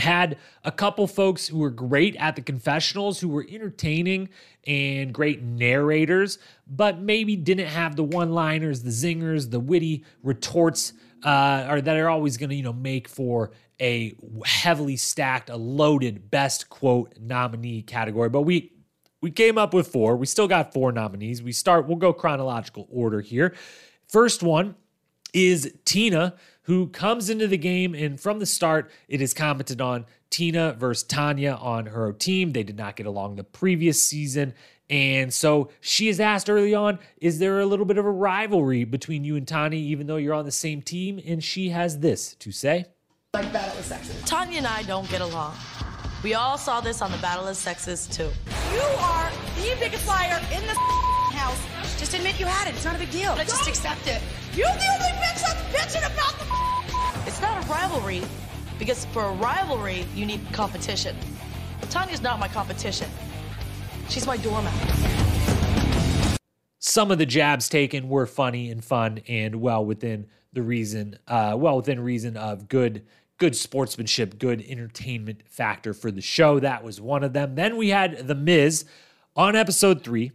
had 0.00 0.38
a 0.64 0.72
couple 0.72 1.06
folks 1.06 1.46
who 1.46 1.58
were 1.58 1.70
great 1.70 2.16
at 2.16 2.36
the 2.36 2.42
confessionals, 2.42 3.20
who 3.20 3.28
were 3.28 3.46
entertaining 3.48 4.28
and 4.66 5.12
great 5.12 5.42
narrators, 5.42 6.38
but 6.66 7.00
maybe 7.00 7.36
didn't 7.36 7.68
have 7.68 7.96
the 7.96 8.04
one-liners, 8.04 8.82
the 8.82 8.90
zingers, 8.90 9.50
the 9.50 9.60
witty 9.60 10.04
retorts, 10.22 10.92
uh, 11.22 11.66
or 11.68 11.80
that 11.80 11.96
are 11.96 12.08
always 12.08 12.36
going 12.36 12.50
to 12.50 12.56
you 12.56 12.62
know 12.62 12.72
make 12.72 13.08
for 13.08 13.52
a 13.80 14.14
heavily 14.44 14.96
stacked, 14.96 15.50
a 15.50 15.56
loaded 15.56 16.30
best 16.30 16.68
quote 16.68 17.14
nominee 17.20 17.82
category. 17.82 18.28
But 18.28 18.42
we 18.42 18.72
we 19.20 19.30
came 19.30 19.58
up 19.58 19.74
with 19.74 19.88
four. 19.88 20.16
We 20.16 20.26
still 20.26 20.48
got 20.48 20.72
four 20.72 20.92
nominees. 20.92 21.42
We 21.42 21.52
start. 21.52 21.86
We'll 21.86 21.96
go 21.96 22.12
chronological 22.12 22.88
order 22.90 23.20
here. 23.20 23.54
First 24.08 24.42
one 24.42 24.74
is 25.32 25.72
Tina 25.84 26.34
who 26.62 26.88
comes 26.88 27.30
into 27.30 27.46
the 27.46 27.58
game 27.58 27.94
and 27.94 28.20
from 28.20 28.38
the 28.38 28.46
start 28.46 28.90
it 29.08 29.20
is 29.20 29.34
commented 29.34 29.80
on 29.80 30.06
Tina 30.30 30.72
versus 30.74 31.06
Tonya 31.06 31.60
on 31.60 31.86
her 31.86 32.12
team. 32.12 32.52
They 32.52 32.62
did 32.62 32.76
not 32.76 32.96
get 32.96 33.06
along 33.06 33.36
the 33.36 33.44
previous 33.44 34.04
season. 34.04 34.54
And 34.88 35.32
so 35.32 35.70
she 35.80 36.08
is 36.08 36.18
asked 36.18 36.50
early 36.50 36.74
on, 36.74 36.98
is 37.20 37.38
there 37.38 37.60
a 37.60 37.66
little 37.66 37.86
bit 37.86 37.98
of 37.98 38.04
a 38.04 38.10
rivalry 38.10 38.84
between 38.84 39.24
you 39.24 39.36
and 39.36 39.46
Tonya, 39.46 39.74
even 39.74 40.06
though 40.06 40.16
you're 40.16 40.34
on 40.34 40.44
the 40.44 40.52
same 40.52 40.82
team? 40.82 41.20
And 41.24 41.42
she 41.42 41.70
has 41.70 42.00
this 42.00 42.34
to 42.34 42.50
say. 42.50 42.86
Like 43.34 43.52
Battle 43.52 43.78
of 43.78 43.84
Sexes. 43.84 44.22
Tonya 44.22 44.58
and 44.58 44.66
I 44.66 44.82
don't 44.82 45.08
get 45.08 45.20
along. 45.20 45.54
We 46.22 46.34
all 46.34 46.58
saw 46.58 46.82
this 46.82 47.00
on 47.00 47.10
the 47.10 47.16
Battle 47.18 47.48
of 47.48 47.56
Sexes 47.56 48.06
too. 48.06 48.28
You 48.74 48.82
are 48.98 49.30
the 49.56 49.74
biggest 49.80 50.06
liar 50.06 50.38
in 50.52 50.60
the 50.66 50.74
house. 50.74 51.58
Just 51.98 52.12
admit 52.12 52.38
you 52.38 52.44
had 52.44 52.68
it. 52.68 52.74
It's 52.74 52.84
not 52.84 52.94
a 52.94 52.98
big 52.98 53.10
deal. 53.10 53.32
Let's 53.38 53.52
just 53.52 53.66
accept 53.66 54.06
it. 54.06 54.20
You're 54.54 54.68
the 54.68 54.86
only 54.92 55.08
bitch 55.16 55.40
that's 55.40 55.62
bitching 55.72 56.06
about 56.06 56.38
the. 56.38 57.26
It's 57.26 57.40
not 57.40 57.64
a 57.64 57.66
rivalry, 57.66 58.22
because 58.78 59.06
for 59.06 59.24
a 59.24 59.32
rivalry 59.32 60.04
you 60.14 60.26
need 60.26 60.40
competition. 60.52 61.16
Tonya's 61.88 62.20
not 62.20 62.38
my 62.38 62.48
competition. 62.48 63.08
She's 64.10 64.26
my 64.26 64.36
doormat. 64.36 64.74
Some 66.80 67.10
of 67.10 67.16
the 67.16 67.26
jabs 67.26 67.70
taken 67.70 68.10
were 68.10 68.26
funny 68.26 68.70
and 68.70 68.84
fun 68.84 69.20
and 69.26 69.56
well 69.56 69.84
within 69.84 70.26
the 70.52 70.62
reason, 70.62 71.18
uh, 71.26 71.54
well, 71.56 71.76
within 71.76 72.00
reason 72.00 72.36
of 72.36 72.68
good 72.68 73.06
good 73.40 73.56
sportsmanship, 73.56 74.38
good 74.38 74.62
entertainment 74.68 75.42
factor 75.48 75.92
for 75.94 76.10
the 76.12 76.20
show. 76.20 76.60
That 76.60 76.84
was 76.84 77.00
one 77.00 77.24
of 77.24 77.32
them. 77.32 77.56
Then 77.56 77.76
we 77.78 77.88
had 77.88 78.28
The 78.28 78.34
Miz 78.34 78.84
on 79.34 79.56
episode 79.56 80.04
three, 80.04 80.30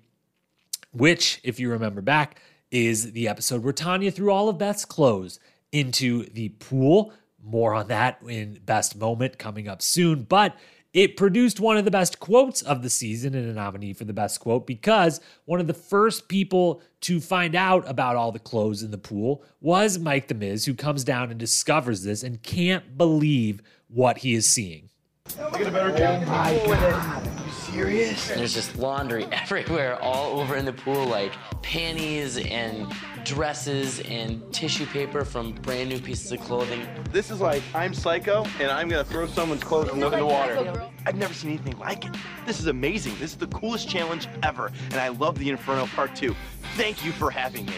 which, 0.91 1.40
if 1.44 1.60
you 1.60 1.69
remember 1.69 2.02
back, 2.02 2.41
is 2.72 3.11
the 3.14 3.27
episode 3.27 3.64
where 3.64 3.73
Tonya 3.73 4.11
threw 4.11 4.32
all 4.32 4.49
of 4.49 4.57
Beth's 4.57 4.86
clothes 4.86 5.40
into 5.72 6.26
the 6.32 6.49
pool. 6.49 7.14
More 7.44 7.76
on 7.76 7.90
that 7.90 8.22
in 8.27 8.60
best 8.65 8.98
moment 8.98 9.38
coming 9.38 9.68
up 9.68 9.84
soon. 9.84 10.23
But 10.23 10.57
it 10.96 11.18
produced 11.18 11.60
one 11.60 11.76
of 11.76 11.84
the 11.84 11.92
best 11.92 12.22
quotes 12.22 12.62
of 12.62 12.82
the 12.82 12.90
season 12.90 13.36
and 13.36 13.50
a 13.50 13.54
nominee 13.54 13.92
for 13.92 14.06
the 14.06 14.14
best 14.14 14.40
quote 14.40 14.66
because 14.66 15.20
one 15.44 15.60
of 15.60 15.68
the 15.68 15.74
first 15.74 16.30
people 16.30 16.82
to 17.02 17.20
find 17.20 17.54
out 17.54 17.84
about 17.86 18.16
all 18.16 18.32
the 18.32 18.40
clothes 18.40 18.82
in 18.82 18.92
the 18.92 18.98
pool 18.98 19.44
was 19.60 20.00
Mike 20.00 20.30
the 20.30 20.34
Miz, 20.34 20.64
who 20.64 20.74
comes 20.74 21.04
down 21.04 21.30
and 21.30 21.38
discovers 21.38 22.04
this 22.04 22.24
and 22.24 22.42
can't 22.42 22.98
believe 22.98 23.62
what 23.90 24.20
he 24.20 24.36
is 24.36 24.48
seeing. 24.48 24.90
Look 25.38 25.60
at 25.60 25.68
a 25.68 25.72
better 25.72 25.90
oh 25.90 26.68
my 26.68 26.76
God. 26.76 27.28
Are 27.28 27.46
you 27.46 27.52
serious? 27.52 28.28
There's 28.30 28.54
just 28.54 28.78
laundry 28.78 29.26
everywhere, 29.32 30.02
all 30.02 30.40
over 30.40 30.56
in 30.56 30.66
the 30.66 30.72
pool, 30.72 31.06
like 31.06 31.34
panties 31.62 32.38
and 32.38 32.94
dresses 33.26 34.00
and 34.02 34.42
tissue 34.54 34.86
paper 34.86 35.26
from 35.26 35.52
brand 35.54 35.90
new 35.90 36.00
pieces 36.00 36.32
of 36.32 36.40
clothing. 36.42 36.88
This 37.12 37.32
is 37.32 37.42
like 37.42 37.64
I'm 37.74 37.94
psycho 37.94 38.46
and 38.60 38.72
I'm 38.72 38.88
gonna 38.88 39.04
throw 39.04 39.28
someone's 39.28 39.64
clothes 39.64 39.92
in 39.92 40.00
the, 40.00 40.10
in 40.12 40.20
the 40.20 40.26
water. 40.26 40.90
I've 41.06 41.16
never 41.16 41.34
seen 41.34 41.50
anything 41.52 41.78
like 41.80 42.06
it. 42.06 42.16
This 42.46 42.60
is 42.60 42.68
amazing. 42.68 43.14
This 43.20 43.32
is 43.32 43.38
the 43.38 43.48
coolest 43.48 43.90
challenge 43.90 44.28
ever, 44.44 44.72
and 44.92 44.96
I 44.96 45.10
love 45.10 45.38
the 45.38 45.50
Inferno 45.50 45.88
Part 45.88 46.16
2. 46.16 46.36
Thank 46.76 47.04
you 47.04 47.12
for 47.12 47.30
having 47.30 47.66
me. 47.66 47.74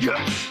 Yes! 0.00 0.48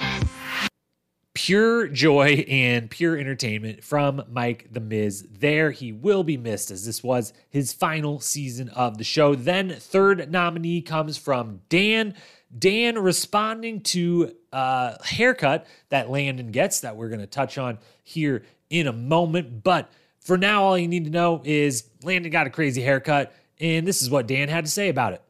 Pure 1.34 1.88
joy 1.88 2.46
and 2.50 2.90
pure 2.90 3.18
entertainment 3.18 3.84
from 3.84 4.24
Mike 4.30 4.68
the 4.72 4.80
Miz. 4.80 5.26
There, 5.32 5.72
he 5.72 5.92
will 5.92 6.24
be 6.24 6.38
missed 6.38 6.72
as 6.72 6.86
this 6.86 7.04
was 7.04 7.34
his 7.50 7.74
final 7.74 8.20
season 8.20 8.70
of 8.70 8.98
the 8.98 9.04
show. 9.04 9.36
Then, 9.36 9.70
third 9.70 10.32
nominee 10.32 10.82
comes 10.82 11.18
from 11.18 11.62
Dan. 11.70 12.16
Dan 12.58 12.98
responding 12.98 13.82
to 13.82 14.36
a 14.52 15.02
haircut 15.06 15.66
that 15.90 16.10
Landon 16.10 16.52
gets 16.52 16.82
that 16.82 16.98
we're 16.98 17.10
going 17.10 17.22
to 17.22 17.28
touch 17.28 17.58
on 17.58 17.78
here 18.04 18.44
in 18.70 18.88
a 18.88 18.94
moment. 18.94 19.64
But 19.64 19.90
for 20.20 20.38
now, 20.38 20.64
all 20.64 20.78
you 20.78 20.88
need 20.88 21.06
to 21.06 21.12
know 21.12 21.42
is 21.46 21.86
Landon 22.04 22.32
got 22.32 22.48
a 22.48 22.50
crazy 22.50 22.82
haircut, 22.82 23.34
and 23.60 23.88
this 23.88 24.02
is 24.02 24.10
what 24.10 24.28
Dan 24.28 24.50
had 24.50 24.66
to 24.66 24.72
say 24.72 24.90
about 24.90 25.14
it. 25.14 25.22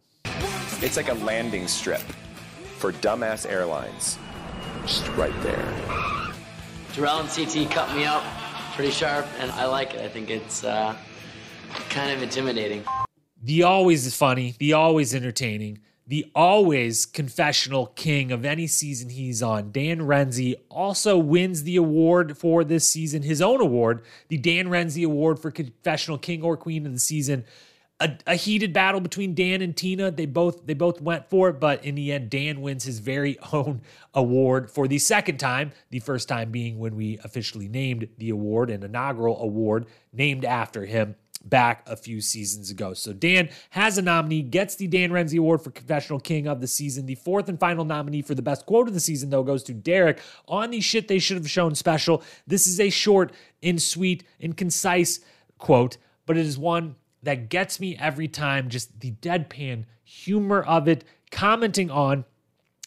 It's 0.84 0.98
like 0.98 1.10
a 1.10 1.14
landing 1.14 1.68
strip 1.68 2.02
for 2.80 2.92
dumbass 2.92 3.48
airlines. 3.48 4.18
Just 4.86 5.08
right 5.10 5.34
there. 5.42 5.74
Terrell 6.94 7.20
and 7.20 7.30
CT 7.30 7.72
cut 7.72 7.96
me 7.96 8.06
up 8.06 8.24
pretty 8.74 8.92
sharp, 8.92 9.28
and 9.40 9.52
I 9.52 9.66
like 9.66 9.94
it. 9.94 10.02
I 10.02 10.08
think 10.08 10.30
it's 10.30 10.64
uh, 10.64 10.96
kind 11.90 12.12
of 12.12 12.22
intimidating. 12.22 12.84
The 13.44 13.64
always 13.64 14.14
funny, 14.16 14.56
the 14.60 14.74
always 14.74 15.16
entertaining 15.16 15.80
the 16.12 16.30
always 16.36 17.06
confessional 17.06 17.86
king 17.86 18.34
of 18.34 18.44
any 18.44 18.68
season 18.68 19.08
he's 19.08 19.42
on, 19.42 19.72
Dan 19.72 20.00
Renzi, 20.00 20.56
also 20.70 21.18
wins 21.18 21.64
the 21.64 21.78
award 21.78 22.38
for 22.38 22.66
this 22.66 22.90
season, 22.90 23.22
his 23.22 23.42
own 23.42 23.62
award, 23.62 24.04
the 24.28 24.36
Dan 24.36 24.68
Renzi 24.68 25.06
Award 25.06 25.40
for 25.40 25.52
Confessional 25.52 26.18
King 26.18 26.42
or 26.44 26.58
Queen 26.58 26.86
of 26.86 26.92
the 26.92 27.00
Season. 27.00 27.46
A, 28.02 28.18
a, 28.28 28.36
heated 28.36 28.74
battle 28.74 29.00
between 29.00 29.36
Dan 29.36 29.62
and 29.62 29.78
Tina. 29.78 30.12
They 30.12 30.26
both 30.26 30.66
they 30.66 30.74
both 30.74 31.00
went 31.02 31.30
for 31.30 31.50
it, 31.50 31.60
but 31.60 31.86
in 31.86 31.96
the 31.96 32.12
end, 32.12 32.30
Dan 32.30 32.62
wins 32.62 32.84
his 32.84 33.00
very 33.00 33.38
own 33.54 33.82
award 34.14 34.72
for 34.72 34.88
the 34.88 35.00
second 35.00 35.38
time. 35.38 35.72
The 35.92 36.00
first 36.00 36.28
time 36.28 36.52
being 36.52 36.80
when 36.80 36.96
we 36.96 37.20
officially 37.24 37.68
named 37.68 38.08
the 38.18 38.32
award, 38.32 38.70
an 38.70 38.84
inaugural 38.84 39.42
award 39.42 39.86
named 40.12 40.46
after 40.46 40.86
him 40.86 41.16
back 41.44 41.84
a 41.88 41.96
few 41.96 42.22
seasons 42.22 42.70
ago. 42.70 42.94
So 42.94 43.14
Dan 43.14 43.50
has 43.72 43.98
a 43.98 44.02
nominee, 44.02 44.42
gets 44.42 44.76
the 44.76 44.88
Dan 44.88 45.12
Renzi 45.12 45.40
Award 45.40 45.62
for 45.62 45.72
Confessional 45.72 46.20
King 46.20 46.48
of 46.48 46.62
the 46.62 46.68
season. 46.68 47.06
The 47.06 47.16
fourth 47.16 47.50
and 47.50 47.60
final 47.60 47.86
nominee 47.86 48.22
for 48.22 48.36
the 48.36 48.42
best 48.42 48.66
quote 48.66 48.88
of 48.88 48.94
the 48.94 49.00
season, 49.00 49.30
though, 49.30 49.44
goes 49.44 49.64
to 49.64 49.74
Derrick 49.74 50.20
on 50.48 50.72
the 50.72 50.82
shit 50.82 51.08
they 51.08 51.20
should 51.20 51.38
have 51.38 51.50
shown 51.50 51.76
special. 51.76 52.24
This 52.48 52.68
is 52.68 52.80
a 52.80 52.90
short 52.90 53.32
and 53.64 53.82
sweet 53.82 54.24
and 54.40 54.56
concise 54.56 55.20
quote, 55.58 55.98
but 56.26 56.38
it 56.38 56.46
is 56.46 56.58
one 56.58 56.96
that 57.24 57.50
gets 57.50 57.80
me 57.80 57.98
every 57.98 58.28
time. 58.28 58.70
Just 58.70 59.00
the 59.00 59.12
deadpan 59.12 59.86
humor 60.04 60.62
of 60.62 60.88
it, 60.88 61.04
commenting 61.32 61.90
on 61.90 62.26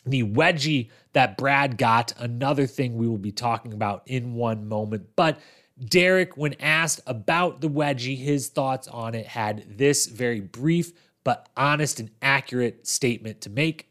the 0.07 0.23
wedgie 0.23 0.91
that 1.13 1.37
Brad 1.37 1.79
got, 1.79 2.13
another 2.19 2.67
thing 2.67 2.97
we 2.97 3.09
will 3.09 3.19
be 3.19 3.33
talking 3.33 3.73
about 3.73 4.03
in 4.07 4.35
one 4.35 4.69
moment. 4.69 5.09
But 5.17 5.41
Derrick, 5.83 6.37
when 6.37 6.55
asked 6.61 7.01
about 7.07 7.61
the 7.61 7.69
wedgie, 7.69 8.19
his 8.19 8.49
thoughts 8.49 8.87
on 8.89 9.15
it 9.15 9.27
had 9.27 9.79
this 9.79 10.07
very 10.07 10.41
brief 10.41 10.93
but 11.25 11.49
honest 11.57 12.01
and 12.01 12.11
accurate 12.21 12.87
statement 12.87 13.41
to 13.41 13.51
make. 13.51 13.89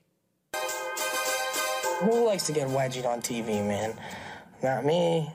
Who 1.99 2.26
likes 2.26 2.45
to 2.48 2.53
get 2.53 2.68
wedgied 2.68 3.06
on 3.06 3.22
TV, 3.22 3.65
man? 3.65 3.98
Not 4.61 4.86
me. 4.86 5.34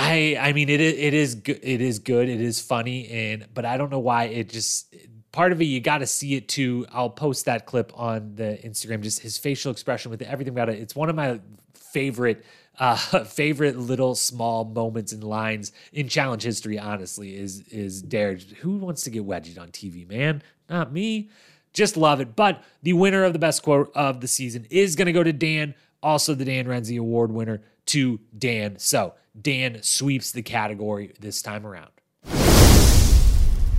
I 0.00 0.38
I 0.40 0.52
mean 0.52 0.68
it 0.68 0.80
it 0.80 1.12
is 1.12 1.34
good 1.34 1.58
it 1.60 1.80
is 1.80 1.98
good 1.98 2.28
it 2.28 2.40
is 2.40 2.60
funny 2.60 3.08
and 3.08 3.46
but 3.52 3.64
I 3.64 3.76
don't 3.76 3.90
know 3.90 3.98
why 3.98 4.24
it 4.24 4.48
just 4.48 4.94
part 5.32 5.50
of 5.50 5.60
it 5.60 5.64
you 5.64 5.80
got 5.80 5.98
to 5.98 6.06
see 6.06 6.36
it 6.36 6.48
too. 6.48 6.86
I'll 6.92 7.10
post 7.10 7.46
that 7.46 7.66
clip 7.66 7.92
on 7.96 8.36
the 8.36 8.60
Instagram. 8.64 9.02
Just 9.02 9.20
his 9.20 9.38
facial 9.38 9.72
expression 9.72 10.12
with 10.12 10.22
everything 10.22 10.52
about 10.52 10.68
it. 10.68 10.78
It's 10.78 10.94
one 10.94 11.08
of 11.08 11.16
my 11.16 11.40
favorite 11.74 12.44
uh, 12.78 12.94
favorite 13.24 13.76
little 13.76 14.14
small 14.14 14.64
moments 14.64 15.12
and 15.12 15.24
lines 15.24 15.72
in 15.92 16.08
challenge 16.08 16.44
history. 16.44 16.78
Honestly, 16.78 17.34
is 17.36 17.62
is 17.62 18.00
Dare. 18.00 18.36
Who 18.60 18.76
wants 18.76 19.02
to 19.02 19.10
get 19.10 19.24
wedged 19.24 19.58
on 19.58 19.70
TV, 19.70 20.08
man? 20.08 20.44
Not 20.70 20.92
me. 20.92 21.28
Just 21.72 21.96
love 21.96 22.20
it. 22.20 22.36
But 22.36 22.62
the 22.84 22.92
winner 22.92 23.24
of 23.24 23.32
the 23.32 23.40
best 23.40 23.64
quote 23.64 23.90
of 23.96 24.20
the 24.20 24.28
season 24.28 24.64
is 24.70 24.94
going 24.94 25.06
to 25.06 25.12
go 25.12 25.24
to 25.24 25.32
Dan. 25.32 25.74
Also, 26.04 26.34
the 26.34 26.44
Dan 26.44 26.66
Renzi 26.66 27.00
Award 27.00 27.32
winner 27.32 27.62
to 27.86 28.20
Dan. 28.38 28.78
So 28.78 29.14
Dan 29.40 29.82
sweeps 29.82 30.32
the 30.32 30.42
category 30.42 31.14
this 31.20 31.42
time 31.42 31.66
around. 31.66 31.90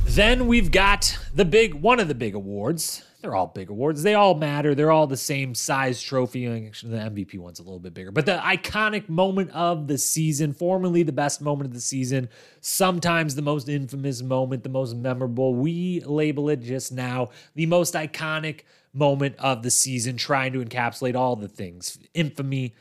Then 0.05 0.47
we've 0.47 0.71
got 0.71 1.17
the 1.33 1.45
big 1.45 1.75
one 1.75 1.99
of 1.99 2.07
the 2.07 2.15
big 2.15 2.35
awards, 2.35 3.03
they're 3.21 3.35
all 3.35 3.47
big 3.47 3.69
awards. 3.69 4.01
They 4.01 4.13
all 4.13 4.33
matter. 4.33 4.73
They're 4.73 4.91
all 4.91 5.07
the 5.07 5.17
same 5.17 5.53
size 5.53 6.01
trophy. 6.01 6.47
Actually, 6.47 6.91
the 6.91 6.97
MVP 6.97 7.37
one's 7.37 7.59
a 7.59 7.63
little 7.63 7.79
bit 7.79 7.93
bigger. 7.93 8.11
But 8.11 8.25
the 8.25 8.37
iconic 8.37 9.09
moment 9.09 9.51
of 9.51 9.87
the 9.87 9.97
season, 9.97 10.53
formerly 10.53 11.03
the 11.03 11.11
best 11.11 11.41
moment 11.41 11.67
of 11.67 11.73
the 11.73 11.81
season, 11.81 12.29
sometimes 12.61 13.35
the 13.35 13.41
most 13.41 13.67
infamous 13.67 14.21
moment, 14.21 14.63
the 14.63 14.69
most 14.69 14.95
memorable. 14.95 15.53
We 15.53 16.01
label 16.05 16.49
it 16.49 16.61
just 16.61 16.93
now 16.93 17.29
the 17.55 17.65
most 17.65 17.93
iconic 17.93 18.61
moment 18.93 19.35
of 19.37 19.63
the 19.63 19.71
season, 19.71 20.15
trying 20.15 20.53
to 20.53 20.63
encapsulate 20.63 21.15
all 21.15 21.35
the 21.35 21.49
things 21.49 21.99
infamy, 22.13 22.73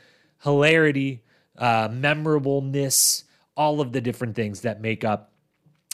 hilarity, 0.43 1.21
uh, 1.59 1.89
memorableness, 1.89 3.23
all 3.55 3.81
of 3.81 3.91
the 3.91 4.01
different 4.01 4.35
things 4.35 4.61
that 4.61 4.81
make 4.81 5.03
up 5.03 5.33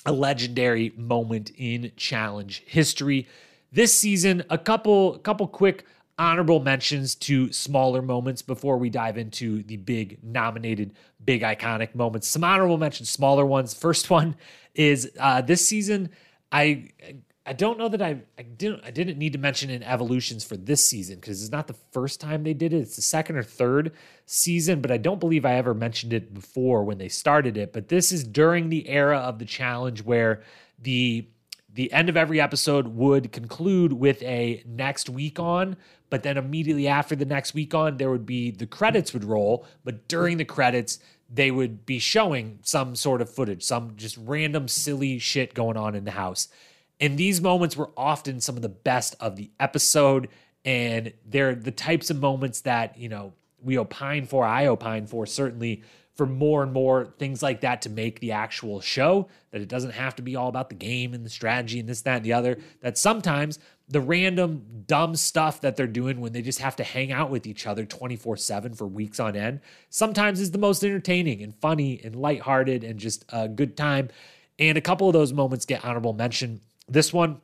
a 0.05 0.11
legendary 0.11 0.93
moment 0.95 1.51
in 1.57 1.91
challenge 1.97 2.63
history. 2.67 3.27
This 3.71 3.93
season, 3.93 4.43
a 4.49 4.57
couple 4.57 5.17
couple 5.19 5.47
quick 5.47 5.85
honorable 6.17 6.61
mentions 6.61 7.15
to 7.15 7.51
smaller 7.51 8.01
moments 8.01 8.41
before 8.41 8.77
we 8.77 8.89
dive 8.89 9.17
into 9.17 9.63
the 9.63 9.77
big 9.77 10.17
nominated, 10.23 10.93
big 11.23 11.41
iconic 11.41 11.93
moments. 11.93 12.27
Some 12.27 12.43
honorable 12.43 12.77
mentions, 12.77 13.09
smaller 13.09 13.45
ones. 13.45 13.73
First 13.73 14.09
one 14.09 14.35
is 14.75 15.11
uh, 15.19 15.41
this 15.41 15.67
season. 15.67 16.09
I 16.51 16.89
I 17.45 17.53
don't 17.53 17.77
know 17.77 17.89
that 17.89 18.01
I 18.01 18.21
I 18.37 18.41
didn't 18.41 18.83
I 18.83 18.91
didn't 18.91 19.19
need 19.19 19.33
to 19.33 19.39
mention 19.39 19.69
in 19.69 19.83
evolutions 19.83 20.43
for 20.43 20.57
this 20.57 20.87
season 20.87 21.15
because 21.15 21.43
it's 21.43 21.51
not 21.51 21.67
the 21.67 21.75
first 21.91 22.19
time 22.19 22.43
they 22.43 22.55
did 22.55 22.73
it. 22.73 22.77
It's 22.77 22.95
the 22.95 23.03
second 23.03 23.37
or 23.37 23.43
third 23.43 23.91
season, 24.25 24.81
but 24.81 24.91
I 24.91 24.97
don't 24.97 25.19
believe 25.19 25.45
I 25.45 25.53
ever 25.53 25.75
mentioned 25.75 26.11
it 26.11 26.33
before 26.33 26.83
when 26.83 26.97
they 26.97 27.09
started 27.09 27.55
it. 27.55 27.71
But 27.71 27.89
this 27.89 28.11
is 28.11 28.23
during 28.23 28.69
the 28.69 28.89
era 28.89 29.19
of 29.19 29.37
the 29.37 29.45
challenge 29.45 30.03
where 30.03 30.41
the 30.81 31.27
the 31.71 31.91
end 31.91 32.09
of 32.09 32.17
every 32.17 32.41
episode 32.41 32.87
would 32.87 33.31
conclude 33.31 33.93
with 33.93 34.23
a 34.23 34.63
next 34.65 35.09
week 35.09 35.39
on, 35.39 35.75
but 36.09 36.23
then 36.23 36.37
immediately 36.37 36.87
after 36.87 37.15
the 37.15 37.25
next 37.25 37.53
week 37.53 37.75
on, 37.75 37.97
there 37.97 38.09
would 38.09 38.25
be 38.25 38.49
the 38.49 38.65
credits 38.65 39.13
would 39.13 39.25
roll. 39.25 39.67
But 39.83 40.07
during 40.07 40.37
the 40.37 40.45
credits, 40.45 40.99
they 41.29 41.51
would 41.51 41.85
be 41.85 41.99
showing 41.99 42.59
some 42.63 42.95
sort 42.95 43.21
of 43.21 43.29
footage, 43.29 43.61
some 43.61 43.93
just 43.97 44.17
random 44.17 44.67
silly 44.67 45.19
shit 45.19 45.53
going 45.53 45.77
on 45.77 45.95
in 45.95 46.05
the 46.05 46.11
house. 46.11 46.47
And 46.99 47.17
these 47.17 47.41
moments 47.41 47.75
were 47.75 47.91
often 47.97 48.39
some 48.39 48.55
of 48.55 48.61
the 48.61 48.69
best 48.69 49.15
of 49.19 49.35
the 49.35 49.51
episode. 49.59 50.29
And 50.63 51.13
they're 51.25 51.55
the 51.55 51.71
types 51.71 52.09
of 52.09 52.19
moments 52.19 52.61
that, 52.61 52.97
you 52.97 53.09
know, 53.09 53.33
we 53.61 53.77
opine 53.77 54.25
for, 54.25 54.45
I 54.45 54.67
opine 54.67 55.07
for, 55.07 55.25
certainly 55.25 55.83
for 56.13 56.25
more 56.25 56.63
and 56.63 56.71
more 56.71 57.13
things 57.19 57.43
like 57.43 57.61
that 57.61 57.81
to 57.81 57.89
make 57.89 58.21
the 58.21 58.31
actual 58.31 58.79
show, 58.79 59.27
that 59.51 59.61
it 59.61 59.67
doesn't 59.67 59.91
have 59.91 60.15
to 60.15 60.21
be 60.21 60.35
all 60.35 60.47
about 60.47 60.69
the 60.69 60.75
game 60.75 61.13
and 61.13 61.25
the 61.25 61.29
strategy 61.29 61.79
and 61.79 61.89
this, 61.89 62.01
that, 62.01 62.17
and 62.17 62.25
the 62.25 62.31
other. 62.31 62.57
That 62.81 62.97
sometimes 62.97 63.59
the 63.89 63.99
random 63.99 64.83
dumb 64.87 65.15
stuff 65.15 65.61
that 65.61 65.75
they're 65.75 65.87
doing 65.87 66.21
when 66.21 66.31
they 66.31 66.41
just 66.41 66.59
have 66.59 66.75
to 66.77 66.83
hang 66.83 67.11
out 67.11 67.29
with 67.29 67.45
each 67.45 67.67
other 67.67 67.85
24 67.85 68.37
7 68.37 68.73
for 68.73 68.87
weeks 68.87 69.19
on 69.19 69.35
end 69.35 69.59
sometimes 69.89 70.39
is 70.39 70.51
the 70.51 70.57
most 70.57 70.83
entertaining 70.83 71.43
and 71.43 71.53
funny 71.55 71.99
and 72.03 72.15
lighthearted 72.15 72.83
and 72.83 72.99
just 72.99 73.25
a 73.29 73.47
good 73.47 73.77
time. 73.77 74.09
And 74.57 74.77
a 74.77 74.81
couple 74.81 75.07
of 75.07 75.13
those 75.13 75.33
moments 75.33 75.65
get 75.65 75.83
honorable 75.83 76.13
mention. 76.13 76.61
This 76.87 77.11
one, 77.11 77.41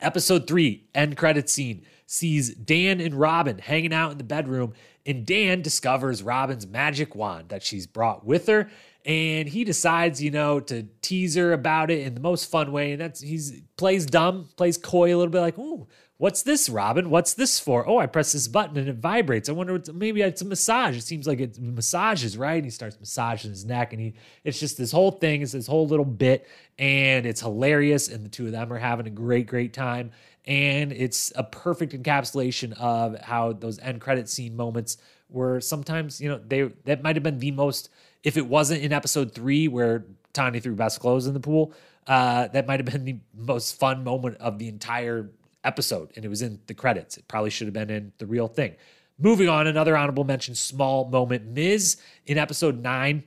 episode 0.00 0.46
three, 0.46 0.88
end 0.94 1.16
credit 1.16 1.48
scene, 1.48 1.84
sees 2.06 2.54
Dan 2.54 3.00
and 3.00 3.14
Robin 3.14 3.58
hanging 3.58 3.92
out 3.92 4.12
in 4.12 4.18
the 4.18 4.24
bedroom, 4.24 4.72
and 5.06 5.26
Dan 5.26 5.62
discovers 5.62 6.22
Robin's 6.22 6.66
magic 6.66 7.14
wand 7.14 7.50
that 7.50 7.62
she's 7.62 7.86
brought 7.86 8.24
with 8.24 8.46
her 8.46 8.70
and 9.04 9.48
he 9.48 9.64
decides, 9.64 10.22
you 10.22 10.30
know, 10.30 10.60
to 10.60 10.86
tease 11.00 11.34
her 11.34 11.52
about 11.52 11.90
it 11.90 12.06
in 12.06 12.14
the 12.14 12.20
most 12.20 12.50
fun 12.50 12.70
way. 12.72 12.92
And 12.92 13.00
that's 13.00 13.20
he's 13.20 13.62
plays 13.76 14.04
dumb, 14.06 14.48
plays 14.56 14.76
coy 14.76 15.14
a 15.14 15.16
little 15.16 15.32
bit, 15.32 15.40
like, 15.40 15.58
"Oh, 15.58 15.88
what's 16.20 16.42
this, 16.42 16.68
Robin? 16.68 17.08
What's 17.08 17.32
this 17.32 17.58
for? 17.58 17.88
Oh, 17.88 17.96
I 17.96 18.04
press 18.04 18.32
this 18.32 18.46
button 18.46 18.76
and 18.76 18.88
it 18.88 18.96
vibrates. 18.96 19.48
I 19.48 19.52
wonder, 19.52 19.72
what's, 19.72 19.90
maybe 19.90 20.20
it's 20.20 20.42
a 20.42 20.44
massage. 20.44 20.94
It 20.94 21.00
seems 21.00 21.26
like 21.26 21.40
it 21.40 21.58
massages, 21.58 22.36
right?" 22.36 22.56
And 22.56 22.64
he 22.64 22.70
starts 22.70 23.00
massaging 23.00 23.50
his 23.50 23.64
neck, 23.64 23.94
and 23.94 24.02
he 24.02 24.12
it's 24.44 24.60
just 24.60 24.76
this 24.76 24.92
whole 24.92 25.12
thing. 25.12 25.40
It's 25.40 25.52
this 25.52 25.66
whole 25.66 25.86
little 25.86 26.04
bit, 26.04 26.46
and 26.78 27.24
it's 27.24 27.40
hilarious. 27.40 28.08
And 28.08 28.22
the 28.22 28.28
two 28.28 28.44
of 28.44 28.52
them 28.52 28.70
are 28.70 28.78
having 28.78 29.06
a 29.06 29.10
great, 29.10 29.46
great 29.46 29.72
time. 29.72 30.10
And 30.44 30.92
it's 30.92 31.32
a 31.36 31.42
perfect 31.42 31.94
encapsulation 31.94 32.74
of 32.78 33.18
how 33.20 33.54
those 33.54 33.78
end 33.78 34.02
credit 34.02 34.28
scene 34.28 34.54
moments 34.54 34.98
were 35.30 35.60
sometimes, 35.62 36.20
you 36.20 36.28
know, 36.28 36.40
they 36.46 36.64
that 36.84 37.02
might 37.02 37.16
have 37.16 37.22
been 37.22 37.38
the 37.38 37.50
most 37.50 37.88
if 38.22 38.36
it 38.36 38.46
wasn't 38.46 38.82
in 38.82 38.92
episode 38.92 39.34
three 39.34 39.68
where 39.68 40.04
Tonya 40.34 40.62
threw 40.62 40.74
best 40.74 41.00
clothes 41.00 41.26
in 41.26 41.32
the 41.32 41.40
pool, 41.40 41.72
uh, 42.06 42.48
that 42.48 42.66
might 42.66 42.78
have 42.78 42.86
been 42.86 43.06
the 43.06 43.18
most 43.34 43.78
fun 43.78 44.04
moment 44.04 44.36
of 44.36 44.58
the 44.58 44.68
entire 44.68 45.30
episode. 45.64 46.12
And 46.16 46.24
it 46.24 46.28
was 46.28 46.42
in 46.42 46.60
the 46.66 46.74
credits. 46.74 47.16
It 47.16 47.28
probably 47.28 47.50
should 47.50 47.66
have 47.66 47.74
been 47.74 47.90
in 47.90 48.12
the 48.18 48.26
real 48.26 48.48
thing. 48.48 48.76
Moving 49.18 49.48
on, 49.48 49.66
another 49.66 49.96
honorable 49.96 50.24
mention, 50.24 50.54
small 50.54 51.08
moment. 51.08 51.46
Miz 51.46 52.00
in 52.26 52.38
episode 52.38 52.82
nine, 52.82 53.24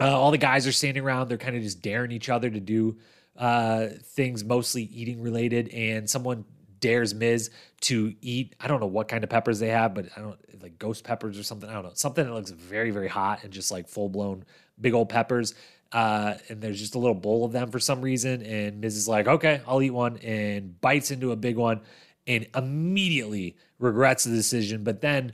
uh, 0.00 0.16
all 0.16 0.30
the 0.30 0.38
guys 0.38 0.66
are 0.66 0.72
standing 0.72 1.02
around. 1.02 1.28
They're 1.28 1.38
kind 1.38 1.56
of 1.56 1.62
just 1.62 1.82
daring 1.82 2.12
each 2.12 2.28
other 2.28 2.48
to 2.48 2.60
do 2.60 2.98
uh, 3.36 3.88
things 4.02 4.44
mostly 4.44 4.82
eating 4.84 5.20
related. 5.20 5.68
And 5.70 6.08
someone 6.08 6.44
dares 6.80 7.14
Miz 7.14 7.50
to 7.82 8.14
eat. 8.20 8.54
I 8.60 8.68
don't 8.68 8.80
know 8.80 8.86
what 8.86 9.08
kind 9.08 9.24
of 9.24 9.30
peppers 9.30 9.58
they 9.58 9.68
have, 9.68 9.94
but 9.94 10.06
I 10.16 10.20
don't 10.20 10.38
like 10.62 10.78
ghost 10.78 11.04
peppers 11.04 11.38
or 11.38 11.42
something. 11.42 11.68
I 11.68 11.72
don't 11.72 11.84
know. 11.84 11.90
Something 11.94 12.26
that 12.26 12.32
looks 12.32 12.50
very, 12.50 12.90
very 12.90 13.08
hot 13.08 13.42
and 13.42 13.52
just 13.52 13.70
like 13.70 13.88
full 13.88 14.08
blown 14.08 14.44
big 14.80 14.94
old 14.94 15.08
peppers. 15.08 15.54
Uh, 15.90 16.34
and 16.48 16.60
there's 16.60 16.78
just 16.78 16.94
a 16.94 16.98
little 16.98 17.14
bowl 17.14 17.44
of 17.44 17.52
them 17.52 17.70
for 17.70 17.78
some 17.78 18.02
reason. 18.02 18.42
And 18.42 18.80
Miz 18.80 18.96
is 18.96 19.08
like, 19.08 19.26
okay, 19.26 19.62
I'll 19.66 19.80
eat 19.82 19.90
one 19.90 20.18
and 20.18 20.78
bites 20.80 21.10
into 21.10 21.32
a 21.32 21.36
big 21.36 21.56
one 21.56 21.80
and 22.26 22.46
immediately 22.54 23.56
regrets 23.78 24.24
the 24.24 24.34
decision, 24.34 24.84
but 24.84 25.00
then, 25.00 25.32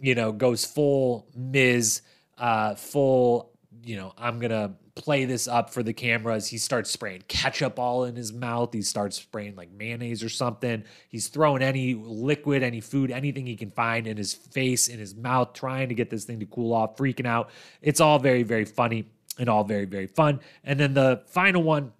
you 0.00 0.14
know, 0.14 0.32
goes 0.32 0.64
full 0.64 1.28
Miz, 1.36 2.02
uh, 2.36 2.74
full, 2.74 3.52
you 3.84 3.96
know, 3.96 4.12
I'm 4.18 4.40
going 4.40 4.50
to 4.50 4.72
play 4.94 5.24
this 5.24 5.48
up 5.48 5.70
for 5.70 5.82
the 5.82 5.92
cameras. 5.92 6.48
He 6.48 6.58
starts 6.58 6.90
spraying 6.90 7.22
ketchup 7.28 7.78
all 7.78 8.04
in 8.04 8.14
his 8.14 8.32
mouth. 8.32 8.72
He 8.72 8.82
starts 8.82 9.16
spraying 9.16 9.56
like 9.56 9.70
mayonnaise 9.70 10.22
or 10.22 10.28
something. 10.28 10.84
He's 11.08 11.28
throwing 11.28 11.62
any 11.62 11.94
liquid, 11.94 12.62
any 12.62 12.80
food, 12.80 13.10
anything 13.10 13.46
he 13.46 13.56
can 13.56 13.70
find 13.70 14.06
in 14.06 14.16
his 14.16 14.34
face, 14.34 14.88
in 14.88 14.98
his 14.98 15.14
mouth, 15.14 15.54
trying 15.54 15.88
to 15.88 15.94
get 15.94 16.10
this 16.10 16.24
thing 16.24 16.40
to 16.40 16.46
cool 16.46 16.74
off, 16.74 16.96
freaking 16.96 17.26
out. 17.26 17.50
It's 17.80 18.00
all 18.00 18.18
very, 18.18 18.42
very 18.42 18.64
funny 18.64 19.08
and 19.38 19.48
all 19.48 19.64
very, 19.64 19.84
very 19.84 20.06
fun. 20.06 20.40
And 20.64 20.78
then 20.78 20.94
the 20.94 21.22
final 21.26 21.62
one, 21.62 21.92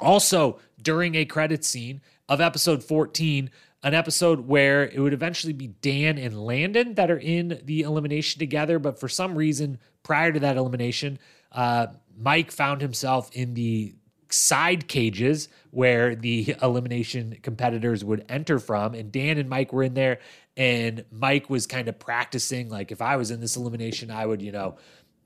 also 0.00 0.58
during 0.80 1.14
a 1.14 1.24
credit 1.24 1.64
scene 1.64 2.00
of 2.28 2.40
episode 2.40 2.84
14, 2.84 3.50
an 3.82 3.94
episode 3.94 4.46
where 4.46 4.84
it 4.84 4.98
would 4.98 5.12
eventually 5.12 5.52
be 5.52 5.68
Dan 5.68 6.18
and 6.18 6.44
Landon 6.44 6.94
that 6.94 7.10
are 7.10 7.18
in 7.18 7.60
the 7.64 7.82
elimination 7.82 8.38
together. 8.38 8.78
But 8.78 8.98
for 8.98 9.08
some 9.08 9.36
reason, 9.36 9.78
prior 10.02 10.32
to 10.32 10.40
that 10.40 10.56
elimination, 10.56 11.18
uh, 11.52 11.88
Mike 12.16 12.50
found 12.50 12.80
himself 12.80 13.30
in 13.32 13.54
the 13.54 13.94
side 14.30 14.88
cages 14.88 15.48
where 15.70 16.14
the 16.14 16.54
elimination 16.62 17.38
competitors 17.42 18.04
would 18.04 18.24
enter 18.28 18.58
from. 18.58 18.94
And 18.94 19.12
Dan 19.12 19.38
and 19.38 19.48
Mike 19.48 19.72
were 19.72 19.84
in 19.84 19.94
there. 19.94 20.18
And 20.56 21.04
Mike 21.12 21.48
was 21.48 21.68
kind 21.68 21.86
of 21.86 22.00
practicing, 22.00 22.68
like, 22.68 22.90
if 22.90 23.00
I 23.00 23.14
was 23.14 23.30
in 23.30 23.40
this 23.40 23.56
elimination, 23.56 24.10
I 24.10 24.26
would, 24.26 24.42
you 24.42 24.50
know, 24.50 24.76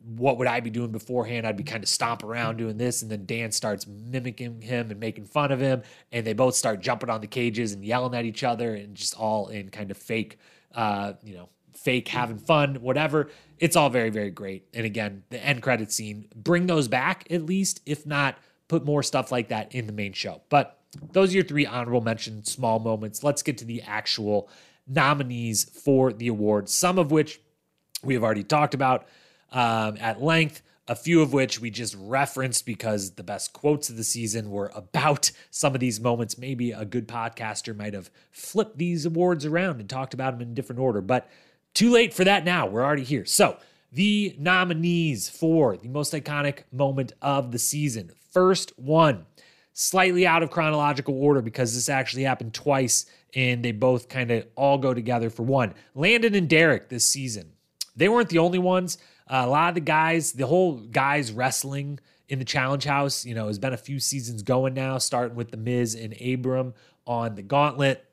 what 0.04 0.38
would 0.38 0.46
I 0.48 0.60
be 0.60 0.70
doing 0.70 0.90
beforehand? 0.90 1.46
I'd 1.46 1.56
be 1.56 1.62
kind 1.62 1.82
of 1.82 1.88
stomp 1.88 2.24
around 2.24 2.56
doing 2.56 2.76
this. 2.76 3.02
And 3.02 3.10
then 3.10 3.26
Dan 3.26 3.52
starts 3.52 3.86
mimicking 3.86 4.60
him 4.60 4.90
and 4.90 4.98
making 4.98 5.26
fun 5.26 5.52
of 5.52 5.60
him. 5.60 5.82
And 6.10 6.26
they 6.26 6.32
both 6.32 6.54
start 6.54 6.80
jumping 6.80 7.10
on 7.10 7.20
the 7.20 7.26
cages 7.26 7.72
and 7.72 7.84
yelling 7.84 8.14
at 8.14 8.24
each 8.24 8.42
other 8.44 8.74
and 8.74 8.94
just 8.94 9.18
all 9.18 9.48
in 9.48 9.68
kind 9.68 9.90
of 9.90 9.96
fake, 9.96 10.38
uh, 10.74 11.14
you 11.22 11.34
know, 11.34 11.48
fake 11.74 12.08
having 12.08 12.38
fun, 12.38 12.76
whatever. 12.76 13.30
It's 13.58 13.76
all 13.76 13.90
very, 13.90 14.10
very 14.10 14.30
great. 14.30 14.66
And 14.74 14.84
again, 14.84 15.22
the 15.30 15.44
end 15.44 15.62
credit 15.62 15.92
scene, 15.92 16.28
bring 16.34 16.66
those 16.66 16.88
back 16.88 17.26
at 17.30 17.44
least, 17.46 17.80
if 17.86 18.06
not, 18.06 18.38
put 18.68 18.84
more 18.84 19.02
stuff 19.02 19.30
like 19.30 19.48
that 19.48 19.74
in 19.74 19.86
the 19.86 19.92
main 19.92 20.12
show. 20.12 20.42
But 20.48 20.78
those 21.12 21.30
are 21.30 21.34
your 21.34 21.44
three 21.44 21.66
honorable 21.66 22.00
mention 22.00 22.44
small 22.44 22.78
moments. 22.78 23.22
Let's 23.22 23.42
get 23.42 23.58
to 23.58 23.64
the 23.64 23.82
actual 23.82 24.48
nominees 24.86 25.64
for 25.64 26.12
the 26.12 26.28
award, 26.28 26.68
some 26.68 26.98
of 26.98 27.10
which 27.10 27.40
we 28.02 28.14
have 28.14 28.24
already 28.24 28.42
talked 28.42 28.74
about 28.74 29.06
um, 29.52 29.96
at 30.00 30.22
length. 30.22 30.62
A 30.88 30.96
few 30.96 31.22
of 31.22 31.32
which 31.32 31.60
we 31.60 31.70
just 31.70 31.94
referenced 31.96 32.66
because 32.66 33.12
the 33.12 33.22
best 33.22 33.52
quotes 33.52 33.88
of 33.88 33.96
the 33.96 34.02
season 34.02 34.50
were 34.50 34.72
about 34.74 35.30
some 35.48 35.74
of 35.74 35.80
these 35.80 36.00
moments. 36.00 36.36
Maybe 36.36 36.72
a 36.72 36.84
good 36.84 37.06
podcaster 37.06 37.74
might 37.74 37.94
have 37.94 38.10
flipped 38.32 38.78
these 38.78 39.06
awards 39.06 39.46
around 39.46 39.78
and 39.78 39.88
talked 39.88 40.12
about 40.12 40.32
them 40.32 40.42
in 40.42 40.50
a 40.50 40.54
different 40.54 40.80
order. 40.80 41.00
But 41.00 41.30
too 41.72 41.90
late 41.90 42.12
for 42.12 42.24
that 42.24 42.44
now. 42.44 42.66
We're 42.66 42.84
already 42.84 43.04
here. 43.04 43.24
So, 43.24 43.58
the 43.92 44.34
nominees 44.38 45.28
for 45.28 45.76
the 45.76 45.88
most 45.88 46.12
iconic 46.14 46.60
moment 46.72 47.12
of 47.20 47.52
the 47.52 47.58
season. 47.58 48.10
First 48.32 48.72
one, 48.78 49.26
slightly 49.74 50.26
out 50.26 50.42
of 50.42 50.50
chronological 50.50 51.22
order 51.22 51.42
because 51.42 51.74
this 51.74 51.88
actually 51.88 52.22
happened 52.24 52.54
twice 52.54 53.06
and 53.34 53.64
they 53.64 53.72
both 53.72 54.08
kind 54.08 54.30
of 54.30 54.46
all 54.56 54.78
go 54.78 54.94
together 54.94 55.30
for 55.30 55.42
one. 55.42 55.74
Landon 55.94 56.34
and 56.34 56.48
Derrick 56.48 56.88
this 56.88 57.04
season. 57.04 57.52
They 57.94 58.08
weren't 58.08 58.30
the 58.30 58.38
only 58.38 58.58
ones. 58.58 58.98
A 59.26 59.46
lot 59.46 59.70
of 59.70 59.74
the 59.74 59.80
guys, 59.80 60.32
the 60.32 60.46
whole 60.46 60.76
guys 60.76 61.32
wrestling 61.32 61.98
in 62.28 62.38
the 62.38 62.44
Challenge 62.44 62.84
House, 62.84 63.24
you 63.24 63.34
know, 63.34 63.46
has 63.46 63.58
been 63.58 63.72
a 63.72 63.78
few 63.78 63.98
seasons 63.98 64.42
going 64.42 64.74
now, 64.74 64.98
starting 64.98 65.36
with 65.36 65.50
The 65.50 65.56
Miz 65.56 65.94
and 65.94 66.14
Abram 66.20 66.74
on 67.06 67.34
the 67.34 67.42
Gauntlet 67.42 68.06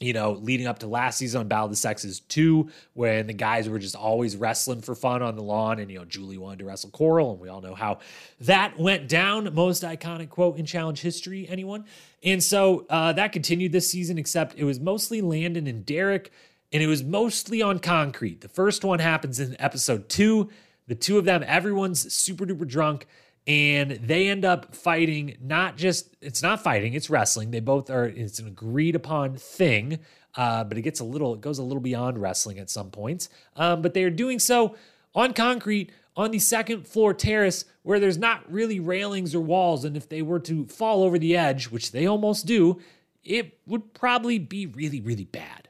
you 0.00 0.12
know, 0.12 0.32
leading 0.32 0.66
up 0.66 0.80
to 0.80 0.86
last 0.86 1.18
season 1.18 1.40
on 1.40 1.48
Battle 1.48 1.66
of 1.66 1.70
the 1.70 1.76
Sexes 1.76 2.20
2, 2.20 2.68
when 2.94 3.26
the 3.26 3.32
guys 3.32 3.68
were 3.68 3.78
just 3.78 3.94
always 3.94 4.36
wrestling 4.36 4.80
for 4.80 4.94
fun 4.94 5.22
on 5.22 5.36
the 5.36 5.42
lawn, 5.42 5.78
and, 5.78 5.90
you 5.90 5.98
know, 5.98 6.04
Julie 6.04 6.38
wanted 6.38 6.60
to 6.60 6.64
wrestle 6.64 6.90
Coral, 6.90 7.32
and 7.32 7.40
we 7.40 7.48
all 7.48 7.60
know 7.60 7.74
how 7.74 7.98
that 8.40 8.78
went 8.78 9.08
down. 9.08 9.52
Most 9.54 9.82
iconic 9.82 10.30
quote 10.30 10.58
in 10.58 10.66
challenge 10.66 11.00
history, 11.00 11.48
anyone? 11.48 11.84
And 12.22 12.42
so 12.42 12.86
uh, 12.90 13.12
that 13.12 13.32
continued 13.32 13.72
this 13.72 13.88
season, 13.88 14.18
except 14.18 14.56
it 14.56 14.64
was 14.64 14.80
mostly 14.80 15.20
Landon 15.20 15.66
and 15.66 15.86
Derrick, 15.86 16.32
and 16.74 16.82
it 16.82 16.88
was 16.88 17.02
mostly 17.02 17.62
on 17.62 17.78
concrete. 17.78 18.42
The 18.42 18.48
first 18.48 18.84
one 18.84 18.98
happens 18.98 19.40
in 19.40 19.56
episode 19.58 20.10
two. 20.10 20.50
The 20.88 20.94
two 20.94 21.16
of 21.16 21.24
them, 21.24 21.42
everyone's 21.46 22.12
super 22.12 22.44
duper 22.44 22.68
drunk 22.68 23.06
and 23.46 23.92
they 23.92 24.28
end 24.28 24.44
up 24.44 24.74
fighting 24.74 25.36
not 25.40 25.76
just 25.76 26.16
it's 26.22 26.42
not 26.42 26.62
fighting 26.62 26.94
it's 26.94 27.10
wrestling 27.10 27.50
they 27.50 27.60
both 27.60 27.90
are 27.90 28.06
it's 28.06 28.38
an 28.38 28.46
agreed 28.46 28.96
upon 28.96 29.36
thing 29.36 29.98
uh, 30.36 30.64
but 30.64 30.78
it 30.78 30.82
gets 30.82 31.00
a 31.00 31.04
little 31.04 31.34
it 31.34 31.40
goes 31.40 31.58
a 31.58 31.62
little 31.62 31.82
beyond 31.82 32.18
wrestling 32.18 32.58
at 32.58 32.70
some 32.70 32.90
points 32.90 33.28
um, 33.56 33.82
but 33.82 33.92
they 33.92 34.02
are 34.02 34.10
doing 34.10 34.38
so 34.38 34.74
on 35.14 35.34
concrete 35.34 35.92
on 36.16 36.30
the 36.30 36.38
second 36.38 36.86
floor 36.86 37.12
terrace 37.12 37.66
where 37.82 38.00
there's 38.00 38.16
not 38.16 38.50
really 38.50 38.80
railings 38.80 39.34
or 39.34 39.40
walls 39.40 39.84
and 39.84 39.96
if 39.96 40.08
they 40.08 40.22
were 40.22 40.40
to 40.40 40.64
fall 40.66 41.02
over 41.02 41.18
the 41.18 41.36
edge 41.36 41.66
which 41.66 41.92
they 41.92 42.06
almost 42.06 42.46
do 42.46 42.80
it 43.24 43.58
would 43.66 43.92
probably 43.92 44.38
be 44.38 44.64
really 44.64 45.02
really 45.02 45.24
bad 45.24 45.63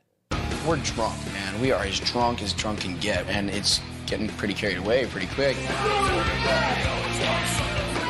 we're 0.66 0.77
drunk 0.77 1.15
man 1.32 1.61
we 1.61 1.73
are 1.73 1.85
as 1.85 2.01
drunk 2.01 2.43
as 2.43 2.53
drunk 2.55 2.81
can 2.81 2.97
get 2.99 3.27
and 3.28 3.51
it's 3.51 3.81
getting 4.07 4.28
pretty 4.28 4.55
carried 4.55 4.78
away 4.78 5.05
pretty 5.07 5.27
quick 5.28 5.57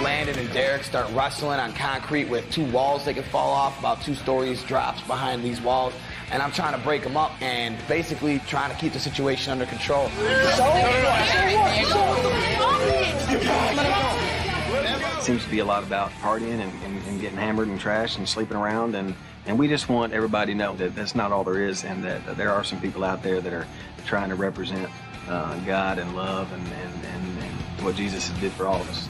Landon 0.03 0.39
and 0.39 0.53
Derrick 0.53 0.85
start 0.85 1.11
wrestling 1.13 1.59
on 1.59 1.73
concrete 1.73 2.29
with 2.29 2.51
two 2.51 2.65
walls 2.73 3.05
they 3.07 3.15
can 3.15 3.23
fall 3.23 3.51
off, 3.51 3.79
about 3.79 4.03
two 4.03 4.15
stories 4.15 4.63
drops 4.65 5.01
behind 5.03 5.43
these 5.43 5.61
walls. 5.63 5.95
And 6.31 6.43
I'm 6.43 6.53
trying 6.53 6.75
to 6.75 6.81
break 6.85 7.03
them 7.03 7.17
up 7.17 7.31
and 7.41 7.79
basically 7.89 8.41
trying 8.41 8.71
to 8.71 8.77
keep 8.77 8.93
the 8.93 8.99
situation 8.99 9.53
under 9.53 9.65
control. 9.65 10.11
It 15.17 15.23
seems 15.23 15.45
to 15.45 15.51
be 15.51 15.61
a 15.61 15.65
lot 15.65 15.85
about 15.85 16.11
partying 16.21 16.61
and, 16.61 16.73
and, 16.83 17.07
and 17.07 17.21
getting 17.21 17.39
hammered 17.39 17.69
and 17.69 17.81
trashed 17.81 18.19
and 18.19 18.29
sleeping 18.29 18.57
around. 18.59 18.95
And, 18.95 19.15
and 19.47 19.59
we 19.59 19.69
just 19.69 19.89
want 19.89 20.13
everybody 20.13 20.53
to 20.53 20.59
know 20.59 20.75
that 20.77 20.95
that's 20.95 21.15
not 21.15 21.33
all 21.33 21.45
there 21.45 21.67
is 21.67 21.85
and 21.85 22.03
that, 22.05 22.37
there 22.37 22.51
are 22.51 22.65
some 22.65 22.81
people 22.81 23.05
out 23.05 23.23
there 23.23 23.41
that 23.41 23.53
are 23.53 23.67
trying 24.07 24.29
to 24.31 24.35
represent 24.35 24.91
uh, 25.29 25.59
God 25.61 25.99
and 25.99 26.15
love 26.17 26.53
and, 26.53 26.67
and, 26.67 27.05
and, 27.05 27.43
and 27.43 27.85
what 27.85 27.97
Jesus 27.97 28.29
did 28.41 28.53
for 28.53 28.67
all 28.67 28.81
of 28.81 28.89
us. 28.89 29.09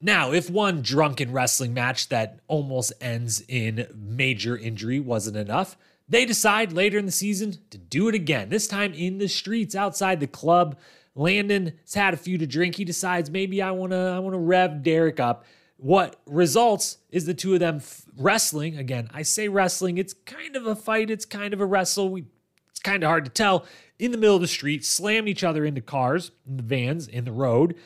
Now, 0.00 0.32
if 0.32 0.48
one 0.48 0.80
drunken 0.82 1.32
wrestling 1.32 1.74
match 1.74 2.08
that 2.08 2.38
almost 2.46 2.92
ends 3.00 3.42
in 3.48 3.86
major 3.94 4.56
injury 4.56 5.00
wasn't 5.00 5.36
enough, 5.36 5.76
they 6.08 6.24
decide 6.24 6.72
later 6.72 6.98
in 6.98 7.06
the 7.06 7.12
season 7.12 7.56
to 7.70 7.78
do 7.78 8.08
it 8.08 8.14
again, 8.14 8.48
this 8.48 8.68
time 8.68 8.94
in 8.94 9.18
the 9.18 9.28
streets 9.28 9.74
outside 9.74 10.20
the 10.20 10.26
club. 10.26 10.78
Landon 11.14 11.72
has 11.82 11.94
had 11.94 12.14
a 12.14 12.16
few 12.16 12.38
to 12.38 12.46
drink. 12.46 12.76
He 12.76 12.84
decides 12.84 13.28
maybe 13.28 13.60
I 13.60 13.72
want 13.72 13.90
to 13.90 13.98
I 13.98 14.20
want 14.20 14.34
to 14.34 14.38
rev 14.38 14.84
Derrick 14.84 15.18
up. 15.18 15.44
What 15.78 16.20
results 16.26 16.98
is 17.08 17.24
the 17.24 17.34
two 17.34 17.54
of 17.54 17.60
them 17.60 17.76
f- 17.76 18.04
wrestling. 18.16 18.76
Again, 18.76 19.08
I 19.14 19.22
say 19.22 19.48
wrestling, 19.48 19.96
it's 19.96 20.12
kind 20.12 20.56
of 20.56 20.66
a 20.66 20.74
fight, 20.74 21.08
it's 21.08 21.24
kind 21.24 21.54
of 21.54 21.60
a 21.60 21.66
wrestle. 21.66 22.10
We, 22.10 22.24
it's 22.68 22.80
kind 22.80 23.04
of 23.04 23.08
hard 23.08 23.24
to 23.24 23.30
tell. 23.30 23.64
In 23.96 24.10
the 24.10 24.18
middle 24.18 24.34
of 24.34 24.42
the 24.42 24.48
street, 24.48 24.84
slam 24.84 25.28
each 25.28 25.44
other 25.44 25.64
into 25.64 25.80
cars, 25.80 26.32
in 26.46 26.56
the 26.56 26.64
vans, 26.64 27.06
in 27.06 27.24
the 27.24 27.32
road. 27.32 27.76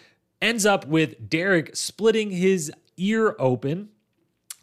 Ends 0.40 0.64
up 0.64 0.86
with 0.86 1.28
Derrick 1.28 1.76
splitting 1.76 2.30
his 2.30 2.72
ear 2.96 3.36
open, 3.38 3.90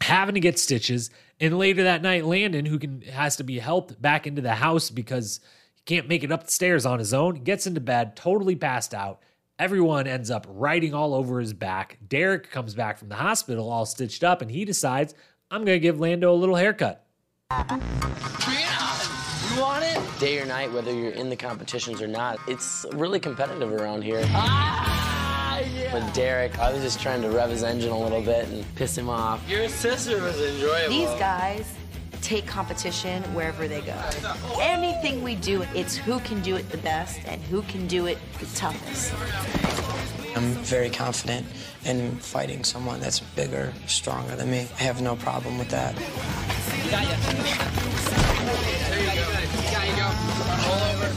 having 0.00 0.34
to 0.34 0.40
get 0.40 0.58
stitches. 0.58 1.08
And 1.38 1.56
later 1.56 1.84
that 1.84 2.02
night, 2.02 2.26
Landon, 2.26 2.66
who 2.66 2.80
can 2.80 3.02
has 3.02 3.36
to 3.36 3.44
be 3.44 3.60
helped 3.60 4.02
back 4.02 4.26
into 4.26 4.42
the 4.42 4.56
house 4.56 4.90
because 4.90 5.38
he 5.76 5.82
can't 5.82 6.08
make 6.08 6.24
it 6.24 6.32
up 6.32 6.44
the 6.46 6.50
stairs 6.50 6.84
on 6.84 6.98
his 6.98 7.14
own, 7.14 7.44
gets 7.44 7.66
into 7.66 7.80
bed, 7.80 8.16
totally 8.16 8.56
passed 8.56 8.92
out. 8.92 9.20
Everyone 9.60 10.06
ends 10.06 10.30
up 10.30 10.46
riding 10.48 10.94
all 10.94 11.12
over 11.12 11.38
his 11.38 11.52
back. 11.52 11.98
Derrick 12.08 12.50
comes 12.50 12.74
back 12.74 12.96
from 12.96 13.10
the 13.10 13.14
hospital 13.16 13.68
all 13.68 13.84
stitched 13.84 14.24
up, 14.24 14.40
and 14.40 14.50
he 14.50 14.64
decides, 14.64 15.12
I'm 15.50 15.66
going 15.66 15.76
to 15.76 15.80
give 15.80 16.00
Lando 16.00 16.32
a 16.32 16.34
little 16.34 16.54
haircut. 16.54 17.04
You 17.50 17.56
want 19.60 19.84
it? 19.84 20.00
Day 20.18 20.40
or 20.40 20.46
night, 20.46 20.72
whether 20.72 20.94
you're 20.94 21.12
in 21.12 21.28
the 21.28 21.36
competitions 21.36 22.00
or 22.00 22.06
not, 22.06 22.38
it's 22.48 22.86
really 22.94 23.20
competitive 23.20 23.70
around 23.70 24.00
here. 24.00 24.22
Ah, 24.28 25.60
With 25.92 26.10
Derrick, 26.14 26.58
I 26.58 26.72
was 26.72 26.82
just 26.82 26.98
trying 26.98 27.20
to 27.20 27.28
rev 27.28 27.50
his 27.50 27.62
engine 27.62 27.90
a 27.90 27.98
little 28.00 28.22
bit 28.22 28.48
and 28.48 28.64
piss 28.76 28.96
him 28.96 29.10
off. 29.10 29.46
Your 29.46 29.68
sister 29.68 30.22
was 30.22 30.40
enjoyable. 30.40 30.88
These 30.88 31.10
guys 31.18 31.70
take 32.30 32.46
competition 32.46 33.24
wherever 33.34 33.66
they 33.66 33.80
go. 33.80 34.00
Anything 34.60 35.20
we 35.20 35.34
do, 35.34 35.62
it's 35.74 35.96
who 35.96 36.20
can 36.20 36.40
do 36.42 36.54
it 36.54 36.70
the 36.70 36.78
best 36.78 37.18
and 37.26 37.42
who 37.42 37.60
can 37.62 37.88
do 37.88 38.06
it 38.06 38.18
the 38.38 38.46
toughest. 38.54 39.12
I'm 40.36 40.52
very 40.62 40.90
confident 40.90 41.44
in 41.84 42.12
fighting 42.18 42.62
someone 42.62 43.00
that's 43.00 43.18
bigger, 43.18 43.72
stronger 43.88 44.36
than 44.36 44.48
me. 44.48 44.68
I 44.78 44.82
have 44.84 45.02
no 45.02 45.16
problem 45.16 45.58
with 45.58 45.70
that. 45.70 45.96
There 45.96 47.02
you 47.02 47.08
go. 49.18 49.26
There 49.72 49.86
you 49.86 49.96
go. 49.96 50.06
Roll 50.68 50.86
over. 50.86 51.10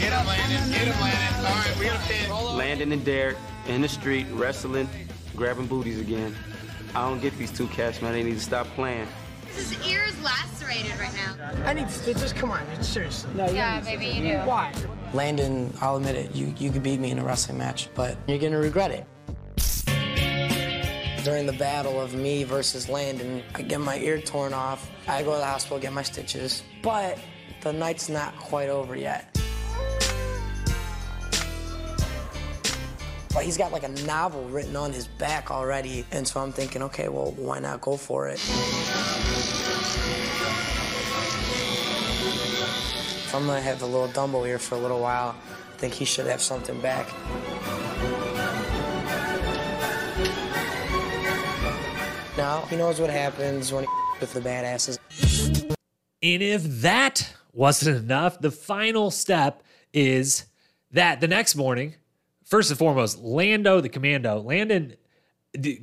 Get 0.00 0.12
him, 0.12 0.26
Landon. 0.26 0.72
Get 0.72 0.88
him, 0.88 0.98
Landon. 0.98 1.44
All 1.44 1.56
right, 1.56 1.76
we 1.78 1.84
got 1.84 1.96
a 1.96 2.08
pin. 2.08 2.56
Landon 2.56 2.92
and 2.92 3.04
Derrick 3.04 3.36
in 3.66 3.82
the 3.82 3.88
street 3.88 4.26
wrestling, 4.32 4.88
grabbing 5.36 5.66
booties 5.66 6.00
again. 6.00 6.34
I 6.94 7.06
don't 7.06 7.20
get 7.20 7.36
these 7.36 7.50
two 7.50 7.66
cats, 7.68 8.00
man. 8.00 8.14
They 8.14 8.22
need 8.22 8.36
to 8.36 8.40
stop 8.40 8.66
playing. 8.68 9.08
His 9.54 9.72
ear 9.86 10.02
is 10.08 10.20
lacerated 10.22 10.92
right 10.98 11.14
now. 11.14 11.64
I 11.64 11.72
need 11.72 11.90
stitches. 11.90 12.32
Come 12.32 12.50
on, 12.50 12.64
seriously. 12.82 13.30
No, 13.34 13.46
Yeah, 13.48 13.80
maybe 13.84 14.06
you 14.06 14.22
do. 14.22 14.38
Why? 14.38 14.72
Landon, 15.12 15.72
I'll 15.80 15.96
admit 15.96 16.16
it. 16.16 16.34
You 16.34 16.52
you 16.58 16.70
could 16.70 16.82
beat 16.82 16.98
me 17.00 17.10
in 17.10 17.18
a 17.18 17.24
wrestling 17.24 17.58
match, 17.58 17.88
but 17.94 18.16
you're 18.26 18.38
gonna 18.38 18.58
regret 18.58 18.90
it. 18.90 19.06
During 21.24 21.46
the 21.46 21.54
battle 21.58 22.00
of 22.00 22.14
me 22.14 22.44
versus 22.44 22.88
Landon, 22.88 23.42
I 23.54 23.62
get 23.62 23.80
my 23.80 23.96
ear 23.98 24.20
torn 24.20 24.52
off. 24.52 24.90
I 25.08 25.22
go 25.22 25.32
to 25.32 25.38
the 25.38 25.44
hospital, 25.46 25.78
get 25.78 25.92
my 25.92 26.02
stitches, 26.02 26.62
but 26.82 27.18
the 27.62 27.72
night's 27.72 28.10
not 28.10 28.36
quite 28.36 28.68
over 28.68 28.94
yet. 28.94 29.33
But 33.34 33.44
he's 33.44 33.58
got 33.58 33.72
like 33.72 33.82
a 33.82 33.88
novel 34.06 34.44
written 34.44 34.76
on 34.76 34.92
his 34.92 35.08
back 35.08 35.50
already, 35.50 36.06
and 36.12 36.26
so 36.26 36.40
I'm 36.40 36.52
thinking, 36.52 36.82
okay, 36.84 37.08
well, 37.08 37.32
why 37.32 37.58
not 37.58 37.80
go 37.80 37.96
for 37.96 38.28
it? 38.28 38.38
If 43.24 43.34
I'm 43.34 43.44
gonna 43.44 43.60
have 43.60 43.80
the 43.80 43.86
little 43.86 44.06
Dumbo 44.06 44.46
here 44.46 44.60
for 44.60 44.76
a 44.76 44.78
little 44.78 45.00
while, 45.00 45.34
I 45.74 45.76
think 45.78 45.94
he 45.94 46.04
should 46.04 46.26
have 46.26 46.40
something 46.40 46.80
back. 46.80 47.08
Now 52.36 52.62
he 52.70 52.76
knows 52.76 53.00
what 53.00 53.10
happens 53.10 53.72
when 53.72 53.82
he 53.82 53.90
with 54.20 54.32
the 54.32 54.40
badasses. 54.40 54.98
And 56.22 56.42
if 56.42 56.62
that 56.82 57.34
wasn't 57.52 57.96
enough, 57.96 58.40
the 58.40 58.52
final 58.52 59.10
step 59.10 59.62
is 59.92 60.46
that 60.92 61.20
the 61.20 61.28
next 61.28 61.56
morning, 61.56 61.94
first 62.44 62.70
and 62.70 62.78
foremost, 62.78 63.18
Lando 63.18 63.80
the 63.80 63.88
commando, 63.88 64.40
Landon 64.40 64.94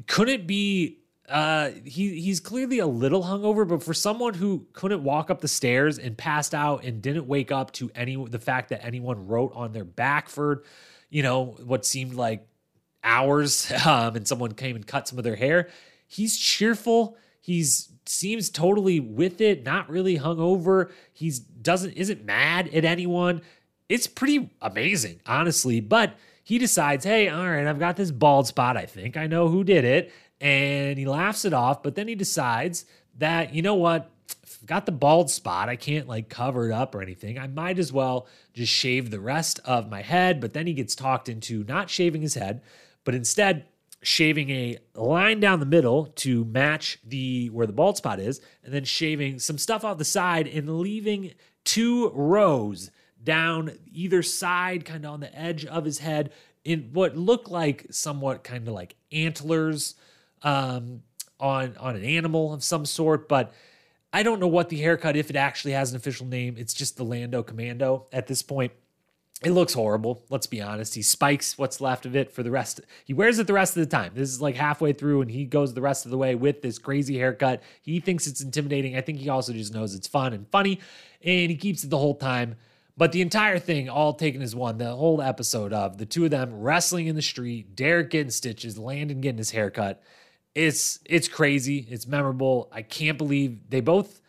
couldn't 0.07 0.47
be 0.47 0.97
uh 1.29 1.69
he 1.85 2.19
he's 2.19 2.39
clearly 2.39 2.79
a 2.79 2.87
little 2.87 3.23
hungover, 3.23 3.67
but 3.67 3.83
for 3.83 3.93
someone 3.93 4.33
who 4.33 4.65
couldn't 4.73 5.03
walk 5.03 5.29
up 5.29 5.41
the 5.41 5.47
stairs 5.47 5.97
and 5.97 6.17
passed 6.17 6.53
out 6.53 6.83
and 6.83 7.01
didn't 7.01 7.27
wake 7.27 7.51
up 7.51 7.71
to 7.71 7.89
any 7.95 8.23
the 8.27 8.39
fact 8.39 8.69
that 8.69 8.83
anyone 8.85 9.27
wrote 9.27 9.51
on 9.55 9.71
their 9.71 9.85
back 9.85 10.29
for, 10.29 10.63
you 11.09 11.23
know, 11.23 11.57
what 11.65 11.85
seemed 11.85 12.13
like 12.13 12.47
hours 13.03 13.71
um, 13.85 14.15
and 14.15 14.27
someone 14.27 14.53
came 14.53 14.75
and 14.75 14.85
cut 14.85 15.07
some 15.07 15.17
of 15.17 15.23
their 15.23 15.35
hair. 15.35 15.69
He's 16.07 16.37
cheerful. 16.37 17.17
He's 17.39 17.89
seems 18.05 18.49
totally 18.49 18.99
with 18.99 19.41
it, 19.41 19.63
not 19.63 19.89
really 19.89 20.19
hungover. 20.19 20.91
He's 21.13 21.39
doesn't 21.39 21.93
isn't 21.93 22.25
mad 22.25 22.67
at 22.73 22.83
anyone. 22.85 23.41
It's 23.89 24.07
pretty 24.07 24.51
amazing, 24.61 25.21
honestly. 25.25 25.79
But 25.79 26.15
he 26.51 26.57
decides, 26.57 27.05
hey, 27.05 27.29
all 27.29 27.49
right, 27.49 27.65
I've 27.65 27.79
got 27.79 27.95
this 27.95 28.11
bald 28.11 28.45
spot. 28.45 28.75
I 28.75 28.85
think 28.85 29.15
I 29.15 29.25
know 29.25 29.47
who 29.47 29.63
did 29.63 29.85
it. 29.85 30.11
And 30.41 30.99
he 30.99 31.05
laughs 31.05 31.45
it 31.45 31.53
off, 31.53 31.81
but 31.81 31.95
then 31.95 32.09
he 32.09 32.15
decides 32.15 32.83
that, 33.19 33.55
you 33.55 33.61
know 33.61 33.75
what? 33.75 34.11
I've 34.29 34.65
got 34.65 34.85
the 34.85 34.91
bald 34.91 35.31
spot. 35.31 35.69
I 35.69 35.77
can't 35.77 36.09
like 36.09 36.27
cover 36.27 36.69
it 36.69 36.73
up 36.73 36.93
or 36.93 37.01
anything. 37.01 37.39
I 37.39 37.47
might 37.47 37.79
as 37.79 37.93
well 37.93 38.27
just 38.53 38.73
shave 38.73 39.11
the 39.11 39.19
rest 39.21 39.61
of 39.63 39.89
my 39.89 40.01
head. 40.01 40.41
But 40.41 40.51
then 40.51 40.67
he 40.67 40.73
gets 40.73 40.93
talked 40.93 41.29
into 41.29 41.63
not 41.63 41.89
shaving 41.89 42.21
his 42.21 42.33
head, 42.33 42.61
but 43.05 43.15
instead 43.15 43.67
shaving 44.01 44.49
a 44.49 44.77
line 44.93 45.39
down 45.39 45.61
the 45.61 45.65
middle 45.65 46.07
to 46.17 46.43
match 46.43 46.99
the 47.05 47.49
where 47.51 47.65
the 47.65 47.71
bald 47.71 47.95
spot 47.95 48.19
is, 48.19 48.41
and 48.65 48.73
then 48.73 48.83
shaving 48.83 49.39
some 49.39 49.57
stuff 49.57 49.85
off 49.85 49.97
the 49.97 50.03
side 50.03 50.49
and 50.49 50.79
leaving 50.81 51.33
two 51.63 52.09
rows 52.09 52.91
down 53.23 53.71
either 53.91 54.23
side, 54.23 54.85
kind 54.85 55.05
of 55.05 55.13
on 55.13 55.19
the 55.19 55.35
edge 55.37 55.65
of 55.65 55.85
his 55.85 55.99
head, 55.99 56.31
in 56.63 56.89
what 56.93 57.17
looked 57.17 57.49
like 57.49 57.87
somewhat 57.91 58.43
kind 58.43 58.67
of 58.67 58.73
like 58.73 58.95
antlers 59.11 59.95
um, 60.43 61.01
on 61.39 61.75
on 61.77 61.95
an 61.95 62.03
animal 62.03 62.53
of 62.53 62.63
some 62.63 62.85
sort, 62.85 63.27
but. 63.27 63.53
I 64.13 64.23
don't 64.23 64.41
know 64.41 64.47
what 64.49 64.67
the 64.67 64.75
haircut, 64.75 65.15
if 65.15 65.29
it 65.29 65.37
actually 65.37 65.71
has 65.71 65.91
an 65.91 65.95
official 65.95 66.25
name. 66.25 66.55
It's 66.57 66.73
just 66.73 66.97
the 66.97 67.05
Lando 67.05 67.43
Commando 67.43 68.07
at 68.11 68.27
this 68.27 68.41
point. 68.41 68.73
It 69.43 69.51
looks 69.51 69.73
horrible. 69.73 70.23
Let's 70.29 70.45
be 70.45 70.61
honest. 70.61 70.93
He 70.93 71.01
spikes 71.01 71.57
what's 71.57 71.81
left 71.81 72.05
of 72.05 72.15
it 72.15 72.31
for 72.31 72.43
the 72.43 72.51
rest. 72.51 72.81
He 73.05 73.13
wears 73.13 73.39
it 73.39 73.47
the 73.47 73.53
rest 73.53 73.75
of 73.75 73.81
the 73.81 73.89
time. 73.89 74.11
This 74.13 74.29
is 74.29 74.41
like 74.41 74.55
halfway 74.55 74.93
through, 74.93 75.21
and 75.21 75.31
he 75.31 75.45
goes 75.45 75.73
the 75.73 75.81
rest 75.81 76.05
of 76.05 76.11
the 76.11 76.17
way 76.17 76.35
with 76.35 76.61
this 76.61 76.77
crazy 76.77 77.17
haircut. 77.17 77.63
He 77.81 77.99
thinks 77.99 78.27
it's 78.27 78.41
intimidating. 78.41 78.95
I 78.97 79.01
think 79.01 79.17
he 79.17 79.29
also 79.29 79.53
just 79.53 79.73
knows 79.73 79.95
it's 79.95 80.07
fun 80.07 80.33
and 80.33 80.47
funny, 80.49 80.79
and 81.23 81.49
he 81.49 81.55
keeps 81.55 81.83
it 81.83 81.89
the 81.89 81.97
whole 81.97 82.15
time. 82.15 82.55
But 82.97 83.11
the 83.11 83.21
entire 83.21 83.59
thing, 83.59 83.89
all 83.89 84.13
taken 84.13 84.41
as 84.41 84.55
one, 84.55 84.77
the 84.77 84.95
whole 84.95 85.21
episode 85.21 85.73
of 85.73 85.97
the 85.97 86.05
two 86.05 86.25
of 86.25 86.31
them 86.31 86.59
wrestling 86.61 87.07
in 87.07 87.15
the 87.15 87.21
street, 87.21 87.75
Derrick 87.75 88.09
getting 88.09 88.31
stitches, 88.31 88.77
Landon 88.77 89.21
getting 89.21 89.37
his 89.37 89.51
haircut. 89.51 90.01
It's 90.53 90.99
it's 91.05 91.27
crazy. 91.27 91.87
It's 91.89 92.05
memorable. 92.05 92.69
I 92.71 92.81
can't 92.81 93.17
believe 93.17 93.69
they 93.69 93.79
both 93.79 94.21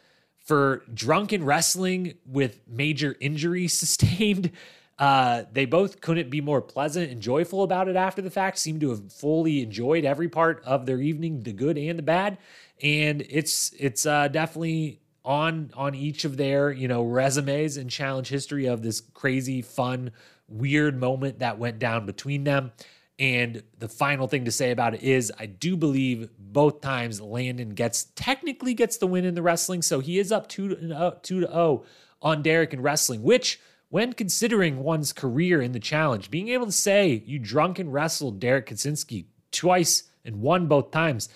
for 0.44 0.82
drunken 0.92 1.44
wrestling 1.44 2.14
with 2.26 2.60
major 2.68 3.16
injury 3.20 3.68
sustained. 3.68 4.52
Uh, 4.98 5.44
they 5.52 5.64
both 5.64 6.00
couldn't 6.00 6.30
be 6.30 6.40
more 6.40 6.60
pleasant 6.60 7.10
and 7.10 7.20
joyful 7.20 7.64
about 7.64 7.88
it 7.88 7.96
after 7.96 8.22
the 8.22 8.30
fact. 8.30 8.58
Seem 8.58 8.78
to 8.80 8.90
have 8.90 9.12
fully 9.12 9.60
enjoyed 9.60 10.04
every 10.04 10.28
part 10.28 10.62
of 10.64 10.86
their 10.86 11.00
evening, 11.00 11.42
the 11.42 11.52
good 11.52 11.76
and 11.76 11.98
the 11.98 12.04
bad. 12.04 12.38
And 12.82 13.22
it's 13.28 13.72
it's 13.78 14.06
uh, 14.06 14.28
definitely 14.28 15.01
on 15.24 15.70
on 15.74 15.94
each 15.94 16.24
of 16.24 16.36
their 16.36 16.70
you 16.70 16.88
know 16.88 17.02
resumes 17.02 17.76
and 17.76 17.90
challenge 17.90 18.28
history 18.28 18.66
of 18.66 18.82
this 18.82 19.00
crazy, 19.14 19.62
fun, 19.62 20.12
weird 20.48 20.98
moment 20.98 21.38
that 21.40 21.58
went 21.58 21.78
down 21.78 22.06
between 22.06 22.44
them. 22.44 22.72
And 23.18 23.62
the 23.78 23.88
final 23.88 24.26
thing 24.26 24.46
to 24.46 24.50
say 24.50 24.70
about 24.70 24.94
it 24.94 25.02
is, 25.02 25.30
I 25.38 25.46
do 25.46 25.76
believe 25.76 26.30
both 26.38 26.80
times 26.80 27.20
Landon 27.20 27.70
gets 27.70 28.04
technically 28.16 28.74
gets 28.74 28.96
the 28.96 29.06
win 29.06 29.24
in 29.24 29.34
the 29.34 29.42
wrestling, 29.42 29.82
so 29.82 30.00
he 30.00 30.18
is 30.18 30.32
up 30.32 30.48
two 30.48 30.74
to 30.74 30.96
uh, 30.96 31.10
two 31.22 31.40
to 31.40 31.46
zero 31.46 31.84
on 32.20 32.42
Derrick 32.42 32.72
in 32.72 32.80
wrestling, 32.80 33.22
which 33.22 33.60
when 33.90 34.14
considering 34.14 34.82
one's 34.82 35.12
career 35.12 35.60
in 35.60 35.72
the 35.72 35.78
challenge, 35.78 36.30
being 36.30 36.48
able 36.48 36.66
to 36.66 36.72
say 36.72 37.22
you 37.26 37.38
drunken 37.38 37.90
wrestled 37.90 38.40
Derrick 38.40 38.66
Kosinski 38.66 39.26
twice 39.50 40.04
and 40.24 40.40
won 40.40 40.66
both 40.66 40.90
times, 40.90 41.28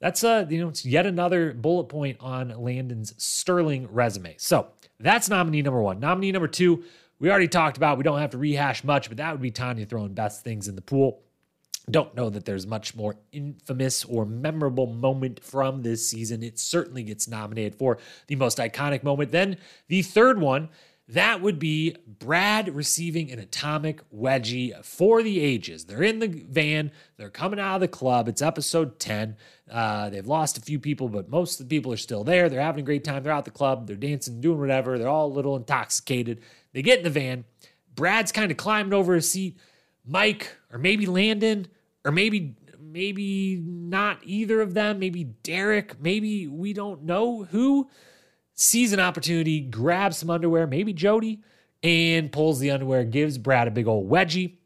that's 0.00 0.24
a 0.24 0.46
you 0.48 0.60
know 0.60 0.68
it's 0.68 0.84
yet 0.84 1.06
another 1.06 1.52
bullet 1.52 1.84
point 1.84 2.16
on 2.20 2.48
Landon's 2.48 3.14
sterling 3.22 3.86
resume. 3.90 4.34
So 4.38 4.68
that's 4.98 5.28
nominee 5.28 5.62
number 5.62 5.80
one. 5.80 6.00
Nominee 6.00 6.32
number 6.32 6.48
two, 6.48 6.84
we 7.18 7.30
already 7.30 7.48
talked 7.48 7.76
about. 7.76 7.98
We 7.98 8.04
don't 8.04 8.18
have 8.18 8.30
to 8.30 8.38
rehash 8.38 8.82
much, 8.82 9.08
but 9.08 9.18
that 9.18 9.32
would 9.32 9.42
be 9.42 9.50
Tonya 9.50 9.88
throwing 9.88 10.14
best 10.14 10.42
things 10.42 10.68
in 10.68 10.74
the 10.74 10.82
pool. 10.82 11.22
Don't 11.90 12.14
know 12.14 12.30
that 12.30 12.44
there's 12.44 12.66
much 12.66 12.94
more 12.94 13.16
infamous 13.32 14.04
or 14.04 14.24
memorable 14.24 14.86
moment 14.86 15.42
from 15.42 15.82
this 15.82 16.08
season. 16.08 16.42
It 16.42 16.58
certainly 16.58 17.02
gets 17.02 17.26
nominated 17.26 17.74
for 17.74 17.98
the 18.26 18.36
most 18.36 18.58
iconic 18.58 19.02
moment. 19.02 19.32
Then 19.32 19.56
the 19.88 20.02
third 20.02 20.40
one, 20.40 20.68
that 21.12 21.40
would 21.40 21.58
be 21.58 21.96
Brad 22.06 22.74
receiving 22.74 23.32
an 23.32 23.38
atomic 23.38 24.00
wedgie 24.14 24.84
for 24.84 25.22
the 25.22 25.40
ages. 25.40 25.84
They're 25.84 26.02
in 26.02 26.20
the 26.20 26.28
van, 26.28 26.92
they're 27.16 27.30
coming 27.30 27.58
out 27.58 27.76
of 27.76 27.80
the 27.80 27.88
club. 27.88 28.28
It's 28.28 28.42
episode 28.42 28.98
10. 29.00 29.36
Uh, 29.70 30.10
they've 30.10 30.26
lost 30.26 30.56
a 30.56 30.60
few 30.60 30.78
people, 30.78 31.08
but 31.08 31.28
most 31.28 31.58
of 31.58 31.68
the 31.68 31.76
people 31.76 31.92
are 31.92 31.96
still 31.96 32.22
there. 32.22 32.48
They're 32.48 32.60
having 32.60 32.82
a 32.82 32.84
great 32.84 33.02
time. 33.02 33.22
They're 33.22 33.32
out 33.32 33.44
the 33.44 33.50
club, 33.50 33.86
they're 33.86 33.96
dancing, 33.96 34.40
doing 34.40 34.60
whatever. 34.60 34.98
They're 34.98 35.08
all 35.08 35.26
a 35.26 35.34
little 35.34 35.56
intoxicated. 35.56 36.40
They 36.72 36.82
get 36.82 36.98
in 36.98 37.04
the 37.04 37.10
van. 37.10 37.44
Brad's 37.94 38.30
kind 38.30 38.50
of 38.50 38.56
climbing 38.56 38.92
over 38.92 39.14
his 39.14 39.30
seat. 39.30 39.58
Mike, 40.06 40.56
or 40.72 40.78
maybe 40.78 41.06
Landon, 41.06 41.66
or 42.04 42.12
maybe 42.12 42.56
maybe 42.80 43.60
not 43.64 44.18
either 44.24 44.60
of 44.60 44.74
them, 44.74 44.98
maybe 44.98 45.24
Derrick, 45.24 46.00
maybe 46.00 46.48
we 46.48 46.72
don't 46.72 47.04
know 47.04 47.44
who 47.44 47.88
sees 48.60 48.92
an 48.92 49.00
opportunity, 49.00 49.60
grabs 49.60 50.18
some 50.18 50.28
underwear, 50.28 50.66
maybe 50.66 50.92
Jodi, 50.92 51.40
and 51.82 52.30
pulls 52.30 52.58
the 52.58 52.70
underwear, 52.70 53.04
gives 53.04 53.38
Brad 53.38 53.66
a 53.66 53.70
big 53.70 53.88
old 53.88 54.10
wedgie. 54.10 54.56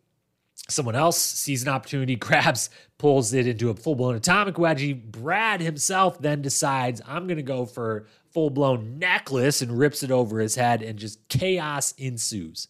Someone 0.69 0.97
else 0.97 1.19
sees 1.19 1.63
an 1.63 1.69
opportunity, 1.69 2.17
grabs, 2.21 2.71
pulls 2.99 3.33
it 3.33 3.47
into 3.47 3.71
a 3.71 3.75
full 3.75 3.95
blown 3.95 4.17
atomic 4.17 4.57
wedgie. 4.57 5.01
Brad 5.01 5.61
himself 5.61 6.19
then 6.19 6.43
decides, 6.43 7.01
I'm 7.07 7.27
going 7.29 7.37
to 7.37 7.43
go 7.43 7.67
for 7.67 8.07
full 8.33 8.51
blown 8.51 8.99
necklace 8.99 9.63
and 9.63 9.79
rips 9.79 10.03
it 10.03 10.11
over 10.11 10.41
his 10.41 10.57
head, 10.57 10.83
and 10.83 10.99
just 10.99 11.29
chaos 11.29 11.93
ensues. 11.93 12.67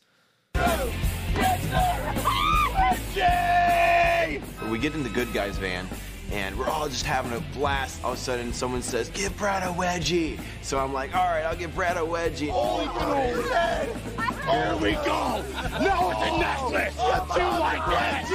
We 4.71 4.79
get 4.79 4.95
in 4.95 5.03
the 5.03 5.11
good 5.15 5.33
guys 5.33 5.57
van 5.57 5.89
and 6.35 6.59
we're 6.59 6.69
all 6.69 6.89
just 6.89 7.07
having 7.07 7.33
a 7.33 7.41
blast. 7.57 8.03
All 8.03 8.13
of 8.13 8.19
a 8.19 8.21
sudden, 8.21 8.53
someone 8.53 8.83
says, 8.83 9.09
"Give 9.11 9.35
Brad 9.37 9.63
a 9.63 9.73
wedgie." 9.73 10.41
So 10.63 10.81
I'm 10.81 10.93
like, 10.93 11.15
"All 11.15 11.27
right, 11.27 11.43
I'll 11.43 11.55
give 11.55 11.73
Brad 11.75 11.97
a 11.97 12.01
wedgie." 12.01 12.51
Holy 12.51 12.87
Here 14.45 14.77
we 14.77 14.93
go. 15.07 15.45
Now 15.81 16.11
it's 16.11 16.21
a 16.21 16.39
necklace. 16.39 16.97
You 16.97 17.45
like 17.61 17.87
that? 17.87 18.27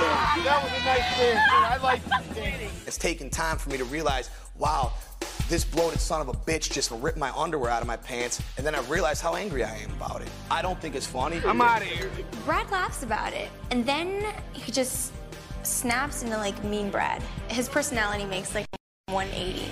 That 0.46 0.64
was 0.64 0.72
a 0.72 0.86
nice 0.86 1.18
thing. 1.18 1.38
I 1.38 1.78
like 1.84 2.02
It's 2.88 2.98
taken 2.98 3.30
time 3.30 3.58
for 3.58 3.70
me 3.70 3.78
to 3.78 3.86
realize, 3.86 4.30
wow, 4.58 4.94
this 5.50 5.66
bloated 5.66 6.00
son 6.00 6.22
of 6.22 6.30
a 6.30 6.34
bitch 6.34 6.72
just 6.72 6.92
ripped 6.92 7.18
my 7.18 7.32
underwear 7.32 7.70
out 7.70 7.82
of 7.82 7.88
my 7.88 7.98
pants, 7.98 8.42
and 8.58 8.66
then 8.66 8.76
I 8.76 8.80
realized 8.82 9.22
how 9.22 9.36
angry 9.36 9.64
I 9.64 9.76
am 9.76 9.92
about 9.92 10.22
it. 10.22 10.30
I 10.50 10.62
don't 10.62 10.80
think 10.80 10.96
it's 10.96 11.06
funny. 11.06 11.42
I'm 11.46 11.62
out 11.62 11.82
of 11.82 11.88
here. 11.88 12.10
Brad 12.46 12.72
laughs 12.72 13.04
about 13.04 13.34
it, 13.34 13.50
and 13.72 13.86
then 13.86 14.34
he 14.54 14.72
just 14.72 15.12
snaps 15.64 16.24
into 16.24 16.38
like 16.38 16.64
mean 16.64 16.90
Brad. 16.90 17.22
His 17.48 17.70
personality 17.70 18.26
makes 18.26 18.56
like 18.56 18.68
180. 19.08 19.66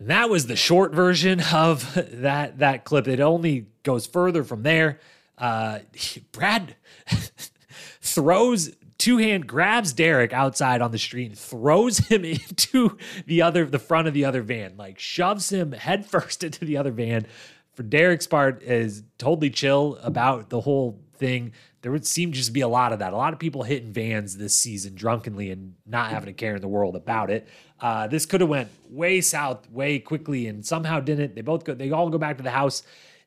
That 0.00 0.30
was 0.30 0.46
the 0.46 0.56
short 0.56 0.94
version 0.94 1.42
of 1.52 1.94
that 1.94 2.58
that 2.58 2.84
clip. 2.84 3.06
It 3.06 3.20
only 3.20 3.66
goes 3.82 4.06
further 4.06 4.44
from 4.44 4.62
there. 4.62 5.00
Uh, 5.36 5.80
Brad 6.32 6.76
throws 8.00 8.70
two 9.00 9.16
hand 9.16 9.46
grabs 9.46 9.94
Derrick 9.94 10.32
outside 10.32 10.82
on 10.82 10.92
the 10.92 10.98
street 10.98 11.30
and 11.30 11.38
throws 11.38 11.98
him 11.98 12.24
into 12.24 12.98
the 13.26 13.42
other 13.42 13.64
the 13.64 13.78
front 13.78 14.06
of 14.06 14.14
the 14.14 14.24
other 14.24 14.42
van, 14.42 14.76
like 14.76 14.98
shoves 14.98 15.50
him 15.50 15.72
headfirst 15.72 16.44
into 16.44 16.64
the 16.64 16.76
other 16.76 16.92
van. 16.92 17.26
For 17.74 17.82
Derrick's 17.82 18.26
part, 18.26 18.62
is 18.62 19.02
totally 19.16 19.48
chill 19.48 19.98
about 20.02 20.50
the 20.50 20.60
whole 20.60 21.00
thing. 21.16 21.52
There 21.82 21.90
would 21.92 22.06
seem 22.06 22.32
just 22.32 22.48
to 22.48 22.52
be 22.52 22.60
a 22.60 22.68
lot 22.68 22.92
of 22.92 22.98
that. 22.98 23.12
A 23.12 23.16
lot 23.16 23.32
of 23.32 23.38
people 23.38 23.62
hitting 23.62 23.92
vans 23.92 24.36
this 24.36 24.56
season 24.56 24.94
drunkenly 24.94 25.50
and 25.50 25.74
not 25.86 26.10
having 26.10 26.28
a 26.28 26.32
care 26.32 26.54
in 26.54 26.60
the 26.60 26.68
world 26.68 26.94
about 26.94 27.30
it. 27.30 27.48
Uh, 27.80 28.06
this 28.06 28.26
could 28.26 28.42
have 28.42 28.50
went 28.50 28.68
way 28.90 29.20
south 29.20 29.70
way 29.70 29.98
quickly 29.98 30.46
and 30.46 30.64
somehow 30.64 31.00
didn't. 31.00 31.34
They 31.34 31.40
both 31.40 31.64
go. 31.64 31.74
They 31.74 31.90
all 31.90 32.10
go 32.10 32.18
back 32.18 32.36
to 32.36 32.42
the 32.42 32.50
house, 32.50 32.82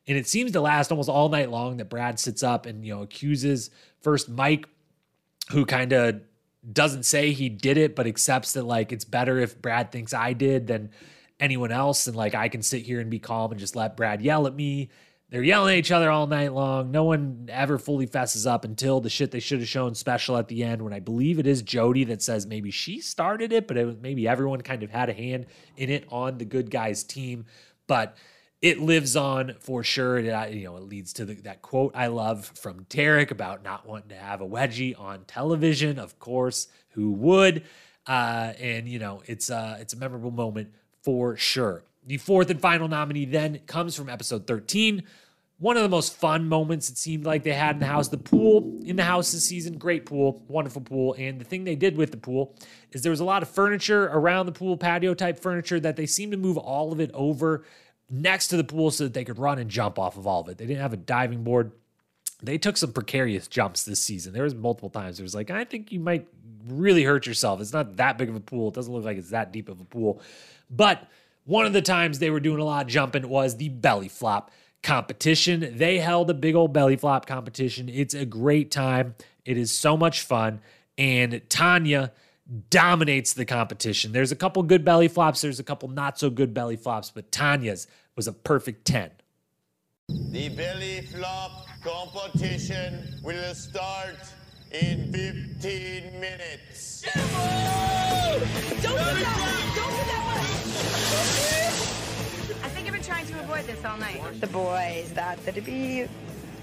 and 0.08 0.18
it 0.18 0.28
seems 0.28 0.52
to 0.52 0.62
last 0.62 0.92
almost 0.92 1.10
all 1.10 1.30
night 1.30 1.50
long. 1.50 1.78
That 1.78 1.90
Brad 1.90 2.20
sits 2.20 2.44
up 2.44 2.68
and 2.68 2.86
you 2.86 2.94
know 2.94 3.02
accuses 3.02 3.72
first 4.02 4.30
Mike, 4.30 4.68
who 5.50 5.66
kind 5.66 5.92
of 5.92 6.22
doesn't 6.72 7.04
say 7.04 7.32
he 7.32 7.50
did 7.50 7.78
it, 7.78 7.96
but 7.96 8.06
accepts 8.06 8.54
that 8.54 8.64
like 8.64 8.92
it's 8.92 9.06
better 9.06 9.40
if 9.40 9.60
Brad 9.60 9.92
thinks 9.92 10.14
I 10.14 10.34
did 10.34 10.68
than 10.68 10.92
anyone 11.40 11.72
else, 11.72 12.06
and 12.06 12.16
like 12.16 12.36
I 12.36 12.50
can 12.50 12.62
sit 12.62 12.84
here 12.84 13.00
and 13.00 13.10
be 13.10 13.20
calm 13.20 13.50
and 13.52 13.60
just 13.60 13.76
let 13.76 13.98
Brad 13.98 14.22
yell 14.22 14.46
at 14.46 14.54
me. 14.54 14.90
They're 15.34 15.42
yelling 15.42 15.74
at 15.74 15.80
each 15.80 15.92
other 15.92 16.12
all 16.12 16.28
night 16.28 16.54
long. 16.54 16.92
No 16.92 17.06
one 17.06 17.50
ever 17.52 17.80
fully 17.80 18.06
fesses 18.06 18.46
up 18.46 18.66
until 18.66 19.02
the 19.02 19.10
shit 19.10 19.32
they 19.32 19.40
should 19.40 19.62
have 19.62 19.68
shown 19.68 19.96
special 19.96 20.38
at 20.38 20.48
the 20.48 20.64
end 20.64 20.84
when 20.84 20.94
I 20.94 21.00
believe 21.00 21.40
it 21.40 21.48
is 21.48 21.64
Jodi 21.64 22.04
that 22.04 22.22
says 22.22 22.46
maybe 22.46 22.70
she 22.70 23.02
started 23.02 23.52
it, 23.52 23.68
but 23.68 23.76
it 23.76 23.86
was 23.86 23.96
maybe 24.00 24.28
everyone 24.28 24.62
kind 24.62 24.84
of 24.84 24.92
had 24.92 25.10
a 25.10 25.14
hand 25.14 25.48
in 25.76 25.90
it 25.90 26.06
on 26.10 26.38
the 26.38 26.46
good 26.46 26.70
guys 26.70 27.04
team. 27.04 27.48
But 27.88 28.16
it 28.62 28.80
lives 28.80 29.16
on 29.16 29.56
for 29.60 29.84
sure. 29.84 30.20
It, 30.20 30.54
you 30.54 30.66
know, 30.66 30.78
it 30.78 30.84
leads 30.84 31.14
to 31.14 31.26
the, 31.26 31.34
that 31.42 31.64
quote 31.64 31.94
I 31.96 32.08
love 32.08 32.52
from 32.56 32.84
Derrick 32.88 33.32
about 33.32 33.64
not 33.64 33.88
wanting 33.88 34.10
to 34.10 34.18
have 34.18 34.40
a 34.40 34.48
wedgie 34.48 34.94
on 35.00 35.26
television. 35.26 35.98
Of 35.98 36.20
course, 36.20 36.68
who 36.90 37.12
would? 37.12 37.64
Uh, 38.06 38.54
and 38.60 38.88
you 38.88 39.00
know, 39.00 39.24
it's 39.26 39.50
uh, 39.50 39.78
it's 39.80 39.96
a 39.96 39.98
memorable 39.98 40.30
moment 40.30 40.76
for 41.02 41.36
sure. 41.38 41.86
The 42.06 42.18
fourth 42.18 42.50
and 42.50 42.60
final 42.60 42.88
nominee 42.88 43.26
then 43.26 43.60
comes 43.66 43.96
from 43.96 44.10
episode 44.10 44.46
13. 44.48 45.04
One 45.60 45.78
of 45.78 45.84
the 45.84 45.90
most 45.90 46.18
fun 46.18 46.50
moments 46.50 46.90
it 46.90 46.98
seemed 46.98 47.26
like 47.26 47.44
they 47.44 47.54
had 47.54 47.78
in 47.78 47.80
the 47.80 47.86
house. 47.86 48.10
The 48.10 48.18
pool 48.18 48.80
in 48.84 48.98
the 48.98 49.04
house 49.04 49.32
this 49.32 49.46
season, 49.46 49.78
great 49.78 50.06
pool, 50.06 50.44
wonderful 50.48 50.82
pool. 50.82 51.16
And 51.18 51.40
the 51.40 51.46
thing 51.46 51.64
they 51.64 51.76
did 51.76 51.96
with 51.96 52.12
the 52.12 52.18
pool 52.18 52.56
is 52.92 53.02
there 53.02 53.12
was 53.12 53.22
a 53.22 53.26
lot 53.26 53.44
of 53.44 53.50
furniture 53.50 54.06
around 54.06 54.48
the 54.48 54.52
pool, 54.52 54.76
patio 54.76 55.14
type 55.14 55.40
furniture, 55.40 55.80
that 55.80 55.96
they 55.96 56.06
seemed 56.06 56.34
to 56.34 56.38
move 56.38 56.58
all 56.58 56.92
of 56.92 57.00
it 57.00 57.12
over 57.14 57.64
next 58.10 58.50
to 58.50 58.58
the 58.58 58.64
pool 58.64 58.92
so 58.92 59.06
that 59.06 59.14
they 59.14 59.24
could 59.24 59.40
run 59.40 59.58
and 59.58 59.70
jump 59.70 59.98
off 59.98 60.18
of 60.18 60.28
all 60.28 60.42
of 60.42 60.50
it. 60.50 60.58
They 60.58 60.66
didn't 60.66 60.82
have 60.82 60.94
a 60.94 60.98
diving 60.98 61.44
board. 61.44 61.72
They 62.42 62.58
took 62.58 62.76
some 62.76 62.92
precarious 62.92 63.48
jumps 63.48 63.86
this 63.86 64.04
season. 64.04 64.34
There 64.34 64.44
was 64.44 64.54
multiple 64.54 64.90
times 64.90 65.18
there 65.18 65.24
was 65.24 65.36
like, 65.36 65.50
I 65.50 65.64
think 65.64 65.94
you 65.94 66.02
might 66.02 66.28
really 66.68 67.04
hurt 67.04 67.26
yourself. 67.26 67.62
It's 67.62 67.72
not 67.72 67.96
that 67.98 68.18
big 68.18 68.28
of 68.28 68.36
a 68.36 68.42
pool. 68.42 68.68
It 68.68 68.74
doesn't 68.74 68.94
look 68.94 69.06
like 69.06 69.18
it's 69.18 69.30
that 69.30 69.54
deep 69.54 69.70
of 69.70 69.80
a 69.80 69.86
pool. 69.86 70.22
But 70.70 71.08
one 71.46 71.66
of 71.66 71.74
the 71.74 71.82
times 71.82 72.20
they 72.20 72.30
were 72.30 72.40
doing 72.40 72.60
a 72.60 72.64
lot 72.64 72.86
of 72.86 72.92
jumping 72.92 73.28
was 73.28 73.58
the 73.58 73.70
belly 73.70 74.08
flop 74.08 74.52
competition. 74.82 75.78
They 75.78 76.00
held 76.00 76.30
a 76.30 76.34
big 76.34 76.56
old 76.56 76.74
belly 76.74 76.96
flop 76.96 77.26
competition. 77.26 77.90
It's 77.90 78.14
a 78.14 78.26
great 78.26 78.72
time. 78.72 79.16
It 79.46 79.58
is 79.58 79.72
so 79.72 79.98
much 79.98 80.22
fun. 80.22 80.62
And 80.98 81.34
Tonya 81.50 82.12
dominates 82.70 83.34
the 83.34 83.46
competition. 83.46 84.12
There's 84.12 84.32
a 84.32 84.36
couple 84.36 84.62
good 84.64 84.84
belly 84.84 85.08
flops, 85.08 85.42
there's 85.42 85.60
a 85.60 85.64
couple 85.64 85.90
not 85.90 86.20
so 86.20 86.30
good 86.30 86.54
belly 86.54 86.76
flops, 86.76 87.10
but 87.10 87.32
Tonya's 87.32 87.88
was 88.16 88.28
a 88.28 88.34
perfect 88.34 88.86
10. 88.86 89.12
The 90.32 90.50
belly 90.50 91.02
flop 91.02 91.66
competition 91.82 93.20
will 93.24 93.56
start 93.56 94.18
in 94.74 95.12
15 95.12 96.20
minutes. 96.20 97.02
Don't 97.02 97.14
do 97.14 97.22
that! 97.22 97.78
one! 98.82 99.62
Don't 99.76 99.92
do 99.92 100.04
that 100.10 100.24
one! 100.26 100.42
I 102.64 102.68
think 102.70 102.88
I've 102.88 102.94
been 102.94 103.04
trying 103.04 103.28
to 103.28 103.40
avoid 103.40 103.66
this 103.66 103.86
all 103.86 103.98
night. 103.98 104.20
The 104.42 104.48
boys 104.48 105.12
thought 105.12 105.38
that 105.46 105.56
it'd 105.56 105.66
be 105.66 106.02
a 106.02 106.10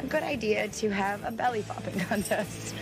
good 0.08 0.24
idea 0.24 0.66
to 0.68 0.90
have 0.90 1.22
a 1.24 1.30
belly 1.30 1.62
flopping 1.62 2.00
contest. 2.00 2.74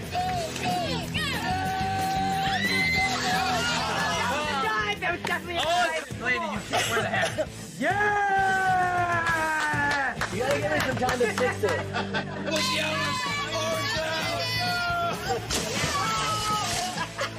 That 5.00 5.12
was 5.12 5.22
definitely 5.22 5.56
a 5.56 5.60
oh, 5.60 5.64
dive. 5.64 6.20
Lady, 6.20 6.44
you 6.44 6.60
can't 6.68 6.90
wear 6.90 7.02
the 7.02 7.08
hat. 7.08 7.48
Yeah! 7.78 7.98
You 10.34 10.40
gotta 10.40 10.60
give 10.60 10.72
me 10.72 10.80
some 10.80 10.96
time 10.96 11.18
to 11.18 11.26
fix 11.34 11.64
it. 11.64 13.37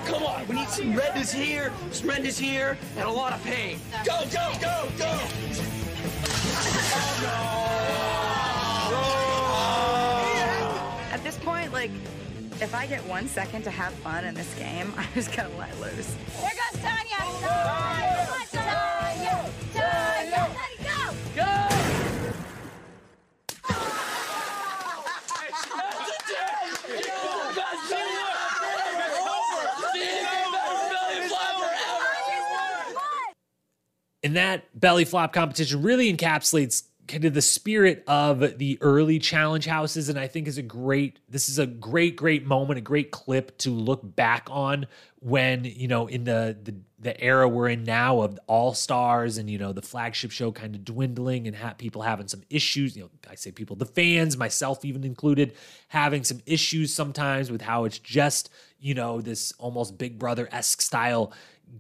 Come 0.05 0.21
on, 0.21 0.47
we 0.47 0.55
need 0.55 0.69
some 0.69 0.93
redness 0.95 1.31
here, 1.31 1.73
some 1.91 2.07
redness 2.07 2.37
here, 2.37 2.77
and 2.95 3.07
a 3.07 3.11
lot 3.11 3.33
of 3.33 3.43
pain. 3.43 3.79
Go, 4.05 4.25
go, 4.31 4.53
go, 4.61 4.87
go! 4.95 5.05
At 11.11 11.23
this 11.23 11.37
point, 11.37 11.73
like, 11.73 11.89
if 12.61 12.75
I 12.75 12.85
get 12.85 13.03
one 13.07 13.27
second 13.27 13.63
to 13.63 13.71
have 13.71 13.93
fun 13.93 14.23
in 14.23 14.35
this 14.35 14.53
game, 14.53 14.93
I'm 14.97 15.07
just 15.15 15.35
gonna 15.35 15.49
let 15.57 15.75
loose. 15.79 16.15
Here 16.39 16.51
goes 16.51 16.81
Tonya! 16.83 17.17
Tonya! 17.41 18.37
Tonya! 18.53 19.49
Tonya! 19.73 20.45
Go! 20.83 21.43
Go! 21.43 21.68
And 34.23 34.35
that 34.35 34.65
belly 34.79 35.05
flop 35.05 35.33
competition 35.33 35.81
really 35.81 36.13
encapsulates 36.13 36.83
kind 37.07 37.25
of 37.25 37.33
the 37.33 37.41
spirit 37.41 38.03
of 38.07 38.59
the 38.59 38.77
early 38.81 39.17
challenge 39.17 39.65
houses. 39.65 40.09
And 40.09 40.19
i 40.19 40.27
think 40.27 40.47
is 40.47 40.57
a 40.57 40.63
great 40.63 41.19
this 41.27 41.49
is 41.49 41.59
a 41.59 41.65
great 41.65 42.15
great 42.15 42.45
moment 42.45 42.77
a 42.77 42.81
great 42.81 43.11
clip 43.11 43.57
to 43.59 43.71
look 43.71 44.01
back 44.03 44.47
on 44.51 44.85
when 45.21 45.65
you 45.65 45.87
know 45.87 46.07
in 46.07 46.23
the 46.23 46.57
the, 46.63 46.75
the 46.99 47.19
era 47.21 47.47
we're 47.47 47.67
in 47.67 47.83
now 47.83 48.21
of 48.21 48.39
all 48.47 48.73
stars 48.73 49.37
and 49.37 49.49
you 49.49 49.57
know 49.57 49.73
the 49.73 49.81
flagship 49.81 50.31
show 50.31 50.51
kind 50.51 50.75
of 50.75 50.85
dwindling 50.85 51.47
and 51.47 51.55
ha- 51.55 51.73
people 51.77 52.01
having 52.01 52.27
some 52.27 52.41
issues 52.49 52.95
you 52.95 53.03
know 53.03 53.09
i 53.29 53.35
say 53.35 53.51
people 53.51 53.75
the 53.75 53.85
fans 53.85 54.37
myself 54.37 54.85
even 54.85 55.03
included 55.03 55.53
having 55.89 56.23
some 56.23 56.39
issues 56.45 56.93
sometimes 56.93 57.51
with 57.51 57.61
how 57.61 57.83
it's 57.83 57.99
just 57.99 58.49
you 58.79 58.93
know 58.93 59.19
this 59.19 59.51
almost 59.57 59.97
big 59.97 60.17
brother-esque 60.17 60.81
style 60.81 61.33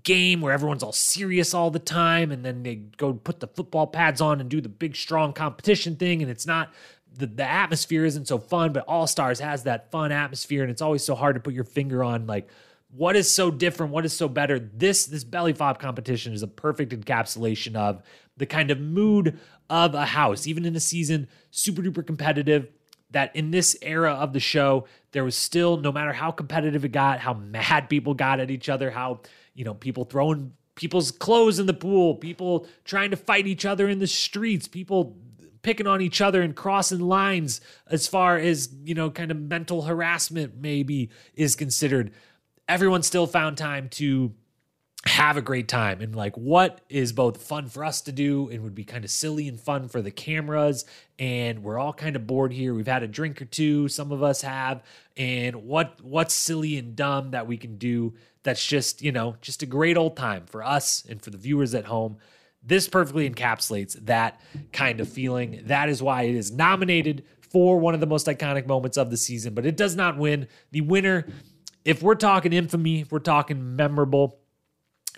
game 0.03 0.41
where 0.41 0.53
everyone's 0.53 0.83
all 0.83 0.91
serious 0.91 1.53
all 1.53 1.71
the 1.71 1.79
time 1.79 2.31
and 2.31 2.45
then 2.45 2.63
they 2.63 2.75
go 2.75 3.13
put 3.13 3.39
the 3.39 3.47
football 3.47 3.87
pads 3.87 4.21
on 4.21 4.39
and 4.39 4.49
do 4.49 4.61
the 4.61 4.69
big 4.69 4.95
strong 4.95 5.33
competition 5.33 5.95
thing 5.95 6.21
and 6.21 6.29
it's 6.29 6.45
not 6.45 6.71
the, 7.17 7.25
the 7.25 7.43
atmosphere 7.43 8.05
isn't 8.05 8.27
so 8.27 8.37
fun 8.37 8.71
but 8.71 8.85
all 8.87 9.07
stars 9.07 9.39
has 9.39 9.63
that 9.63 9.89
fun 9.91 10.11
atmosphere 10.11 10.61
and 10.61 10.71
it's 10.71 10.81
always 10.81 11.03
so 11.03 11.15
hard 11.15 11.35
to 11.35 11.41
put 11.41 11.53
your 11.53 11.63
finger 11.63 12.03
on 12.03 12.27
like 12.27 12.47
what 12.91 13.15
is 13.15 13.33
so 13.33 13.51
different 13.51 13.91
what 13.91 14.05
is 14.05 14.13
so 14.13 14.27
better? 14.27 14.59
This 14.59 15.05
this 15.05 15.23
belly 15.23 15.53
flop 15.53 15.79
competition 15.79 16.33
is 16.33 16.43
a 16.43 16.47
perfect 16.47 16.91
encapsulation 16.91 17.75
of 17.75 18.01
the 18.37 18.45
kind 18.45 18.71
of 18.71 18.79
mood 18.79 19.39
of 19.69 19.93
a 19.93 20.05
house 20.05 20.47
even 20.47 20.65
in 20.65 20.75
a 20.75 20.79
season 20.79 21.27
super 21.51 21.81
duper 21.81 22.05
competitive 22.05 22.67
that 23.11 23.35
in 23.35 23.51
this 23.51 23.75
era 23.81 24.13
of 24.13 24.33
the 24.33 24.39
show 24.39 24.85
there 25.11 25.23
was 25.23 25.35
still 25.35 25.77
no 25.77 25.91
matter 25.91 26.13
how 26.13 26.31
competitive 26.31 26.83
it 26.85 26.91
got 26.91 27.19
how 27.19 27.33
mad 27.33 27.89
people 27.89 28.13
got 28.13 28.39
at 28.39 28.49
each 28.49 28.69
other 28.69 28.89
how 28.89 29.19
you 29.53 29.65
know, 29.65 29.73
people 29.73 30.05
throwing 30.05 30.53
people's 30.75 31.11
clothes 31.11 31.59
in 31.59 31.65
the 31.65 31.73
pool, 31.73 32.15
people 32.15 32.65
trying 32.85 33.11
to 33.11 33.17
fight 33.17 33.47
each 33.47 33.65
other 33.65 33.89
in 33.89 33.99
the 33.99 34.07
streets, 34.07 34.67
people 34.67 35.17
picking 35.61 35.87
on 35.87 36.01
each 36.01 36.21
other 36.21 36.41
and 36.41 36.55
crossing 36.55 36.99
lines 36.99 37.59
as 37.87 38.07
far 38.07 38.37
as, 38.37 38.69
you 38.83 38.95
know, 38.95 39.09
kind 39.09 39.29
of 39.29 39.37
mental 39.37 39.81
harassment 39.83 40.55
maybe 40.55 41.09
is 41.33 41.55
considered. 41.55 42.11
Everyone 42.67 43.03
still 43.03 43.27
found 43.27 43.57
time 43.57 43.89
to 43.89 44.33
have 45.05 45.37
a 45.37 45.41
great 45.41 45.67
time. 45.67 46.01
And 46.01 46.15
like 46.15 46.35
what 46.35 46.81
is 46.89 47.13
both 47.13 47.41
fun 47.41 47.69
for 47.69 47.85
us 47.85 48.01
to 48.01 48.11
do 48.11 48.49
and 48.49 48.63
would 48.63 48.75
be 48.75 48.83
kind 48.83 49.05
of 49.05 49.11
silly 49.11 49.47
and 49.47 49.59
fun 49.59 49.87
for 49.87 50.01
the 50.01 50.11
cameras. 50.11 50.85
And 51.17 51.63
we're 51.63 51.79
all 51.79 51.93
kind 51.93 52.15
of 52.15 52.27
bored 52.27 52.51
here. 52.51 52.73
We've 52.73 52.87
had 52.87 53.03
a 53.03 53.07
drink 53.07 53.41
or 53.41 53.45
two 53.45 53.87
some 53.87 54.11
of 54.11 54.21
us 54.21 54.41
have. 54.41 54.83
And 55.15 55.63
what 55.63 55.99
what's 56.01 56.33
silly 56.33 56.77
and 56.77 56.95
dumb 56.95 57.31
that 57.31 57.47
we 57.47 57.57
can 57.57 57.77
do 57.77 58.13
that's 58.43 58.65
just 58.65 59.01
you 59.01 59.11
know 59.11 59.35
just 59.41 59.63
a 59.63 59.65
great 59.65 59.97
old 59.97 60.17
time 60.17 60.45
for 60.45 60.63
us 60.63 61.05
and 61.09 61.21
for 61.21 61.29
the 61.29 61.37
viewers 61.37 61.73
at 61.73 61.85
home. 61.85 62.17
This 62.61 62.89
perfectly 62.89 63.29
encapsulates 63.29 63.93
that 64.05 64.41
kind 64.73 64.99
of 64.99 65.07
feeling. 65.07 65.61
That 65.65 65.87
is 65.87 66.03
why 66.03 66.23
it 66.23 66.35
is 66.35 66.51
nominated 66.51 67.23
for 67.39 67.79
one 67.79 67.93
of 67.93 68.01
the 68.01 68.05
most 68.05 68.27
iconic 68.27 68.67
moments 68.67 68.97
of 68.97 69.09
the 69.11 69.17
season. 69.17 69.53
But 69.53 69.65
it 69.65 69.77
does 69.77 69.95
not 69.95 70.17
win. 70.17 70.47
The 70.71 70.81
winner 70.81 71.25
if 71.85 72.03
we're 72.03 72.15
talking 72.15 72.51
infamy 72.51 73.01
if 73.01 73.11
we're 73.11 73.19
talking 73.19 73.77
memorable 73.77 74.38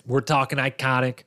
we're 0.06 0.22
talking 0.22 0.58
iconic. 0.58 1.24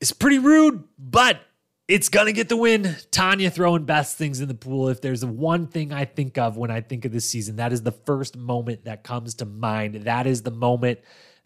It's 0.00 0.12
pretty 0.12 0.38
rude, 0.38 0.84
but 0.98 1.40
it's 1.86 2.08
going 2.08 2.26
to 2.26 2.32
get 2.32 2.48
the 2.48 2.56
win. 2.56 2.82
Tonya 3.10 3.52
throwing 3.52 3.84
Beth's 3.84 4.14
things 4.14 4.40
in 4.40 4.48
the 4.48 4.54
pool. 4.54 4.88
If 4.88 5.00
there's 5.00 5.24
one 5.24 5.66
thing 5.66 5.92
I 5.92 6.04
think 6.04 6.38
of 6.38 6.56
when 6.56 6.70
I 6.70 6.80
think 6.80 7.04
of 7.04 7.12
this 7.12 7.28
season, 7.28 7.56
that 7.56 7.72
is 7.72 7.82
the 7.82 7.92
first 7.92 8.36
moment 8.36 8.84
that 8.84 9.04
comes 9.04 9.34
to 9.36 9.44
mind. 9.44 9.94
That 10.04 10.26
is 10.26 10.42
the 10.42 10.50
moment 10.50 11.00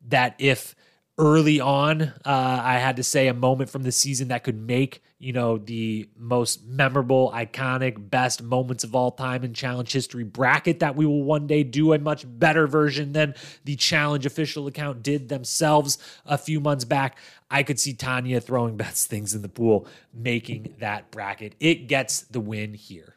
that 0.08 0.36
if 0.38 0.74
early 1.18 1.58
on, 1.60 2.02
uh, 2.02 2.12
I 2.24 2.78
had 2.78 2.96
to 2.96 3.02
say 3.02 3.26
a 3.26 3.34
moment 3.34 3.70
from 3.70 3.82
the 3.82 3.90
season 3.90 4.28
that 4.28 4.44
could 4.44 4.56
make, 4.56 5.02
you 5.18 5.32
know, 5.32 5.58
the 5.58 6.08
most 6.16 6.64
memorable, 6.64 7.32
iconic, 7.34 8.08
best 8.08 8.40
moments 8.40 8.84
of 8.84 8.94
all 8.94 9.10
time 9.10 9.42
in 9.42 9.52
challenge 9.52 9.92
history 9.92 10.22
bracket 10.22 10.78
that 10.78 10.94
we 10.94 11.04
will 11.04 11.24
one 11.24 11.48
day 11.48 11.64
do 11.64 11.92
a 11.92 11.98
much 11.98 12.24
better 12.26 12.68
version 12.68 13.12
than 13.12 13.34
the 13.64 13.74
challenge 13.74 14.24
official 14.24 14.68
account 14.68 15.02
did 15.02 15.28
themselves 15.28 15.98
a 16.24 16.38
few 16.38 16.60
months 16.60 16.84
back. 16.84 17.18
I 17.50 17.64
could 17.64 17.80
see 17.80 17.94
Tonya 17.94 18.42
throwing 18.42 18.76
Beth's 18.76 19.06
things 19.06 19.34
in 19.34 19.42
the 19.42 19.48
pool, 19.48 19.88
making 20.14 20.74
that 20.78 21.10
bracket. 21.10 21.54
It 21.58 21.88
gets 21.88 22.20
the 22.22 22.40
win 22.40 22.74
here. 22.74 23.14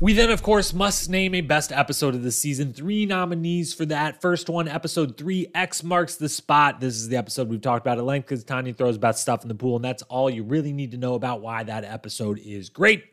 We 0.00 0.12
then, 0.12 0.30
of 0.30 0.44
course, 0.44 0.72
must 0.72 1.10
name 1.10 1.34
a 1.34 1.40
best 1.40 1.72
episode 1.72 2.14
of 2.14 2.22
the 2.22 2.30
season. 2.30 2.72
Three 2.72 3.04
nominees 3.04 3.74
for 3.74 3.84
that. 3.86 4.20
First 4.20 4.48
one, 4.48 4.68
episode 4.68 5.16
three, 5.16 5.48
X 5.56 5.82
marks 5.82 6.14
the 6.14 6.28
spot. 6.28 6.78
This 6.78 6.94
is 6.94 7.08
the 7.08 7.16
episode 7.16 7.48
we've 7.48 7.60
talked 7.60 7.84
about 7.84 7.98
at 7.98 8.04
length 8.04 8.28
because 8.28 8.44
Tonya 8.44 8.76
throws 8.76 8.96
Beth's 8.96 9.20
stuff 9.20 9.42
in 9.42 9.48
the 9.48 9.56
pool, 9.56 9.74
and 9.74 9.84
that's 9.84 10.04
all 10.04 10.30
you 10.30 10.44
really 10.44 10.72
need 10.72 10.92
to 10.92 10.98
know 10.98 11.14
about 11.14 11.40
why 11.40 11.64
that 11.64 11.82
episode 11.82 12.38
is 12.38 12.68
great. 12.68 13.06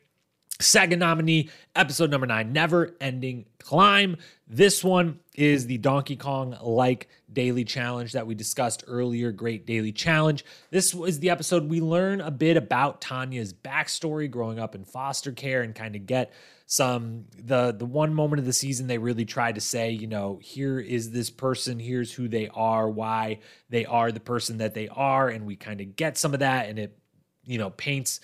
Second 0.62 1.00
nominee, 1.00 1.50
episode 1.76 2.12
number 2.12 2.28
nine, 2.28 2.54
Never 2.54 2.96
Ending 3.02 3.46
Climb. 3.60 4.18
This 4.48 4.84
one 4.84 5.20
is 5.34 5.66
the 5.66 5.80
Donkey 5.80 6.16
Kong 6.16 6.56
like 6.62 7.10
daily 7.34 7.66
challenge 7.66 8.14
that 8.14 8.28
we 8.28 8.36
discussed 8.36 8.84
earlier. 8.88 9.32
Great 9.32 9.66
daily 9.66 9.92
challenge. 9.92 10.46
This 10.70 10.94
was 10.94 11.20
the 11.20 11.32
episode 11.32 11.68
we 11.68 11.82
learn 11.82 12.22
a 12.22 12.32
bit 12.32 12.58
about 12.58 13.02
Tonya's 13.02 13.54
backstory 13.54 14.30
growing 14.30 14.60
up 14.60 14.76
in 14.76 14.86
foster 14.86 15.32
care 15.32 15.64
and 15.64 15.74
kind 15.74 15.96
of 15.96 16.06
get 16.06 16.32
some 16.66 17.26
the 17.38 17.72
the 17.72 17.86
one 17.86 18.14
moment 18.14 18.40
of 18.40 18.46
the 18.46 18.54
season 18.54 18.88
they 18.88 18.98
really 18.98 19.26
tried 19.26 19.56
to 19.56 19.62
say 19.62 19.92
you 19.92 20.08
know 20.08 20.40
here 20.42 20.80
is 20.80 21.12
this 21.12 21.30
person 21.30 21.80
here's 21.80 22.12
who 22.12 22.28
they 22.28 22.50
are 22.50 22.90
why 22.90 23.40
they 23.70 23.86
are 23.86 24.12
the 24.12 24.20
person 24.20 24.58
that 24.58 24.74
they 24.74 24.88
are 24.90 25.30
and 25.30 25.46
we 25.46 25.56
kind 25.56 25.80
of 25.80 25.96
get 25.96 26.18
some 26.18 26.34
of 26.34 26.40
that 26.40 26.68
and 26.68 26.80
it 26.80 26.98
you 27.44 27.60
know 27.60 27.70
paints 27.70 28.20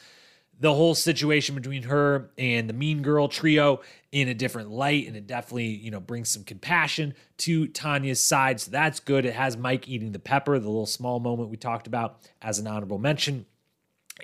the 0.60 0.74
whole 0.74 0.94
situation 0.94 1.56
between 1.56 1.84
her 1.84 2.30
and 2.38 2.70
the 2.70 2.74
mean 2.74 3.02
girl 3.02 3.28
trio 3.28 3.82
in 4.12 4.28
a 4.28 4.34
different 4.34 4.70
light 4.70 5.08
and 5.08 5.16
it 5.16 5.28
definitely 5.28 5.68
you 5.68 5.92
know 5.92 6.00
brings 6.00 6.30
some 6.30 6.44
compassion 6.44 7.14
to 7.38 7.68
tonya's 7.68 8.24
side. 8.24 8.60
So 8.60 8.70
that's 8.70 9.00
good. 9.00 9.26
It 9.26 9.34
has 9.34 9.58
mike 9.58 9.88
eating 9.88 10.12
the 10.12 10.20
pepper 10.20 10.58
the 10.60 10.68
little 10.68 10.86
small 10.86 11.20
moment 11.20 11.50
we 11.50 11.58
talked 11.58 11.88
about 11.88 12.20
as 12.42 12.60
an 12.60 12.68
honorable 12.68 13.00
mention 13.00 13.46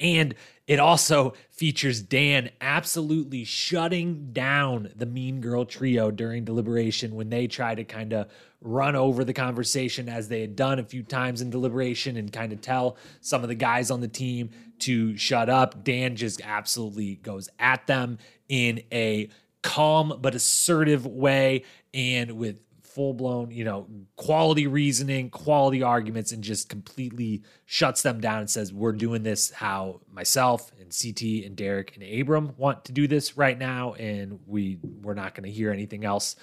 and 0.01 0.35
it 0.67 0.79
also 0.79 1.33
features 1.49 2.01
Dan 2.01 2.49
absolutely 2.59 3.45
shutting 3.45 4.31
down 4.33 4.91
the 4.95 5.05
Mean 5.05 5.39
Girl 5.39 5.63
trio 5.63 6.11
during 6.11 6.43
deliberation 6.43 7.15
when 7.15 7.29
they 7.29 7.47
try 7.47 7.73
to 7.73 7.85
kind 7.85 8.13
of 8.13 8.29
run 8.61 8.95
over 8.95 9.23
the 9.23 9.33
conversation 9.33 10.09
as 10.09 10.27
they 10.27 10.41
had 10.41 10.55
done 10.55 10.79
a 10.79 10.83
few 10.83 11.03
times 11.03 11.41
in 11.41 11.49
deliberation 11.49 12.17
and 12.17 12.33
kind 12.33 12.51
of 12.51 12.59
tell 12.59 12.97
some 13.21 13.43
of 13.43 13.49
the 13.49 13.55
guys 13.55 13.89
on 13.89 14.01
the 14.01 14.07
team 14.07 14.49
to 14.79 15.15
shut 15.15 15.49
up. 15.49 15.83
Dan 15.83 16.15
just 16.15 16.41
absolutely 16.43 17.15
goes 17.15 17.49
at 17.59 17.87
them 17.87 18.17
in 18.49 18.81
a 18.91 19.29
calm 19.61 20.17
but 20.21 20.35
assertive 20.35 21.05
way 21.05 21.63
and 21.93 22.31
with 22.31 22.57
full 22.97 23.13
blown, 23.13 23.51
you 23.51 23.63
know, 23.63 23.85
quality 24.15 24.65
reasoning, 24.65 25.29
quality 25.29 25.83
arguments, 25.83 26.31
and 26.31 26.43
just 26.43 26.67
completely 26.67 27.43
shuts 27.65 28.01
them 28.01 28.19
down 28.19 28.39
and 28.39 28.49
says, 28.49 28.73
We're 28.73 28.91
doing 28.91 29.21
this 29.21 29.51
how 29.51 30.01
myself 30.11 30.71
and 30.81 30.91
CT 30.91 31.45
and 31.45 31.55
Derrick 31.55 31.95
and 31.95 32.21
Abram 32.21 32.53
want 32.57 32.85
to 32.85 32.91
do 32.91 33.07
this 33.07 33.37
right 33.37 33.55
now. 33.55 33.93
And 33.93 34.39
we 34.47 34.79
we're 34.81 35.13
not 35.13 35.35
going 35.35 35.43
to 35.43 35.51
hear 35.51 35.71
anything 35.71 36.05
else 36.05 36.35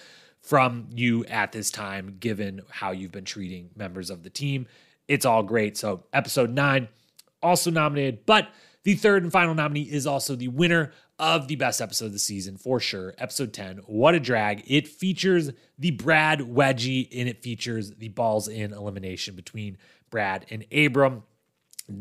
from 0.43 0.87
you 0.95 1.25
at 1.25 1.51
this 1.51 1.73
time, 1.73 2.19
given 2.21 2.61
how 2.71 2.93
you've 2.93 3.11
been 3.11 3.25
treating 3.25 3.71
members 3.75 4.09
of 4.09 4.23
the 4.23 4.31
team. 4.31 4.69
It's 5.09 5.27
all 5.27 5.43
great. 5.43 5.77
So, 5.77 6.05
episode 6.13 6.51
nine, 6.51 6.87
also 7.43 7.73
nominated, 7.73 8.27
but 8.27 8.47
the 8.85 8.95
third 8.95 9.25
and 9.25 9.33
final 9.33 9.55
nominee 9.55 9.91
is 9.91 10.07
also 10.07 10.37
the 10.37 10.49
winner 10.49 10.93
of 11.19 11.49
the 11.49 11.57
best 11.57 11.81
episode 11.81 12.07
of 12.07 12.13
the 12.13 12.19
season 12.19 12.57
for 12.57 12.81
sure. 12.81 13.15
Episode 13.19 13.53
10, 13.53 13.79
What 13.87 14.15
a 14.15 14.21
Drag. 14.21 14.65
It 14.67 14.89
features 14.89 15.51
the 15.79 15.93
Brad 15.93 16.41
wedgie 16.41 17.09
and 17.13 17.29
it 17.29 17.43
features 17.43 17.93
the 17.93 18.09
balls 18.09 18.49
in 18.49 18.73
elimination 18.73 19.37
between 19.37 19.79
Brad 20.11 20.47
and 20.51 20.65
Abram. 20.73 21.23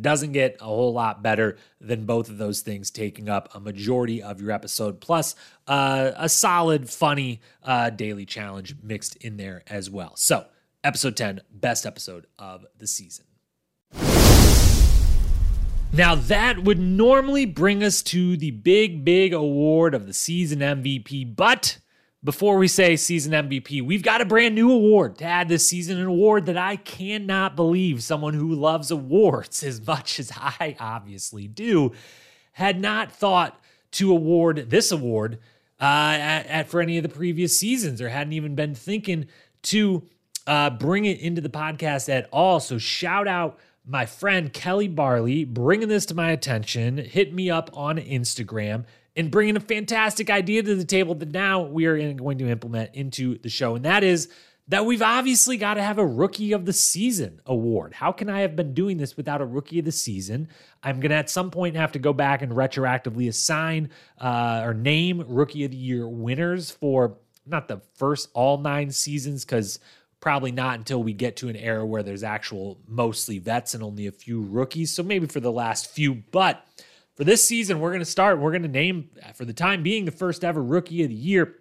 Doesn't 0.02 0.32
get 0.32 0.58
a 0.62 0.66
whole 0.66 0.94
lot 0.94 1.22
better 1.22 1.58
than 1.82 2.06
both 2.06 2.30
of 2.30 2.38
those 2.38 2.62
things 2.62 2.90
taking 2.90 3.28
up 3.28 3.50
a 3.54 3.60
majority 3.60 4.24
of 4.24 4.40
your 4.40 4.52
episode, 4.52 5.02
plus 5.02 5.36
uh, 5.68 6.12
a 6.16 6.30
solid, 6.30 6.90
funny 6.90 7.42
uh, 7.64 7.90
daily 7.90 8.26
challenge 8.26 8.76
mixed 8.82 9.18
in 9.18 9.36
there 9.36 9.62
as 9.68 9.90
well. 9.90 10.14
So, 10.16 10.46
episode 10.86 11.18
10, 11.18 11.42
best 11.52 11.86
episode 11.86 12.28
of 12.40 12.66
the 12.78 12.88
season. 12.88 13.26
Now, 15.96 16.16
that 16.16 16.64
would 16.64 16.80
normally 16.80 17.46
bring 17.46 17.84
us 17.84 18.02
to 18.04 18.36
the 18.36 18.50
big, 18.50 19.06
big 19.06 19.32
award 19.32 19.94
of 19.94 20.08
the 20.08 20.14
season 20.14 20.58
MVP. 20.58 21.36
But 21.36 21.78
before 22.24 22.58
we 22.58 22.68
say 22.68 22.96
season 22.96 23.32
MVP, 23.32 23.86
we've 23.86 24.02
got 24.02 24.20
a 24.20 24.26
brand 24.26 24.56
new 24.56 24.72
award 24.72 25.20
to 25.20 25.26
add 25.26 25.50
this 25.50 25.70
season, 25.70 26.00
an 26.00 26.08
award 26.08 26.48
that 26.48 26.58
I 26.58 26.78
cannot 26.78 27.56
believe 27.56 28.02
someone 28.02 28.34
who 28.34 28.56
loves 28.56 28.90
awards 28.90 29.62
as 29.62 29.86
much 29.86 30.20
as 30.20 30.32
I 30.36 30.76
obviously 30.80 31.48
do 31.48 31.92
had 32.54 32.82
not 32.82 33.12
thought 33.12 33.62
to 33.92 34.12
award 34.12 34.72
this 34.72 34.92
award 34.92 35.38
uh, 35.80 36.18
at, 36.18 36.48
at, 36.48 36.70
for 36.70 36.82
any 36.82 36.98
of 36.98 37.04
the 37.04 37.10
previous 37.10 37.60
seasons 37.60 38.02
or 38.02 38.10
hadn't 38.10 38.34
even 38.34 38.56
been 38.56 38.74
thinking 38.74 39.28
to 39.62 40.02
uh, 40.48 40.72
bring 40.72 41.06
it 41.06 41.20
into 41.20 41.40
the 41.40 41.50
podcast 41.50 42.10
at 42.10 42.28
all. 42.32 42.60
So, 42.60 42.80
shout 42.80 43.28
out 43.28 43.60
my 43.86 44.06
friend 44.06 44.54
Kelly 44.54 44.88
Barley 44.88 45.46
bringing 45.46 45.90
this 45.90 46.06
to 46.08 46.16
my 46.16 46.32
attention, 46.32 46.98
hit 46.98 47.34
me 47.34 47.50
up 47.50 47.70
on 47.74 47.98
Instagram 47.98 48.86
and 49.16 49.30
bringing 49.30 49.56
a 49.56 49.62
fantastic 49.62 50.30
idea 50.30 50.64
to 50.64 50.76
the 50.76 50.86
table 50.86 51.16
that 51.16 51.32
now 51.32 51.62
we 51.62 51.86
are 51.86 52.14
going 52.14 52.38
to 52.38 52.50
implement 52.50 52.96
into 52.96 53.38
the 53.40 53.50
show. 53.50 53.76
And 53.76 53.86
that 53.86 54.04
is 54.04 54.30
that 54.70 54.86
we've 54.86 55.02
obviously 55.02 55.58
got 55.58 55.74
to 55.74 55.84
have 55.84 55.98
a 55.98 56.06
Rookie 56.06 56.54
of 56.54 56.66
the 56.66 56.72
Season 56.74 57.42
award. 57.46 57.94
How 57.94 58.14
can 58.14 58.30
I 58.30 58.40
have 58.42 58.56
been 58.56 58.74
doing 58.74 58.98
this 58.98 59.18
without 59.18 59.42
a 59.42 59.46
Rookie 59.46 59.80
of 59.80 59.86
the 59.86 59.92
Season? 59.92 60.48
I'm 60.82 61.02
going 61.02 61.10
to 61.10 61.18
at 61.18 61.30
some 61.30 61.52
point 61.52 61.76
have 61.76 61.92
to 61.92 62.00
go 62.00 62.14
back 62.14 62.42
and 62.42 62.54
retroactively 62.54 63.28
assign 63.28 63.90
uh, 64.20 64.62
or 64.64 64.74
name 64.74 65.26
Rookie 65.28 65.66
of 65.66 65.72
the 65.72 65.78
Year 65.78 66.08
winners 66.08 66.72
for 66.72 67.18
not 67.46 67.68
the 67.68 67.82
first 67.96 68.30
all 68.34 68.58
nine 68.58 68.90
seasons, 68.90 69.44
because 69.44 69.80
probably 70.24 70.54
not 70.54 70.80
until 70.80 71.04
we 71.04 71.12
get 71.12 71.36
to 71.36 71.50
an 71.50 71.56
era 71.58 71.86
where 71.86 72.02
there's 72.02 72.24
actual 72.24 72.80
mostly 72.88 73.40
vets 73.40 73.74
and 73.74 73.84
only 73.84 74.08
a 74.08 74.12
few 74.12 74.42
rookies. 74.42 74.90
So 74.90 75.04
maybe 75.04 75.28
for 75.28 75.42
the 75.42 75.52
last 75.52 75.92
few, 75.92 76.24
but 76.32 76.66
for 77.18 77.26
this 77.26 77.46
season, 77.46 77.82
we're 77.82 77.90
going 77.90 78.00
to 78.00 78.06
start. 78.06 78.40
We're 78.40 78.52
going 78.52 78.62
to 78.62 78.70
name, 78.70 79.10
for 79.36 79.44
the 79.44 79.52
time 79.52 79.84
being, 79.84 80.06
the 80.06 80.12
first 80.12 80.46
ever 80.46 80.64
Rookie 80.64 81.04
of 81.04 81.10
the 81.10 81.14
Year. 81.14 81.56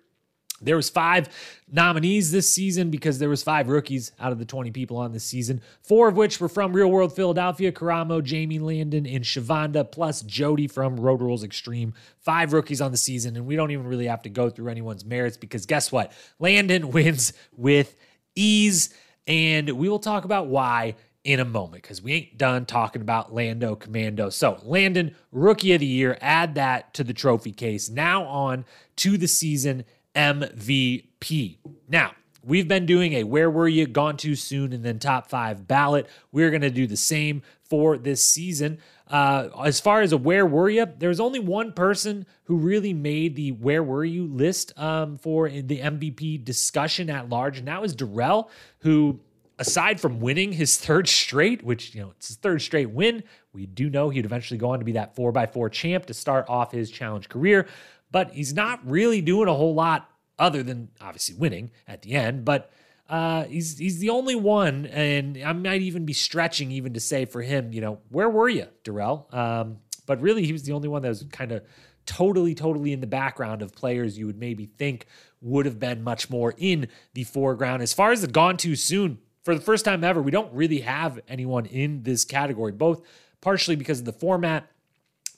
There 0.60 0.76
was 0.76 0.88
five 0.88 1.28
nominees 1.72 2.30
this 2.30 2.54
season 2.54 2.90
because 2.90 3.18
there 3.18 3.28
was 3.28 3.42
five 3.42 3.66
rookies 3.66 4.12
out 4.20 4.30
of 4.30 4.38
the 4.38 4.44
20 4.44 4.70
people 4.70 4.96
on 4.96 5.10
this 5.10 5.24
season, 5.24 5.60
four 5.82 6.06
of 6.06 6.16
which 6.16 6.40
were 6.40 6.48
from 6.48 6.72
Real 6.72 6.88
World 6.88 7.16
Philadelphia, 7.16 7.72
Karamo, 7.72 8.22
Jamie 8.22 8.60
Landon, 8.60 9.06
and 9.06 9.24
Shavonda, 9.24 9.90
plus 9.90 10.22
Jodi 10.22 10.68
from 10.68 11.00
Road 11.00 11.20
Rules 11.20 11.42
Extreme. 11.42 11.94
Five 12.20 12.52
rookies 12.52 12.80
on 12.80 12.92
the 12.92 12.96
season, 12.96 13.34
and 13.34 13.44
we 13.44 13.56
don't 13.56 13.72
even 13.72 13.88
really 13.88 14.06
have 14.06 14.22
to 14.22 14.30
go 14.30 14.50
through 14.50 14.68
anyone's 14.68 15.04
merits 15.04 15.36
because 15.36 15.66
guess 15.66 15.90
what? 15.90 16.12
Landon 16.38 16.90
wins 16.92 17.32
with 17.56 17.96
ease, 18.34 18.94
and 19.26 19.70
we 19.70 19.88
will 19.88 19.98
talk 19.98 20.24
about 20.24 20.46
why 20.46 20.94
in 21.24 21.38
a 21.38 21.44
moment 21.44 21.82
because 21.82 22.02
we 22.02 22.12
ain't 22.12 22.36
done 22.36 22.66
talking 22.66 23.00
about 23.00 23.32
Lando 23.32 23.76
Commando. 23.76 24.28
So, 24.30 24.58
Landon, 24.64 25.14
Rookie 25.30 25.72
of 25.72 25.80
the 25.80 25.86
Year, 25.86 26.18
add 26.20 26.56
that 26.56 26.94
to 26.94 27.04
the 27.04 27.14
trophy 27.14 27.52
case. 27.52 27.88
Now 27.88 28.24
on 28.24 28.64
to 28.96 29.16
the 29.16 29.28
season 29.28 29.84
MVP. 30.16 31.58
Now, 31.88 32.12
we've 32.44 32.66
been 32.66 32.86
doing 32.86 33.12
a 33.14 33.24
where 33.24 33.50
were 33.50 33.68
you 33.68 33.86
gone 33.86 34.16
too 34.16 34.34
soon 34.34 34.72
and 34.72 34.84
then 34.84 34.98
top 34.98 35.28
five 35.30 35.68
ballot. 35.68 36.08
We're 36.32 36.50
going 36.50 36.62
to 36.62 36.70
do 36.70 36.86
the 36.86 36.96
same 36.96 37.42
for 37.72 37.96
this 37.96 38.22
season. 38.22 38.78
Uh, 39.08 39.48
as 39.64 39.80
far 39.80 40.02
as 40.02 40.12
a 40.12 40.18
where 40.18 40.44
were 40.44 40.68
you, 40.68 40.86
there's 40.98 41.20
only 41.20 41.38
one 41.38 41.72
person 41.72 42.26
who 42.44 42.56
really 42.56 42.92
made 42.92 43.34
the 43.34 43.52
where 43.52 43.82
were 43.82 44.04
you 44.04 44.26
list 44.26 44.78
um, 44.78 45.16
for 45.16 45.48
the 45.48 45.80
MVP 45.80 46.44
discussion 46.44 47.08
at 47.08 47.30
large, 47.30 47.58
and 47.58 47.68
that 47.68 47.80
was 47.80 47.94
Darrell, 47.94 48.50
who 48.80 49.20
aside 49.58 49.98
from 49.98 50.20
winning 50.20 50.52
his 50.52 50.76
third 50.76 51.08
straight, 51.08 51.62
which, 51.62 51.94
you 51.94 52.02
know, 52.02 52.10
it's 52.10 52.28
his 52.28 52.36
third 52.36 52.60
straight 52.60 52.90
win, 52.90 53.22
we 53.54 53.64
do 53.64 53.88
know 53.88 54.10
he'd 54.10 54.26
eventually 54.26 54.58
go 54.58 54.70
on 54.70 54.78
to 54.80 54.84
be 54.84 54.92
that 54.92 55.16
4x4 55.16 55.72
champ 55.72 56.04
to 56.06 56.14
start 56.14 56.44
off 56.50 56.72
his 56.72 56.90
challenge 56.90 57.30
career 57.30 57.66
but 58.10 58.30
he's 58.32 58.52
not 58.52 58.78
really 58.88 59.22
doing 59.22 59.48
a 59.48 59.54
whole 59.54 59.74
lot 59.74 60.10
other 60.38 60.62
than 60.62 60.90
obviously 61.00 61.34
winning 61.34 61.70
at 61.88 62.02
the 62.02 62.12
end. 62.12 62.44
But 62.44 62.70
uh, 63.12 63.44
he's 63.44 63.76
he's 63.76 63.98
the 63.98 64.08
only 64.08 64.34
one, 64.34 64.86
and 64.86 65.36
I 65.44 65.52
might 65.52 65.82
even 65.82 66.06
be 66.06 66.14
stretching 66.14 66.72
even 66.72 66.94
to 66.94 67.00
say 67.00 67.26
for 67.26 67.42
him, 67.42 67.70
you 67.70 67.82
know, 67.82 67.98
where 68.08 68.30
were 68.30 68.48
you, 68.48 68.68
Darrell? 68.84 69.28
Um, 69.30 69.80
but 70.06 70.22
really, 70.22 70.46
he 70.46 70.52
was 70.52 70.62
the 70.62 70.72
only 70.72 70.88
one 70.88 71.02
that 71.02 71.10
was 71.10 71.22
kind 71.30 71.52
of 71.52 71.62
totally, 72.06 72.54
totally 72.54 72.90
in 72.90 73.00
the 73.00 73.06
background 73.06 73.60
of 73.60 73.74
players 73.74 74.16
you 74.16 74.24
would 74.26 74.38
maybe 74.38 74.64
think 74.64 75.04
would 75.42 75.66
have 75.66 75.78
been 75.78 76.02
much 76.02 76.30
more 76.30 76.54
in 76.56 76.88
the 77.12 77.24
foreground. 77.24 77.82
As 77.82 77.92
far 77.92 78.12
as 78.12 78.22
the 78.22 78.28
gone 78.28 78.56
too 78.56 78.74
soon, 78.74 79.18
for 79.44 79.54
the 79.54 79.60
first 79.60 79.84
time 79.84 80.02
ever, 80.04 80.22
we 80.22 80.30
don't 80.30 80.50
really 80.54 80.80
have 80.80 81.20
anyone 81.28 81.66
in 81.66 82.04
this 82.04 82.24
category, 82.24 82.72
both 82.72 83.02
partially 83.42 83.76
because 83.76 83.98
of 83.98 84.06
the 84.06 84.12
format 84.14 84.70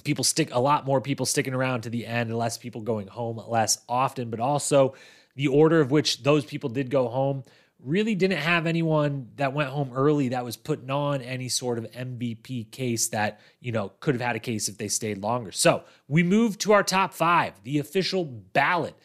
people 0.04 0.22
stick 0.22 0.54
a 0.54 0.60
lot 0.60 0.86
more 0.86 1.00
people 1.00 1.26
sticking 1.26 1.54
around 1.54 1.80
to 1.80 1.90
the 1.90 2.06
end 2.06 2.36
less 2.36 2.56
people 2.56 2.82
going 2.82 3.08
home 3.08 3.42
less 3.48 3.78
often, 3.88 4.30
but 4.30 4.38
also 4.38 4.94
the 5.34 5.48
order 5.48 5.80
of 5.80 5.90
which 5.90 6.22
those 6.22 6.44
people 6.44 6.70
did 6.70 6.88
go 6.88 7.08
home 7.08 7.42
really 7.84 8.14
didn't 8.14 8.38
have 8.38 8.66
anyone 8.66 9.28
that 9.36 9.52
went 9.52 9.70
home 9.70 9.92
early 9.94 10.28
that 10.30 10.44
was 10.44 10.56
putting 10.56 10.90
on 10.90 11.20
any 11.20 11.48
sort 11.48 11.78
of 11.78 11.90
MVP 11.92 12.70
case 12.70 13.08
that, 13.08 13.40
you 13.60 13.72
know, 13.72 13.92
could 14.00 14.14
have 14.14 14.22
had 14.22 14.36
a 14.36 14.40
case 14.40 14.68
if 14.68 14.78
they 14.78 14.88
stayed 14.88 15.18
longer. 15.18 15.52
So 15.52 15.84
we 16.08 16.22
moved 16.22 16.60
to 16.62 16.72
our 16.72 16.82
top 16.82 17.12
five, 17.12 17.52
the 17.62 17.78
official 17.78 18.24
ballot. 18.24 18.96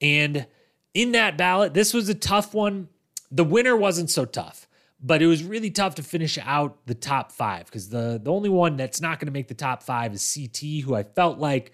And 0.00 0.46
in 0.94 1.12
that 1.12 1.36
ballot, 1.36 1.74
this 1.74 1.92
was 1.92 2.08
a 2.08 2.14
tough 2.14 2.54
one. 2.54 2.88
The 3.30 3.44
winner 3.44 3.76
wasn't 3.76 4.10
so 4.10 4.24
tough 4.24 4.66
but 5.02 5.20
it 5.20 5.26
was 5.26 5.42
really 5.42 5.70
tough 5.70 5.96
to 5.96 6.02
finish 6.02 6.38
out 6.38 6.86
the 6.86 6.94
top 6.94 7.32
five 7.32 7.66
because 7.66 7.88
the 7.88 8.20
the 8.22 8.30
only 8.30 8.48
one 8.48 8.76
that's 8.76 9.00
not 9.00 9.18
going 9.18 9.26
to 9.26 9.32
make 9.32 9.48
the 9.48 9.54
top 9.54 9.82
five 9.82 10.14
is 10.14 10.34
CT, 10.34 10.84
who 10.84 10.94
I 10.94 11.02
felt 11.02 11.38
like, 11.38 11.72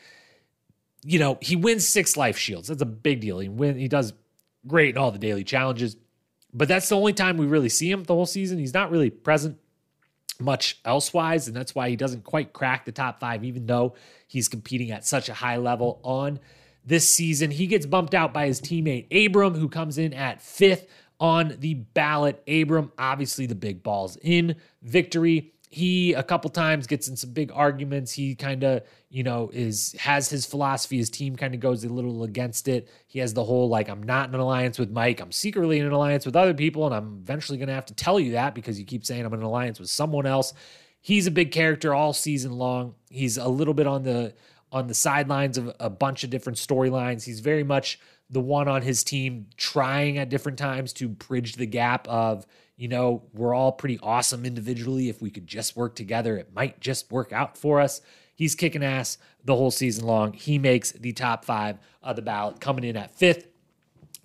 you 1.04 1.18
know, 1.18 1.36
he 1.40 1.54
wins 1.54 1.86
six 1.86 2.16
life 2.16 2.38
shields. 2.38 2.68
That's 2.68 2.80
a 2.80 2.86
big 2.86 3.20
deal. 3.20 3.38
He 3.38 3.48
win, 3.48 3.78
he 3.78 3.86
does 3.86 4.14
great 4.66 4.94
in 4.94 4.98
all 4.98 5.10
the 5.10 5.18
daily 5.18 5.44
challenges, 5.44 5.96
but 6.52 6.68
that's 6.68 6.88
the 6.88 6.96
only 6.96 7.12
time 7.12 7.36
we 7.36 7.46
really 7.46 7.68
see 7.68 7.90
him 7.90 8.04
the 8.04 8.14
whole 8.14 8.26
season. 8.26 8.58
He's 8.58 8.74
not 8.74 8.90
really 8.90 9.10
present 9.10 9.58
much 10.40 10.78
elsewise, 10.84 11.48
and 11.48 11.56
that's 11.56 11.74
why 11.74 11.90
he 11.90 11.96
doesn't 11.96 12.24
quite 12.24 12.52
crack 12.52 12.84
the 12.84 12.92
top 12.92 13.20
five, 13.20 13.44
even 13.44 13.66
though 13.66 13.94
he's 14.26 14.48
competing 14.48 14.90
at 14.90 15.04
such 15.06 15.28
a 15.28 15.34
high 15.34 15.56
level 15.56 16.00
on 16.02 16.38
this 16.84 17.08
season. 17.12 17.50
He 17.50 17.66
gets 17.66 17.86
bumped 17.86 18.14
out 18.14 18.32
by 18.32 18.46
his 18.46 18.60
teammate 18.60 19.26
Abram, 19.26 19.54
who 19.54 19.68
comes 19.68 19.98
in 19.98 20.14
at 20.14 20.40
fifth 20.40 20.86
on 21.20 21.56
the 21.58 21.74
ballot. 21.74 22.42
Abram, 22.48 22.92
obviously 22.98 23.46
the 23.46 23.54
big 23.54 23.82
balls 23.82 24.16
in 24.22 24.56
victory. 24.82 25.52
He 25.70 26.14
a 26.14 26.22
couple 26.22 26.48
times 26.50 26.86
gets 26.86 27.08
in 27.08 27.16
some 27.16 27.30
big 27.30 27.52
arguments. 27.52 28.12
He 28.12 28.34
kind 28.34 28.64
of, 28.64 28.82
you 29.10 29.22
know, 29.22 29.50
is 29.52 29.94
has 29.98 30.30
his 30.30 30.46
philosophy. 30.46 30.96
His 30.96 31.10
team 31.10 31.36
kind 31.36 31.54
of 31.54 31.60
goes 31.60 31.84
a 31.84 31.88
little 31.88 32.24
against 32.24 32.68
it. 32.68 32.88
He 33.06 33.18
has 33.18 33.34
the 33.34 33.44
whole 33.44 33.68
like, 33.68 33.88
I'm 33.88 34.02
not 34.02 34.28
in 34.28 34.34
an 34.34 34.40
alliance 34.40 34.78
with 34.78 34.90
Mike. 34.90 35.20
I'm 35.20 35.32
secretly 35.32 35.78
in 35.78 35.86
an 35.86 35.92
alliance 35.92 36.24
with 36.24 36.36
other 36.36 36.54
people, 36.54 36.86
and 36.86 36.94
I'm 36.94 37.18
eventually 37.22 37.58
going 37.58 37.68
to 37.68 37.74
have 37.74 37.86
to 37.86 37.94
tell 37.94 38.18
you 38.18 38.32
that 38.32 38.54
because 38.54 38.78
you 38.78 38.86
keep 38.86 39.04
saying 39.04 39.26
I'm 39.26 39.34
in 39.34 39.40
an 39.40 39.44
alliance 39.44 39.78
with 39.78 39.90
someone 39.90 40.24
else. 40.24 40.54
He's 41.00 41.26
a 41.26 41.30
big 41.30 41.52
character 41.52 41.94
all 41.94 42.12
season 42.12 42.52
long. 42.52 42.94
He's 43.10 43.36
a 43.36 43.48
little 43.48 43.74
bit 43.74 43.86
on 43.86 44.02
the 44.04 44.34
on 44.70 44.86
the 44.86 44.94
sidelines 44.94 45.58
of 45.58 45.74
a 45.80 45.90
bunch 45.90 46.24
of 46.24 46.30
different 46.30 46.58
storylines. 46.58 47.24
He's 47.24 47.40
very 47.40 47.64
much 47.64 47.98
the 48.30 48.40
one 48.40 48.68
on 48.68 48.82
his 48.82 49.02
team 49.02 49.46
trying 49.56 50.18
at 50.18 50.28
different 50.28 50.58
times 50.58 50.92
to 50.94 51.08
bridge 51.08 51.54
the 51.54 51.66
gap 51.66 52.06
of, 52.08 52.46
you 52.78 52.88
know, 52.88 53.24
we're 53.34 53.54
all 53.54 53.72
pretty 53.72 53.98
awesome 54.02 54.46
individually. 54.46 55.10
If 55.10 55.20
we 55.20 55.30
could 55.30 55.46
just 55.46 55.76
work 55.76 55.94
together, 55.94 56.38
it 56.38 56.54
might 56.54 56.80
just 56.80 57.12
work 57.12 57.30
out 57.32 57.58
for 57.58 57.80
us. 57.80 58.00
He's 58.34 58.54
kicking 58.54 58.82
ass 58.82 59.18
the 59.44 59.54
whole 59.54 59.70
season 59.70 60.06
long. 60.06 60.32
He 60.32 60.58
makes 60.58 60.92
the 60.92 61.12
top 61.12 61.44
five 61.44 61.78
of 62.02 62.16
the 62.16 62.22
ballot, 62.22 62.60
coming 62.60 62.84
in 62.84 62.96
at 62.96 63.14
fifth. 63.14 63.48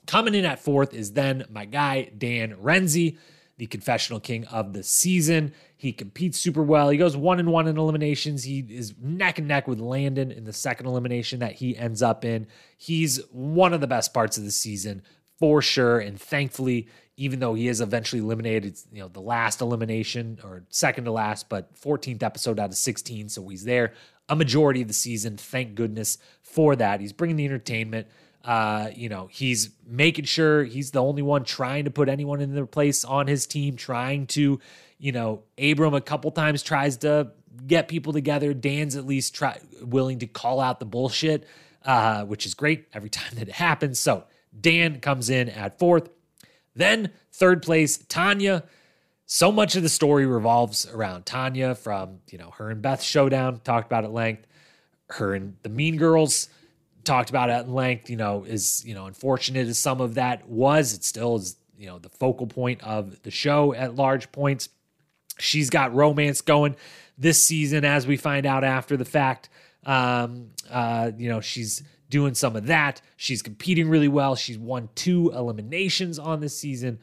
Coming 0.05 0.35
in 0.35 0.45
at 0.45 0.59
fourth 0.59 0.93
is 0.93 1.13
then 1.13 1.45
my 1.49 1.65
guy, 1.65 2.11
Dan 2.17 2.55
Renzi 2.55 3.17
the 3.57 3.67
confessional 3.67 4.19
king 4.19 4.45
of 4.47 4.73
the 4.73 4.83
season. 4.83 5.53
He 5.77 5.93
competes 5.93 6.39
super 6.39 6.63
well. 6.63 6.89
He 6.89 6.97
goes 6.97 7.15
one 7.15 7.39
and 7.39 7.51
one 7.51 7.67
in 7.67 7.77
eliminations. 7.77 8.43
He 8.43 8.59
is 8.59 8.95
neck 8.99 9.37
and 9.37 9.47
neck 9.47 9.67
with 9.67 9.79
Landon 9.79 10.31
in 10.31 10.43
the 10.43 10.53
second 10.53 10.87
elimination 10.87 11.39
that 11.39 11.53
he 11.53 11.77
ends 11.77 12.01
up 12.01 12.25
in. 12.25 12.47
He's 12.77 13.21
one 13.31 13.73
of 13.73 13.81
the 13.81 13.87
best 13.87 14.13
parts 14.13 14.37
of 14.37 14.43
the 14.43 14.51
season 14.51 15.03
for 15.39 15.61
sure. 15.61 15.99
And 15.99 16.19
thankfully, 16.19 16.87
even 17.15 17.39
though 17.39 17.53
he 17.53 17.67
is 17.67 17.79
eventually 17.81 18.21
eliminated, 18.21 18.77
you 18.91 19.01
know, 19.01 19.07
the 19.07 19.21
last 19.21 19.61
elimination 19.61 20.39
or 20.43 20.63
second 20.69 21.05
to 21.05 21.11
last, 21.11 21.47
but 21.47 21.73
14th 21.75 22.23
episode 22.23 22.59
out 22.59 22.69
of 22.69 22.75
16. 22.75 23.29
So 23.29 23.47
he's 23.47 23.63
there 23.63 23.93
a 24.29 24.35
majority 24.35 24.81
of 24.81 24.87
the 24.87 24.93
season. 24.93 25.37
Thank 25.37 25.75
goodness 25.75 26.17
for 26.41 26.75
that. 26.75 27.01
He's 27.01 27.13
bringing 27.13 27.35
the 27.35 27.45
entertainment. 27.45 28.07
Uh, 28.43 28.89
you 28.93 29.09
know, 29.09 29.27
he's 29.31 29.69
making 29.85 30.25
sure 30.25 30.63
he's 30.63 30.91
the 30.91 31.01
only 31.01 31.21
one 31.21 31.43
trying 31.43 31.85
to 31.85 31.91
put 31.91 32.09
anyone 32.09 32.41
in 32.41 32.53
their 32.53 32.65
place 32.65 33.05
on 33.05 33.27
his 33.27 33.45
team, 33.45 33.75
trying 33.75 34.27
to, 34.27 34.59
you 34.97 35.11
know, 35.11 35.43
Abram 35.57 35.93
a 35.93 36.01
couple 36.01 36.31
times 36.31 36.61
tries 36.61 36.97
to 36.97 37.31
get 37.65 37.87
people 37.87 38.11
together. 38.11 38.53
Dan's 38.53 38.95
at 38.95 39.05
least 39.05 39.33
try 39.33 39.59
willing 39.81 40.19
to 40.19 40.27
call 40.27 40.59
out 40.59 40.79
the 40.79 40.85
bullshit, 40.85 41.45
uh, 41.85 42.25
which 42.25 42.45
is 42.45 42.53
great 42.53 42.87
every 42.93 43.09
time 43.11 43.33
that 43.35 43.47
it 43.47 43.53
happens. 43.53 43.99
So 43.99 44.25
Dan 44.59 44.99
comes 44.99 45.29
in 45.29 45.49
at 45.49 45.79
fourth. 45.79 46.09
Then 46.75 47.11
third 47.31 47.61
place, 47.61 47.97
Tonya. 47.97 48.63
So 49.25 49.51
much 49.51 49.75
of 49.75 49.83
the 49.83 49.89
story 49.89 50.25
revolves 50.25 50.85
around 50.85 51.25
Tonya 51.25 51.77
from, 51.77 52.19
you 52.29 52.37
know, 52.37 52.51
her 52.51 52.69
and 52.69 52.81
Beth 52.81 53.01
showdown, 53.01 53.61
talked 53.63 53.87
about 53.87 54.03
at 54.03 54.11
length. 54.11 54.45
Her 55.09 55.33
and 55.33 55.55
the 55.63 55.69
Mean 55.69 55.97
Girls 55.97 56.49
talked 57.03 57.29
about 57.29 57.49
at 57.49 57.69
length, 57.69 58.09
you 58.09 58.17
know, 58.17 58.43
is, 58.43 58.83
you 58.85 58.93
know, 58.93 59.05
unfortunate 59.05 59.67
as 59.67 59.77
some 59.77 60.01
of 60.01 60.15
that 60.15 60.47
was, 60.47 60.93
it 60.93 61.03
still 61.03 61.35
is, 61.35 61.55
you 61.77 61.87
know, 61.87 61.99
the 61.99 62.09
focal 62.09 62.47
point 62.47 62.83
of 62.83 63.21
the 63.23 63.31
show 63.31 63.73
at 63.73 63.95
large 63.95 64.31
points. 64.31 64.69
She's 65.39 65.69
got 65.69 65.93
romance 65.93 66.41
going 66.41 66.75
this 67.17 67.43
season, 67.43 67.85
as 67.85 68.07
we 68.07 68.17
find 68.17 68.45
out 68.45 68.63
after 68.63 68.97
the 68.97 69.05
fact. 69.05 69.49
Um, 69.85 70.51
uh, 70.69 71.11
you 71.17 71.29
know, 71.29 71.41
she's 71.41 71.83
doing 72.13 72.35
some 72.35 72.55
of 72.55 72.67
that. 72.67 73.01
She's 73.17 73.41
competing 73.41 73.89
really 73.89 74.07
well. 74.07 74.35
She's 74.35 74.59
won 74.59 74.87
two 74.93 75.31
eliminations 75.33 76.19
on 76.19 76.41
this 76.41 76.55
season. 76.55 76.99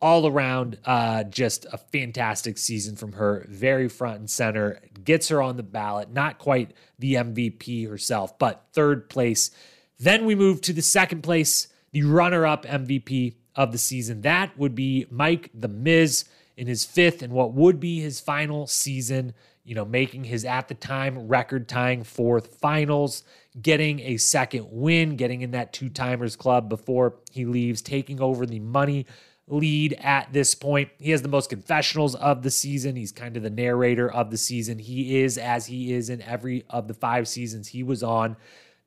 all 0.00 0.26
around, 0.26 0.78
uh, 0.86 1.24
just 1.24 1.66
a 1.70 1.76
fantastic 1.78 2.56
season 2.56 2.96
from 2.96 3.12
her. 3.12 3.44
Very 3.48 3.88
front 3.90 4.20
and 4.20 4.30
center, 4.30 4.80
gets 5.04 5.28
her 5.28 5.42
on 5.42 5.58
the 5.58 5.62
ballot. 5.62 6.10
Not 6.10 6.38
quite 6.38 6.72
the 6.98 7.14
MVP 7.14 7.86
herself, 7.88 8.38
but 8.38 8.64
third 8.72 9.10
place. 9.10 9.50
Then 9.98 10.24
we 10.24 10.34
move 10.34 10.62
to 10.62 10.72
the 10.72 10.82
second 10.82 11.22
place, 11.22 11.68
the 11.92 12.02
runner 12.02 12.46
up 12.46 12.64
MVP 12.64 13.34
of 13.54 13.70
the 13.70 13.78
season. 13.78 14.22
That 14.22 14.58
would 14.58 14.74
be 14.74 15.06
Mike 15.10 15.50
the 15.54 15.68
Miz 15.68 16.24
in 16.56 16.66
his 16.66 16.86
fifth 16.86 17.20
and 17.22 17.34
what 17.34 17.52
would 17.52 17.80
be 17.80 18.00
his 18.00 18.18
final 18.18 18.66
season, 18.66 19.34
you 19.62 19.74
know, 19.74 19.84
making 19.84 20.24
his 20.24 20.44
at 20.44 20.68
the 20.68 20.74
time 20.74 21.28
record 21.28 21.68
tying 21.68 22.02
fourth 22.02 22.58
finals, 22.60 23.24
getting 23.60 24.00
a 24.00 24.16
second 24.16 24.66
win, 24.70 25.16
getting 25.16 25.42
in 25.42 25.52
that 25.52 25.72
two 25.72 25.88
timers 25.88 26.36
club 26.36 26.68
before 26.68 27.16
he 27.30 27.44
leaves, 27.44 27.82
taking 27.82 28.20
over 28.20 28.46
the 28.46 28.60
money 28.60 29.06
lead 29.46 29.92
at 30.00 30.32
this 30.32 30.54
point. 30.54 30.88
He 30.98 31.10
has 31.10 31.22
the 31.22 31.28
most 31.28 31.50
confessionals 31.50 32.14
of 32.14 32.42
the 32.42 32.50
season. 32.50 32.96
He's 32.96 33.12
kind 33.12 33.36
of 33.36 33.42
the 33.42 33.50
narrator 33.50 34.10
of 34.10 34.30
the 34.30 34.38
season. 34.38 34.78
He 34.78 35.20
is, 35.20 35.38
as 35.38 35.66
he 35.66 35.92
is 35.92 36.10
in 36.10 36.22
every 36.22 36.64
of 36.70 36.88
the 36.88 36.94
five 36.94 37.28
seasons 37.28 37.68
he 37.68 37.82
was 37.82 38.02
on, 38.02 38.36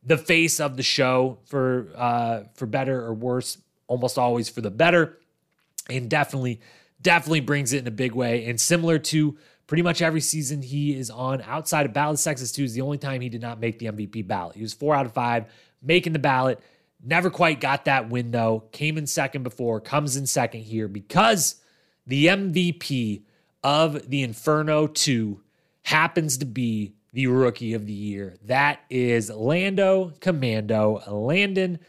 the 0.03 0.17
face 0.17 0.59
of 0.59 0.77
the 0.77 0.83
show 0.83 1.39
for 1.45 1.91
uh, 1.95 2.43
for 2.55 2.65
better 2.65 2.99
or 3.05 3.13
worse, 3.13 3.57
almost 3.87 4.17
always 4.17 4.49
for 4.49 4.61
the 4.61 4.71
better, 4.71 5.17
and 5.89 6.09
definitely 6.09 6.59
definitely 7.01 7.41
brings 7.41 7.73
it 7.73 7.79
in 7.79 7.87
a 7.87 7.91
big 7.91 8.13
way. 8.13 8.45
And 8.45 8.59
similar 8.59 8.97
to 8.99 9.37
pretty 9.67 9.83
much 9.83 10.01
every 10.01 10.21
season 10.21 10.61
he 10.61 10.95
is 10.95 11.09
on 11.09 11.41
outside 11.43 11.85
of 11.85 11.93
Ballot 11.93 12.19
Sexes 12.19 12.51
2 12.51 12.63
is 12.63 12.73
the 12.73 12.81
only 12.81 12.97
time 12.97 13.21
he 13.21 13.29
did 13.29 13.41
not 13.41 13.59
make 13.59 13.79
the 13.79 13.87
MVP 13.87 14.25
ballot. 14.25 14.55
He 14.55 14.61
was 14.61 14.73
four 14.73 14.95
out 14.95 15.05
of 15.05 15.13
five 15.13 15.45
making 15.81 16.13
the 16.13 16.19
ballot. 16.19 16.59
Never 17.03 17.29
quite 17.29 17.61
got 17.61 17.85
that 17.85 18.09
win 18.09 18.31
though. 18.31 18.63
Came 18.71 18.97
in 18.97 19.05
second 19.05 19.43
before, 19.43 19.79
comes 19.79 20.15
in 20.15 20.25
second 20.25 20.61
here 20.61 20.87
because 20.87 21.55
the 22.07 22.27
MVP 22.27 23.23
of 23.63 24.09
the 24.09 24.23
Inferno 24.23 24.87
2 24.87 25.41
happens 25.83 26.37
to 26.37 26.45
be 26.45 26.93
the 27.13 27.27
rookie 27.27 27.73
of 27.73 27.85
the 27.85 27.93
year. 27.93 28.37
That 28.45 28.79
is 28.89 29.29
Lando 29.29 30.13
Commando 30.21 31.01
Landon. 31.07 31.79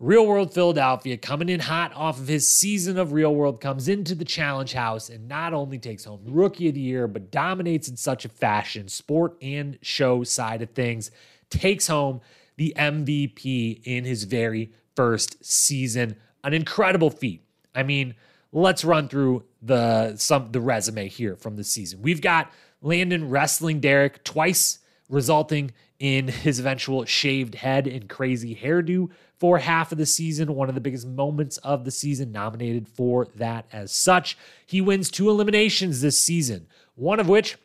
Real 0.00 0.26
World 0.26 0.54
Philadelphia 0.54 1.18
coming 1.18 1.50
in 1.50 1.60
hot 1.60 1.92
off 1.94 2.18
of 2.18 2.26
his 2.26 2.50
season 2.50 2.98
of 2.98 3.12
Real 3.12 3.34
World 3.34 3.60
comes 3.60 3.86
into 3.86 4.14
the 4.14 4.24
Challenge 4.24 4.72
House 4.72 5.10
and 5.10 5.28
not 5.28 5.52
only 5.52 5.78
takes 5.78 6.06
home 6.06 6.22
Rookie 6.24 6.70
of 6.70 6.74
the 6.74 6.80
Year, 6.80 7.06
but 7.06 7.30
dominates 7.30 7.86
in 7.86 7.98
such 7.98 8.24
a 8.24 8.30
fashion, 8.30 8.88
sport 8.88 9.36
and 9.42 9.78
show 9.82 10.24
side 10.24 10.62
of 10.62 10.70
things, 10.70 11.10
takes 11.50 11.86
home 11.86 12.22
the 12.56 12.72
MVP 12.78 13.82
in 13.84 14.06
his 14.06 14.24
very 14.24 14.72
first 14.96 15.44
season. 15.44 16.16
An 16.42 16.54
incredible 16.54 17.10
feat. 17.10 17.44
I 17.74 17.82
mean, 17.82 18.14
let's 18.52 18.86
run 18.86 19.06
through 19.06 19.44
the 19.60 20.16
some 20.16 20.50
the 20.50 20.62
resume 20.62 21.08
here 21.08 21.36
from 21.36 21.56
the 21.56 21.64
season. 21.64 22.00
We've 22.00 22.22
got 22.22 22.50
Landon 22.80 23.28
wrestling 23.28 23.80
Derrick 23.80 24.24
twice, 24.24 24.78
resulting 25.10 25.72
in 25.98 26.28
his 26.28 26.58
eventual 26.58 27.04
shaved 27.04 27.56
head 27.56 27.86
and 27.86 28.08
crazy 28.08 28.56
hairdo 28.56 29.10
for 29.40 29.58
half 29.58 29.90
of 29.90 29.98
the 29.98 30.06
season. 30.06 30.54
One 30.54 30.68
of 30.68 30.74
the 30.74 30.80
biggest 30.80 31.08
moments 31.08 31.56
of 31.58 31.84
the 31.84 31.90
season, 31.90 32.30
nominated 32.30 32.86
for 32.86 33.26
that 33.36 33.66
as 33.72 33.90
such. 33.90 34.36
He 34.66 34.80
wins 34.80 35.10
two 35.10 35.30
eliminations 35.30 36.02
this 36.02 36.20
season, 36.20 36.68
one 36.94 37.18
of 37.18 37.28
which 37.28 37.56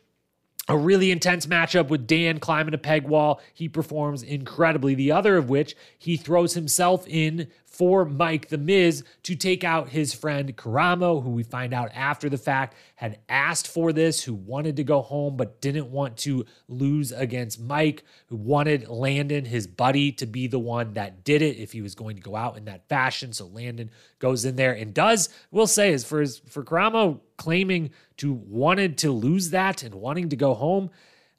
a 0.68 0.76
really 0.76 1.12
intense 1.12 1.46
matchup 1.46 1.88
with 1.88 2.06
Dan 2.06 2.40
climbing 2.40 2.74
a 2.74 2.78
peg 2.78 3.06
wall. 3.06 3.40
He 3.54 3.68
performs 3.68 4.22
incredibly. 4.22 4.94
The 4.94 5.12
other 5.12 5.36
of 5.36 5.48
which 5.48 5.76
he 5.98 6.16
throws 6.16 6.54
himself 6.54 7.06
in 7.06 7.48
for 7.76 8.04
Mike 8.04 8.48
the 8.48 8.58
Miz 8.58 9.04
to 9.24 9.34
take 9.34 9.64
out 9.64 9.90
his 9.90 10.14
friend 10.14 10.56
Karamo, 10.56 11.22
who 11.22 11.30
we 11.30 11.42
find 11.42 11.74
out 11.74 11.90
after 11.94 12.28
the 12.28 12.38
fact 12.38 12.74
had 12.96 13.18
asked 13.28 13.68
for 13.68 13.92
this, 13.92 14.22
who 14.22 14.34
wanted 14.34 14.76
to 14.76 14.84
go 14.84 15.02
home 15.02 15.36
but 15.36 15.60
didn't 15.60 15.90
want 15.90 16.16
to 16.18 16.46
lose 16.68 17.12
against 17.12 17.60
Mike, 17.60 18.04
who 18.26 18.36
wanted 18.36 18.88
Landon, 18.88 19.44
his 19.44 19.66
buddy, 19.66 20.12
to 20.12 20.26
be 20.26 20.46
the 20.46 20.58
one 20.58 20.94
that 20.94 21.24
did 21.24 21.42
it 21.42 21.58
if 21.58 21.72
he 21.72 21.82
was 21.82 21.94
going 21.94 22.16
to 22.16 22.22
go 22.22 22.34
out 22.34 22.56
in 22.56 22.64
that 22.64 22.88
fashion. 22.88 23.32
So 23.32 23.46
Landon 23.46 23.90
goes 24.18 24.44
in 24.44 24.56
there 24.56 24.72
and 24.72 24.94
does, 24.94 25.28
we'll 25.50 25.66
say, 25.66 25.92
is 25.92 26.04
for 26.04 26.20
his 26.20 26.38
for 26.38 26.64
Karamo 26.64 27.20
claiming 27.36 27.90
to 28.16 28.32
wanted 28.32 28.98
to 28.98 29.12
lose 29.12 29.50
that 29.50 29.82
and 29.82 29.94
wanting 29.94 30.30
to 30.30 30.36
go 30.36 30.54
home. 30.54 30.90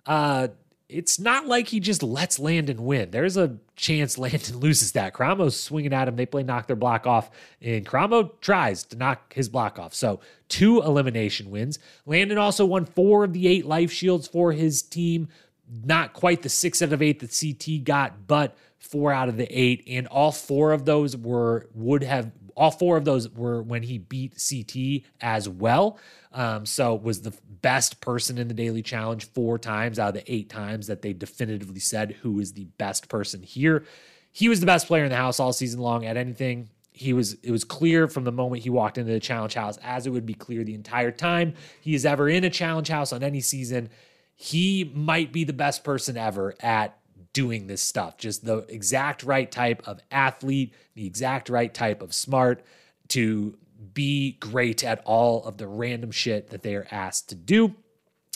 Uh 0.05 0.49
it's 0.89 1.19
not 1.19 1.47
like 1.47 1.67
he 1.67 1.79
just 1.79 2.01
lets 2.01 2.39
Landon 2.39 2.85
win. 2.85 3.11
There's 3.11 3.35
a 3.35 3.57
chance 3.75 4.17
Landon 4.17 4.57
loses 4.59 4.93
that. 4.93 5.13
Karamo's 5.13 5.59
swinging 5.59 5.93
at 5.93 6.07
him. 6.07 6.15
They 6.15 6.25
play 6.25 6.43
knock 6.43 6.67
their 6.67 6.75
block 6.75 7.05
off, 7.05 7.29
and 7.61 7.85
Karamo 7.85 8.31
tries 8.39 8.83
to 8.85 8.95
knock 8.95 9.33
his 9.33 9.49
block 9.49 9.79
off. 9.79 9.93
So, 9.93 10.21
two 10.47 10.81
elimination 10.81 11.49
wins. 11.49 11.79
Landon 12.05 12.37
also 12.37 12.65
won 12.65 12.85
four 12.85 13.25
of 13.25 13.33
the 13.33 13.47
eight 13.47 13.65
life 13.65 13.91
shields 13.91 14.27
for 14.27 14.53
his 14.53 14.81
team. 14.81 15.27
Not 15.83 16.13
quite 16.13 16.43
the 16.43 16.49
six 16.49 16.81
out 16.81 16.93
of 16.93 17.01
eight 17.01 17.19
that 17.19 17.37
CT 17.37 17.83
got, 17.83 18.25
but 18.27 18.55
four 18.79 19.11
out 19.11 19.27
of 19.27 19.35
the 19.35 19.47
eight. 19.47 19.83
And 19.87 20.07
all 20.07 20.31
four 20.31 20.71
of 20.71 20.85
those 20.85 21.17
were, 21.17 21.67
would 21.73 22.03
have, 22.03 22.31
all 22.57 22.71
four 22.71 22.97
of 22.97 23.05
those 23.05 23.29
were 23.29 23.61
when 23.61 23.83
he 23.83 23.99
beat 23.99 24.35
CT 24.49 25.03
as 25.21 25.47
well. 25.47 25.99
Um, 26.33 26.65
so 26.65 26.95
was 26.95 27.21
the 27.21 27.33
best 27.61 28.01
person 28.01 28.37
in 28.39 28.47
the 28.47 28.53
daily 28.53 28.81
challenge 28.81 29.31
four 29.31 29.59
times 29.59 29.99
out 29.99 30.09
of 30.09 30.13
the 30.15 30.33
eight 30.33 30.49
times 30.49 30.87
that 30.87 31.03
they 31.03 31.13
definitively 31.13 31.79
said 31.79 32.17
who 32.21 32.39
is 32.39 32.53
the 32.53 32.65
best 32.77 33.09
person 33.09 33.43
here. 33.43 33.85
He 34.31 34.49
was 34.49 34.59
the 34.59 34.65
best 34.65 34.87
player 34.87 35.03
in 35.03 35.11
the 35.11 35.15
house 35.15 35.39
all 35.39 35.53
season 35.53 35.79
long 35.79 36.05
at 36.05 36.17
anything. 36.17 36.69
He 36.91 37.13
was 37.13 37.33
it 37.43 37.51
was 37.51 37.63
clear 37.63 38.07
from 38.07 38.23
the 38.23 38.31
moment 38.31 38.63
he 38.63 38.71
walked 38.71 38.97
into 38.97 39.13
the 39.13 39.19
challenge 39.19 39.53
house, 39.53 39.77
as 39.83 40.07
it 40.07 40.09
would 40.09 40.25
be 40.25 40.33
clear 40.33 40.63
the 40.63 40.73
entire 40.73 41.11
time 41.11 41.53
he 41.79 41.93
is 41.93 42.07
ever 42.07 42.27
in 42.27 42.43
a 42.43 42.49
challenge 42.49 42.87
house 42.87 43.13
on 43.13 43.21
any 43.21 43.39
season. 43.39 43.89
He 44.35 44.91
might 44.95 45.31
be 45.31 45.43
the 45.43 45.53
best 45.53 45.83
person 45.83 46.17
ever 46.17 46.55
at 46.59 46.97
doing 47.37 47.67
this 47.67 47.83
stuff. 47.83 48.17
Just 48.17 48.45
the 48.45 48.65
exact 48.67 49.21
right 49.21 49.51
type 49.51 49.87
of 49.87 49.99
athlete, 50.09 50.73
the 50.95 51.05
exact 51.05 51.49
right 51.49 51.71
type 51.71 52.01
of 52.01 52.11
smart 52.11 52.63
to 53.09 53.55
be 53.93 54.31
great 54.39 54.83
at 54.83 55.03
all 55.05 55.43
of 55.43 55.57
the 55.57 55.67
random 55.67 56.09
shit 56.09 56.49
that 56.49 56.63
they 56.63 56.73
are 56.73 56.87
asked 56.89 57.29
to 57.29 57.35
do. 57.35 57.75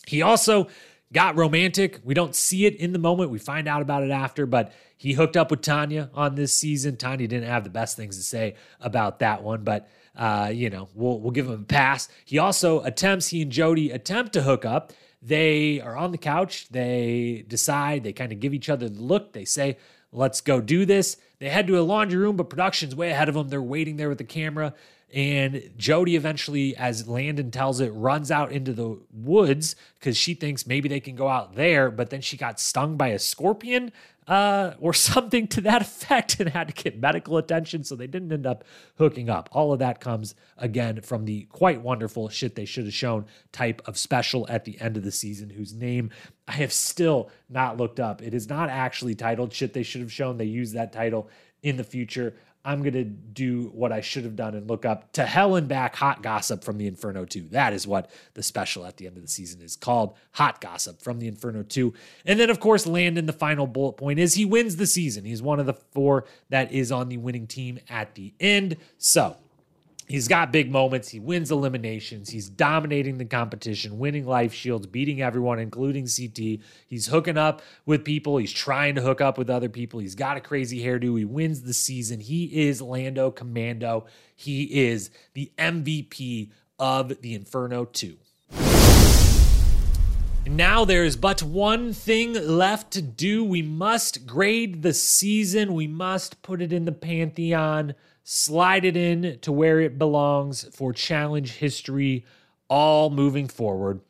He 0.06 0.22
also 0.22 0.68
got 1.11 1.36
romantic. 1.36 1.99
We 2.03 2.14
don't 2.14 2.36
see 2.36 2.68
it 2.68 2.76
in 2.76 2.94
the 2.94 2.99
moment. 2.99 3.32
We 3.32 3.40
find 3.40 3.68
out 3.68 3.82
about 3.82 4.03
it 4.03 4.11
after, 4.11 4.45
but 4.45 4.72
he 4.95 5.14
hooked 5.14 5.36
up 5.36 5.49
with 5.49 5.61
Tonya 5.61 6.11
on 6.14 6.36
this 6.36 6.56
season. 6.56 6.95
Tonya 6.95 7.28
didn't 7.28 7.45
have 7.45 7.64
the 7.64 7.72
best 7.72 7.98
things 7.98 8.18
to 8.18 8.23
say 8.23 8.53
about 8.80 9.18
that 9.18 9.41
one, 9.41 9.64
but 9.64 9.90
uh, 10.15 10.52
you 10.53 10.69
know, 10.69 10.90
we'll 10.94 11.19
we'll 11.19 11.32
give 11.32 11.48
him 11.48 11.61
a 11.61 11.64
pass. 11.64 12.07
He 12.23 12.38
also 12.38 12.82
attempts, 12.82 13.30
he 13.30 13.41
and 13.41 13.52
Jodi 13.52 13.90
attempt 13.90 14.34
to 14.34 14.44
hook 14.44 14.64
up. 14.64 14.94
They 15.22 15.80
are 15.81 15.95
on 15.95 16.11
the 16.11 16.18
couch. 16.18 16.68
They 16.69 17.45
decide, 17.48 18.03
they 18.03 18.14
kind 18.14 18.31
of 18.31 18.39
give 18.39 18.53
each 18.53 18.69
other 18.69 18.89
the 18.89 19.02
look. 19.02 19.34
They 19.34 19.45
say, 19.45 19.77
let's 20.11 20.41
go 20.41 20.61
do 20.61 20.85
this. 20.85 21.18
They 21.39 21.49
head 21.49 21.68
to 21.68 21.80
a 21.80 21.81
laundry 21.81 22.18
room, 22.18 22.35
but 22.35 22.49
production's 22.49 22.95
way 22.95 23.11
ahead 23.11 23.30
of 23.30 23.35
them. 23.35 23.49
They're 23.49 23.61
waiting 23.61 23.98
there 23.98 24.10
with 24.10 24.18
the 24.18 24.23
camera. 24.23 24.73
And 25.14 25.72
Jodi 25.77 26.15
eventually, 26.15 26.76
as 26.77 27.07
Landon 27.07 27.52
tells 27.52 27.81
it, 27.81 27.89
runs 27.89 28.31
out 28.31 28.52
into 28.52 28.72
the 28.73 28.98
woods 29.11 29.76
because 29.99 30.15
she 30.15 30.34
thinks 30.34 30.65
maybe 30.65 30.88
they 30.88 31.02
can 31.02 31.15
go 31.15 31.27
out 31.27 31.56
there. 31.56 31.91
But 31.91 32.10
then 32.10 32.22
she 32.22 32.38
got 32.38 32.60
stung 32.60 32.95
by 32.95 33.10
a 33.10 33.19
scorpion 33.19 33.91
uh, 34.27 34.73
or 34.80 34.93
something 35.11 35.48
to 35.48 35.61
that 35.61 35.81
effect 35.81 36.39
and 36.39 36.49
had 36.49 36.68
to 36.68 36.73
get 36.73 36.99
medical 36.99 37.38
attention. 37.38 37.84
So 37.84 37.95
they 37.95 38.07
didn't 38.07 38.31
end 38.31 38.45
up 38.45 38.64
hooking 38.98 39.30
up. 39.30 39.49
All 39.52 39.73
of 39.73 39.80
that 39.80 39.99
comes 39.99 40.35
again 40.57 41.02
from 41.02 41.26
the 41.26 41.43
quite 41.45 41.81
wonderful 41.81 42.30
shit 42.30 42.56
they 42.56 42.65
should 42.65 42.85
have 42.85 42.93
shown 42.93 43.26
type 43.52 43.81
of 43.85 43.98
special 43.98 44.45
at 44.49 44.65
the 44.65 44.80
end 44.80 44.98
of 44.98 45.03
the 45.03 45.11
season, 45.11 45.49
whose 45.49 45.73
name 45.73 46.10
I 46.48 46.53
have 46.53 46.73
still 46.73 47.30
not 47.49 47.77
looked 47.77 47.99
up. 47.99 48.22
It 48.22 48.34
is 48.34 48.49
not 48.49 48.69
actually 48.69 49.15
titled 49.15 49.53
shit 49.53 49.73
they 49.73 49.84
should 49.84 50.02
have 50.02 50.11
shown. 50.11 50.38
They 50.38 50.45
use 50.45 50.73
that 50.73 50.91
title 50.91 51.30
in 51.64 51.77
the 51.77 51.84
future. 51.84 52.35
I'm 52.63 52.81
going 52.81 52.93
to 52.93 53.03
do 53.03 53.71
what 53.73 53.91
I 53.91 54.01
should 54.01 54.23
have 54.23 54.35
done 54.35 54.53
and 54.53 54.69
look 54.69 54.85
up 54.85 55.11
to 55.13 55.25
hell 55.25 55.55
and 55.55 55.67
back 55.67 55.95
hot 55.95 56.21
gossip 56.21 56.63
from 56.63 56.77
the 56.77 56.88
Inferno 56.88 57.25
2. 57.25 57.49
That 57.49 57.73
is 57.73 57.88
what 57.88 58.11
the 58.35 58.43
special 58.43 58.85
at 58.85 58.97
the 58.97 59.07
end 59.07 59.17
of 59.17 59.23
the 59.23 59.29
season 59.29 59.61
is 59.61 59.75
called 59.75 60.15
hot 60.33 60.61
gossip 60.61 61.01
from 61.01 61.19
the 61.19 61.27
Inferno 61.27 61.63
2. 61.63 61.93
And 62.25 62.39
then, 62.39 62.49
of 62.49 62.59
course, 62.59 62.85
Landon, 62.85 63.25
the 63.25 63.33
final 63.33 63.65
bullet 63.65 63.93
point 63.93 64.19
is 64.19 64.35
he 64.35 64.45
wins 64.45 64.75
the 64.75 64.85
season. 64.85 65.25
He's 65.25 65.41
one 65.41 65.59
of 65.59 65.65
the 65.65 65.73
four 65.73 66.25
that 66.49 66.71
is 66.71 66.91
on 66.91 67.09
the 67.09 67.17
winning 67.17 67.47
team 67.47 67.79
at 67.89 68.13
the 68.13 68.33
end. 68.39 68.77
So 68.99 69.38
He's 70.11 70.27
got 70.27 70.51
big 70.51 70.69
moments. 70.69 71.07
He 71.07 71.21
wins 71.21 71.51
eliminations. 71.51 72.29
He's 72.29 72.49
dominating 72.49 73.17
the 73.17 73.23
competition, 73.23 73.97
winning 73.97 74.25
life 74.25 74.53
shields, 74.53 74.85
beating 74.85 75.21
everyone, 75.21 75.57
including 75.57 76.05
CT. 76.05 76.59
He's 76.85 77.07
hooking 77.07 77.38
up 77.38 77.61
with 77.85 78.03
people. 78.03 78.35
He's 78.35 78.51
trying 78.51 78.95
to 78.95 79.01
hook 79.01 79.21
up 79.21 79.38
with 79.38 79.49
other 79.49 79.69
people. 79.69 80.01
He's 80.01 80.15
got 80.15 80.35
a 80.35 80.41
crazy 80.41 80.83
hairdo. 80.83 81.17
He 81.17 81.23
wins 81.23 81.61
the 81.61 81.73
season. 81.73 82.19
He 82.19 82.67
is 82.67 82.81
Lando 82.81 83.31
Commando. 83.31 84.05
He 84.35 84.63
is 84.63 85.11
the 85.33 85.49
MVP 85.57 86.51
of 86.77 87.21
the 87.21 87.33
Inferno 87.33 87.85
2. 87.85 88.17
Now 90.45 90.83
there 90.83 91.05
is 91.05 91.15
but 91.15 91.41
one 91.41 91.93
thing 91.93 92.33
left 92.33 92.91
to 92.91 93.01
do. 93.01 93.45
We 93.45 93.61
must 93.61 94.27
grade 94.27 94.81
the 94.81 94.93
season. 94.93 95.73
We 95.73 95.88
must 95.88 96.41
put 96.41 96.61
it 96.61 96.73
in 96.73 96.83
the 96.83 96.91
pantheon 96.91 97.95
slide 98.23 98.85
it 98.85 98.95
in 98.95 99.39
to 99.41 99.52
where 99.52 99.80
it 99.80 99.98
belongs 99.98 100.64
for 100.73 100.93
challenge 100.93 101.53
history, 101.53 102.26
all 102.68 103.10
moving 103.10 103.48
forward. 103.48 104.02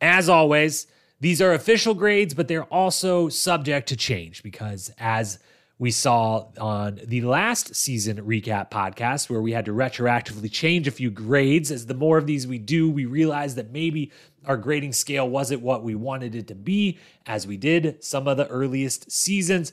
As 0.00 0.28
always, 0.28 0.86
these 1.20 1.40
are 1.40 1.52
official 1.52 1.94
grades, 1.94 2.34
but 2.34 2.48
they're 2.48 2.64
also 2.64 3.28
subject 3.28 3.88
to 3.88 3.96
change 3.96 4.42
because 4.42 4.90
as 4.98 5.38
we 5.82 5.90
saw 5.90 6.46
on 6.60 7.00
the 7.06 7.22
last 7.22 7.74
season 7.74 8.18
recap 8.18 8.70
podcast 8.70 9.28
where 9.28 9.40
we 9.40 9.50
had 9.50 9.64
to 9.64 9.72
retroactively 9.72 10.48
change 10.48 10.86
a 10.86 10.92
few 10.92 11.10
grades. 11.10 11.72
As 11.72 11.86
the 11.86 11.94
more 11.94 12.18
of 12.18 12.26
these 12.28 12.46
we 12.46 12.58
do, 12.58 12.88
we 12.88 13.04
realize 13.04 13.56
that 13.56 13.72
maybe 13.72 14.12
our 14.44 14.56
grading 14.56 14.92
scale 14.92 15.28
wasn't 15.28 15.60
what 15.60 15.82
we 15.82 15.96
wanted 15.96 16.36
it 16.36 16.46
to 16.48 16.54
be, 16.54 16.98
as 17.26 17.48
we 17.48 17.56
did 17.56 18.02
some 18.02 18.28
of 18.28 18.36
the 18.36 18.46
earliest 18.46 19.10
seasons. 19.10 19.72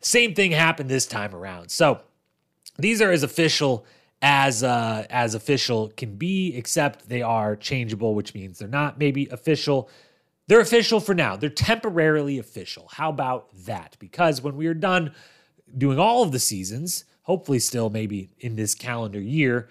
Same 0.00 0.34
thing 0.34 0.52
happened 0.52 0.90
this 0.90 1.06
time 1.06 1.34
around. 1.34 1.70
So 1.70 2.00
these 2.78 3.02
are 3.02 3.10
as 3.10 3.22
official 3.22 3.84
as 4.22 4.64
uh, 4.64 5.06
as 5.10 5.34
official 5.34 5.88
can 5.96 6.16
be, 6.16 6.56
except 6.56 7.08
they 7.08 7.22
are 7.22 7.56
changeable, 7.56 8.14
which 8.14 8.34
means 8.34 8.58
they're 8.58 8.68
not 8.68 8.98
maybe 8.98 9.28
official. 9.30 9.88
They're 10.48 10.60
official 10.60 10.98
for 10.98 11.14
now. 11.14 11.36
They're 11.36 11.50
temporarily 11.50 12.38
official. 12.38 12.88
How 12.90 13.10
about 13.10 13.50
that? 13.66 13.96
Because 13.98 14.40
when 14.40 14.56
we 14.56 14.66
are 14.66 14.74
done 14.74 15.12
doing 15.76 15.98
all 15.98 16.22
of 16.22 16.32
the 16.32 16.38
seasons, 16.38 17.04
hopefully 17.22 17.58
still 17.58 17.90
maybe 17.90 18.30
in 18.40 18.56
this 18.56 18.74
calendar 18.74 19.20
year, 19.20 19.68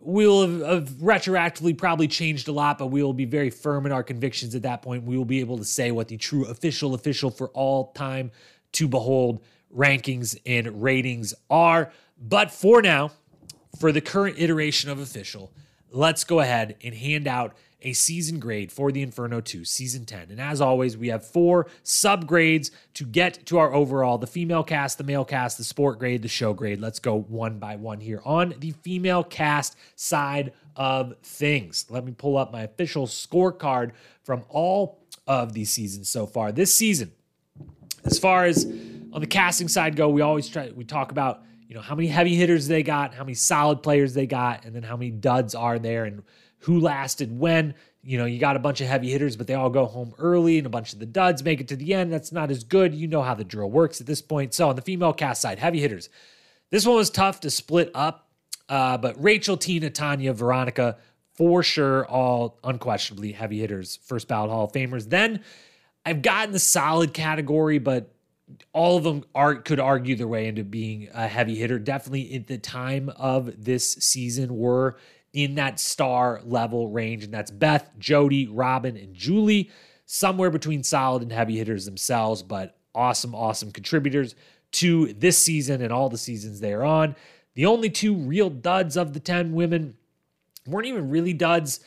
we'll 0.00 0.42
have, 0.42 0.60
have, 0.60 0.88
retroactively 0.98 1.76
probably 1.76 2.06
changed 2.06 2.46
a 2.48 2.52
lot, 2.52 2.78
but 2.78 2.88
we 2.88 3.02
will 3.02 3.14
be 3.14 3.24
very 3.24 3.50
firm 3.50 3.86
in 3.86 3.92
our 3.92 4.02
convictions 4.02 4.54
at 4.54 4.62
that 4.62 4.82
point. 4.82 5.04
We 5.04 5.16
will 5.16 5.24
be 5.24 5.40
able 5.40 5.58
to 5.58 5.64
say 5.64 5.90
what 5.90 6.08
the 6.08 6.18
true 6.18 6.44
official, 6.44 6.94
official 6.94 7.30
for 7.30 7.48
all 7.48 7.92
time 7.92 8.30
to 8.72 8.86
behold 8.86 9.42
rankings 9.74 10.38
and 10.46 10.82
ratings 10.82 11.34
are. 11.50 11.90
But 12.20 12.50
for 12.50 12.82
now, 12.82 13.12
for 13.78 13.92
the 13.92 14.00
current 14.00 14.38
iteration 14.38 14.90
of 14.90 14.98
official, 14.98 15.52
let's 15.90 16.24
go 16.24 16.40
ahead 16.40 16.76
and 16.82 16.94
hand 16.94 17.26
out 17.26 17.54
a 17.80 17.92
season 17.92 18.40
grade 18.40 18.72
for 18.72 18.90
the 18.90 19.02
Inferno 19.02 19.40
2, 19.40 19.64
season 19.64 20.04
10. 20.04 20.30
And 20.30 20.40
as 20.40 20.60
always, 20.60 20.96
we 20.96 21.08
have 21.08 21.24
four 21.24 21.68
subgrades 21.84 22.72
to 22.94 23.04
get 23.04 23.46
to 23.46 23.58
our 23.58 23.72
overall 23.72 24.18
the 24.18 24.26
female 24.26 24.64
cast, 24.64 24.98
the 24.98 25.04
male 25.04 25.24
cast, 25.24 25.58
the 25.58 25.64
sport 25.64 26.00
grade, 26.00 26.22
the 26.22 26.28
show 26.28 26.52
grade. 26.52 26.80
Let's 26.80 26.98
go 26.98 27.20
one 27.20 27.58
by 27.60 27.76
one 27.76 28.00
here 28.00 28.20
on 28.24 28.54
the 28.58 28.72
female 28.82 29.22
cast 29.22 29.76
side 29.94 30.52
of 30.74 31.14
things. 31.22 31.86
Let 31.88 32.04
me 32.04 32.12
pull 32.12 32.36
up 32.36 32.52
my 32.52 32.62
official 32.62 33.06
scorecard 33.06 33.92
from 34.24 34.44
all 34.48 34.98
of 35.28 35.52
these 35.52 35.70
seasons 35.70 36.08
so 36.08 36.26
far. 36.26 36.50
This 36.50 36.74
season, 36.74 37.12
as 38.04 38.18
far 38.18 38.44
as 38.44 38.64
on 39.12 39.20
the 39.20 39.26
casting 39.26 39.68
side 39.68 39.94
go, 39.94 40.08
we 40.08 40.20
always 40.20 40.48
try 40.48 40.70
we 40.74 40.84
talk 40.84 41.12
about 41.12 41.42
you 41.68 41.74
know 41.74 41.82
how 41.82 41.94
many 41.94 42.08
heavy 42.08 42.34
hitters 42.34 42.66
they 42.66 42.82
got, 42.82 43.12
how 43.12 43.22
many 43.22 43.34
solid 43.34 43.82
players 43.82 44.14
they 44.14 44.26
got, 44.26 44.64
and 44.64 44.74
then 44.74 44.82
how 44.82 44.96
many 44.96 45.10
duds 45.10 45.54
are 45.54 45.78
there 45.78 46.06
and 46.06 46.22
who 46.60 46.80
lasted 46.80 47.38
when. 47.38 47.74
You 48.02 48.16
know, 48.16 48.24
you 48.24 48.38
got 48.38 48.56
a 48.56 48.58
bunch 48.58 48.80
of 48.80 48.86
heavy 48.86 49.10
hitters, 49.10 49.36
but 49.36 49.46
they 49.46 49.54
all 49.54 49.68
go 49.68 49.84
home 49.84 50.14
early, 50.18 50.56
and 50.56 50.66
a 50.66 50.70
bunch 50.70 50.94
of 50.94 50.98
the 50.98 51.06
duds 51.06 51.44
make 51.44 51.60
it 51.60 51.68
to 51.68 51.76
the 51.76 51.92
end. 51.92 52.10
That's 52.10 52.32
not 52.32 52.50
as 52.50 52.64
good. 52.64 52.94
You 52.94 53.06
know 53.06 53.22
how 53.22 53.34
the 53.34 53.44
drill 53.44 53.70
works 53.70 54.00
at 54.00 54.06
this 54.06 54.22
point. 54.22 54.54
So, 54.54 54.70
on 54.70 54.76
the 54.76 54.82
female 54.82 55.12
cast 55.12 55.42
side, 55.42 55.58
heavy 55.58 55.80
hitters. 55.80 56.08
This 56.70 56.86
one 56.86 56.96
was 56.96 57.10
tough 57.10 57.40
to 57.40 57.50
split 57.50 57.90
up, 57.94 58.28
uh, 58.70 58.96
but 58.96 59.22
Rachel, 59.22 59.58
Tina, 59.58 59.90
Tanya, 59.90 60.32
Veronica, 60.32 60.96
for 61.34 61.62
sure, 61.62 62.06
all 62.06 62.58
unquestionably 62.64 63.32
heavy 63.32 63.58
hitters, 63.58 63.98
first 64.04 64.26
ballot 64.26 64.50
Hall 64.50 64.64
of 64.64 64.72
Famers. 64.72 65.10
Then 65.10 65.44
I've 66.06 66.22
gotten 66.22 66.52
the 66.52 66.58
solid 66.58 67.12
category, 67.12 67.78
but 67.78 68.14
all 68.72 68.96
of 68.96 69.04
them 69.04 69.24
are 69.34 69.56
could 69.56 69.80
argue 69.80 70.16
their 70.16 70.28
way 70.28 70.46
into 70.46 70.64
being 70.64 71.08
a 71.14 71.26
heavy 71.26 71.56
hitter. 71.56 71.78
Definitely 71.78 72.34
at 72.34 72.46
the 72.46 72.58
time 72.58 73.10
of 73.16 73.64
this 73.64 73.94
season 73.94 74.56
were 74.56 74.96
in 75.32 75.56
that 75.56 75.78
star 75.78 76.40
level 76.44 76.88
range, 76.88 77.24
and 77.24 77.32
that's 77.32 77.50
Beth, 77.50 77.90
Jodi, 77.98 78.46
Robin, 78.46 78.96
and 78.96 79.14
Julie, 79.14 79.70
somewhere 80.06 80.50
between 80.50 80.82
solid 80.82 81.22
and 81.22 81.32
heavy 81.32 81.58
hitters 81.58 81.84
themselves, 81.84 82.42
but 82.42 82.78
awesome, 82.94 83.34
awesome 83.34 83.70
contributors 83.70 84.34
to 84.72 85.12
this 85.14 85.38
season 85.38 85.82
and 85.82 85.92
all 85.92 86.08
the 86.08 86.18
seasons 86.18 86.60
they're 86.60 86.84
on. 86.84 87.14
The 87.54 87.66
only 87.66 87.90
two 87.90 88.14
real 88.14 88.50
duds 88.50 88.96
of 88.96 89.12
the 89.12 89.20
10 89.20 89.52
women 89.52 89.96
weren't 90.66 90.86
even 90.86 91.10
really 91.10 91.32
duds 91.32 91.80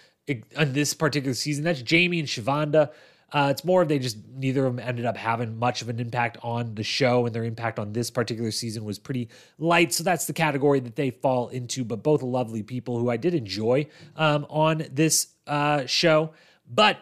on 0.57 0.73
this 0.73 0.93
particular 0.93 1.33
season. 1.33 1.63
That's 1.63 1.81
Jamie 1.81 2.19
and 2.19 2.27
Shavonda. 2.27 2.91
Uh, 3.32 3.48
it's 3.49 3.64
more 3.64 3.86
they 3.86 3.98
just 3.98 4.18
neither 4.36 4.66
of 4.66 4.76
them 4.76 4.86
ended 4.86 5.06
up 5.06 5.16
having 5.16 5.58
much 5.58 5.82
of 5.82 5.88
an 5.88 5.99
impact 5.99 6.38
on 6.44 6.76
the 6.76 6.84
show, 6.84 7.26
and 7.26 7.34
their 7.34 7.45
impact 7.45 7.80
on 7.80 7.94
this 7.94 8.10
particular 8.10 8.52
season 8.52 8.84
was 8.84 8.99
pretty 8.99 9.30
light. 9.58 9.94
So 9.94 10.03
that's 10.03 10.26
the 10.26 10.34
category 10.34 10.82
that 10.82 10.95
they 10.95 11.12
fall 11.12 11.48
into. 11.49 11.86
But 11.86 12.03
both 12.03 12.22
lovely 12.22 12.62
people 12.62 12.99
who 12.99 13.10
I 13.10 13.18
did 13.18 13.34
enjoy 13.34 13.88
um, 14.18 14.45
on 14.49 14.84
this 14.91 15.28
uh, 15.48 15.86
show. 15.86 16.32
But 16.70 16.98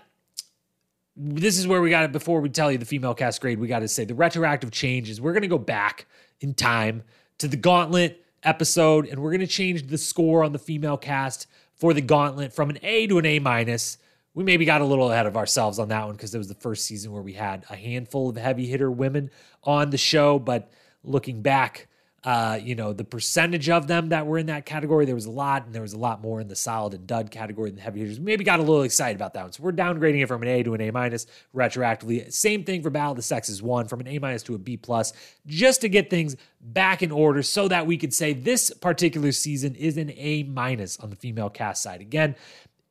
this 1.16 1.58
is 1.58 1.68
where 1.68 1.82
we 1.82 1.90
got 1.90 2.06
it. 2.06 2.12
Before 2.12 2.42
we 2.42 2.50
tell 2.50 2.72
you 2.72 2.78
the 2.78 2.86
female 2.86 3.16
cast 3.16 3.42
grade, 3.42 3.60
we 3.60 3.68
got 3.68 3.80
to 3.80 3.88
say 3.88 4.06
the 4.06 4.16
retroactive 4.16 4.72
change 4.72 5.10
is 5.10 5.20
we're 5.20 5.34
going 5.34 5.42
to 5.42 5.48
go 5.48 5.58
back 5.58 6.06
in 6.42 6.54
time 6.54 7.04
to 7.40 7.48
the 7.48 7.58
Gauntlet 7.58 8.24
episode, 8.44 9.08
and 9.08 9.20
we're 9.20 9.32
going 9.32 9.42
to 9.42 9.48
change 9.48 9.88
the 9.88 9.98
score 9.98 10.44
on 10.44 10.52
the 10.52 10.60
female 10.60 10.98
cast 10.98 11.48
for 11.76 11.94
the 11.94 12.02
Gauntlet 12.02 12.54
from 12.54 12.70
an 12.70 12.78
A 12.84 13.08
to 13.08 13.18
an 13.18 13.26
A 13.26 13.40
minus 13.40 13.98
we 14.40 14.46
maybe 14.46 14.64
got 14.64 14.80
a 14.80 14.86
little 14.86 15.12
ahead 15.12 15.26
of 15.26 15.36
ourselves 15.36 15.80
on 15.80 15.90
that 15.90 16.06
one 16.06 16.16
because 16.16 16.34
it 16.34 16.38
was 16.38 16.48
the 16.48 16.54
first 16.54 16.86
season 16.86 17.12
where 17.12 17.22
we 17.22 17.34
had 17.34 17.66
a 17.70 17.76
handful 17.76 18.30
of 18.30 18.38
heavy 18.38 18.66
hitter 18.66 18.90
women 18.90 19.30
on 19.66 19.90
the 19.90 19.98
show. 19.98 20.40
But 20.40 20.72
looking 21.04 21.42
back, 21.42 21.90
uh, 22.24 22.58
you 22.62 22.74
know, 22.74 22.94
the 22.94 23.04
percentage 23.04 23.70
of 23.70 23.88
them 23.88 24.10
that 24.10 24.26
were 24.26 24.38
in 24.38 24.46
that 24.46 24.66
category, 24.66 25.06
there 25.06 25.14
was 25.14 25.26
a 25.26 25.30
lot, 25.30 25.66
and 25.66 25.76
there 25.76 25.82
was 25.82 25.92
a 25.92 25.98
lot 25.98 26.22
more 26.22 26.40
in 26.40 26.48
the 26.48 26.56
solid 26.56 26.94
and 26.94 27.06
dud 27.06 27.32
category 27.32 27.70
than 27.70 27.76
the 27.76 27.82
heavy 27.82 28.00
hitters. 28.00 28.18
Maybe 28.18 28.46
got 28.46 28.60
a 28.60 28.64
little 28.64 28.84
excited 28.84 29.18
about 29.18 29.34
that 29.34 29.44
one. 29.44 29.52
So 29.52 29.62
we're 29.62 29.74
downgrading 29.74 30.24
it 30.24 30.28
from 30.28 30.42
an 30.42 30.48
A 30.48 30.64
to 30.64 30.74
an 30.74 30.80
A 30.80 30.92
minus 30.92 31.28
retroactively. 31.54 32.32
Same 32.32 32.64
thing 32.64 32.82
for 32.82 32.90
Battle 32.90 33.12
of 33.12 33.18
the 33.18 33.24
Sexes 33.24 33.62
one 33.62 33.90
from 33.90 34.00
an 34.00 34.08
A 34.08 34.20
minus 34.20 34.44
to 34.44 34.56
a 34.56 34.58
B 34.58 34.78
plus, 34.78 35.12
just 35.48 35.82
to 35.82 35.90
get 35.90 36.10
things 36.10 36.38
back 36.62 37.04
in 37.04 37.12
order 37.12 37.44
so 37.44 37.68
that 37.68 37.86
we 37.88 37.98
could 37.98 38.14
say 38.14 38.32
this 38.32 38.70
particular 38.70 39.34
season 39.34 39.76
is 39.76 39.98
an 39.98 40.12
A 40.16 40.44
minus 40.44 40.98
on 40.98 41.10
the 41.10 41.18
female 41.18 41.50
cast 41.50 41.84
side. 41.84 42.00
Again, 42.00 42.36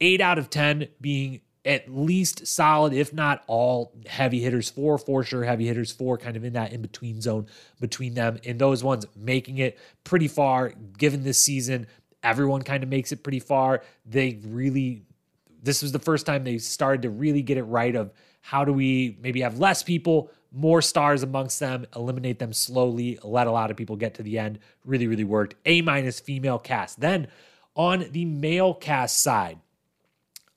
eight 0.01 0.21
out 0.21 0.39
of 0.39 0.51
10 0.51 0.89
being 1.01 1.41
at 1.65 1.93
least 1.93 2.47
solid, 2.47 2.93
if 2.95 3.13
not 3.13 3.45
all 3.47 3.93
heavy 4.07 4.41
hitters, 4.41 4.71
four 4.71 4.97
for 4.97 5.23
sure 5.23 5.45
heavy 5.45 5.67
hitters, 5.67 5.93
four 5.93 6.17
kind 6.17 6.37
of 6.37 6.45
in 6.45 6.55
that 6.55 6.73
in 6.73 6.81
between 6.81 7.21
zone 7.21 7.47
between 7.81 8.15
them. 8.15 8.39
And 8.47 8.59
those 8.59 8.83
ones 8.83 9.05
making 9.15 9.59
it 9.59 9.79
pretty 10.05 10.29
far, 10.29 10.73
given 10.97 11.25
this 11.25 11.43
season, 11.43 11.87
everyone 12.23 12.63
kind 12.63 12.83
of 12.83 12.89
makes 12.89 13.13
it 13.13 13.23
pretty 13.23 13.41
far. 13.41 13.83
They 14.07 14.41
really, 14.47 15.03
this 15.63 15.83
was 15.83 15.93
the 15.93 15.99
first 15.99 16.27
time 16.27 16.45
they 16.45 16.59
started 16.59 17.03
to 17.03 17.11
really 17.11 17.43
get 17.43 17.59
it 17.59 17.65
right 17.65 17.95
of 17.95 18.13
how 18.41 18.65
do 18.65 18.73
we 18.73 19.19
maybe 19.21 19.43
have 19.43 19.59
less 19.59 19.83
people, 19.83 20.31
more 20.51 20.81
stars 20.81 21.23
amongst 21.23 21.61
them, 21.61 21.87
eliminate 21.95 22.39
them 22.39 22.55
slowly, 22.55 23.19
let 23.23 23.47
a 23.47 23.53
lot 23.53 23.71
of 23.71 23.77
people 23.77 23.97
get 23.97 24.15
to 24.15 24.23
the 24.23 24.39
end. 24.39 24.59
Really, 24.87 25.07
really 25.07 25.25
worked. 25.25 25.57
A 25.67 25.83
minus 25.83 26.19
female 26.19 26.59
cast. 26.59 27.01
Then 27.01 27.29
on 27.75 28.07
the 28.13 28.25
male 28.25 28.73
cast 28.73 29.23
side, 29.23 29.59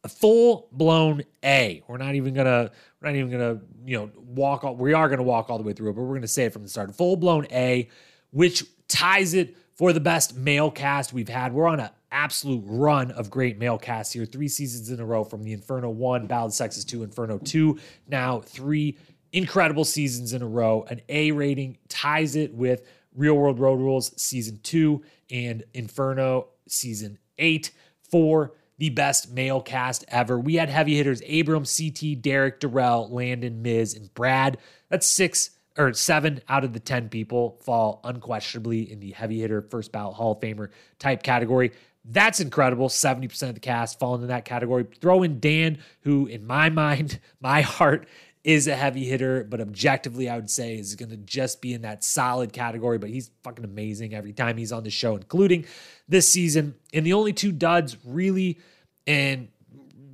a 0.03 0.09
full 0.09 0.67
blown 0.71 1.23
A. 1.43 1.83
We're 1.87 1.97
not 1.97 2.15
even 2.15 2.33
gonna 2.33 2.71
we're 3.01 3.09
not 3.09 3.15
even 3.15 3.31
gonna 3.31 3.61
you 3.85 3.97
know 3.97 4.11
walk 4.17 4.63
all, 4.63 4.75
we 4.75 4.93
are 4.93 5.09
gonna 5.09 5.23
walk 5.23 5.49
all 5.49 5.57
the 5.57 5.63
way 5.63 5.73
through 5.73 5.91
it, 5.91 5.93
but 5.93 6.01
we're 6.03 6.15
gonna 6.15 6.27
say 6.27 6.45
it 6.45 6.53
from 6.53 6.63
the 6.63 6.69
start. 6.69 6.93
Full 6.95 7.15
blown 7.17 7.45
A, 7.51 7.87
which 8.31 8.63
ties 8.87 9.33
it 9.33 9.55
for 9.75 9.93
the 9.93 9.99
best 9.99 10.35
male 10.35 10.71
cast 10.71 11.13
we've 11.13 11.29
had. 11.29 11.53
We're 11.53 11.67
on 11.67 11.79
an 11.79 11.89
absolute 12.11 12.63
run 12.65 13.11
of 13.11 13.29
great 13.29 13.57
male 13.57 13.77
casts 13.77 14.13
here. 14.13 14.25
Three 14.25 14.47
seasons 14.47 14.89
in 14.89 14.99
a 14.99 15.05
row 15.05 15.23
from 15.23 15.43
the 15.43 15.53
Inferno 15.53 15.89
1, 15.89 16.27
Battle 16.27 16.47
of 16.47 16.53
Sexes 16.53 16.83
2, 16.85 17.03
Inferno 17.03 17.37
2. 17.37 17.79
Now 18.07 18.41
three 18.41 18.97
incredible 19.31 19.85
seasons 19.85 20.33
in 20.33 20.41
a 20.41 20.47
row. 20.47 20.85
An 20.89 21.01
A 21.09 21.31
rating 21.31 21.77
ties 21.87 22.35
it 22.35 22.53
with 22.53 22.85
Real 23.15 23.35
World 23.35 23.59
Road 23.59 23.79
Rules 23.79 24.13
season 24.21 24.59
2 24.63 25.01
and 25.31 25.63
Inferno 25.73 26.49
season 26.67 27.17
8 27.37 27.71
for 28.09 28.53
the 28.81 28.89
best 28.89 29.31
male 29.31 29.61
cast 29.61 30.03
ever. 30.07 30.39
We 30.39 30.55
had 30.55 30.67
heavy 30.67 30.95
hitters 30.95 31.21
Abram, 31.31 31.65
CT, 31.65 32.19
Derrick, 32.19 32.59
Darrell, 32.59 33.07
Landon, 33.11 33.61
Miz, 33.61 33.93
and 33.93 34.11
Brad. 34.15 34.57
That's 34.89 35.05
six 35.05 35.51
or 35.77 35.93
seven 35.93 36.41
out 36.49 36.63
of 36.63 36.73
the 36.73 36.79
10 36.79 37.09
people 37.09 37.59
fall 37.61 38.01
unquestionably 38.03 38.91
in 38.91 38.99
the 38.99 39.11
heavy 39.11 39.39
hitter 39.39 39.61
first 39.61 39.91
ballot 39.91 40.15
Hall 40.15 40.31
of 40.31 40.39
Famer 40.39 40.69
type 40.97 41.21
category. 41.21 41.73
That's 42.05 42.39
incredible. 42.39 42.89
70% 42.89 43.49
of 43.49 43.53
the 43.53 43.59
cast 43.59 43.99
fall 43.99 44.15
into 44.15 44.25
that 44.25 44.45
category. 44.45 44.87
Throw 44.99 45.21
in 45.21 45.39
Dan, 45.39 45.77
who, 45.99 46.25
in 46.25 46.47
my 46.47 46.69
mind, 46.71 47.19
my 47.39 47.61
heart, 47.61 48.07
is 48.43 48.67
a 48.67 48.75
heavy 48.75 49.05
hitter, 49.05 49.43
but 49.43 49.61
objectively, 49.61 50.27
I 50.27 50.35
would 50.35 50.49
say 50.49 50.75
is 50.75 50.95
going 50.95 51.11
to 51.11 51.17
just 51.17 51.61
be 51.61 51.73
in 51.73 51.83
that 51.83 52.03
solid 52.03 52.53
category. 52.53 52.97
But 52.97 53.09
he's 53.11 53.29
fucking 53.43 53.63
amazing 53.63 54.13
every 54.15 54.33
time 54.33 54.57
he's 54.57 54.71
on 54.71 54.83
the 54.83 54.89
show, 54.89 55.15
including 55.15 55.65
this 56.07 56.31
season. 56.31 56.75
And 56.93 57.05
the 57.05 57.13
only 57.13 57.33
two 57.33 57.51
duds 57.51 57.97
really, 58.03 58.57
and 59.05 59.49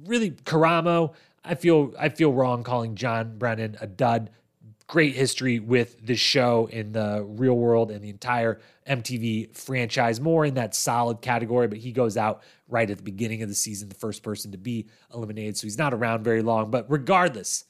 really 0.06 0.32
Karamo, 0.32 1.14
I 1.44 1.56
feel 1.56 1.94
I 1.98 2.10
feel 2.10 2.34
wrong 2.34 2.64
calling 2.64 2.96
John 2.96 3.38
Brennan 3.38 3.78
a 3.80 3.88
dud. 3.88 4.30
great 4.88 5.16
history 5.16 5.60
with 5.60 6.06
the 6.06 6.16
show 6.16 6.68
in 6.72 6.94
the 6.94 7.24
real 7.28 7.56
world 7.56 7.92
and 7.92 8.02
the 8.02 8.10
entire 8.10 8.60
MTV 8.88 9.56
franchise, 9.56 10.20
more 10.22 10.46
in 10.46 10.54
that 10.54 10.74
solid 10.74 11.22
category, 11.22 11.68
but 11.68 11.78
he 11.78 11.92
goes 11.92 12.16
out 12.16 12.42
right 12.70 12.90
at 12.90 12.98
the 12.98 13.04
beginning 13.04 13.44
of 13.44 13.50
the 13.50 13.56
season, 13.56 13.90
the 13.90 13.96
first 13.96 14.24
person 14.24 14.52
to 14.54 14.58
be 14.58 14.88
eliminated. 15.14 15.58
So 15.58 15.68
he's 15.68 15.78
not 15.78 15.94
around 15.94 16.24
very 16.24 16.42
long. 16.42 16.72
But 16.72 16.90
regardless, 16.90 17.66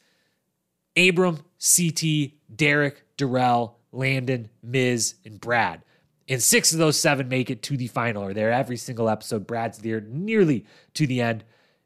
Abram, 0.97 1.39
CT, 1.59 2.31
Derrick, 2.53 3.03
Darrell, 3.17 3.77
Landon, 3.91 4.49
Miz, 4.63 5.15
and 5.23 5.39
Brad. 5.39 5.83
And 6.27 6.41
six 6.43 6.73
of 6.73 6.79
those 6.79 6.99
seven 6.99 7.29
make 7.29 7.49
it 7.49 7.61
to 7.63 7.77
the 7.77 7.87
final, 7.87 8.23
or 8.23 8.33
there 8.33 8.51
every 8.51 8.77
single 8.77 9.07
episode. 9.07 9.47
Brad's 9.47 9.77
there 9.77 10.01
nearly 10.01 10.65
to 10.95 11.07
the 11.07 11.21
end. 11.21 11.43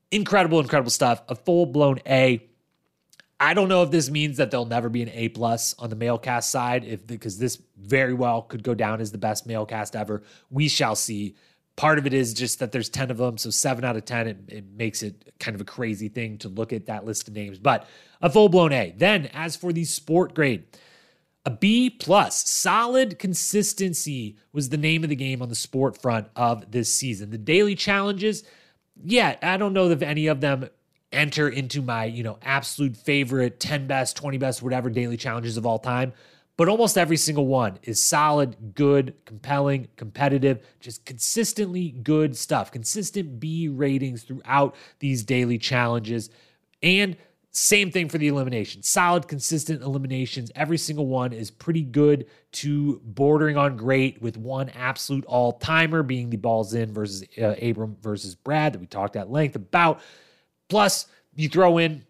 Incredible, 0.10 0.60
incredible 0.60 0.90
stuff. 0.90 1.22
A 1.30 1.36
full 1.36 1.66
blown 1.66 2.00
A. 2.08 2.44
I 3.40 3.54
don't 3.54 3.70
know 3.70 3.84
if 3.84 3.92
this 3.92 4.10
means 4.10 4.38
that 4.38 4.52
there'll 4.52 4.66
never 4.66 4.90
be 4.90 5.02
an 5.02 5.10
A 5.14 5.30
plus 5.30 5.76
on 5.80 5.90
the 5.90 5.96
male 5.96 6.18
cast 6.18 6.50
side, 6.50 6.84
if 6.86 7.06
because 7.06 7.38
this 7.38 7.62
very 7.78 8.14
well 8.14 8.44
could 8.44 8.64
go 8.64 8.74
down 8.74 9.02
as 9.02 9.12
the 9.12 9.18
best 9.18 9.46
male 9.46 9.66
cast 9.66 9.96
ever. 9.96 10.24
We 10.50 10.68
shall 10.68 10.96
see. 10.96 11.36
Part 11.76 11.98
of 11.98 12.06
it 12.06 12.14
is 12.14 12.34
just 12.34 12.60
that 12.60 12.72
there's 12.72 12.90
10 12.90 13.10
of 13.10 13.18
them. 13.18 13.38
So 13.38 13.50
seven 13.50 13.86
out 13.86 13.96
of 13.96 14.06
10, 14.06 14.28
it, 14.28 14.38
it 14.48 14.66
makes 14.76 15.02
it 15.02 15.34
kind 15.40 15.56
of 15.56 15.62
a 15.62 15.66
crazy 15.66 16.10
thing 16.10 16.38
to 16.40 16.50
look 16.50 16.74
at 16.74 16.88
that 16.88 17.06
list 17.06 17.28
of 17.28 17.34
names, 17.34 17.58
but 17.58 17.88
a 18.22 18.30
full 18.30 18.50
blown 18.50 18.72
A. 18.74 18.94
Then, 18.96 19.28
as 19.34 19.56
for 19.56 19.74
the 19.74 19.84
sport 19.84 20.34
grade, 20.34 20.64
a 21.46 21.52
B 21.52 21.90
plus. 21.90 22.50
Solid 22.50 23.18
consistency 23.18 24.38
was 24.54 24.70
the 24.70 24.78
name 24.78 25.04
of 25.04 25.10
the 25.10 25.16
game 25.16 25.42
on 25.42 25.50
the 25.50 25.56
sport 25.56 26.00
front 26.00 26.28
of 26.36 26.72
this 26.72 26.94
season. 26.96 27.32
The 27.32 27.38
daily 27.38 27.76
challenges, 27.76 28.44
yeah, 29.04 29.38
I 29.42 29.58
don't 29.58 29.74
know 29.74 29.90
if 29.90 30.02
any 30.02 30.28
of 30.28 30.42
them 30.42 30.70
enter 31.12 31.50
into 31.50 31.82
my, 31.82 32.06
you 32.06 32.24
know, 32.24 32.38
absolute 32.42 32.96
favorite 32.96 33.60
10 33.60 33.88
best, 33.88 34.16
20 34.16 34.38
best, 34.38 34.62
whatever 34.62 34.90
daily 34.90 35.18
challenges 35.18 35.58
of 35.58 35.66
all 35.66 35.80
time. 35.80 36.14
But 36.58 36.70
almost 36.70 36.98
every 36.98 37.18
single 37.18 37.48
one 37.48 37.80
is 37.84 38.00
solid, 38.00 38.76
good, 38.76 39.16
compelling, 39.26 39.88
competitive, 39.96 40.60
just 40.80 41.06
consistently 41.06 41.90
good 41.90 42.38
stuff. 42.38 42.72
Consistent 42.72 43.40
B 43.40 43.68
ratings 43.68 44.24
throughout 44.24 44.76
these 45.00 45.24
daily 45.24 45.58
challenges. 45.58 46.30
And 46.84 47.18
same 47.54 47.92
thing 47.92 48.08
for 48.08 48.18
the 48.18 48.30
elimination. 48.30 48.82
Solid, 48.82 49.28
consistent 49.28 49.82
eliminations. 49.82 50.52
Every 50.56 50.78
single 50.78 51.08
one 51.08 51.34
is 51.34 51.52
pretty 51.52 51.82
good 51.82 52.28
to 52.54 53.02
bordering 53.04 53.58
on 53.58 53.76
great, 53.76 54.22
with 54.22 54.38
one 54.38 54.70
absolute 54.70 55.26
all 55.26 55.54
timer 55.54 56.02
being 56.02 56.30
the 56.30 56.38
balls 56.38 56.74
in 56.74 56.94
versus 56.94 57.26
uh, 57.38 57.56
Abram 57.62 57.98
versus 58.02 58.36
Brad 58.36 58.74
that 58.74 58.80
we 58.80 58.88
talked 58.88 59.18
at 59.18 59.30
length 59.30 59.58
about. 59.58 60.00
Plus, 60.70 61.08
you 61.36 61.50
throw 61.50 61.78
in 61.78 62.06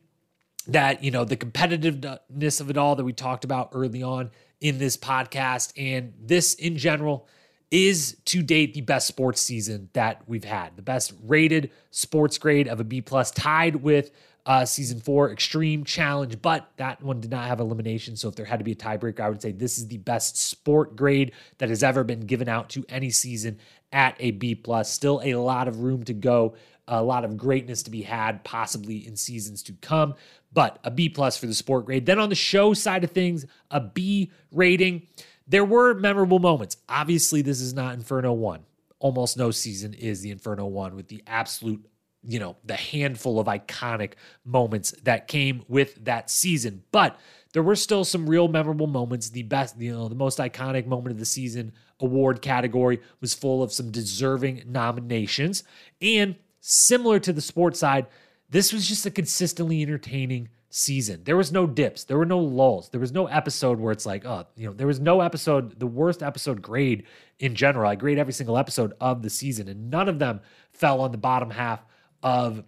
that, 0.67 1.03
you 1.03 1.09
know, 1.09 1.25
the 1.25 1.37
competitiveness 1.37 2.61
of 2.61 2.69
it 2.69 2.77
all 2.77 2.95
that 2.95 3.03
we 3.03 3.13
talked 3.13 3.43
about 3.43 3.69
early 3.73 4.03
on 4.03 4.29
in 4.59 4.77
this 4.77 4.95
podcast. 4.95 5.73
And 5.75 6.13
this 6.19 6.53
in 6.53 6.77
general 6.77 7.27
is 7.71 8.17
to 8.25 8.43
date 8.43 8.75
the 8.75 8.81
best 8.81 9.07
sports 9.07 9.41
season 9.41 9.89
that 9.93 10.21
we've 10.27 10.43
had, 10.43 10.75
the 10.75 10.81
best 10.83 11.13
rated 11.23 11.71
sports 11.89 12.37
grade 12.37 12.67
of 12.67 12.79
a 12.79 12.83
B 12.83 13.01
plus, 13.01 13.31
tied 13.31 13.77
with 13.77 14.11
uh, 14.45 14.65
season 14.65 14.99
four 14.99 15.31
extreme 15.31 15.83
challenge, 15.83 16.41
but 16.41 16.71
that 16.77 17.01
one 17.01 17.19
did 17.19 17.31
not 17.31 17.47
have 17.47 17.59
elimination. 17.59 18.15
So 18.15 18.29
if 18.29 18.35
there 18.35 18.45
had 18.45 18.59
to 18.59 18.65
be 18.65 18.71
a 18.71 18.75
tiebreaker, 18.75 19.19
I 19.19 19.29
would 19.29 19.41
say 19.41 19.51
this 19.51 19.77
is 19.77 19.87
the 19.87 19.97
best 19.97 20.37
sport 20.37 20.95
grade 20.95 21.33
that 21.59 21.69
has 21.69 21.83
ever 21.83 22.03
been 22.03 22.21
given 22.21 22.49
out 22.49 22.69
to 22.71 22.85
any 22.89 23.11
season 23.11 23.59
at 23.91 24.15
a 24.19 24.31
B 24.31 24.55
plus. 24.55 24.91
Still 24.91 25.21
a 25.23 25.35
lot 25.35 25.67
of 25.67 25.81
room 25.81 26.03
to 26.05 26.13
go, 26.13 26.55
a 26.87 27.03
lot 27.03 27.23
of 27.23 27.37
greatness 27.37 27.83
to 27.83 27.91
be 27.91 28.01
had, 28.01 28.43
possibly 28.43 29.05
in 29.05 29.15
seasons 29.15 29.61
to 29.63 29.73
come. 29.73 30.15
But 30.53 30.79
a 30.83 30.91
B 30.91 31.07
plus 31.07 31.37
for 31.37 31.45
the 31.45 31.53
sport 31.53 31.85
grade. 31.85 32.05
Then 32.05 32.19
on 32.19 32.29
the 32.29 32.35
show 32.35 32.73
side 32.73 33.03
of 33.03 33.11
things, 33.11 33.45
a 33.69 33.79
B 33.79 34.31
rating. 34.51 35.07
There 35.47 35.65
were 35.65 35.93
memorable 35.93 36.39
moments. 36.39 36.77
Obviously, 36.87 37.41
this 37.41 37.61
is 37.61 37.73
not 37.73 37.93
Inferno 37.93 38.31
1. 38.33 38.61
Almost 38.99 39.37
no 39.37 39.51
season 39.51 39.93
is 39.93 40.21
the 40.21 40.31
Inferno 40.31 40.65
1 40.65 40.95
with 40.95 41.07
the 41.07 41.23
absolute 41.27 41.85
you 42.23 42.39
know, 42.39 42.55
the 42.63 42.75
handful 42.75 43.39
of 43.39 43.47
iconic 43.47 44.13
moments 44.45 44.91
that 45.03 45.27
came 45.27 45.63
with 45.67 46.05
that 46.05 46.29
season. 46.29 46.83
But 46.91 47.19
there 47.53 47.63
were 47.63 47.75
still 47.75 48.05
some 48.05 48.29
real 48.29 48.47
memorable 48.47 48.87
moments. 48.87 49.29
The 49.29 49.43
best, 49.43 49.79
you 49.79 49.91
know, 49.91 50.07
the 50.07 50.15
most 50.15 50.37
iconic 50.37 50.85
moment 50.85 51.13
of 51.13 51.19
the 51.19 51.25
season 51.25 51.73
award 51.99 52.41
category 52.41 52.99
was 53.19 53.33
full 53.33 53.63
of 53.63 53.71
some 53.71 53.91
deserving 53.91 54.63
nominations. 54.67 55.63
And 56.01 56.35
similar 56.59 57.19
to 57.19 57.33
the 57.33 57.41
sports 57.41 57.79
side, 57.79 58.07
this 58.49 58.73
was 58.73 58.87
just 58.87 59.05
a 59.05 59.11
consistently 59.11 59.81
entertaining 59.81 60.49
season. 60.69 61.21
There 61.23 61.37
was 61.37 61.51
no 61.51 61.67
dips, 61.67 62.05
there 62.05 62.17
were 62.17 62.25
no 62.25 62.39
lulls, 62.39 62.89
there 62.89 62.99
was 62.99 63.11
no 63.11 63.27
episode 63.27 63.79
where 63.79 63.91
it's 63.91 64.05
like, 64.05 64.25
oh, 64.25 64.45
you 64.55 64.67
know, 64.67 64.73
there 64.73 64.87
was 64.87 64.99
no 64.99 65.21
episode, 65.21 65.79
the 65.79 65.87
worst 65.87 66.23
episode 66.23 66.61
grade 66.61 67.03
in 67.39 67.55
general. 67.55 67.89
I 67.89 67.95
grade 67.95 68.17
every 68.17 68.33
single 68.33 68.57
episode 68.57 68.93
of 69.01 69.21
the 69.21 69.29
season, 69.29 69.67
and 69.67 69.89
none 69.89 70.07
of 70.07 70.19
them 70.19 70.41
fell 70.71 71.01
on 71.01 71.11
the 71.11 71.17
bottom 71.17 71.49
half 71.49 71.83
of 72.23 72.63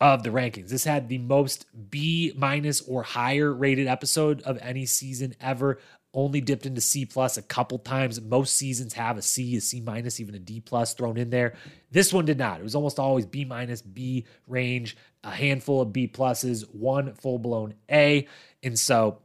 of 0.00 0.22
the 0.22 0.30
rankings. 0.30 0.68
This 0.68 0.84
had 0.84 1.08
the 1.08 1.18
most 1.18 1.66
B 1.90 2.32
minus 2.36 2.80
or 2.82 3.02
higher 3.02 3.52
rated 3.52 3.88
episode 3.88 4.42
of 4.42 4.58
any 4.62 4.86
season 4.86 5.34
ever. 5.40 5.78
Only 6.14 6.40
dipped 6.40 6.66
into 6.66 6.80
C 6.80 7.04
plus 7.04 7.36
a 7.36 7.42
couple 7.42 7.78
times. 7.78 8.20
Most 8.20 8.56
seasons 8.56 8.94
have 8.94 9.18
a 9.18 9.22
C, 9.22 9.56
a 9.56 9.60
C 9.60 9.80
minus, 9.80 10.20
even 10.20 10.34
a 10.34 10.38
D 10.38 10.60
plus 10.60 10.94
thrown 10.94 11.16
in 11.18 11.30
there. 11.30 11.54
This 11.90 12.12
one 12.12 12.24
did 12.24 12.38
not. 12.38 12.60
It 12.60 12.62
was 12.62 12.74
almost 12.74 12.98
always 12.98 13.26
B 13.26 13.44
minus, 13.44 13.82
B 13.82 14.24
range, 14.46 14.96
a 15.22 15.30
handful 15.30 15.82
of 15.82 15.92
B 15.92 16.08
pluses, 16.08 16.62
one 16.72 17.12
full 17.14 17.38
blown 17.38 17.74
A. 17.90 18.26
And 18.62 18.78
so 18.78 19.18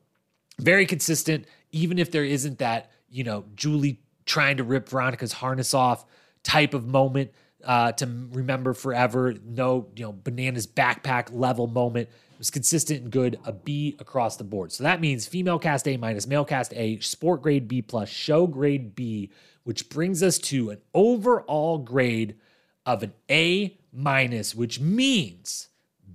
very 0.59 0.85
consistent, 0.85 1.45
even 1.71 1.99
if 1.99 2.11
there 2.11 2.25
isn't 2.25 2.59
that, 2.59 2.91
you 3.09 3.23
know, 3.23 3.45
Julie 3.55 4.01
trying 4.25 4.57
to 4.57 4.63
rip 4.63 4.89
Veronica's 4.89 5.33
harness 5.33 5.73
off 5.73 6.05
type 6.43 6.73
of 6.73 6.85
moment 6.85 7.31
uh, 7.65 7.91
to 7.93 8.27
remember 8.31 8.73
forever. 8.73 9.33
No, 9.45 9.87
you 9.95 10.05
know, 10.05 10.11
bananas 10.11 10.67
backpack 10.67 11.29
level 11.31 11.67
moment. 11.67 12.09
It 12.09 12.39
was 12.39 12.49
consistent 12.49 13.03
and 13.03 13.11
good. 13.11 13.39
A 13.45 13.51
B 13.51 13.95
across 13.99 14.37
the 14.37 14.43
board. 14.43 14.71
So 14.71 14.83
that 14.83 15.01
means 15.01 15.27
female 15.27 15.59
cast 15.59 15.87
A 15.87 15.97
minus, 15.97 16.27
male 16.27 16.45
cast 16.45 16.73
A, 16.73 16.99
sport 16.99 17.41
grade 17.41 17.67
B 17.67 17.81
plus, 17.81 18.09
show 18.09 18.47
grade 18.47 18.95
B, 18.95 19.29
which 19.63 19.89
brings 19.89 20.21
us 20.21 20.37
to 20.39 20.71
an 20.71 20.79
overall 20.93 21.77
grade 21.77 22.35
of 22.85 23.03
an 23.03 23.13
A 23.29 23.77
minus, 23.91 24.53
which 24.53 24.79
means 24.79 25.69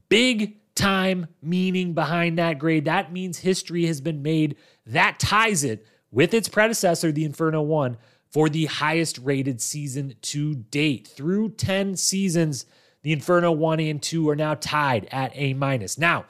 big 0.08 0.56
time 0.74 1.26
meaning 1.42 1.92
behind 1.92 2.38
that 2.38 2.58
grade. 2.58 2.84
That 2.84 3.12
means 3.12 3.38
history 3.38 3.86
has 3.86 4.00
been 4.00 4.22
made. 4.22 4.56
That 4.86 5.18
ties 5.18 5.64
it 5.64 5.86
with 6.10 6.32
its 6.32 6.48
predecessor, 6.48 7.12
the 7.12 7.24
Inferno 7.24 7.62
1, 7.62 7.96
for 8.30 8.48
the 8.48 8.66
highest 8.66 9.18
rated 9.18 9.60
season 9.60 10.14
to 10.22 10.54
date. 10.54 11.08
Through 11.08 11.50
10 11.50 11.96
seasons, 11.96 12.66
the 13.02 13.12
Inferno 13.12 13.52
1 13.52 13.80
and 13.80 14.02
2 14.02 14.28
are 14.28 14.36
now 14.36 14.54
tied 14.54 15.08
at 15.10 15.32
A 15.34 15.54
minus. 15.54 15.98
Now, 15.98 16.26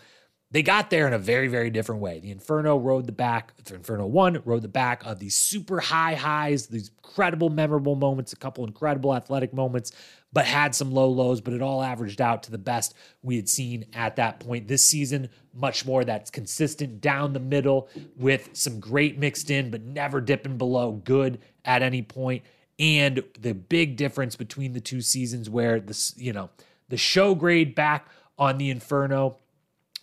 they 0.50 0.62
got 0.62 0.88
there 0.88 1.06
in 1.06 1.12
a 1.12 1.18
very, 1.18 1.48
very 1.48 1.68
different 1.68 2.00
way. 2.00 2.20
The 2.20 2.30
Inferno 2.30 2.78
rode 2.78 3.06
the 3.06 3.12
back, 3.12 3.54
the 3.64 3.74
Inferno 3.74 4.06
1 4.06 4.42
rode 4.44 4.62
the 4.62 4.68
back 4.68 5.04
of 5.04 5.18
these 5.18 5.36
super 5.36 5.78
high 5.80 6.14
highs, 6.14 6.68
these 6.68 6.90
incredible, 7.04 7.50
memorable 7.50 7.96
moments, 7.96 8.32
a 8.32 8.36
couple 8.36 8.64
incredible 8.64 9.14
athletic 9.14 9.52
moments, 9.52 9.92
but 10.32 10.44
had 10.44 10.74
some 10.74 10.92
low 10.92 11.08
lows, 11.08 11.40
but 11.40 11.54
it 11.54 11.62
all 11.62 11.82
averaged 11.82 12.20
out 12.20 12.42
to 12.42 12.50
the 12.50 12.58
best 12.58 12.94
we 13.22 13.36
had 13.36 13.48
seen 13.48 13.86
at 13.94 14.16
that 14.16 14.40
point. 14.40 14.68
This 14.68 14.84
season, 14.84 15.30
much 15.54 15.86
more 15.86 16.04
that's 16.04 16.30
consistent 16.30 17.00
down 17.00 17.32
the 17.32 17.40
middle 17.40 17.88
with 18.16 18.50
some 18.52 18.80
great 18.80 19.18
mixed 19.18 19.50
in, 19.50 19.70
but 19.70 19.82
never 19.82 20.20
dipping 20.20 20.58
below 20.58 20.92
good 20.92 21.40
at 21.64 21.82
any 21.82 22.02
point. 22.02 22.42
And 22.78 23.24
the 23.38 23.54
big 23.54 23.96
difference 23.96 24.36
between 24.36 24.72
the 24.72 24.80
two 24.80 25.00
seasons 25.00 25.50
where 25.50 25.80
this, 25.80 26.14
you 26.16 26.32
know, 26.32 26.50
the 26.88 26.96
show 26.96 27.34
grade 27.34 27.74
back 27.74 28.06
on 28.38 28.58
the 28.58 28.70
Inferno 28.70 29.36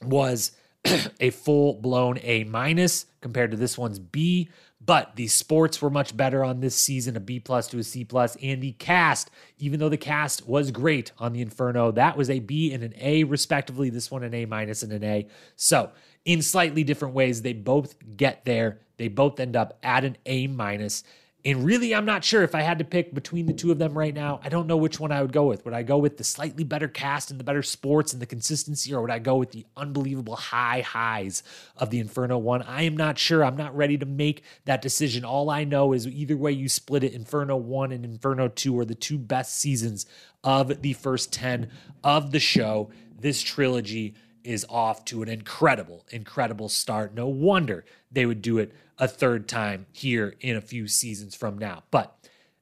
was 0.02 0.52
a 1.20 1.30
full 1.30 1.74
blown 1.74 2.20
A 2.24 2.44
minus 2.44 3.06
compared 3.22 3.52
to 3.52 3.58
this 3.58 3.78
one's 3.78 4.00
B. 4.00 4.50
But 4.86 5.16
the 5.16 5.28
sports 5.28 5.82
were 5.82 5.90
much 5.90 6.16
better 6.16 6.44
on 6.44 6.60
this 6.60 6.76
season, 6.76 7.16
a 7.16 7.20
B 7.20 7.40
plus 7.40 7.68
to 7.68 7.80
a 7.80 7.84
C 7.84 8.04
plus, 8.04 8.36
and 8.42 8.62
the 8.62 8.74
cast, 8.74 9.32
even 9.58 9.80
though 9.80 9.90
the 9.90 9.98
cast 9.98 10.48
was 10.48 10.70
great 10.70 11.12
on 11.18 11.34
the 11.34 11.42
Inferno, 11.42 11.92
that 11.92 12.18
was 12.18 12.30
a 12.30 12.40
B 12.40 12.72
and 12.74 12.84
an 12.84 12.94
A 13.00 13.24
respectively. 13.24 13.90
This 13.90 14.12
one 14.12 14.24
an 14.24 14.34
A 14.34 14.46
minus 14.46 14.84
and 14.84 14.92
an 14.94 15.04
A. 15.04 15.28
So 15.56 15.92
in 16.26 16.42
slightly 16.42 16.84
different 16.84 17.16
ways, 17.16 17.42
they 17.42 17.54
both 17.54 17.96
get 18.18 18.46
there. 18.46 18.82
They 18.98 19.08
both 19.08 19.40
end 19.40 19.56
up 19.56 19.78
at 19.82 20.04
an 20.04 20.18
A 20.26 20.48
minus. 20.48 21.04
And 21.46 21.64
really, 21.64 21.94
I'm 21.94 22.06
not 22.06 22.24
sure 22.24 22.42
if 22.42 22.56
I 22.56 22.62
had 22.62 22.80
to 22.80 22.84
pick 22.84 23.14
between 23.14 23.46
the 23.46 23.54
two 23.54 23.72
of 23.72 23.78
them 23.78 23.96
right 23.96 24.16
now. 24.16 24.40
I 24.44 24.50
don't 24.50 24.66
know 24.66 24.78
which 24.78 25.00
one 25.00 25.12
I 25.12 25.22
would 25.22 25.32
go 25.32 25.46
with. 25.46 25.64
Would 25.64 25.76
I 25.76 25.84
go 25.84 26.00
with 26.00 26.18
the 26.18 26.24
slightly 26.24 26.64
better 26.64 26.88
cast 26.88 27.30
and 27.30 27.40
the 27.40 27.44
better 27.44 27.62
sports 27.62 28.14
and 28.14 28.22
the 28.22 28.26
consistency, 28.26 28.92
or 28.92 29.02
would 29.02 29.12
I 29.12 29.20
go 29.20 29.36
with 29.36 29.52
the 29.52 29.64
unbelievable 29.78 30.36
high 30.36 30.82
highs 30.82 31.44
of 31.78 31.92
the 31.92 32.00
Inferno 32.00 32.40
one? 32.40 32.64
I 32.64 32.82
am 32.82 32.98
not 32.98 33.20
sure. 33.20 33.46
I'm 33.46 33.58
not 33.58 33.78
ready 33.78 33.96
to 34.00 34.08
make 34.08 34.42
that 34.66 34.82
decision. 34.82 35.24
All 35.24 35.52
I 35.52 35.66
know 35.66 35.94
is 35.94 36.08
either 36.08 36.36
way 36.36 36.52
you 36.52 36.68
split 36.68 37.04
it, 37.04 37.14
Inferno 37.14 37.58
1 37.58 37.92
and 37.92 38.04
Inferno 38.04 38.48
2 38.48 38.80
are 38.80 38.86
the 38.86 38.96
two 38.96 39.20
best 39.20 39.56
seasons 39.60 40.08
of 40.44 40.82
the 40.82 40.94
first 40.94 41.32
10 41.32 41.70
of 42.04 42.32
the 42.32 42.40
show, 42.40 42.90
this 43.20 43.44
trilogy. 43.44 44.16
is 44.44 44.66
off 44.70 45.04
to 45.06 45.24
an 45.24 45.30
incredible, 45.30 46.06
incredible 46.12 46.70
start. 46.70 47.16
No 47.16 47.28
wonder 47.28 47.84
they 48.12 48.28
would 48.28 48.42
do 48.44 48.60
it 48.60 48.72
a 48.98 49.08
third 49.08 49.48
time 49.48 49.86
here 49.92 50.36
in 50.40 50.56
a 50.56 50.62
few 50.62 50.88
seasons 50.88 51.36
from 51.36 51.58
now. 51.58 51.84
But 51.92 52.16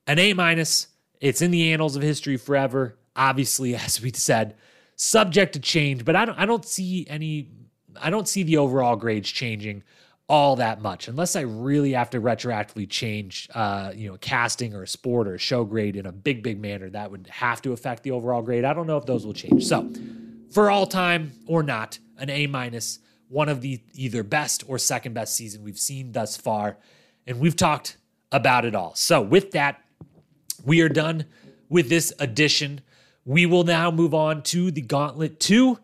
an 0.07 0.19
A 0.19 0.33
minus, 0.33 0.87
it's 1.21 1.41
in 1.41 1.51
the 1.51 1.71
annals 1.71 1.95
of 1.95 2.01
history 2.01 2.37
forever. 2.37 2.97
Obviously, 3.15 3.75
as 3.75 4.01
we 4.01 4.11
said, 4.13 4.55
subject 4.95 5.53
to 5.53 5.59
change, 5.59 6.05
but 6.05 6.15
I 6.15 6.25
don't 6.25 6.37
I 6.37 6.45
don't 6.45 6.65
see 6.65 7.05
any 7.09 7.49
I 8.01 8.09
don't 8.09 8.27
see 8.27 8.43
the 8.43 8.57
overall 8.57 8.95
grades 8.95 9.29
changing 9.29 9.83
all 10.29 10.55
that 10.55 10.81
much 10.81 11.07
unless 11.07 11.35
I 11.35 11.41
really 11.41 11.91
have 11.93 12.09
to 12.11 12.21
retroactively 12.21 12.89
change, 12.89 13.49
uh, 13.53 13.91
you 13.93 14.09
know, 14.09 14.17
casting 14.17 14.73
or 14.73 14.83
a 14.83 14.87
sport 14.87 15.27
or 15.27 15.35
a 15.35 15.37
show 15.37 15.65
grade 15.65 15.95
in 15.95 16.05
a 16.05 16.11
big, 16.11 16.41
big 16.41 16.59
manner. 16.59 16.89
That 16.89 17.11
would 17.11 17.27
have 17.27 17.61
to 17.63 17.73
affect 17.73 18.03
the 18.03 18.11
overall 18.11 18.41
grade. 18.41 18.63
I 18.63 18.73
don't 18.73 18.87
know 18.87 18.97
if 18.97 19.05
those 19.05 19.25
will 19.25 19.33
change. 19.33 19.65
So, 19.65 19.91
for 20.49 20.71
all 20.71 20.85
time 20.85 21.33
or 21.45 21.61
not, 21.61 21.99
an 22.17 22.29
A 22.29 22.47
minus, 22.47 22.99
one 23.33 23.49
of 23.49 23.61
the 23.61 23.81
either 23.93 24.23
best 24.23 24.63
or 24.67 24.77
second 24.77 25.13
best 25.13 25.35
season 25.35 25.63
we've 25.63 25.79
seen 25.79 26.11
thus 26.11 26.37
far, 26.37 26.77
and 27.25 27.39
we've 27.39 27.55
talked 27.55 27.97
about 28.31 28.63
it 28.63 28.75
all. 28.75 28.93
So, 28.95 29.21
with 29.21 29.51
that, 29.51 29.81
we 30.63 30.81
are 30.81 30.89
done 30.89 31.25
with 31.67 31.89
this 31.89 32.13
edition. 32.19 32.81
We 33.25 33.45
will 33.45 33.63
now 33.63 33.89
move 33.89 34.13
on 34.13 34.43
to 34.43 34.69
the 34.71 34.81
Gauntlet 34.81 35.39
2 35.39 35.79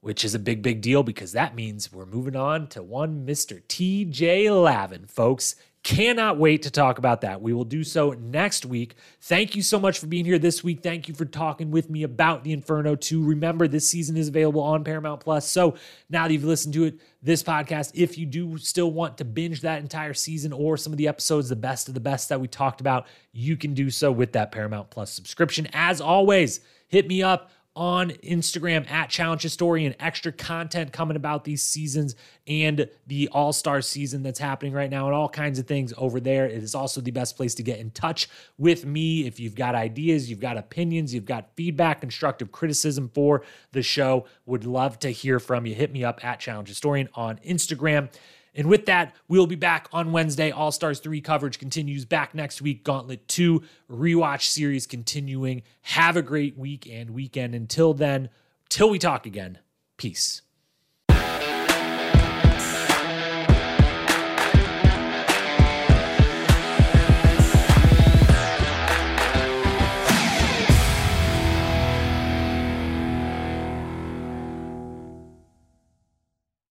which 0.00 0.24
is 0.24 0.34
a 0.34 0.38
big, 0.38 0.62
big 0.62 0.80
deal 0.80 1.02
because 1.02 1.32
that 1.32 1.54
means 1.54 1.92
we're 1.92 2.06
moving 2.06 2.36
on 2.36 2.66
to 2.68 2.82
one 2.82 3.26
Mr. 3.26 3.62
TJ 3.62 4.50
Lavin, 4.62 5.06
folks. 5.06 5.56
Cannot 5.82 6.36
wait 6.36 6.62
to 6.64 6.70
talk 6.70 6.98
about 6.98 7.22
that. 7.22 7.40
We 7.40 7.54
will 7.54 7.64
do 7.64 7.84
so 7.84 8.10
next 8.10 8.66
week. 8.66 8.96
Thank 9.22 9.56
you 9.56 9.62
so 9.62 9.80
much 9.80 9.98
for 9.98 10.06
being 10.06 10.26
here 10.26 10.38
this 10.38 10.62
week. 10.62 10.82
Thank 10.82 11.08
you 11.08 11.14
for 11.14 11.24
talking 11.24 11.70
with 11.70 11.88
me 11.88 12.02
about 12.02 12.44
the 12.44 12.52
Inferno 12.52 12.96
2. 12.96 13.24
Remember, 13.24 13.66
this 13.66 13.88
season 13.88 14.18
is 14.18 14.28
available 14.28 14.60
on 14.60 14.84
Paramount 14.84 15.20
Plus. 15.20 15.48
So 15.48 15.76
now 16.10 16.26
that 16.28 16.34
you've 16.34 16.44
listened 16.44 16.74
to 16.74 16.84
it, 16.84 17.00
this 17.22 17.42
podcast, 17.42 17.92
if 17.94 18.18
you 18.18 18.26
do 18.26 18.58
still 18.58 18.90
want 18.90 19.16
to 19.18 19.24
binge 19.24 19.62
that 19.62 19.80
entire 19.80 20.12
season 20.12 20.52
or 20.52 20.76
some 20.76 20.92
of 20.92 20.98
the 20.98 21.08
episodes, 21.08 21.48
the 21.48 21.56
best 21.56 21.88
of 21.88 21.94
the 21.94 22.00
best 22.00 22.28
that 22.28 22.42
we 22.42 22.46
talked 22.46 22.82
about, 22.82 23.06
you 23.32 23.56
can 23.56 23.72
do 23.72 23.88
so 23.88 24.12
with 24.12 24.32
that 24.32 24.52
Paramount 24.52 24.90
Plus 24.90 25.10
subscription. 25.10 25.66
As 25.72 26.02
always, 26.02 26.60
hit 26.88 27.08
me 27.08 27.22
up 27.22 27.50
on 27.76 28.10
Instagram 28.10 28.88
at 28.90 29.10
Challenge 29.10 29.42
Historian. 29.42 29.94
Extra 30.00 30.32
content 30.32 30.92
coming 30.92 31.16
about 31.16 31.44
these 31.44 31.62
seasons 31.62 32.14
and 32.46 32.88
the 33.06 33.28
All 33.28 33.52
Star 33.52 33.80
season 33.80 34.22
that's 34.22 34.38
happening 34.38 34.72
right 34.72 34.90
now, 34.90 35.06
and 35.06 35.14
all 35.14 35.28
kinds 35.28 35.58
of 35.58 35.66
things 35.66 35.94
over 35.96 36.20
there. 36.20 36.46
It 36.46 36.62
is 36.62 36.74
also 36.74 37.00
the 37.00 37.10
best 37.10 37.36
place 37.36 37.54
to 37.56 37.62
get 37.62 37.78
in 37.78 37.90
touch 37.90 38.28
with 38.58 38.84
me 38.84 39.26
if 39.26 39.38
you've 39.38 39.54
got 39.54 39.74
ideas, 39.74 40.28
you've 40.28 40.40
got 40.40 40.56
opinions, 40.56 41.14
you've 41.14 41.24
got 41.24 41.50
feedback, 41.56 42.00
constructive 42.00 42.50
criticism 42.52 43.10
for 43.14 43.42
the 43.72 43.82
show. 43.82 44.26
Would 44.46 44.64
love 44.64 44.98
to 45.00 45.10
hear 45.10 45.38
from 45.38 45.66
you. 45.66 45.74
Hit 45.74 45.92
me 45.92 46.04
up 46.04 46.24
at 46.24 46.40
Challenge 46.40 46.68
Historian 46.68 47.08
on 47.14 47.38
Instagram. 47.38 48.10
And 48.54 48.68
with 48.68 48.86
that, 48.86 49.14
we'll 49.28 49.46
be 49.46 49.56
back 49.56 49.88
on 49.92 50.12
Wednesday. 50.12 50.50
All 50.50 50.72
Stars 50.72 51.00
3 51.00 51.20
coverage 51.20 51.58
continues 51.58 52.04
back 52.04 52.34
next 52.34 52.60
week. 52.60 52.84
Gauntlet 52.84 53.28
2 53.28 53.62
rewatch 53.90 54.42
series 54.42 54.86
continuing. 54.86 55.62
Have 55.82 56.16
a 56.16 56.22
great 56.22 56.58
week 56.58 56.88
and 56.90 57.10
weekend. 57.10 57.54
Until 57.54 57.94
then, 57.94 58.28
till 58.68 58.90
we 58.90 58.98
talk 58.98 59.26
again, 59.26 59.58
peace. 59.96 60.42